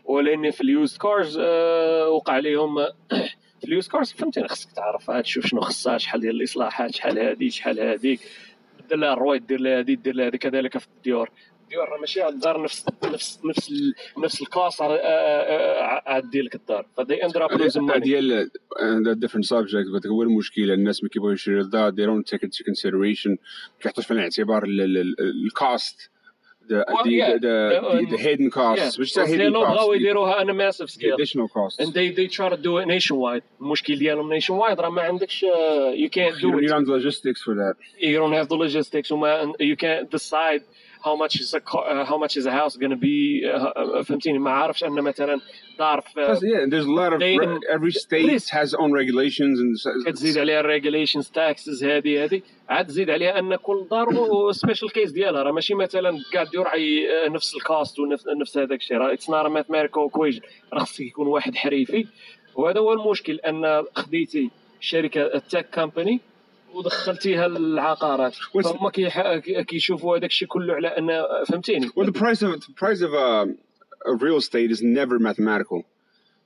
ولان 0.04 0.50
في 0.50 0.60
ال 0.60 0.68
used 0.68 0.98
cars 0.98 1.38
آه 1.42 2.08
وقع 2.08 2.32
عليهم 2.32 2.86
في 3.60 3.64
ال 3.64 3.69
used 3.69 3.90
cars 3.90 4.12
فهمتني 4.12 4.48
خصك 4.48 4.72
تعرف 4.72 5.10
عاد 5.10 5.22
تشوف 5.22 5.46
شنو 5.46 5.60
خصها 5.60 5.98
شحال 5.98 6.20
ديال 6.20 6.36
الإصلاحات 6.36 6.94
شحال 6.94 7.18
هادي 7.18 7.50
شحال 7.50 7.80
هاديك 7.80 8.20
دير 8.88 8.98
لها 8.98 9.12
الرويد 9.12 9.46
دير 9.46 9.60
لها 9.60 9.78
هادي 9.78 9.94
دير 9.96 10.14
لها 10.14 10.26
هادي 10.26 10.38
كذلك 10.38 10.78
في 10.78 10.86
الديور. 10.96 11.30
الديور 11.64 11.88
راه 11.88 12.00
ماشي 12.00 12.28
الدار 12.28 12.62
نفس 12.62 12.86
نفس 13.04 13.40
نفس 13.44 13.72
نفس 14.18 14.42
الكاس 14.42 14.82
عاد 14.82 16.30
دير 16.30 16.44
لك 16.44 16.54
الدار 16.54 16.86
فدي 16.96 17.24
اند 17.24 17.36
اب 17.36 17.52
لوزين 17.52 17.82
ماني 17.82 18.00
ديال 18.00 18.50
different 19.24 19.44
subject 19.44 20.00
but 20.00 20.06
هو 20.06 20.22
المشكلة. 20.22 20.74
الناس 20.74 21.02
ملي 21.02 21.10
كيبغيو 21.10 21.32
يشريو 21.32 21.60
الدار 21.60 21.90
they 21.92 22.06
don't 22.06 22.34
take 22.34 22.42
into 22.42 22.64
consideration. 22.64 23.30
ما 23.30 23.36
كيحطوش 23.80 24.06
في 24.06 24.10
الاعتبار 24.10 24.64
الكوست 24.66 26.10
the 26.69 26.85
Well, 26.87 27.03
the, 27.03 27.11
yeah. 27.11 27.33
the, 27.33 28.07
the, 28.09 28.15
the 28.15 28.17
hidden 28.17 28.49
costs 28.51 28.99
مش 28.99 29.11
حتى 29.13 29.25
hidden 29.25 29.37
ديالهم 29.37 29.63
بغاو 29.63 29.91
costs 29.91 29.95
يديروها 29.95 30.41
انا 30.41 30.53
ماسف 30.53 30.85
the 30.85 30.91
سكيل 30.91 31.13
additional 31.13 31.47
costs 31.47 31.79
and 31.79 31.93
they 31.93 32.09
they 32.11 32.27
try 32.27 32.49
to 32.49 32.57
do 32.57 32.77
it 32.77 32.87
nationwide 32.87 33.43
المشكل 33.61 33.95
ديالهم 33.95 34.39
nationwide 34.39 34.79
راه 34.79 34.89
ما 34.89 35.01
عندكش 35.01 35.45
uh, 35.45 35.47
you 35.95 36.09
can't 36.09 36.35
you 36.35 36.41
do 36.41 36.51
don't 36.51 36.63
it 36.63 36.71
need 36.71 36.85
the 36.85 36.91
logistics 36.91 37.41
for 37.41 37.55
that 37.55 37.75
you 37.99 38.17
don't 38.17 38.33
have 38.33 38.47
the 38.47 38.57
logistics 38.57 39.11
وما 39.11 39.53
you 39.59 39.75
can't 39.75 40.09
decide 40.11 40.61
how 41.05 41.15
much 41.15 41.39
is 41.39 41.53
a 41.53 41.61
car, 41.61 41.83
uh, 41.89 42.05
how 42.05 42.17
much 42.17 42.35
is 42.35 42.45
a 42.45 42.51
house 42.51 42.75
going 42.75 42.91
to 42.91 43.03
be 43.09 43.45
uh, 43.45 44.01
فهمتيني 44.01 44.39
ما 44.39 44.51
عارفش 44.51 44.83
ان 44.83 45.01
مثلا 45.01 45.41
Plus, 45.76 46.38
في 46.40 46.46
yeah 46.46 46.66
there's 46.66 46.86
a 46.86 46.94
lot 47.00 47.12
of 47.12 47.20
every 47.76 47.92
state 47.92 48.48
has 48.50 48.74
own 48.74 48.92
regulations 48.92 49.60
and 49.60 50.06
كتزيد 50.06 50.38
عليها 50.38 50.60
ال 50.60 50.66
regulations 50.66 51.28
taxes 51.28 51.84
هذه 51.84 52.24
هذه. 52.24 52.42
عاد 52.68 52.86
تزيد 52.86 53.10
عليها 53.10 53.38
أن 53.38 53.56
كل 53.56 53.86
دار 53.90 54.08
و 54.08 54.19
special 54.19 54.92
case 54.92 55.10
ديالها. 55.10 55.42
راه 55.42 55.52
ماشي 55.52 55.74
مثلا 55.74 56.18
كاع 56.32 56.44
ديور 56.44 56.68
عي 56.68 57.08
نفس 57.28 57.54
الكاست 57.54 57.98
ونفس 57.98 58.24
نفس 58.40 58.58
هذاك 58.58 58.80
الشيء. 58.80 58.96
راه 58.96 59.12
it's 59.12 59.30
not 59.30 59.48
a 59.48 59.52
mathematical 59.52 60.02
equation 60.02 60.40
راه 60.72 60.84
خصك 60.84 61.00
يكون 61.00 61.26
واحد 61.26 61.54
حريفي. 61.54 62.06
وهذا 62.54 62.80
هو 62.80 62.92
المشكل 62.92 63.34
أن 63.34 63.84
خديتي 63.94 64.50
شركة 64.80 65.20
التك 65.20 65.74
كومباني 65.74 66.20
ودخلتيها 66.74 67.48
للعقارات 67.48 68.34
فهم 68.34 68.88
كيشوفوا 69.68 70.18
هذاك 70.18 70.30
الشيء 70.30 70.48
كله 70.48 70.74
على 70.74 70.88
أن 70.88 71.24
فهمتيني؟ 71.46 71.88
Well 71.88 72.06
the 72.06 72.12
price 72.12 72.42
of 72.42 72.50
the 72.60 72.72
price 72.82 73.00
of 73.00 73.14
uh, 73.14 73.46
of 74.04 74.22
real 74.22 74.36
estate 74.36 74.70
is 74.70 74.82
never 74.82 75.18
mathematical. 75.18 75.84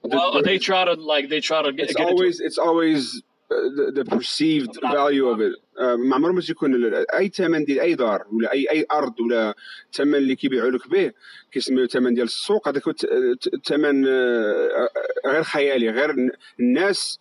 The- 0.02 0.10
well, 0.10 0.42
they 0.42 0.58
try 0.58 0.84
to 0.84 0.94
like 0.94 1.28
they 1.28 1.40
try 1.40 1.62
to 1.62 1.72
get, 1.72 1.86
it's 1.86 1.94
get 1.94 2.08
always 2.08 2.40
it's 2.40 2.58
always 2.58 3.22
uh, 3.50 3.54
the, 3.54 3.92
the 3.94 4.04
perceived 4.04 4.78
value 4.80 5.28
of 5.28 5.40
it 5.40 5.54
ما 5.80 6.14
عمره 6.16 6.32
ما 6.32 6.40
تيكون 6.40 6.94
أي 6.94 7.28
ثمن 7.28 7.64
ديال 7.64 7.80
أي 7.80 7.94
دار 7.94 8.26
ولا 8.32 8.52
اي 8.52 8.70
أي 8.70 8.86
أرض 8.92 9.20
ولا 9.20 9.54
الثمن 9.92 10.14
اللي 10.14 10.36
كيبيعوا 10.36 10.70
لك 10.70 10.88
به 10.88 11.12
كيسميوه 11.52 11.84
الثمن 11.84 12.14
ديال 12.14 12.26
السوق 12.26 12.68
هذاك 12.68 12.82
الثمن 13.54 14.06
آه، 14.06 14.88
غير 15.26 15.42
خيالي 15.42 15.90
غير 15.90 16.14
الناس 16.60 17.20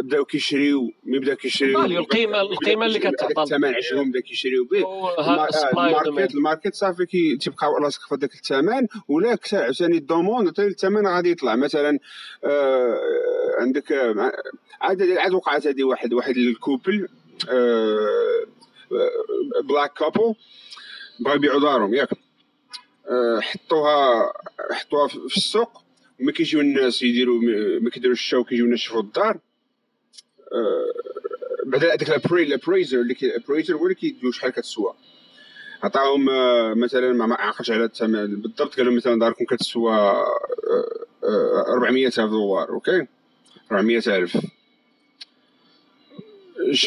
بداو 0.00 0.24
كيشريو 0.24 0.90
ملي 1.04 1.18
بداو 1.18 1.36
كيشريو 1.36 1.82
value، 1.82 2.02
القيمة- 2.02 2.34
القيمة 2.34 2.86
اللي 2.86 2.98
كتعطى. 2.98 3.42
الثمن 3.42 3.74
عجبهم 3.74 4.10
بداو 4.10 4.22
كيشريو 4.22 4.64
به 4.64 4.84
آه،. 4.84 5.48
ال 5.72 5.81
market 5.81 6.34
ال 6.34 6.40
market 6.40 6.74
صافي 6.74 7.06
كي 7.06 7.36
تبقى 7.36 7.66
راسك 7.82 8.00
في 8.00 8.14
هذاك 8.14 8.34
الثمن 8.34 8.86
ولا 9.08 9.38
عاوتاني 9.52 9.96
ال 9.96 10.03
demande 10.03 10.48
حتى 10.48 10.66
الثمن 10.66 11.06
غادي 11.06 11.30
يطلع 11.30 11.56
مثلا 11.56 11.98
آه 12.44 12.98
عندك 13.58 13.92
عاد 14.80 15.02
عاد 15.02 15.32
وقعت 15.32 15.66
هذه 15.66 15.84
واحد 15.84 16.12
واحد 16.12 16.36
ال 16.36 16.46
couple 16.46 17.08
black 19.64 19.92
couple 19.92 20.34
بغاو 21.20 21.36
يبيعوا 21.36 21.60
دارهم 21.60 21.94
ياك. 21.94 22.08
آه، 23.10 23.40
حطوها 23.40 24.32
حطوها 24.70 25.08
في 25.08 25.36
السوق 25.36 25.82
وما 26.20 26.32
كيجيو 26.32 26.60
الناس 26.60 27.02
يديروا 27.02 27.40
ما 27.80 27.90
كيديروا 27.90 28.12
ال 28.14 28.20
show 28.20 28.44
كيجيو 28.44 28.64
الناس 28.64 28.80
يشوفوا 28.80 29.00
الدار. 29.02 29.38
بعد 31.66 31.84
هذاك 31.84 32.02
ال 32.32 32.39
appraiser 32.39 33.00
اللي 33.00 33.16
ال 33.22 33.27
appraiser 33.27 33.74
هو 33.76 33.82
اللي 33.84 33.94
كيديروا 33.94 34.32
شحال 34.32 34.50
كتسوى. 34.50 34.94
عطاهم 35.82 36.30
آه، 36.30 36.74
مثلا 36.74 37.12
ما 37.12 37.34
عقلتش 37.34 37.70
على 37.70 37.84
الثمن 37.84 38.40
بالضبط 38.40 38.76
قال 38.76 38.86
لهم 38.86 38.96
مثلا 38.96 39.18
داركم 39.20 39.44
كتسوى 39.44 39.92
آه، 39.94 40.26
آه، 41.24 41.72
400 41.72 42.06
ألف 42.06 42.20
دولار 42.20 42.68
okay؟ 42.68 43.06
400 43.72 43.96
ألف. 44.06 44.36
ش- 44.36 44.46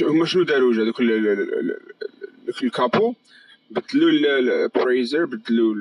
هما 0.02 0.26
شنو 0.26 0.44
داروا 0.44 0.74
ال- 0.74 1.78
ال 2.64 2.71
couple 2.71 3.14
بدلوا 3.72 4.10
ال 4.40 4.48
appraiser 4.48 5.26
بدلوا 5.26 5.76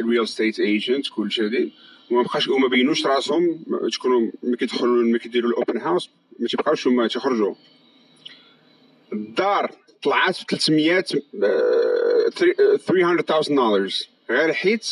ال 0.00 0.06
real 0.06 0.28
estate 0.28 0.60
agent 0.60 1.06
كل 1.08 1.30
شيء 1.32 1.44
هادي. 1.44 1.72
وما 2.10 2.22
بقاش 2.22 2.48
وما 2.48 2.68
بينوش 2.68 3.06
راسهم 3.06 3.64
تكونوا 3.92 4.30
ملي 4.42 4.56
كيدخلوا 4.56 5.02
ملي 5.02 5.18
كيديروا 5.18 5.50
ال 5.50 5.55
open 5.55 5.76
house 5.78 6.10
ما 6.38 6.48
تيبقاوش 6.48 6.86
هما 6.86 7.08
تيخرجوا. 7.08 7.54
الدار 9.12 9.70
طلعت 10.02 10.42
ب 10.42 10.46
300 10.50 11.04
آه، 11.44 12.28
300000 12.76 13.48
دولار 13.48 13.88
غير 14.30 14.52
حيت 14.52 14.86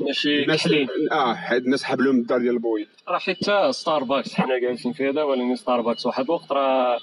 ماشي. 0.00 0.44
كحلين 0.44 0.88
آه 1.12 1.34
حيت 1.34 1.62
الناس 1.64 1.84
حبلهم 1.84 2.16
الدار 2.20 2.38
ديال 2.38 2.54
البويض 2.54 2.86
راه 3.08 3.18
حتى 3.18 3.72
ستاربكس 3.72 4.34
حنا 4.34 4.58
جالسين 4.58 4.92
في 4.92 5.08
هذا 5.08 5.22
ولكن 5.22 5.56
ستاربكس 5.56 6.06
واحد 6.06 6.24
الوقت 6.24 6.52
راه 6.52 6.98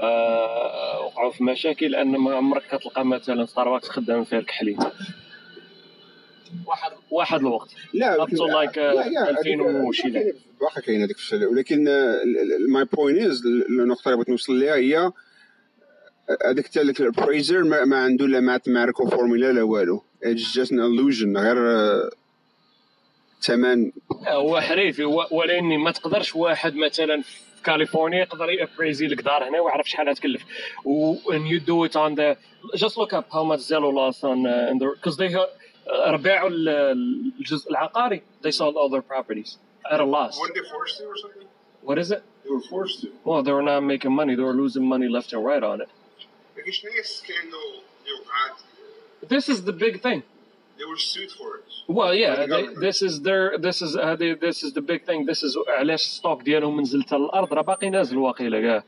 آه 0.00 1.00
وقعوا 1.04 1.30
في 1.30 1.44
مشاكل 1.44 1.90
لأن 1.90 2.16
ما 2.16 2.36
عمرك 2.36 2.62
كتلقى 2.76 3.04
مثلا 3.06 3.46
ستاربكس 3.46 3.88
خدام 3.88 4.24
فيها 4.24 4.38
الكحلين 4.38 4.78
واحد 6.66 6.92
واحد 7.10 7.40
الوقت. 7.40 7.68
لا 7.94 8.26
like, 8.26 8.70
uh, 8.70 8.78
لا، 8.78 9.06
يا، 9.06 9.30
2000 9.30 9.60
هذيك- 9.60 9.86
وشي 9.88 10.08
لا. 10.08 10.32
واخا 10.60 10.80
كاين 10.80 11.02
هذيك 11.02 11.16
الشيء 11.16 11.44
ولكن 11.44 11.84
my 12.68 12.84
point 12.84 13.20
is 13.30 13.42
النقطة 13.70 14.02
اللي 14.06 14.16
بغيت 14.16 14.28
نوصل 14.28 14.58
ليها 14.58 14.74
هي 14.74 15.12
هذاك 16.46 16.66
حتى 16.66 16.84
داك 16.84 17.00
ال 17.00 17.06
appraiser 17.06 17.64
ما, 17.64 17.84
ما 17.84 17.96
عنده 17.96 18.26
لا 18.26 18.40
mathematical 18.40 19.10
formula 19.10 19.52
لا 19.52 19.62
والو. 19.62 20.02
اتس 20.23 20.55
جاست 20.55 20.71
ان 20.71 20.79
illusion 20.97 21.37
غير 21.37 21.57
آه، 21.71 22.09
ثمن 23.41 23.91
هو 24.27 24.61
حريفي 24.61 25.05
و- 25.05 25.27
ولاني 25.31 25.77
ما 25.77 25.91
تقدرش 25.91 26.35
واحد 26.35 26.75
مثلا 26.75 27.21
في 27.21 27.63
كاليفورنيا 27.63 28.19
يقدر 28.19 28.49
يابريزي 28.49 29.07
لك 29.07 29.21
دار 29.21 29.49
هنا 29.49 29.61
ويعرف 29.61 29.87
شحال 29.89 30.15
تكلف 30.15 30.41
و 30.85 31.15
and 31.15 31.47
you 31.47 31.59
do 31.59 31.89
it 31.89 31.95
on 31.95 32.15
the 32.15 32.37
just 32.77 32.97
look 32.97 33.13
up 33.13 33.25
how 33.31 33.43
much 33.51 33.59
Zillow 33.69 33.93
lost 34.01 34.23
on 34.23 34.37
uh, 34.45 34.71
in 34.71 34.77
the 34.79 34.87
because 34.95 35.17
they 35.17 35.33
uh, 35.35 36.15
باعوا 36.15 36.49
ال- 36.49 37.33
الجزء 37.39 37.69
العقاري 37.71 38.21
they 38.45 38.51
sold 38.51 38.75
all 38.75 38.89
their 38.95 39.01
properties 39.13 39.57
at 39.93 39.99
a 39.99 40.05
loss 40.05 40.35
they 40.37 40.63
forced 40.73 40.97
to 40.99 41.03
or 41.03 41.17
something 41.23 41.47
what 41.89 41.97
is 42.03 42.11
it 42.11 42.21
they 42.43 42.49
were 42.55 42.65
forced 42.73 42.97
to 43.01 43.07
well 43.25 43.41
they 43.43 43.51
were 43.57 43.67
not 43.71 43.81
making 43.93 44.11
money 44.21 44.33
they 44.37 44.45
were 44.49 44.57
losing 44.63 44.85
money 44.93 45.07
left 45.17 45.29
and 45.33 45.43
right 45.51 45.63
on 45.71 45.77
it 45.85 45.89
This 49.33 49.45
is 49.53 49.59
the 49.69 49.75
big 49.85 49.95
thing. 50.05 50.21
they 50.79 50.87
were 50.91 51.01
sued 51.13 51.31
for 51.39 51.49
it 51.59 51.63
Well, 51.97 52.13
yeah, 52.23 52.31
By 52.31 52.41
the 52.41 52.47
they, 52.53 52.61
government. 52.61 52.81
this 52.87 52.97
is 53.07 53.13
their 53.27 53.43
this 53.67 53.77
is 53.85 53.91
uh, 53.95 54.15
they, 54.21 54.29
this 54.47 54.57
is 54.65 54.71
the 54.77 54.85
big 54.91 55.01
thing. 55.07 55.19
This 55.31 55.41
is 55.47 55.51
علاش 55.67 56.01
ستوك 56.01 56.41
ديالهم 56.41 56.81
نزل 56.81 57.03
حتى 57.03 57.15
للارض 57.17 57.53
راه 57.53 57.61
باقي 57.61 57.89
نازل 57.89 58.17
واقيلا 58.17 58.61
كاع 58.61 58.83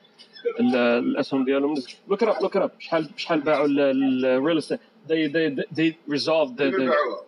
ال- 0.59 0.75
الاسهم 0.75 1.45
ديالهم 1.45 1.73
نزل 1.73 1.93
لوك 2.07 2.23
اب 2.23 2.41
لوك 2.43 2.57
اب 2.57 2.71
شحال 2.79 3.09
شحال 3.17 3.39
باعوا 3.41 3.67
الريل 3.67 4.57
استيت 4.57 4.79
they 5.07 5.27
they 5.35 5.63
they 5.79 5.89
resolved 6.15 6.57
the, 6.57 6.63
كيف 6.63 6.75
the 6.75 6.79
باعوها؟ 6.79 7.21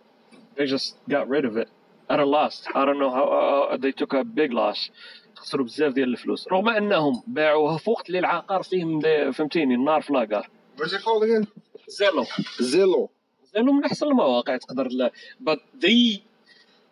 they 0.58 0.66
just 0.66 0.94
got 1.10 1.28
rid 1.28 1.44
of 1.44 1.56
it 1.62 1.68
at 2.10 2.18
a 2.20 2.24
loss 2.36 2.54
I 2.74 2.84
don't 2.86 2.98
know 3.02 3.12
how 3.18 3.26
uh, 3.32 3.76
they 3.84 3.92
took 3.92 4.12
a 4.14 4.24
big 4.24 4.52
loss 4.52 4.90
خسروا 5.36 5.64
بزاف 5.66 5.92
ديال 5.92 6.08
الفلوس 6.08 6.48
رغم 6.52 6.68
انهم 6.68 7.22
باعوها 7.26 7.78
في 7.78 7.90
وقت 7.90 8.06
اللي 8.08 8.18
العقار 8.18 8.62
فيهم 8.62 8.98
دي- 9.00 9.32
فهمتيني 9.32 9.74
النار 9.74 10.00
في 10.02 10.12
لاكار 10.12 10.48
What's 10.78 10.92
it 10.92 11.02
called 11.02 11.22
again? 11.24 11.46
زيلو 11.87 12.25
Zillow. 12.61 13.09
لأنه 13.55 13.71
من 13.71 13.85
احسن 13.85 14.07
المواقع 14.07 14.57
تقدر 14.57 15.09
but 15.43 15.59
they 15.85 16.19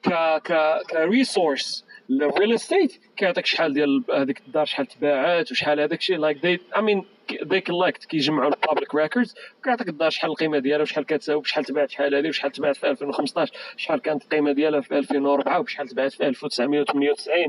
ك 0.04 0.10
ك 0.44 0.82
ك 0.90 1.00
resource 1.00 1.86
لل 2.10 2.24
real 2.24 2.54
estate 2.54 2.94
كيعطيك 3.18 3.46
شحال 3.46 3.74
ديال 3.74 4.04
هذيك 4.14 4.42
الدار 4.48 4.66
شحال 4.66 4.86
تباعات 4.86 5.52
وشحال 5.52 5.80
هذاك 5.80 6.00
الشيء 6.00 6.18
like 6.18 6.38
they 6.38 6.78
I 6.78 6.82
mean 6.82 7.06
they 7.34 7.62
collect 7.62 8.06
كيجمعوا 8.08 8.50
ال 8.54 8.60
public 8.60 8.96
records 8.96 9.36
كيعطيك 9.64 9.90
الدار 9.90 10.10
شحال 10.10 10.32
القيمه 10.32 10.60
ديالها 10.60 10.82
وشحال 10.82 11.06
كتساوي 11.06 11.42
بشحال 11.42 11.66
تباعت 11.66 11.90
شحال 11.90 12.16
هذه 12.16 12.30
وشحال 12.30 12.52
تباعت 12.52 12.76
في 12.76 12.90
2015 12.90 13.54
شحال 13.78 14.02
كانت 14.02 14.24
القيمه 14.24 14.52
ديالها 14.52 14.82
في 14.82 14.98
2004 14.98 15.60
وبشحال 15.60 15.88
تباعت 15.88 16.12
في 16.12 16.28
1998 16.28 17.46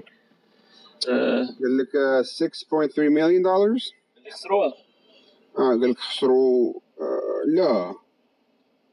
آه، 1.09 1.37
قال 1.37 1.79
لك 1.79 1.89
uh, 1.89 2.91
6.3 2.95 2.99
مليون 2.99 3.43
دولار 3.43 3.67
اللي 3.67 4.31
خسروها 4.31 4.75
آه 5.59 5.69
قال 5.81 5.91
لك 5.91 5.99
خسروا 5.99 6.75
لا. 7.47 7.95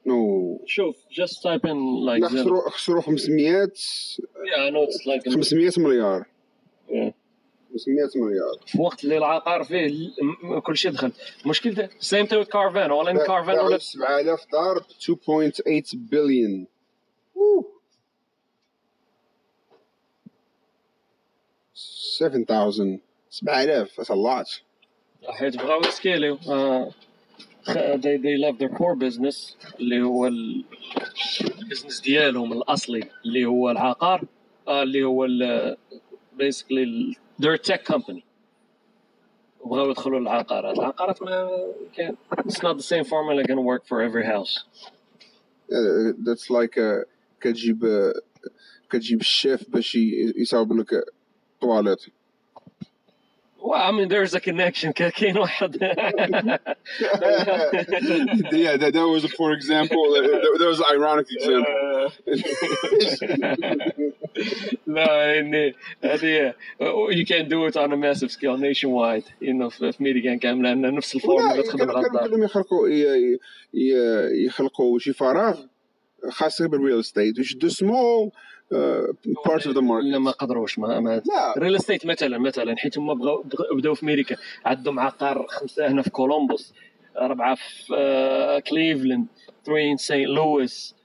no. 0.06 0.60
شوف 0.66 0.96
just 1.12 1.42
type 1.44 1.66
in 1.66 1.78
like 2.06 2.22
لا 2.22 2.28
Zillow. 2.30 2.34
خسروا 2.34 2.70
خسروا 2.70 3.02
500 3.02 3.68
yeah 3.70 4.68
I 4.68 4.70
know 4.70 4.84
it's 4.90 5.06
like 5.06 5.34
500 5.34 5.72
مليار. 5.78 6.26
Yeah. 6.90 7.12
500 7.74 8.10
مليار. 8.16 8.60
في 8.66 8.82
وقت 8.82 9.04
اللي 9.04 9.18
العقار 9.18 9.64
فيه 9.64 10.10
كل 10.64 10.78
شيء 10.78 10.92
دخل. 10.92 11.12
مشكلته 11.46 11.90
same 12.00 12.26
to 12.26 12.44
Carvana 12.44 12.92
ولا 12.92 13.12
إن 13.12 13.18
Carvana 13.18 13.56
باعوا 13.56 13.68
ولا 13.68 13.78
7000 13.78 14.46
دار 14.52 14.80
2.8 14.80 15.96
بليون 15.96 16.68
Seven 21.74 22.46
thousand. 22.46 23.02
7000 23.30 23.96
that's 23.96 24.10
a 24.10 24.16
lot. 24.16 24.62
حيت 25.30 25.56
بغاو 25.58 25.80
ي 25.82 25.89
scale 25.89 26.24
يو 26.24 26.38
آه، 27.78 27.98
خ- 27.98 28.02
they, 28.02 28.18
they 28.18 28.38
love 28.46 28.58
their 28.60 28.74
core 28.78 28.96
business 28.96 29.56
اللي 29.80 30.02
هو 30.02 30.28
ال- 30.28 30.64
البزنس 31.62 32.02
ديالهم 32.02 32.54
الأصلي 32.54 33.10
اللي 33.26 33.46
هو 33.46 33.72
العقار 33.72 34.24
آه، 34.68 34.84
اللي 34.84 35.04
هو 35.04 35.26
ال- 35.26 35.78
basically 36.40 36.72
ال- 36.72 37.16
they're 37.42 37.60
a 37.60 37.72
tech 37.72 37.94
company. 37.96 38.22
وبغاو 39.62 39.90
يدخلوا 39.92 40.20
للعقارات. 40.20 40.78
العقارات 40.78 41.22
ما 41.24 41.50
كان 41.96 42.16
it's 42.38 42.54
not 42.64 42.78
the 42.78 42.84
same 42.84 43.04
formula 43.04 43.44
gonna 43.44 43.62
work 43.62 43.84
for 43.86 44.02
every 44.02 44.26
house. 44.26 44.64
Uh, 45.72 46.14
that's 46.28 46.50
like 46.50 46.78
uh, 46.78 47.06
كتجيب 47.42 47.84
uh, 47.86 48.20
كتجيب 48.90 49.20
الشيف 49.20 49.70
باش 49.70 49.96
ي- 49.96 50.34
يصاوب 50.38 50.74
لك 50.74 51.04
toilette. 51.62 52.00
Well 53.62 53.82
I 53.82 53.92
mean 53.92 54.08
there's 54.10 54.34
a 54.34 54.40
connection 54.40 54.92
كا- 54.94 55.10
كاين 55.10 55.38
واحد 55.38 55.76
yeah, 58.52 58.78
that, 58.78 58.92
that 58.94 59.08
was 59.16 59.24
a 59.26 59.30
poor 59.38 59.52
example. 59.54 60.02
That, 60.14 60.26
that 60.60 60.68
was 60.74 60.80
an 60.80 60.86
ironic 60.96 61.28
example. 61.38 61.76
لا 64.88 65.34
يعني 65.36 65.76
هذه 66.04 66.54
you 67.12 67.26
can 67.26 67.50
do 67.50 67.66
it 67.66 67.76
on 67.78 67.92
a 67.94 67.98
massive 67.98 68.32
scale 68.32 68.58
nationwide 68.58 69.26
you 69.42 69.54
know 69.54 69.70
في 69.70 69.92
في 69.92 70.04
ميريكان 70.04 70.40
كامله 70.40 70.74
لأن 70.74 70.96
نفس 70.96 71.16
الفورمولا 71.16 71.54
ولا 71.54 71.62
تخدم 71.62 71.78
كانوا 71.80 71.94
على 71.98 72.04
كانوا 72.06 72.20
الدار 72.22 72.28
كلهم 72.30 72.44
يخلقوا 72.44 72.90
ي- 72.90 73.40
ي- 73.74 74.46
يخلقوا 74.46 75.00
شي 75.00 75.14
فراغ 75.14 75.60
خاص 76.30 76.62
بال 76.62 76.74
real 76.74 77.00
estate 77.00 77.38
ويشدوا 77.38 77.70
small 77.70 78.32
part 79.46 79.68
of 79.68 79.76
the 79.76 79.82
market 79.82 80.06
لا 80.08 80.20
ما 80.20 80.32
قدروش 80.32 80.80
ما, 80.80 81.00
ما 81.00 81.22
real 81.58 81.76
estate 81.76 82.06
مثلا 82.06 82.38
مثلا 82.38 82.76
حيت 82.78 82.98
هما 82.98 83.14
بغاو 83.14 83.42
بغ- 83.44 83.76
بداو 83.78 83.94
في 83.94 84.04
أمريكا 84.04 84.36
عندهم 84.66 85.00
عقار 85.00 85.46
خمسة 85.50 85.88
هنا 85.88 86.02
في 86.02 86.10
كولومبوس 86.10 86.74
أربعة 87.18 87.56
في 87.56 87.94
آه، 87.98 88.60
كليفلاند 88.60 89.28
ثرين 89.66 89.98
سانت 89.98 90.28
لويس 90.28 90.96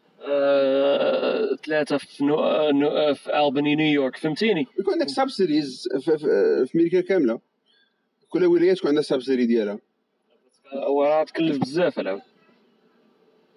ثلاثة 1.66 1.96
في 1.96 2.24
نو... 2.24 2.34
آه، 2.38 2.70
نو... 2.72 2.88
آه، 2.88 3.12
في 3.12 3.38
ألباني 3.38 3.74
نيويورك 3.74 4.16
فهمتيني؟ 4.16 4.66
يكون 4.80 4.92
عندك 4.94 5.08
subsidies 5.08 5.88
في, 6.00 6.66
أمريكا 6.74 7.00
كاملة. 7.00 7.40
كل 8.28 8.44
ولايه 8.44 8.74
تكون 8.74 8.88
عندها 8.88 9.02
subsidy 9.02 9.46
ديالها. 9.46 9.78
وراه 10.88 11.24
تكلف 11.24 11.58
بزاف 11.58 11.98
العود 12.00 12.20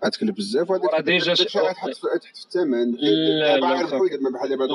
غتكلف 0.05 0.37
بزاف 0.37 0.69
وراه 0.69 1.01
déjà 1.01 1.33
غتحط 1.33 1.89
في 1.89 2.01
تحط 2.01 2.23
في 2.23 2.45
الثمن. 2.45 2.91
لا، 2.91 3.57
لا، 3.57 3.75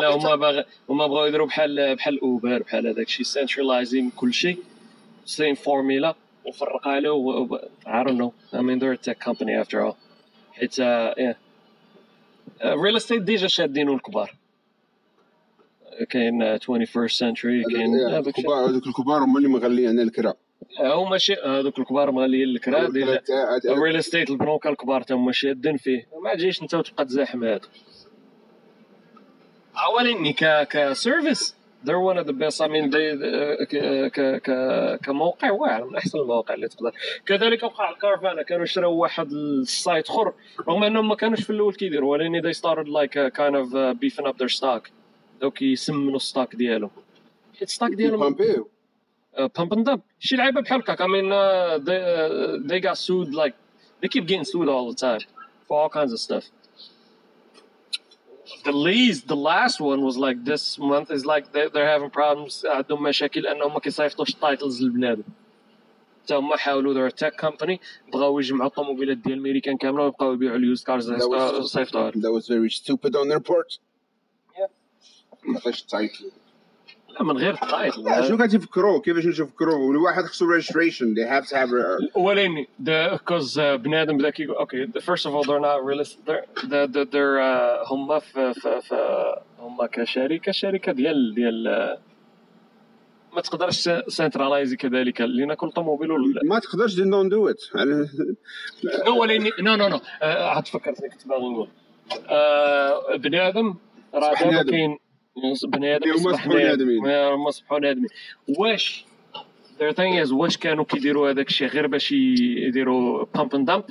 لا 0.00 0.08
هما 0.08 0.36
باغ... 0.36 0.62
هما 0.90 1.06
بغاو 1.06 1.26
يديروا 1.26 1.46
بحال 1.46 1.96
بحال 1.96 2.20
أوبر 2.20 2.62
بحال 2.62 2.86
هذاك 2.86 3.06
الشيء 3.06 3.26
centralizing 3.26 4.10
كل 4.10 4.32
شيء 4.34 4.58
same 5.24 5.54
formula 5.54 6.14
وفرقها 6.44 7.00
له 7.00 7.12
و... 7.12 7.58
I 7.86 8.02
don't 8.04 8.18
know. 8.18 8.32
I 8.52 8.62
mean 8.62 8.78
they're 8.78 8.92
a 8.92 8.96
tech 8.96 9.20
company 9.20 9.54
after 9.54 9.80
all. 9.86 9.96
حيت 10.52 10.74
yeah. 10.74 11.36
real 12.64 12.96
estate 12.96 13.22
déjà 13.22 13.46
شادينو 13.46 13.94
الكبار 13.94 14.34
كاين 16.10 16.58
21st 16.58 17.18
century 17.18 17.72
كاين. 17.72 17.94
الكبار 18.16 18.68
هذوك 18.68 18.86
الكبار 18.86 19.24
هما 19.24 19.38
اللي 19.38 19.48
مغليين 19.48 19.88
عندنا 19.88 20.02
الكرا. 20.02 20.34
هما 20.80 21.18
شي 21.18 21.34
هذوك 21.34 21.78
الكبار 21.78 22.10
مغاليين 22.10 22.48
الكرا 22.48 22.88
déjà 22.88 23.22
ال 23.68 23.74
real 23.74 23.96
estate 23.96 24.30
البنوك 24.30 24.66
الكبار 24.66 25.02
تما 25.02 25.32
شادين 25.32 25.76
فيه. 25.76 26.06
ما 26.24 26.34
تجيش 26.34 26.62
انت 26.62 26.74
وتبقى 26.74 27.04
تزاحم 27.04 27.44
هذا. 27.44 27.60
اولا 29.76 30.32
ك 30.32 30.68
ك 30.68 30.79
service 30.79 31.56
they're 31.84 32.00
one 32.10 32.18
of 32.18 32.26
the 32.26 32.32
best. 32.32 32.60
I 32.62 32.68
mean 32.68 32.90
they 32.90 33.06
ك 33.64 33.76
ك 34.12 34.42
ك 34.42 34.50
كموقع 35.04 35.50
واعر 35.50 35.84
من 35.84 35.96
أحسن 35.96 36.18
المواقع 36.18 36.54
اللي 36.54 36.68
تقدر. 36.68 36.92
كذلك 37.26 37.62
وقع 37.62 37.90
الكارفانا 37.90 38.42
كانوا 38.42 38.64
شراو 38.64 38.92
واحد 38.96 39.32
ال 39.32 39.48
site 39.48 40.08
اخر 40.08 40.32
رغم 40.68 40.84
أنهم 40.84 41.08
ما 41.08 41.14
كانوش 41.14 41.42
في 41.42 41.50
الأول 41.50 41.74
كيديروا 41.74 42.12
ولكن 42.12 42.42
they 42.42 42.54
started 42.54 42.88
like 42.88 43.14
kind 43.14 43.56
of 43.56 43.74
uh, 43.74 43.94
beefing 43.94 44.26
up 44.26 44.38
their 44.38 44.48
stock. 44.48 44.90
دوك 45.40 45.62
يسمنوا 45.62 46.16
ال 46.16 46.23
stock 46.23 46.56
ديالهم. 46.56 46.90
حيت 47.58 47.68
ال 47.68 47.72
stock 47.72 47.90
ديالهم 47.94 48.36
pump 49.53 49.71
and 49.71 49.85
dump. 49.85 50.01
شي 50.19 50.35
لعيبه 50.35 50.61
بحال 50.61 50.79
هكاك. 50.81 51.01
I 51.01 51.07
mean, 51.07 51.31
uh, 51.31 51.77
they 51.87 51.99
uh, 52.01 52.67
they 52.69 52.79
got 52.79 52.97
sued 52.97 53.33
like 53.33 53.53
they 54.01 54.07
keep 54.07 54.27
getting 54.27 54.43
sued 54.45 54.67
all 54.69 54.89
the 54.91 54.95
time 55.07 55.21
for 55.67 55.79
all 55.81 55.89
kinds 55.89 56.11
of 56.13 56.19
stuff. 56.19 56.43
The 58.63 58.71
least, 58.71 59.27
the 59.27 59.35
last 59.35 59.77
one 59.91 59.99
was 60.09 60.17
like 60.25 60.37
this 60.51 60.63
month 60.79 61.09
is 61.17 61.23
like 61.25 61.45
they, 61.53 61.63
they're 61.73 61.91
having 61.95 62.09
problems 62.09 62.65
عندهم 62.65 63.03
مشاكل 63.03 63.47
انهم 63.47 63.73
ما 63.73 63.79
كيصيفطوش 63.79 64.29
التايتلز 64.29 64.83
للبنادم. 64.83 65.23
حتى 66.23 66.35
هما 66.35 66.57
حاولوا 66.57 66.93
they're 66.93 67.13
a 67.13 67.17
tech 67.17 67.37
company 67.45 67.77
بغاو 68.13 68.39
يجمعوا 68.39 68.69
الطوموبيلات 68.69 69.17
ديال 69.17 69.37
الميريكان 69.37 69.77
كامله 69.77 70.03
ويبقاو 70.03 70.33
يبيعوا 70.33 70.57
اليوز 70.57 70.83
كارز 70.83 71.11
That 71.11 71.15
was- 71.15 71.61
صيفطوها 71.65 72.11
لهم. 72.11 72.21
that 72.21 72.41
was 72.41 72.45
very 72.47 72.69
stupid 72.69 73.15
on 73.15 73.27
their 73.29 73.39
part 73.51 73.77
Yeah. 74.57 74.69
ما 75.45 75.57
عطاش 75.59 75.81
التايتل 75.81 76.31
لا 77.14 77.22
من 77.24 77.36
غير 77.36 77.54
التايتل. 77.54 78.04
لا 78.04 78.22
شنو 78.22 78.38
كتفكروا 78.38 79.00
كيفاش 79.00 79.26
نتفكروا 79.26 79.92
الواحد 79.92 80.22
خصو 80.24 80.58
registration 80.58 81.14
they 81.14 81.26
have 81.28 81.46
to 81.46 81.56
have 81.56 81.70
the 82.84 83.18
because 83.18 83.56
uh, 83.56 83.60
بنادم 83.60 84.16
بدأ 84.16 84.30
كيقول 84.30 84.56
أوكي 84.56 84.86
first 84.86 85.26
of 85.26 85.34
all 85.34 85.44
they're 85.44 85.60
not 85.60 85.84
realistic 85.84 86.18
they're 86.26 86.44
they're, 86.62 86.86
they're, 86.86 87.04
they're 87.04 87.38
uh, 87.40 87.92
هم 87.92 88.18
في, 88.20 88.54
في, 88.54 88.80
في 88.80 88.96
هم 89.58 89.86
كشركة 89.86 90.52
شركة 90.52 90.92
ديال 90.92 91.34
ديال 91.34 91.98
ما 93.32 93.40
تقدرش 93.40 93.90
سنتراليزي 94.08 94.76
كذلك 94.76 95.20
لأن 95.20 95.54
كل 95.54 95.70
طوموبيل 95.70 96.08
ما 96.44 96.58
تقدرش 96.58 96.94
دون 96.94 97.28
دو 97.28 97.48
ات 97.48 97.60
no 99.06 99.24
no 99.60 99.76
no 99.76 99.88
no. 99.88 100.00
عاد 100.22 100.66
فكرتني 100.66 101.08
كنت 101.08 101.28
باغي 101.28 101.48
نقول. 101.48 101.68
آه، 102.28 103.16
بنادم 103.16 103.74
راه 104.14 104.34
دابا. 104.34 104.70
كاين 104.70 104.98
بني 105.64 105.96
آدم 105.96 106.10
هما 106.10 107.50
صبحوا 107.50 107.78
بني 107.78 107.90
ادمين 107.90 108.08
واش 108.58 109.04
the 109.80 109.92
thing 109.92 110.22
is 110.22 110.32
واش 110.32 110.56
كانوا 110.56 110.84
كيديروا 110.84 111.30
هذاك 111.30 111.48
الشيء 111.48 111.68
غير 111.68 111.86
باش 111.86 112.12
يديروا 112.12 113.24
pump 113.34 113.54
and 113.54 113.66
dump 113.66 113.84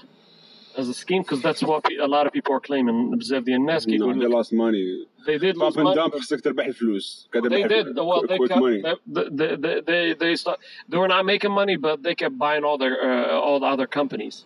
as 0.76 0.90
a 0.90 0.92
scheme 0.92 1.24
cause 1.24 1.42
that's 1.42 1.64
what 1.64 1.86
a 1.86 1.90
lot 1.90 2.14
of 2.14 2.34
people 2.34 2.52
are 2.52 2.60
claiming 2.60 3.18
بزاف 3.18 3.44
ديال 3.44 3.58
الناس 3.58 3.86
كيقولوا 3.86 4.14
they 4.14 4.36
lost 4.36 4.54
money 4.54 5.06
they 5.26 5.38
did 5.38 5.56
pump 5.56 5.78
and 5.78 5.96
dump 5.96 6.16
خصك 6.16 6.42
تربح 6.42 6.66
الفلوس. 6.66 7.30
they 7.36 7.64
did. 7.64 7.86
Well 7.98 8.22
they 8.28 8.38
kept 8.38 8.62
they, 9.16 9.24
they, 9.40 9.56
they, 9.64 9.82
they, 9.90 10.14
they, 10.22 10.34
they 10.90 10.98
were 10.98 11.12
not 11.16 11.26
making 11.26 11.52
money 11.62 11.78
but 11.78 12.04
they 12.04 12.16
kept 12.16 12.38
buying 12.38 12.64
all 12.64 12.78
their 12.84 12.96
uh, 13.10 13.46
all 13.46 13.60
the 13.60 13.70
other 13.76 13.88
companies. 14.00 14.46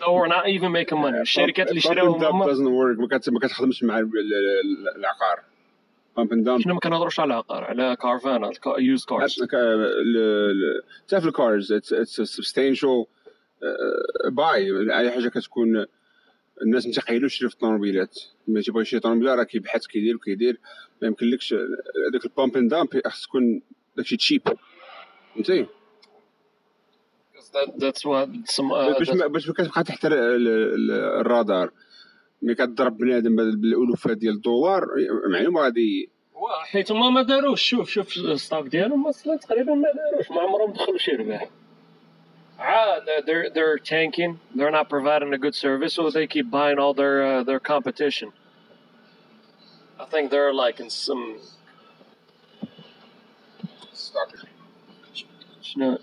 They 0.00 0.12
were 0.18 0.30
not 0.36 0.44
even 0.48 0.70
making 0.72 0.98
money. 0.98 1.20
الشركات 1.20 1.68
اللي 1.68 1.80
شراوهم 1.80 2.20
pump 2.20 2.22
and 2.22 2.40
dump 2.40 2.46
doesn't 2.46 2.74
work. 2.74 3.30
ما 3.32 3.40
كتخدمش 3.40 3.82
مع 3.82 3.98
العقار. 3.98 5.53
pump 6.16 6.32
and 6.32 6.44
dump 6.44 6.60
إحنا 6.60 6.72
ما 6.74 6.80
كنهضروش 6.80 7.20
على 7.20 7.34
عقار 7.34 7.64
على 7.64 7.96
Carvana 7.96 8.50
used 8.78 9.04
cars 9.04 9.42
تعرف 11.08 11.26
ال 11.26 11.35
cars 11.35 11.72
it's 11.72 12.20
substantial 12.20 13.04
buy 14.30 14.70
أي 14.98 15.10
حاجة 15.10 15.28
كتكون 15.28 15.86
الناس 16.62 16.86
متقيلين 16.86 17.24
يشريو 17.26 17.48
في 17.48 17.54
الطوموبيلات. 17.54 18.18
ما 18.48 18.60
تيبغي 18.60 18.82
يشري 18.82 19.00
طوموبيله 19.00 19.34
راه 19.34 19.42
كيبحث 19.42 19.86
كيدير 19.86 20.16
وكيدير 20.16 20.60
ما 21.02 21.08
يمكنلكش 21.08 21.54
هذاك 21.54 22.24
ال 22.24 22.30
pump 22.30 22.56
and 22.56 22.70
dump 22.70 22.88
خص 23.08 23.26
تكون 23.26 23.62
داكشي 23.96 24.16
cheap 24.16 24.42
فهمتي 25.34 25.66
باش 28.98 29.10
باش 29.26 29.50
كتبقى 29.50 29.84
تحت 29.84 30.06
ال- 30.06 30.12
ال- 30.12 30.90
الرادار. 31.20 31.70
ملي 32.44 32.54
كضرب 32.54 32.96
بنادم 32.98 33.36
بال- 33.36 33.56
بالالوفات 33.56 34.16
ديال 34.16 34.34
الدولار 34.34 34.86
معلوم 35.32 35.58
غادي 35.58 36.10
حيت 36.64 36.92
هما 36.92 37.10
ما 37.10 37.22
داروش. 37.22 37.62
شوف 37.62 37.90
شوف 37.90 38.16
ال 38.16 38.24
stock 38.24 38.64
ديالهم 38.64 39.06
أصلا 39.06 39.36
تقريبا 39.36 39.74
ما 39.74 39.88
داروش 39.94 40.30
ما 40.30 40.40
عمرهم 40.40 40.72
دخلوا 40.72 40.98
شي 40.98 41.10
ربح. 41.12 41.48
عاد 42.58 43.02
they're 43.26 43.50
they're 43.56 43.78
tanking. 43.78 44.32
They're 44.56 44.70
not 44.78 44.88
providing 44.88 45.32
a 45.34 45.38
good 45.38 45.54
service 45.54 45.92
so 45.94 46.10
they 46.10 46.26
keep 46.26 46.50
buying 46.50 46.78
all 46.78 46.94
their 47.00 47.16
uh, 47.30 47.42
their 47.48 47.60
competition. 47.72 48.28
I 50.02 50.04
think 50.12 50.24
they're 50.32 50.54
like 50.64 50.76
in 50.84 50.90
some 50.90 51.24
شنو 55.74 55.96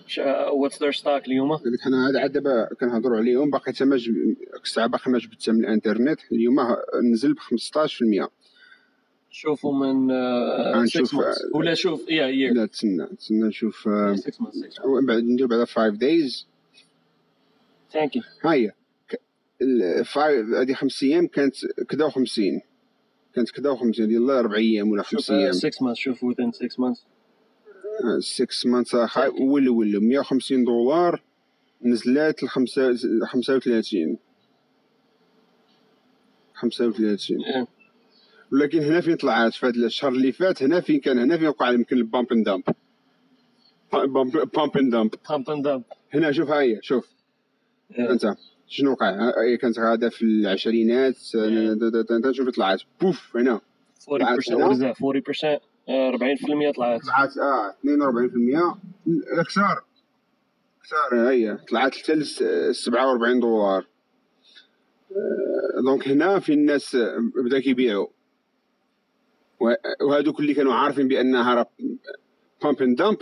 what's 0.68 0.73
their 0.76 1.02
stock 1.02 1.07
اليوم؟ 1.27 1.56
قال 1.56 1.73
لك 1.73 1.81
حنا 1.81 2.06
عاد 2.22 2.31
دابا 2.31 2.69
كنهضروا 2.80 3.18
عليهم 3.18 3.49
باقي 3.49 3.72
حتى 3.73 3.85
ما 3.85 3.98
جب- 3.98 4.35
الساعة 4.64 4.88
باقي 4.88 5.11
ما 5.11 5.18
جبتها 5.19 5.52
من 5.52 5.60
الإنترنت. 5.65 6.19
اليوم 6.31 6.56
نزل 7.14 7.34
ب 7.34 7.38
15% 7.39 8.30
شوفوا 9.31 9.73
من 9.73 10.11
غنشوف- 10.76 11.07
6 11.07 11.18
months. 11.18 11.56
ولا 11.56 11.73
شوف 11.73 12.02
yeah 12.06 12.10
year 12.11 12.53
لا 12.56 12.65
تسنى 12.65 13.06
تسنى 13.18 13.48
نشوف 13.48 13.88
آه، 13.88 14.15
6 14.15 14.22
months 14.34 14.52
6 14.52 14.81
months. 14.84 15.06
بعد 15.07 15.23
ندير 15.23 15.48
بعدا 15.48 15.65
5 15.65 15.89
دايز 15.99 16.48
tanking 17.93 18.23
ها 18.45 18.53
هي. 18.53 18.72
ك- 19.10 19.19
ال- 19.61 20.06
five- 20.06 20.49
هذه 20.49 20.73
خمس 20.73 21.03
أيام 21.03 21.27
كانت 21.27 21.56
كدا 21.89 22.10
و50 22.10 22.61
كانت 23.35 23.49
كدا 23.52 23.76
و50 23.76 23.84
ديال 23.95 24.18
الله 24.18 24.39
أربع 24.39 24.56
أيام 24.56 24.91
ولا 24.91 25.03
شوف 25.03 25.14
خمس 25.19 25.27
uh, 25.30 25.34
أيام. 25.34 25.52
6 25.53 25.76
months. 25.81 25.93
شوف 25.93 26.26
within 26.26 26.52
6 26.52 26.76
months. 26.80 26.99
6 28.19 28.69
months 28.69 28.95
ولا 29.39 29.72
ولا 29.72 29.99
150 29.99 30.63
دولار 30.63 31.22
نزلات 31.81 32.43
ل 32.43 32.47
35 32.47 34.18
35 36.53 37.38
yeah. 37.39 37.68
ولكن 38.51 38.80
هنا 38.80 39.01
فين 39.01 39.15
طلعت 39.15 39.53
في 39.53 39.65
هذا 39.65 39.85
الشهر 39.85 40.11
اللي 40.11 40.31
فات 40.31 40.63
هنا 40.63 40.81
فين 40.81 40.99
كان؟ 40.99 41.19
هنا 41.19 41.38
فين 41.38 41.47
وقع 41.47 41.72
يمكن 41.72 41.97
ال 41.98 42.04
pump 42.04 42.31
and 42.31 42.45
dump 42.45 42.64
pump 43.93 44.77
and 44.77 44.91
dump 44.91 45.15
pump 45.15 45.47
and 45.47 45.63
dump. 45.63 45.95
هنا 46.13 46.31
شوف 46.31 46.49
هاي 46.49 46.80
شوف. 46.81 47.07
Yeah. 47.91 47.99
أنت 47.99 48.35
شنو 48.68 48.91
وقع؟ 48.91 49.31
هي 49.43 49.57
كانت 49.57 49.80
غادة 49.80 50.09
في 50.09 50.22
العشرينات 50.22 51.15
شوف 52.31 52.49
طلعت 52.49 52.81
بوف 53.01 53.38
هنا. 53.38 53.61
40% 54.01 54.03
what 54.03 55.15
is 55.15 55.41
that 55.41 55.61
40% 55.91 55.93
آه، 55.93 56.72
40% 56.72 56.72
طلعت. 56.76 57.01
طلعت 57.01 57.38
آه 57.38 57.76
42% 57.84 58.77
أكثر 59.39 59.84
أكثر 60.81 61.30
هي 61.30 61.57
طلعت 61.69 61.95
حتى 61.95 62.13
ل 62.13 62.26
47 62.76 63.39
دولار. 63.39 63.88
آه، 65.11 65.81
دونك 65.85 66.07
هنا 66.07 66.39
في 66.39 66.53
الناس 66.53 66.95
آه، 66.95 67.18
بدأ 67.45 67.59
كيبيعوا. 67.59 68.07
وهذوك 70.01 70.39
اللي 70.39 70.53
كانوا 70.53 70.73
عارفين 70.73 71.07
بأنها 71.07 71.55
راه 71.55 71.69
pump 72.64 72.81
and 72.81 72.98
dump 72.98 73.18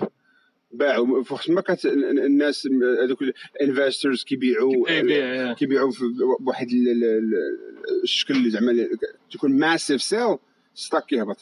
باعوا. 0.71 1.23
فوقت 1.23 1.49
ما 1.49 1.61
كانت 1.61 1.85
الناس 1.85 2.67
هذوك 3.03 3.19
ال 3.61 3.68
investors 3.68 4.23
كيبيعوا 4.23 4.73
كيبيع- 4.87 5.01
بيع، 5.01 5.53
yeah. 5.53 5.57
كيبيعوا 5.57 5.91
بواحد 6.39 6.67
ال- 6.69 6.87
ال- 6.91 7.03
ال- 7.03 8.03
الشكل 8.03 8.49
زعما 8.49 8.87
تكون 9.31 9.51
massive 9.59 10.01
sell 10.01 10.38
stock 10.73 11.05
كيهبط. 11.05 11.37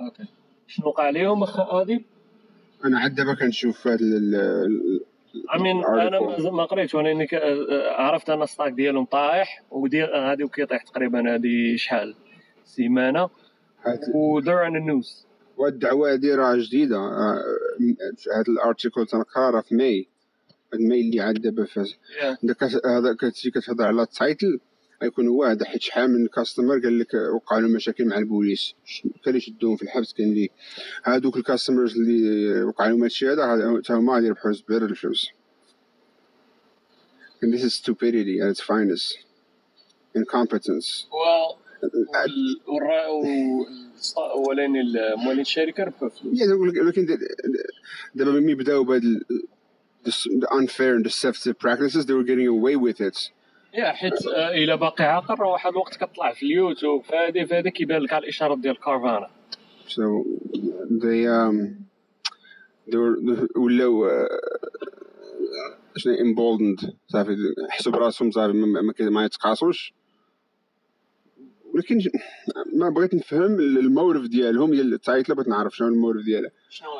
okay. 0.00 0.24
شنو 0.66 0.86
وقع 0.86 1.02
عليهم 1.02 1.42
أخ 1.42 1.60
ادي 1.60 2.04
أنا 2.84 2.98
عاد 3.00 3.14
دابا 3.14 3.34
كنشوف 3.34 3.86
هذا 3.88 3.98
mean 5.58 5.90
أنا. 5.90 6.50
ما- 6.50 6.64
قريتش 6.64 6.94
ولكن 6.94 7.36
آه، 7.36 7.90
عرفت 7.92 8.30
أن 8.30 8.42
ال 8.42 8.47
stock 8.47 8.72
ديالهم 8.72 9.04
طايح 9.04 9.62
ودي 9.70 10.04
غادي 10.04 10.44
وكيطيح 10.44 10.82
تقريبا 10.82 11.34
هذه 11.34 11.76
شحال؟ 11.76 12.14
سيمانة. 12.64 13.28
هاد- 13.86 14.00
و 14.14 14.40
they're 14.40 14.68
in 14.68 14.72
the 14.72 14.84
news 14.90 15.24
والدعوة 15.56 16.12
هذه 16.12 16.34
راه 16.34 16.56
جديدة. 16.56 16.96
آه، 16.96 17.38
هذا 18.36 18.44
ال 18.48 18.55
article 18.55 19.06
تنقرا 19.06 19.60
في 19.60 19.74
May. 19.74 20.06
ال 20.74 20.80
May 20.80 21.00
اللي 21.00 21.20
عاد 21.20 21.34
دابا 21.34 21.64
كت- 22.54 22.86
هذا 22.86 23.14
كتجي 23.20 23.50
كتهضر 23.50 23.84
على 23.86 24.02
ال 24.02 24.10
title. 24.10 24.60
غيكون 25.04 25.28
هو 25.28 25.44
هذا 25.44 25.64
حيت 25.64 25.82
شحال 25.82 26.10
من 26.10 26.26
customer 26.26 26.78
قال 26.78 26.98
لك 26.98 27.14
وقع 27.14 27.58
له 27.58 27.68
مشاكل 27.68 28.04
مع 28.04 28.18
البوليس. 28.18 28.74
كان 29.24 29.36
يشدوهم 29.36 29.76
في 29.76 29.82
الحبس 29.82 30.12
كان 30.12 30.26
اللي 30.26 30.50
هذوك 31.02 31.36
ال 31.36 31.42
customers 31.42 31.96
اللي 31.96 32.62
وقع 32.62 32.88
لهم 32.88 33.02
هادشي 33.02 33.28
هذا 33.28 33.76
حتى 33.82 33.92
هما 33.92 34.14
غادي 34.14 34.26
يربحوا 34.26 34.52
زبير 34.52 34.84
الفلوس. 34.84 35.28
And 37.42 37.52
this 37.54 37.62
is 37.64 37.74
stupidity 37.74 38.40
at 38.40 38.48
its 38.54 38.60
finest. 38.60 39.18
Incompetence. 40.16 41.06
Well 41.10 41.58
والرا- 42.66 43.08
والستا- 43.24 44.48
ولكن 44.48 44.72
مولين 45.24 45.40
الشركة 45.40 45.84
ربحوا 45.84 46.08
فلوس. 46.08 46.40
ولكن 46.82 47.18
دابا 48.14 48.30
ملي 48.30 48.54
بداو 48.54 48.84
بهاد 48.84 49.02
the 50.06 50.48
unfair 50.60 50.92
and 50.96 51.04
deceptive 51.04 51.58
practices 51.58 52.04
they 52.06 52.12
were 52.12 52.28
getting 52.30 52.48
away 52.48 52.76
with 52.76 53.00
it. 53.00 53.18
يا 53.74 53.92
حيت 53.92 54.26
آه، 54.26 54.54
الا 54.54 54.74
باقي 54.74 55.04
عاقل 55.04 55.34
راه 55.34 55.48
واحد 55.48 55.70
الوقت 55.70 55.96
كطلع 55.96 56.32
في 56.32 56.46
اليوتيوب 56.46 57.04
فهادي 57.04 57.46
فهادي 57.46 57.70
كيبان 57.70 58.02
لك 58.02 58.12
على 58.12 58.22
الإشارات 58.22 58.58
ديال 58.58 58.80
كارفانا. 58.80 59.30
So 59.88 60.24
they 61.02 61.26
um 61.26 61.56
they 62.90 62.96
were 62.96 63.58
ولاو 63.58 64.06
آه، 64.06 64.28
شنو 65.96 66.14
emboldened 66.14 66.90
صافي 67.08 67.36
حسوا 67.70 67.92
براسهم 67.92 68.30
صافي 68.30 68.52
ما 69.00 69.24
يتقاصوش. 69.24 69.94
ولكن 71.74 71.98
ما 72.76 72.88
بغيت 72.88 73.14
نفهم 73.14 73.60
المورف 73.60 74.26
ديالهم 74.26 74.70
ديال 74.70 74.92
التايتل 74.92 75.34
بغيت 75.34 75.48
نعرف 75.48 75.76
شنو 75.76 75.88
المورف 75.88 76.24
ديالها. 76.24 76.50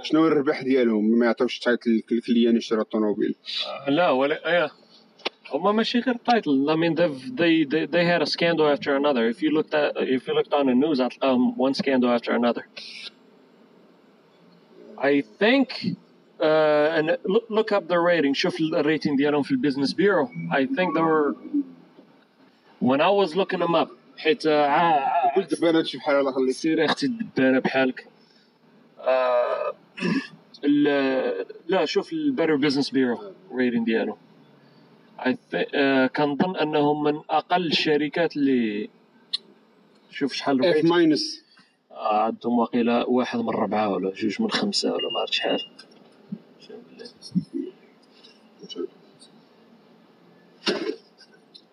شنو 0.02 0.26
الربح 0.26 0.62
ديالهم؟ 0.62 1.18
ما 1.18 1.26
يعطيوش 1.26 1.58
التايتل 1.58 2.02
للكليان 2.10 2.56
اشترى 2.56 2.80
الطوموبيل. 2.80 3.34
آه، 3.86 3.90
لا 3.90 4.10
ولا 4.10 4.50
إيه 4.50 4.70
هما 5.53 5.71
ماشي 5.71 5.99
غير 5.99 6.15
تايتل 6.15 6.67
I 6.69 6.75
mean 6.75 6.95
they've, 6.95 7.35
they, 7.37 7.63
they, 7.73 7.85
they 7.95 8.05
had 8.05 8.21
a 8.21 8.25
scandal 8.25 8.67
after 8.75 8.95
another 8.95 9.27
if 9.29 9.41
you 9.43 9.49
looked 9.57 9.73
at 9.73 9.91
if 10.17 10.27
you 10.27 10.33
looked 10.39 10.53
on 10.53 10.65
the 10.67 10.75
news 10.83 10.99
um, 11.21 11.57
one 11.57 11.73
scandal 11.73 12.09
after 12.17 12.31
another 12.31 12.63
I 14.97 15.21
think 15.41 15.67
uh, 16.41 16.95
and 16.97 17.05
look, 17.33 17.45
look 17.57 17.71
up 17.77 17.87
their 17.87 18.01
rating 18.01 18.33
شوف 18.33 18.59
الريتنج 18.61 19.17
ديالهم 19.17 19.43
في 19.43 19.51
البيزنس 19.51 19.93
بيرو 19.93 20.25
I 20.51 20.65
think 20.65 20.93
they 20.95 21.01
were 21.01 21.35
when 22.79 23.01
I 23.01 23.09
was 23.09 23.35
looking 23.35 23.59
them 23.59 23.75
up 23.75 23.89
حيت 24.17 24.45
آه، 24.45 24.67
ع- 24.67 24.99
ع- 24.99 25.35
قلت 25.35 25.53
دابا 25.55 25.69
انا 25.69 25.79
هادشي 25.79 25.97
بحال 25.97 26.15
الله 26.15 26.31
خليك 26.31 26.51
سير 26.51 26.85
اختي 26.85 27.05
الدبانه 27.05 27.59
بحالك 27.59 28.05
آه 28.99 29.73
ال- 30.65 31.45
لا 31.67 31.85
شوف 31.85 32.13
البيتر 32.13 32.55
بزنس 32.55 32.89
بيرو 32.89 33.19
ريتنج 33.55 33.85
ديالو 33.85 34.13
I 34.13 34.15
thi- 34.15 34.17
آه 34.17 34.22
كنظن 36.16 36.56
أنهم 36.56 37.02
من 37.02 37.20
أقل 37.30 37.66
الشركات 37.66 38.36
اللي 38.36 38.90
شوف 40.10 40.32
شحال 40.32 40.60
اف 40.60 40.66
الريت 40.66 40.84
ماينس 40.84 41.44
آه، 41.90 42.22
عندهم 42.22 42.58
واقيلا 42.58 43.04
واحد 43.08 43.38
من 43.38 43.48
ربعة 43.48 43.88
ولا 43.88 44.10
جوج 44.14 44.42
من 44.42 44.50
خمسة 44.50 44.92
ولا 44.92 45.10
ما 45.10 45.20
عرفت 45.20 45.32
شحال. 45.32 45.60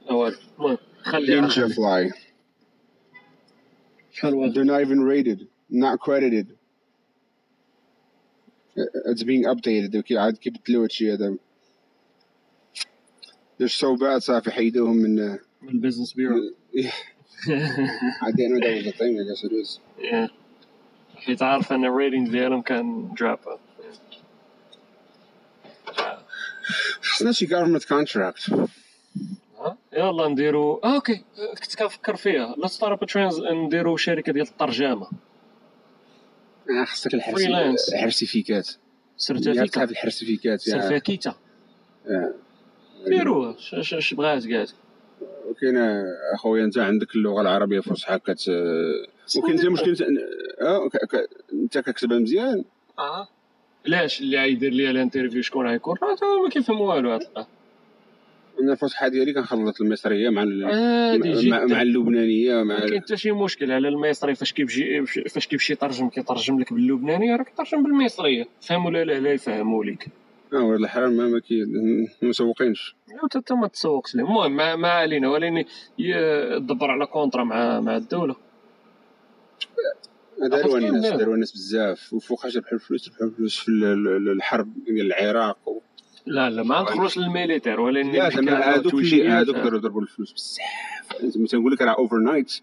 المهم 0.10 0.78
Ninja 1.06 1.68
Fly 1.74 2.14
شحال 4.12 4.34
واحد 4.34 4.54
they're 4.54 4.66
not 4.66 4.82
even 4.82 5.02
rated. 5.02 5.48
Not 5.70 6.00
credited. 6.00 6.48
It's 9.06 9.24
being 9.24 9.44
updated. 9.46 10.18
عاد 10.18 10.38
كيبدلوا 10.38 10.84
هادشي 10.84 11.14
هذا 11.14 11.36
الصوبات 13.66 14.22
صافي 14.22 14.52
حيدوهم 14.52 14.96
من 14.98 15.16
من 15.62 15.70
البيزنس 15.70 16.14
بيرو 16.14 16.36
عاد 18.22 18.42
أنا 18.42 18.60
داوز 18.60 18.88
الطين 18.88 19.16
يا 19.16 19.36
سيريوس 19.36 19.80
حيت 21.16 21.42
عارف 21.44 21.74
ان 21.74 21.86
الريتنج 21.86 22.30
ديالهم 22.30 22.62
كان 22.62 23.14
دروب 23.20 23.40
خصنا 27.02 27.32
شي 27.32 27.46
جافرمنت 27.46 27.86
كونتراكت 27.86 28.70
يلا 29.94 30.28
نديرو 30.28 30.76
أوكي 30.76 31.24
كنت 31.64 31.76
كنفكر 31.76 32.16
فيها 32.16 32.56
لا 32.58 32.68
ستارت 32.68 33.02
اب 33.02 33.08
ترانز 33.10 33.40
نديرو 33.42 33.98
شركه 33.98 34.34
ديال 34.34 34.48
الترجمه 34.48 35.08
خصك. 36.88 37.14
الحرسيفيكات 37.14 38.68
ياك 38.70 38.78
سيرتيفيكا 39.18 39.66
تعرف 39.66 39.92
الحرسيفيكات 39.92 40.68
يا 40.68 40.74
آه. 43.08 43.56
ش- 43.82 43.94
اش 43.94 44.14
بغات 44.14 44.48
كاع 44.48 44.66
وكاين 45.50 45.78
اخويا 46.34 46.64
انت 46.66 46.78
عندك 46.78 47.16
اللغة 47.16 47.42
العربية 47.42 47.80
فصحى 47.80 48.20
كت 48.20 48.50
وكاين 49.38 49.52
انت 49.60 49.66
مشكل 49.66 49.90
انت- 49.90 50.02
آه 50.62 50.90
انت 51.54 51.78
كتكتبها 51.78 52.20
مزيان. 52.20 52.64
آه. 53.00 53.28
علاش 53.88 54.22
اللي 54.22 54.38
غيدير 54.38 54.72
ليا 54.74 54.92
الانترفيو 54.92 55.42
شكون 55.42 55.68
غيكون؟ 55.68 55.96
راه 56.04 56.44
ما 56.44 56.50
كيفهم 56.50 56.82
والو 56.82 57.12
هاد 57.12 57.22
أنا 58.62 58.72
الفصحى 58.72 59.10
ديالي 59.10 59.34
كنخلط 59.34 59.82
المصرية 59.82 60.30
مع 60.30 60.42
عادي 60.68 61.50
مع, 61.50 61.66
مع 61.66 61.82
اللبنانية 61.82 62.56
مع 62.56 62.64
ما 62.64 62.80
كاين 62.90 63.02
حتى 63.02 63.18
شي 63.18 63.32
مشكل 63.32 63.72
على 63.72 63.88
المصري 63.88 64.36
فاش 64.36 64.54
كيمشي 64.54 65.06
فاش 65.06 65.48
كيمشي 65.48 65.74
يترجم 65.74 66.10
كيترجم 66.10 66.60
لك 66.60 66.74
باللبنانية 66.74 67.36
راه 67.36 67.44
كيترجم 67.44 67.84
بالمصرية. 67.84 68.48
فهموا 68.62 68.90
ولا 68.90 69.04
لا 69.04 69.20
لا 69.20 69.32
يفهموا 69.32 69.86
لك 69.86 70.08
آه 70.54 70.64
ولاد 70.64 70.80
الحرام 70.80 71.12
ما 71.14 71.28
ما 71.28 71.40
كي 71.40 71.66
ما 71.66 72.30
مسوقينش. 72.30 72.96
حتى 73.24 73.38
انت 73.38 73.52
ما 73.52 73.68
تسوقش 73.68 74.16
لهم 74.16 74.26
المهم 74.28 74.56
ما, 74.56 74.76
ما 74.76 74.88
علينا 74.90 75.30
ولكن 75.30 75.66
يدبر 76.00 76.92
على 76.92 77.06
كونترا 77.06 77.44
مع 77.44 77.80
مع 77.80 77.96
الدولة. 77.98 78.36
داروا 80.40 80.80
كاين 80.80 80.88
الناس 80.96 81.04
ناس. 81.12 81.20
داروا 81.20 81.36
الناس 81.36 81.52
بزاف 81.52 82.14
وفوقاش 82.14 82.58
ربحوا 82.58 82.74
الفلوس 82.74 83.10
ربحوا 83.10 83.28
الفلوس 83.28 83.58
في 83.60 83.70
ال- 83.70 83.84
ال- 84.08 84.30
الحرب 84.30 84.74
ديال 84.86 85.14
العراق 85.14 85.70
و... 85.70 85.80
لا 86.26 86.50
لا 86.50 86.64
ما 86.64 86.82
ندخلوش 86.82 87.18
للميليتير 87.18 87.80
ولكن 87.80 88.12
لا 88.12 88.76
هذوك 88.76 88.94
اللي. 88.94 89.30
هذوك 89.30 89.56
داروا 89.56 89.80
ضربوا 89.80 90.02
الفلوس 90.02 90.34
بزاف. 90.34 91.48
تنقول 91.52 91.72
لك 91.72 91.82
راه 91.82 91.92
overnight 91.98 92.60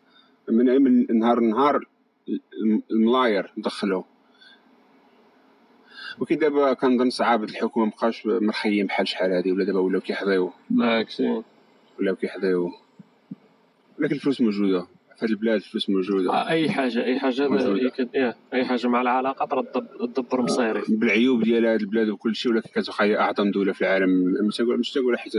من 0.49 0.83
من 0.83 1.19
نهار 1.19 1.41
لنهار 1.41 1.81
الم- 2.63 2.83
الملاير 2.91 3.53
دخلوا. 3.57 4.03
ولكن 6.21 6.37
دابا 6.39 6.73
كنظن 6.73 7.11
صعاب 7.11 7.45
الحكومة 7.45 7.87
مابقاش 7.87 8.27
مرخيين 8.27 8.87
بحال 8.87 9.09
شحال 9.09 9.33
هادي 9.33 9.53
ولا 9.53 9.65
دابا 9.65 9.79
ولاو 9.81 10.01
كيحظيو 10.01 10.53
بالعكس 10.71 11.23
ولاو 11.99 12.17
كيحظيو 12.17 12.71
ولكن 13.99 14.15
الفلوس 14.15 14.41
موجودة. 14.41 14.81
في 15.19 15.25
هاد 15.25 15.31
البلاد 15.31 15.55
الفلوس 15.55 15.91
موجودة. 15.91 16.33
آه، 16.33 16.49
أي 16.49 16.71
حاجة 16.71 17.05
أي 17.05 17.19
حاجة 17.19 17.49
موجودة. 17.49 17.87
يك- 17.87 18.15
إيه، 18.15 18.37
أي 18.55 18.65
حاجة 18.65 18.87
مع 18.89 19.01
العلاقات 19.01 19.53
راه 19.53 19.63
تدب- 19.75 20.13
تدبر 20.15 20.43
مصيري. 20.43 20.83
بالعيوب 20.89 21.43
ديال 21.43 21.67
هاد 21.67 21.81
البلاد 21.81 22.09
وكل 22.09 22.35
شيء 22.35 22.53
ولكن 22.53 22.69
كتبقى 22.83 23.05
هي 23.07 23.19
أعظم 23.19 23.51
دولة 23.51 23.73
في 23.73 23.81
العالم. 23.83 24.11
مش 24.47 24.57
تقول 24.57 24.79
مش 24.79 24.91
تقول 24.93 25.19
حيت 25.19 25.35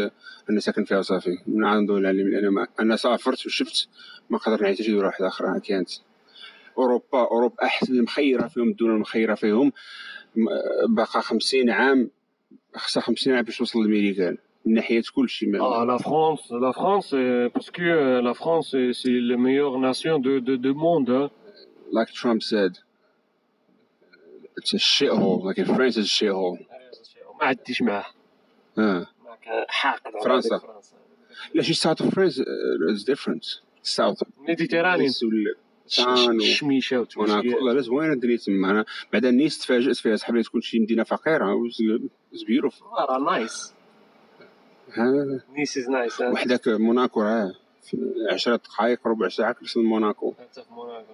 أنا 0.49 0.59
ساكن 0.59 0.83
فيها 0.83 1.01
صافي. 1.01 1.37
من 1.47 1.63
أعظم 1.63 1.85
دولة 1.85 2.09
اللي 2.09 2.39
أنا 2.39 2.49
ما 2.49 2.67
أنا 2.79 2.95
سافرت 2.95 3.45
وشفت 3.45 3.87
ما 4.29 4.37
قدر 4.37 4.61
نعيش 4.61 4.81
شي 4.81 4.91
دوله 4.91 5.07
واحدة 5.07 5.27
أخرى 5.27 5.59
كانت 5.59 5.89
أوروبا 6.77 7.19
أوروبا 7.31 7.63
أحسن 7.63 7.93
المخيره 7.93 8.47
فيهم 8.47 8.69
الدولة 8.69 8.93
المخيرة 8.93 9.35
فيهم. 9.35 9.71
باقا 10.89 11.19
50 11.21 11.69
عام 11.69 12.09
خصها 12.75 13.01
50 13.01 13.33
عام 13.33 13.41
باش 13.45 13.57
توصل 13.57 13.79
للميريكان 13.79 14.37
من 14.65 14.73
ناحيه 14.73 15.01
كل 15.15 15.29
شيء 15.29 15.49
Ah, 15.57 15.85
la 15.85 15.97
France, 16.03 16.51
la 16.51 16.73
France, 16.73 17.13
euh, 17.13 17.49
parce 17.53 17.69
que 17.71 17.81
euh, 17.81 18.21
la 18.21 18.33
France, 18.33 18.71
c'est- 18.71 18.93
c'est 19.01 19.19
la 19.31 19.37
meilleure 19.37 19.77
nation 19.79 20.19
de, 20.19 20.39
de, 20.39 20.55
de 20.55 20.71
monde. 20.71 21.09
hein. 21.09 21.29
like 21.91 22.11
Trump 22.21 22.41
said 22.43 22.73
it's 24.57 24.73
a 24.73 24.77
shithole 24.77 25.39
like 25.47 25.59
France 25.75 25.95
is 25.97 26.05
a 26.05 26.15
shithole 26.19 26.57
ما 27.41 27.45
عديش 27.47 27.81
معاه 27.81 28.05
آه 28.77 29.07
معك 29.25 29.65
حاقد 29.69 30.01
على 30.15 30.23
فرنسا. 30.23 30.55
هذيك 30.55 30.61
فرنسا 30.65 30.95
لا 31.55 31.61
شي 31.63 31.73
south 31.73 31.99
of 32.05 32.09
France 32.13 32.37
uh, 32.39 32.93
is 32.93 33.03
different 33.03 33.43
south 33.83 34.23
Méditerranée 35.97 36.21
ولا 36.21 36.25
ش- 36.25 36.25
كانوا- 36.27 36.39
ش- 36.45 36.59
شميشه 36.59 36.95
موناكو 36.95 37.21
وداكشي 37.21 37.55
والله 37.55 37.73
لا 37.73 37.81
زوينه 37.81 38.13
الدنيا 38.13 38.37
تما 38.37 38.71
أنا. 38.71 38.85
بعدا 39.13 39.31
نيس 39.31 39.57
تفاجأت 39.59 39.95
فيها 39.95 40.15
صحاب 40.15 40.35
لي 40.35 40.43
تكون 40.43 40.61
شي 40.61 40.79
مدينة 40.79 41.03
فقيرة 41.03 41.55
beautiful 42.47 42.87
راه 43.09 43.19
nice. 43.31 43.73
نيس 45.57 45.77
is 45.77 45.89
nice 45.89 46.21
وحدك 46.21 46.67
موناكو 46.67 47.21
راه 47.21 47.53
في 47.83 47.97
10 48.31 48.55
دقائق 48.55 49.07
ربع 49.07 49.29
ساعة 49.29 49.53
كتوصل 49.53 49.79
لموناكو. 49.79 50.33
حتى 50.39 50.61
في 50.63 50.73
موناكو. 50.73 51.13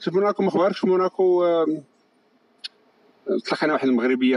شوف 0.00 0.14
موناكو 0.14 0.42
ما 0.42 0.48
اخباركش 0.48 0.78
في 0.78 0.86
موناكو 0.86 1.44
آم، 1.44 1.82
تلاقينا 3.46 3.72
واحد 3.72 3.88
المغربية 3.88 4.36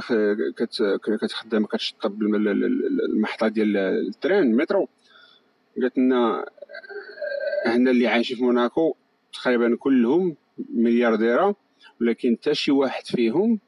كتخدم 1.21 1.65
كتشطب 1.65 2.21
الم- 2.21 2.35
ال- 2.35 2.47
ال- 2.47 2.63
ال- 2.65 3.05
المحطة 3.13 3.47
ديال 3.47 3.77
ال 3.77 3.88
train 3.88 4.39
المترو 4.43 4.87
قالت 5.81 5.97
لنا 5.97 6.39
آه، 7.65 7.69
هنا 7.75 7.91
اللي 7.91 8.07
عايشين 8.07 8.37
في 8.37 8.43
موناكو 8.43 8.95
تقريبا 9.41 9.76
كلهم 9.80 10.36
milliardaires 10.76 11.56
ولكن 12.02 12.38
حتى 12.41 12.56
شي 12.56 12.72
واحد 12.72 13.06
فيهم 13.06 13.60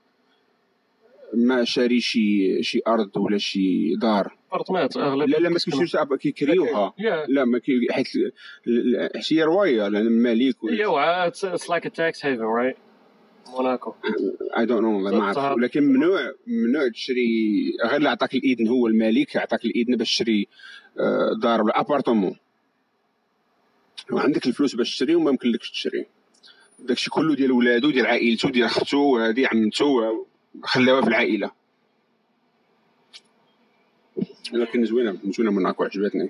ما 1.33 1.63
شاري 1.63 1.99
شي 1.99 2.63
شي 2.63 2.81
أرض 2.87 3.17
ولا 3.17 3.37
شي 3.37 3.95
دار. 3.95 4.37
appartements 4.51 4.97
أغلب 4.97 5.29
لا 5.29 5.37
لا 5.37 5.49
ما 5.49 5.59
كيشريوش 5.59 5.97
كيكريوها. 6.19 6.93
لا 7.27 7.45
ما 7.45 7.59
كي 7.59 7.87
حيت 7.91 8.07
حيت 9.15 9.33
هي 9.33 9.43
رواية 9.43 9.87
لأن 9.87 10.07
الملك 10.07 10.55
هي 10.71 10.85
وعا 10.85 11.27
it's 11.27 11.69
like 11.69 11.87
tax 11.87 12.25
haven 12.25 12.41
right 12.41 12.75
موناكو 13.47 13.93
I 14.57 14.65
don't 14.65 14.81
know 14.81 14.99
ما. 14.99 15.23
عرفت 15.23 15.57
ولكن 15.57 15.83
ممنوع 15.83 16.31
ممنوع 16.47 16.87
تشري 16.89 17.27
غير 17.85 17.95
اللي 17.95 18.09
عطاك 18.09 18.35
الاذن 18.35 18.67
هو 18.67 18.87
الملك 18.87 19.37
عطاك 19.37 19.65
الاذن 19.65 19.95
باش 19.95 20.15
تشري 20.15 20.47
آه، 20.99 21.39
دار 21.41 21.61
ولا 21.61 21.79
appartement. 21.79 22.35
وعندك 24.11 24.47
الفلوس 24.47 24.75
باش 24.75 24.95
تشري 24.95 25.15
وما 25.15 25.29
يمكنلكش 25.29 25.71
تشري. 25.71 26.05
داكشي 26.79 27.09
كله 27.09 27.35
ديال 27.35 27.51
ولادو 27.51 27.91
ديال 27.91 28.05
عائلته 28.05 28.49
ديال 28.49 28.65
اختو 28.65 29.17
هادي 29.17 29.45
عمته 29.45 30.25
خلاوها 30.63 31.01
في 31.01 31.07
العائلة. 31.07 31.51
لكن 34.53 34.85
زوينة 34.85 35.17
زوينة 35.25 35.51
موناكو 35.51 35.83
عجبتني. 35.83 36.29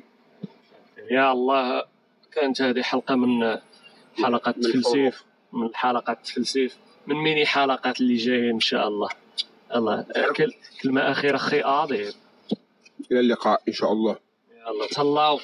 يا 1.12 1.32
الله 1.32 1.84
كانت 2.32 2.62
هذه 2.62 2.82
حلقة 2.82 3.16
من 3.16 3.58
حلقات 4.24 4.58
من 4.58 4.64
تفلسيف 4.64 5.24
من 5.54 5.66
الحلقات 5.66 6.26
تفلسيف 6.26 6.78
من 7.08 7.16
ميني 7.16 7.46
حلقات 7.46 8.02
اللي 8.02 8.16
جاية 8.16 8.52
إن 8.52 8.60
شاء 8.60 8.88
الله. 8.88 9.10
الله 9.76 10.06
كل- 10.36 10.54
كلمة 10.84 11.02
أخيرة 11.12 11.36
أخي 11.36 11.62
عظيم 11.62 12.12
إلى 13.12 13.20
اللقاء 13.20 13.62
إن 13.68 13.74
شاء 13.74 13.92
الله. 13.92 14.18
يلا 14.68 14.88
تهلاو. 14.92 15.40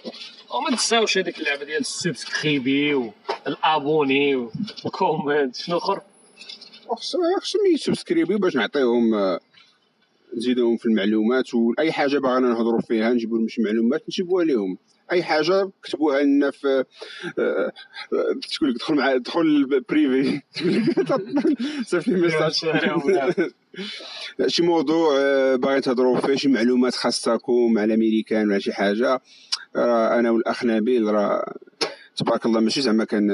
وما 0.55 0.69
تنساوش 0.69 1.17
هذيك 1.17 1.39
اللعبة 1.39 1.63
ديال 1.65 1.79
ال 1.81 1.93
subscribe 1.93 2.93
وال 2.93 3.25
abonner 3.25 4.35
وال 4.35 4.62
comment 4.62 5.55
شنو 5.55 5.77
آخر؟ 5.77 6.01
خص- 6.89 7.15
خصهم 7.41 7.61
يسبسكريبيو 7.73 8.37
باش 8.37 8.55
نعطيهم 8.55 9.13
آه، 9.15 9.39
نزيدوهم 10.37 10.77
في 10.77 10.85
المعلومات 10.85 11.53
واي 11.53 11.91
حاجة 11.91 12.17
باغينا 12.19 12.47
نهضروا 12.49 12.81
فيها 12.81 13.09
نجيبوا 13.09 13.37
لهم 13.37 13.47
شي 13.47 13.61
معلومات 13.61 14.03
نجيبوها 14.09 14.45
لهم 14.45 14.77
أي 15.11 15.23
حاجة 15.23 15.69
كتبوها 15.83 16.21
لنا 16.23 16.51
في 16.51 16.67
آه، 17.39 17.41
آه، 17.41 17.71
تقول 18.57 18.69
لك 18.69 18.75
دخل 18.79 18.95
مع 18.95 19.15
دخل 19.15 19.41
ال 19.41 19.58
privé 19.58 20.41
تقول 21.07 21.35
لك 21.35 21.57
صيفط 21.85 22.07
لي 22.07 22.21
message 22.21 22.63
شي 24.47 24.63
موضوع 24.63 25.15
آه، 25.19 25.55
باغي 25.55 25.81
تهضروا 25.81 26.19
فيه 26.19 26.35
شي 26.35 26.47
معلومات 26.47 26.95
خاصكم 26.95 27.77
على 27.77 27.93
أمريكان 27.93 28.47
ولا 28.49 28.59
شي 28.59 28.73
حاجة. 28.73 29.21
راه 29.75 30.19
أنا 30.19 30.31
والأخ 30.31 30.65
نبيل 30.65 31.03
راه 31.03 31.53
تبارك 32.15 32.45
الله 32.45 32.59
ماشي 32.59 32.81
زعما 32.81 33.03
كان 33.03 33.27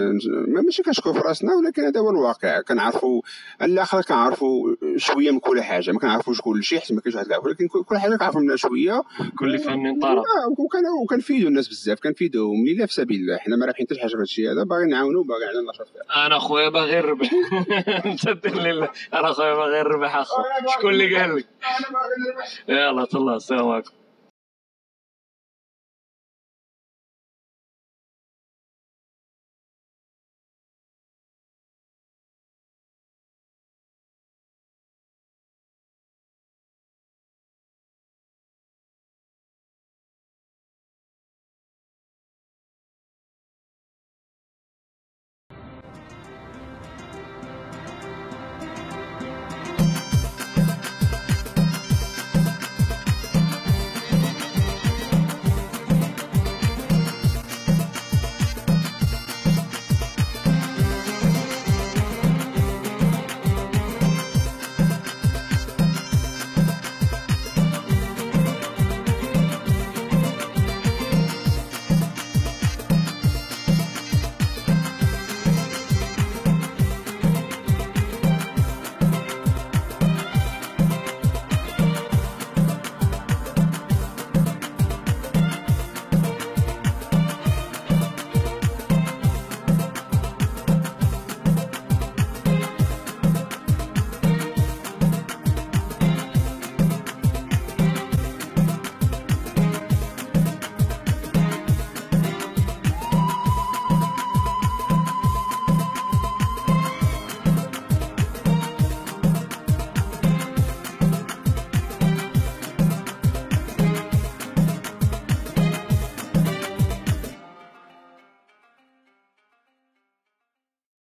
ما- 0.47 0.61
ماشي 0.61 0.83
كنشكو 0.83 1.13
في 1.13 1.19
راسنا 1.19 1.53
ولكن 1.55 1.83
هذا 1.83 1.99
هو 1.99 2.09
الواقع. 2.09 2.61
كنعرفوا 2.61 3.21
على 3.61 3.73
الآخر 3.73 4.01
كنعرفوا 4.01 4.75
شوية 4.97 5.31
من 5.31 5.39
كل 5.39 5.61
حاجة. 5.61 5.91
ما 5.91 5.99
كنعرفوش 5.99 6.41
كل 6.41 6.63
شيء 6.63 6.79
حيت 6.79 6.91
ما 6.91 7.01
كاينش 7.01 7.15
واحد 7.15 7.27
العرف 7.27 7.45
ولكن 7.45 7.67
كل 7.67 7.83
كل 7.83 7.97
حاجة 7.97 8.15
كنعرفوا 8.15 8.41
منها 8.41 8.55
شوية. 8.55 9.03
كل 9.39 9.59
فن 9.59 9.99
طرف. 9.99 10.23
وكان 10.59 10.83
وكنفيدوا 11.03 11.49
الناس 11.49 11.67
بزاف 11.67 11.99
كنفيدوهم 11.99 12.65
لله 12.67 12.85
في 12.85 12.93
سبيل 12.93 13.19
الله. 13.21 13.37
حنا 13.37 13.55
ما 13.55 13.65
رابحين 13.65 13.85
حتى 13.85 13.95
شي 13.95 14.01
حاجة 14.01 14.09
في 14.09 14.15
هذا 14.15 14.23
الشيء 14.23 14.51
هذا 14.51 14.63
باغي 14.63 14.85
نعاونوا 14.85 15.23
باغي 15.23 15.45
عندنا 15.45 15.71
نشاط 15.71 15.87
فيها 15.87 16.25
أنا 16.25 16.39
خويا 16.39 16.69
باغي 16.69 16.95
نربح 16.95 17.29
أنت 18.05 18.29
دير 18.29 18.61
لله 18.61 18.89
أنا 19.13 19.31
خويا 19.31 19.53
باغي 19.53 19.79
نربح 19.83 20.15
أخو. 20.15 20.43
شكون 20.77 20.89
اللي 20.93 21.17
قال 21.17 21.35
لك؟ 21.35 21.45
أنا 21.63 21.87
باغي 21.99 22.33
نربح. 22.33 22.69
يلا 22.69 23.05
تهلا 23.05 23.35
السلام 23.35 23.67
عليكم. 23.67 23.91